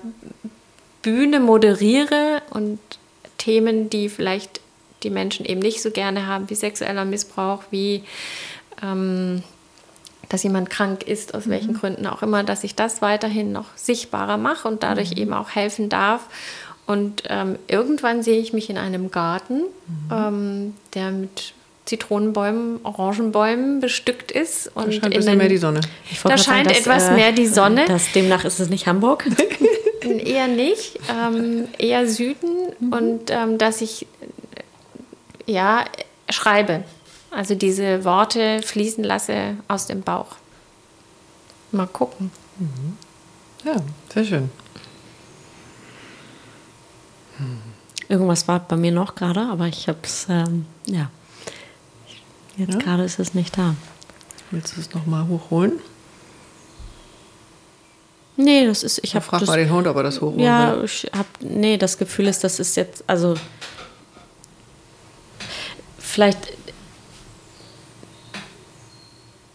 Bühne 1.02 1.40
moderiere 1.40 2.42
und 2.52 2.80
Themen, 3.38 3.90
die 3.90 4.10
vielleicht 4.10 4.62
die 5.04 5.10
Menschen 5.10 5.46
eben 5.46 5.62
nicht 5.62 5.82
so 5.82 5.92
gerne 5.92 6.28
haben, 6.28 6.50
wie 6.50 6.56
sexueller 6.56 7.06
Missbrauch, 7.06 7.64
wie 7.72 8.04
ähm, 8.84 9.44
dass 10.30 10.44
jemand 10.44 10.70
krank 10.70 11.04
ist, 11.04 11.34
aus 11.34 11.46
mhm. 11.46 11.52
welchen 11.52 11.74
Gründen 11.74 12.08
auch 12.08 12.22
immer, 12.22 12.44
dass 12.44 12.64
ich 12.64 12.76
das 12.76 13.02
weiterhin 13.02 13.52
noch 13.52 13.66
sichtbarer 13.76 14.38
mache 14.38 14.68
und 14.68 14.84
dadurch 14.84 15.12
mhm. 15.12 15.18
eben 15.18 15.34
auch 15.34 15.50
helfen 15.50 15.90
darf. 15.90 16.28
Und 16.86 17.24
ähm, 17.28 17.58
irgendwann 17.68 18.24
sehe 18.24 18.40
ich 18.40 18.54
mich 18.54 18.70
in 18.70 18.78
einem 18.78 19.12
Garten, 19.12 19.60
mhm. 19.60 20.12
ähm, 20.12 20.74
der 20.94 21.12
mit 21.12 21.54
Zitronenbäumen, 21.92 22.80
Orangenbäumen 22.84 23.82
bestückt 23.82 24.32
ist. 24.32 24.72
Und 24.76 24.88
da 24.88 24.92
scheint 24.94 25.28
ein 25.28 25.38
mehr 25.38 25.50
die 25.50 25.58
Sonne. 25.58 25.82
Da 26.24 26.38
scheint 26.38 26.70
sagen, 26.70 26.80
etwas 26.80 27.10
äh, 27.10 27.16
mehr 27.16 27.34
die 27.34 27.48
Sonne. 27.48 27.84
Das, 27.86 28.14
demnach 28.14 28.46
ist 28.46 28.62
es 28.62 28.70
nicht 28.70 28.88
Hamburg? 28.88 29.26
eher 30.02 30.48
nicht, 30.48 31.00
ähm, 31.10 31.68
eher 31.78 32.08
Süden. 32.08 32.72
Mhm. 32.80 32.94
Und 32.94 33.30
ähm, 33.30 33.58
dass 33.58 33.82
ich 33.82 34.08
ja 35.46 35.84
schreibe. 36.30 36.86
Also 37.30 37.56
diese 37.56 38.06
Worte 38.06 38.62
fließen 38.62 39.04
lasse 39.04 39.58
aus 39.68 39.88
dem 39.88 40.02
Bauch. 40.02 40.38
Mal 41.74 41.88
gucken. 41.88 42.32
Mhm. 42.58 42.98
Ja, 43.66 43.76
sehr 44.14 44.24
schön. 44.24 44.50
Irgendwas 48.08 48.48
war 48.48 48.60
bei 48.62 48.78
mir 48.78 48.94
noch 48.94 49.16
gerade, 49.16 49.42
aber 49.42 49.68
ich 49.68 49.90
habe 49.90 50.00
es, 50.04 50.28
ähm, 50.30 50.68
ja. 50.86 51.10
Jetzt 52.58 52.74
ja? 52.74 52.80
gerade 52.80 53.04
ist 53.04 53.20
es 53.20 53.34
nicht 53.34 53.58
da. 53.58 53.76
Willst 54.52 54.76
du 54.76 54.82
es 54.82 54.94
nochmal 54.94 55.28
hochholen? 55.28 55.80
Nee, 58.38 58.66
das 58.66 58.84
ist, 58.84 59.00
ich 59.04 59.16
habe. 59.16 59.24
Frag 59.24 59.40
das, 59.40 59.50
mal 59.50 59.58
den 59.58 59.72
Hund, 59.72 59.88
ob 59.88 59.96
er 59.96 60.04
das 60.04 60.20
hochholen 60.22 60.40
Ja, 60.40 60.78
will. 60.78 60.86
ich 60.86 61.10
habe, 61.16 61.28
nee, 61.42 61.78
das 61.78 61.98
Gefühl 61.98 62.28
ist, 62.28 62.44
das 62.44 62.60
ist 62.60 62.76
jetzt, 62.76 63.04
also. 63.08 63.36
Vielleicht. 65.98 66.54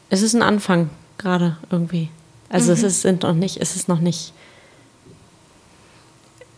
Es 0.09 0.23
ist 0.23 0.35
ein 0.35 0.43
Anfang 0.43 0.91
gerade 1.19 1.57
irgendwie. 1.71 2.11
Also 2.49 2.69
mhm. 2.69 2.73
es 2.75 2.83
ist, 2.85 3.03
sind 3.03 3.23
noch 3.23 3.35
nicht, 3.35 3.61
es 3.61 3.77
ist 3.77 3.89
noch 3.89 4.01
nicht. 4.01 4.33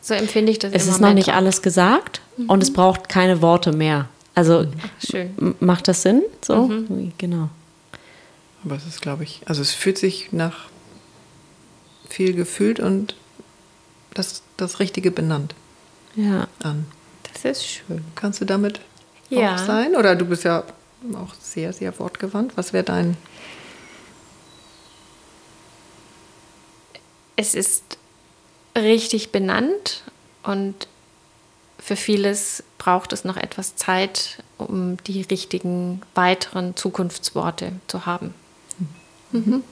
So 0.00 0.14
empfinde 0.14 0.52
ich 0.52 0.58
das. 0.58 0.72
Es 0.72 0.86
ist 0.86 1.00
noch 1.00 1.14
nicht 1.14 1.30
alles 1.30 1.62
gesagt 1.62 2.20
mhm. 2.36 2.50
und 2.50 2.62
es 2.62 2.72
braucht 2.72 3.08
keine 3.08 3.42
Worte 3.42 3.72
mehr. 3.72 4.08
Also 4.38 4.68
Schön. 5.04 5.56
macht 5.58 5.88
das 5.88 6.02
Sinn? 6.02 6.22
So? 6.42 6.68
Mhm. 6.68 7.12
Genau. 7.18 7.48
Aber 8.64 8.76
es 8.76 8.86
ist, 8.86 9.02
glaube 9.02 9.24
ich, 9.24 9.40
also 9.46 9.62
es 9.62 9.72
fühlt 9.72 9.98
sich 9.98 10.30
nach 10.30 10.68
viel 12.08 12.34
gefühlt 12.34 12.78
und 12.78 13.16
das, 14.14 14.44
das 14.56 14.78
Richtige 14.78 15.10
benannt 15.10 15.56
ja. 16.14 16.46
an. 16.62 16.86
Das 17.32 17.44
ist 17.44 17.66
schön. 17.66 18.04
Kannst 18.14 18.40
du 18.40 18.44
damit 18.44 18.80
ja. 19.28 19.56
auch 19.56 19.58
sein? 19.58 19.96
Oder 19.96 20.14
du 20.14 20.24
bist 20.24 20.44
ja 20.44 20.62
auch 21.14 21.34
sehr, 21.40 21.72
sehr 21.72 21.98
wortgewandt. 21.98 22.56
Was 22.56 22.72
wäre 22.72 22.84
dein. 22.84 23.16
Es 27.34 27.56
ist 27.56 27.98
richtig 28.76 29.32
benannt 29.32 30.04
und 30.44 30.86
für 31.78 31.96
vieles 31.96 32.62
braucht 32.76 33.12
es 33.12 33.24
noch 33.24 33.36
etwas 33.36 33.76
Zeit, 33.76 34.42
um 34.58 34.96
die 35.04 35.22
richtigen 35.22 36.02
weiteren 36.14 36.76
Zukunftsworte 36.76 37.72
zu 37.86 38.06
haben. 38.06 38.34
Mhm. 39.32 39.62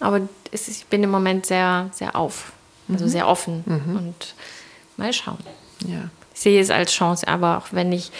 Aber 0.00 0.20
ist, 0.50 0.68
ich 0.68 0.86
bin 0.86 1.02
im 1.02 1.10
Moment 1.10 1.46
sehr, 1.46 1.90
sehr 1.92 2.16
auf, 2.16 2.52
also 2.88 3.04
mhm. 3.04 3.08
sehr 3.08 3.28
offen 3.28 3.62
mhm. 3.66 3.96
und 3.96 4.34
mal 4.96 5.12
schauen. 5.12 5.38
Ja. 5.86 6.10
Ich 6.34 6.40
sehe 6.40 6.60
es 6.60 6.70
als 6.70 6.92
Chance, 6.92 7.28
aber 7.28 7.58
auch 7.58 7.68
wenn 7.72 7.92
ich 7.92 8.10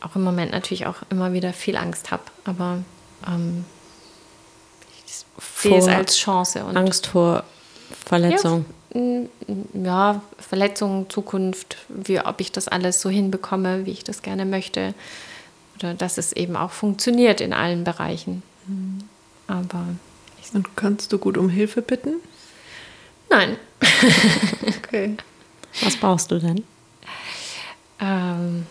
auch 0.00 0.16
im 0.16 0.22
Moment 0.22 0.52
natürlich 0.52 0.86
auch 0.86 0.96
immer 1.10 1.32
wieder 1.32 1.52
viel 1.52 1.76
Angst 1.76 2.10
habe, 2.10 2.22
aber 2.44 2.78
ähm, 3.26 3.64
ich 5.06 5.24
sehe 5.60 5.78
es 5.78 5.88
als 5.88 6.16
Chance. 6.16 6.64
Und 6.64 6.76
Angst 6.76 7.06
vor 7.06 7.44
Verletzung. 8.06 8.64
Ja, 8.66 8.74
ja, 8.94 10.22
Verletzung, 10.38 11.08
Zukunft, 11.08 11.76
wie, 11.88 12.20
ob 12.20 12.40
ich 12.40 12.52
das 12.52 12.68
alles 12.68 13.00
so 13.00 13.08
hinbekomme, 13.08 13.86
wie 13.86 13.92
ich 13.92 14.04
das 14.04 14.22
gerne 14.22 14.44
möchte. 14.44 14.94
Oder 15.78 15.94
dass 15.94 16.18
es 16.18 16.32
eben 16.32 16.56
auch 16.56 16.72
funktioniert 16.72 17.40
in 17.40 17.52
allen 17.52 17.84
Bereichen. 17.84 18.42
Mhm. 18.66 18.98
Aber. 19.46 19.86
Und 20.52 20.76
kannst 20.76 21.12
du 21.12 21.18
gut 21.18 21.38
um 21.38 21.48
Hilfe 21.48 21.80
bitten? 21.80 22.14
Nein. 23.28 23.56
okay. 24.78 25.16
Was 25.82 25.96
brauchst 25.96 26.30
du 26.32 26.38
denn? 26.38 26.64
Ähm. 28.00 28.66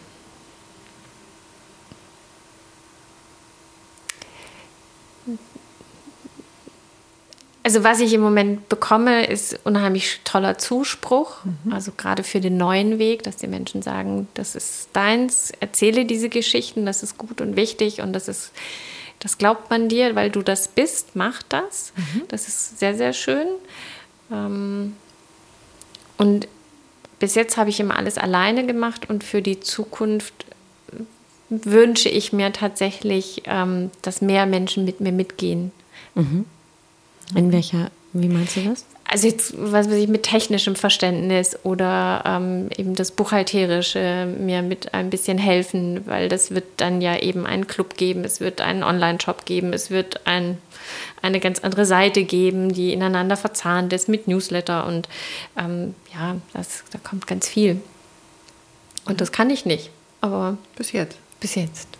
Also 7.62 7.84
was 7.84 8.00
ich 8.00 8.14
im 8.14 8.22
Moment 8.22 8.70
bekomme, 8.70 9.26
ist 9.26 9.60
unheimlich 9.66 10.22
toller 10.24 10.58
Zuspruch. 10.58 11.44
Mhm. 11.44 11.74
Also 11.74 11.92
gerade 11.96 12.24
für 12.24 12.40
den 12.40 12.58
neuen 12.58 13.00
Weg, 13.00 13.24
dass 13.24 13.36
die 13.36 13.48
Menschen 13.48 13.82
sagen, 13.82 14.28
das 14.34 14.56
ist 14.56 14.90
deins, 14.94 15.52
erzähle 15.60 16.06
diese 16.06 16.30
Geschichten, 16.30 16.86
das 16.86 17.04
ist 17.04 17.18
gut 17.18 17.42
und 17.42 17.56
wichtig 17.58 18.02
und 18.02 18.14
das 18.14 18.28
ist, 18.28 18.54
das 19.20 19.38
glaubt 19.38 19.70
man 19.70 19.90
dir, 19.90 20.16
weil 20.16 20.30
du 20.30 20.42
das 20.42 20.70
bist, 20.70 21.16
mach 21.16 21.44
das. 21.44 21.92
Mhm. 21.96 22.24
Das 22.30 22.48
ist 22.48 22.80
sehr, 22.80 22.96
sehr 22.96 23.12
schön. 23.12 23.48
Ähm, 24.32 24.96
und 26.18 26.48
bis 27.20 27.36
jetzt 27.36 27.58
habe 27.58 27.70
ich 27.70 27.82
immer 27.82 27.98
alles 27.98 28.18
alleine 28.18 28.66
gemacht 28.66 29.10
und 29.10 29.26
für 29.26 29.42
die 29.42 29.60
Zukunft 29.60 30.46
wünsche 31.50 32.08
ich 32.08 32.32
mir 32.32 32.54
tatsächlich, 32.54 33.44
ähm, 33.46 33.92
dass 34.02 34.22
mehr 34.22 34.46
Menschen 34.46 34.86
mit 34.86 35.02
mir 35.02 35.12
mitgehen. 35.12 35.72
Mhm. 36.16 36.46
In 37.36 37.52
welcher, 37.52 37.92
wie 38.14 38.28
meinst 38.28 38.56
du 38.56 38.62
das? 38.62 38.86
Also 39.12 39.28
jetzt, 39.28 39.56
was 39.58 39.90
weiß 39.90 39.96
ich, 39.96 40.08
mit 40.08 40.22
technischem 40.22 40.76
Verständnis 40.76 41.58
oder 41.64 42.22
ähm, 42.26 42.70
eben 42.78 42.94
das 42.94 43.12
Buchhalterische 43.12 44.28
mir 44.40 44.62
mit 44.62 44.94
ein 44.94 45.10
bisschen 45.10 45.40
helfen, 45.40 46.06
weil 46.06 46.30
das 46.30 46.52
wird 46.52 46.66
dann 46.78 47.02
ja 47.02 47.18
eben 47.18 47.48
einen 47.48 47.66
Club 47.66 47.98
geben, 47.98 48.24
es 48.24 48.40
wird 48.40 48.62
einen 48.62 48.84
Online-Shop 48.84 49.46
geben, 49.46 49.74
es 49.74 49.90
wird 49.90 50.28
ein, 50.28 50.60
eine 51.24 51.40
ganz 51.40 51.60
andere 51.60 51.88
Seite 51.88 52.24
geben, 52.24 52.72
die 52.72 52.94
ineinander 52.94 53.36
verzahnt 53.36 53.94
ist 53.94 54.10
mit 54.10 54.28
Newsletter 54.28 54.86
und 54.86 55.10
ähm, 55.58 55.96
ja, 56.14 56.36
das, 56.54 56.84
da 56.92 57.00
kommt 57.00 57.26
ganz 57.26 57.48
viel. 57.48 57.82
Und 59.06 59.22
das 59.22 59.32
kann 59.32 59.50
ich 59.50 59.66
nicht, 59.66 59.90
aber... 60.22 60.58
Bis 60.76 60.92
jetzt. 60.92 61.18
Bis 61.40 61.56
jetzt. 61.56 61.99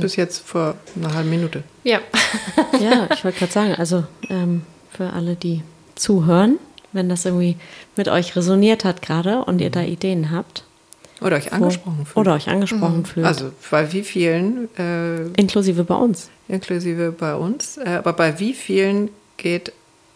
Bis 0.00 0.16
jetzt 0.16 0.40
vor 0.46 0.74
einer 0.96 1.14
halben 1.14 1.30
Minute. 1.30 1.62
Ja. 1.84 2.00
ja, 2.80 3.08
ich 3.12 3.24
wollte 3.24 3.38
gerade 3.38 3.52
sagen, 3.52 3.74
also 3.74 4.04
ähm, 4.28 4.62
für 4.90 5.12
alle, 5.12 5.36
die 5.36 5.62
zuhören, 5.94 6.58
wenn 6.92 7.08
das 7.08 7.24
irgendwie 7.24 7.56
mit 7.96 8.08
euch 8.08 8.36
resoniert 8.36 8.84
hat 8.84 9.02
gerade 9.02 9.44
und 9.44 9.60
ihr 9.60 9.70
da 9.70 9.82
Ideen 9.82 10.30
habt. 10.30 10.64
Oder 11.20 11.36
euch 11.36 11.52
angesprochen 11.52 12.06
fühlt. 12.06 12.16
Oder 12.16 12.34
euch 12.34 12.48
angesprochen 12.48 12.98
mhm. 12.98 13.04
fühlt. 13.04 13.26
Also 13.26 13.50
bei 13.70 13.92
wie 13.92 14.04
vielen? 14.04 14.68
Äh, 14.78 15.26
inklusive 15.36 15.84
bei 15.84 15.96
uns. 15.96 16.30
Inklusive 16.46 17.12
bei 17.12 17.34
uns. 17.34 17.76
Äh, 17.76 17.96
aber 17.98 18.12
bei 18.12 18.38
wie 18.38 18.54
vielen 18.54 19.10
geht 19.36 19.72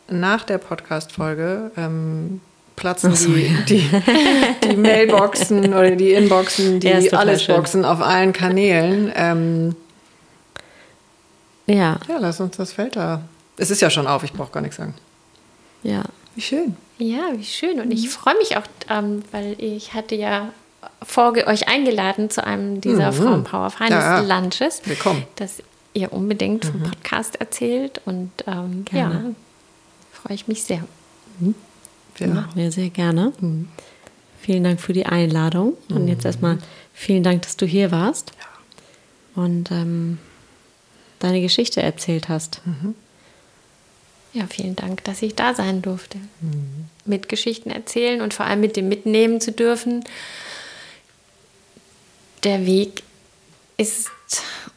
nach 0.09 0.45
der 0.45 0.59
Podcast-Folge 0.59 1.73
ähm, 1.77 2.41
platzen 2.77 3.15
so, 3.15 3.31
die, 3.31 3.47
ja. 3.47 3.61
die, 3.69 3.91
die, 4.69 4.77
Mailboxen 4.77 5.73
oder 5.73 5.93
die 5.93 6.13
Inboxen, 6.13 6.81
die 6.81 6.89
ja, 6.89 7.19
Allesboxen 7.19 7.85
auf 7.85 8.01
allen 8.01 8.33
Kanälen. 8.33 9.13
Ähm, 9.15 9.77
ja. 11.67 11.99
Ja, 12.09 12.19
lass 12.19 12.41
uns 12.41 12.57
das 12.57 12.73
Feld 12.73 12.97
da. 12.97 13.23
Es 13.57 13.71
ist 13.71 13.81
ja 13.81 13.91
schon 13.91 14.07
auf, 14.07 14.25
ich 14.25 14.33
brauche 14.33 14.51
gar 14.51 14.61
nichts 14.61 14.77
sagen. 14.77 14.95
Ja. 15.83 16.03
Wie 16.35 16.41
schön. 16.41 16.77
Ja, 16.99 17.33
wie 17.35 17.45
schön. 17.45 17.81
Und 17.81 17.91
ich 17.91 18.09
freue 18.09 18.37
mich 18.39 18.57
auch, 18.57 18.63
ähm, 18.89 19.23
weil 19.33 19.55
ich 19.59 19.93
hatte 19.93 20.15
ja 20.15 20.49
vor, 21.03 21.35
euch 21.47 21.69
eingeladen 21.69 22.31
zu 22.31 22.45
einem 22.45 22.81
dieser 22.81 23.13
mhm. 23.13 23.17
Frauenpower 23.17 23.71
Finance 23.71 23.95
ja, 23.95 24.23
ja. 24.23 24.41
Lunches. 24.41 24.83
Willkommen. 24.85 25.25
Dass 25.37 25.63
ihr 25.95 26.13
unbedingt 26.13 26.65
vom 26.65 26.81
mhm. 26.81 26.85
Podcast 26.85 27.37
erzählt. 27.37 28.01
Und 28.05 28.31
ähm, 28.47 28.85
ja, 28.93 29.11
freue 30.13 30.35
ich 30.35 30.49
mich 30.49 30.65
sehr. 30.65 30.85
Mhm. 31.39 31.55
Ja. 32.19 32.27
Machen 32.29 32.53
wir 32.55 32.73
sehr 32.73 32.91
gerne. 32.91 33.33
Mhm. 33.41 33.69
Vielen 34.41 34.65
Dank 34.65 34.81
für 34.81 34.93
die 34.93 35.07
Einladung. 35.07 35.75
Und 35.89 36.09
jetzt 36.09 36.23
mhm. 36.23 36.27
erstmal 36.27 36.59
vielen 36.93 37.23
Dank, 37.23 37.43
dass 37.43 37.57
du 37.57 37.67
hier 37.67 37.91
warst 37.91 38.33
ja. 38.39 39.43
und 39.43 39.71
ähm, 39.71 40.19
deine 41.21 41.41
Geschichte 41.41 41.81
erzählt 41.83 42.29
hast. 42.29 42.61
Mhm. 42.65 42.95
Ja, 44.33 44.47
vielen 44.47 44.77
Dank, 44.77 45.05
dass 45.05 45.21
ich 45.23 45.35
da 45.35 45.55
sein 45.55 45.83
durfte. 45.83 46.19
Mhm. 46.41 46.87
Mit 47.05 47.29
Geschichten 47.29 47.71
erzählen 47.71 48.21
und 48.23 48.35
vor 48.35 48.47
allem 48.47 48.61
mit 48.61 48.77
dem 48.77 48.89
mitnehmen 48.89 49.41
zu 49.41 49.53
dürfen. 49.53 50.05
Der 52.45 52.67
Weg 52.67 53.03
ist 53.77 54.11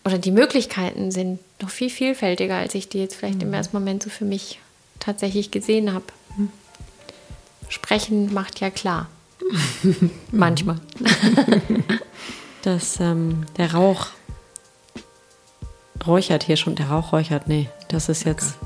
oder 0.03 0.18
die 0.18 0.32
Möglichkeiten 0.32 1.12
sind 1.12 1.40
noch 1.62 1.70
viel 1.70 1.90
vielfältiger, 1.90 2.57
als 2.57 2.76
ich 2.76 2.90
die 2.90 2.99
jetzt 2.99 3.16
vielleicht 3.16 3.41
im 3.41 3.48
mhm. 3.48 3.56
ersten 3.56 3.78
Moment 3.78 4.03
so 4.03 4.10
für 4.10 4.26
mich 4.26 4.60
tatsächlich 4.99 5.52
gesehen 5.52 5.94
habe. 5.94 6.06
Sprechen 7.70 8.34
macht 8.34 8.60
ja 8.60 8.70
klar. 8.70 9.08
Manchmal. 10.32 10.80
Das, 12.66 13.00
ähm, 13.00 13.46
der 13.58 13.76
Rauch 13.76 14.08
räuchert 16.08 16.44
hier 16.44 16.58
schon. 16.58 16.74
Der 16.74 16.90
Rauch 16.90 17.14
räuchert, 17.14 17.48
nee, 17.48 17.70
das 17.90 18.10
ist 18.10 18.24
jetzt. 18.24 18.58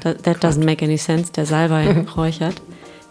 That, 0.00 0.22
that 0.22 0.42
doesn't 0.42 0.64
make 0.64 0.82
any 0.82 0.96
sense. 0.96 1.32
Der 1.32 1.44
Salbei 1.44 2.06
räuchert. 2.16 2.62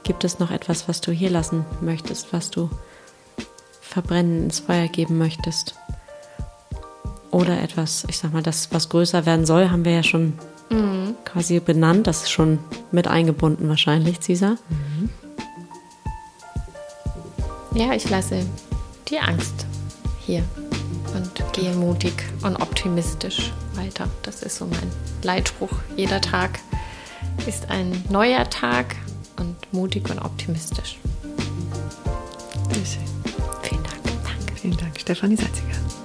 Gibt 0.04 0.24
es 0.24 0.40
noch 0.40 0.50
etwas, 0.50 0.88
was 0.88 1.00
du 1.00 1.12
hier 1.12 1.30
lassen 1.30 1.64
möchtest, 1.80 2.34
was 2.34 2.50
du 2.50 2.72
verbrennen 3.82 4.46
ins 4.46 4.62
Feuer 4.62 4.88
geben 4.88 5.20
möchtest? 5.20 5.76
Oder 7.30 7.62
etwas, 7.62 8.06
ich 8.10 8.18
sag 8.18 8.34
mal, 8.34 8.42
das, 8.42 8.70
was 8.72 8.90
größer 8.90 9.28
werden 9.28 9.46
soll, 9.46 9.70
haben 9.70 9.86
wir 9.86 9.92
ja 9.92 10.04
schon 10.04 10.34
mhm. 10.72 11.16
quasi 11.24 11.60
benannt. 11.60 12.08
Das 12.08 12.24
ist 12.24 12.32
schon 12.32 12.58
mit 12.92 13.08
eingebunden 13.08 13.70
wahrscheinlich, 13.70 14.22
Cesar. 14.22 14.58
Mhm. 14.70 15.10
Ja, 17.74 17.94
ich 17.94 18.10
lasse 18.10 18.46
die 19.08 19.20
Angst 19.20 19.66
hier 20.20 20.44
und 21.16 21.32
gehe 21.54 21.74
mutig 21.74 22.14
und 22.44 22.56
optimistisch 22.58 23.52
weiter. 23.76 24.08
Das 24.24 24.44
ist 24.44 24.58
so 24.58 24.66
mein 24.66 24.92
Leitspruch. 25.24 25.72
Jeder 25.96 26.20
Tag 26.20 26.60
ist 27.48 27.70
ein 27.70 28.04
neuer 28.10 28.50
Tag 28.50 28.96
und 29.38 29.56
mutig 29.72 30.10
und 30.10 30.20
optimistisch. 30.20 30.98
Sehr 32.74 32.86
schön. 32.86 33.04
Vielen 33.64 33.84
Dank. 33.84 34.04
Danke. 34.04 34.56
Vielen 34.56 34.78
Dank, 34.78 35.00
Stefanie 35.00 35.38
Salziger. 35.38 36.01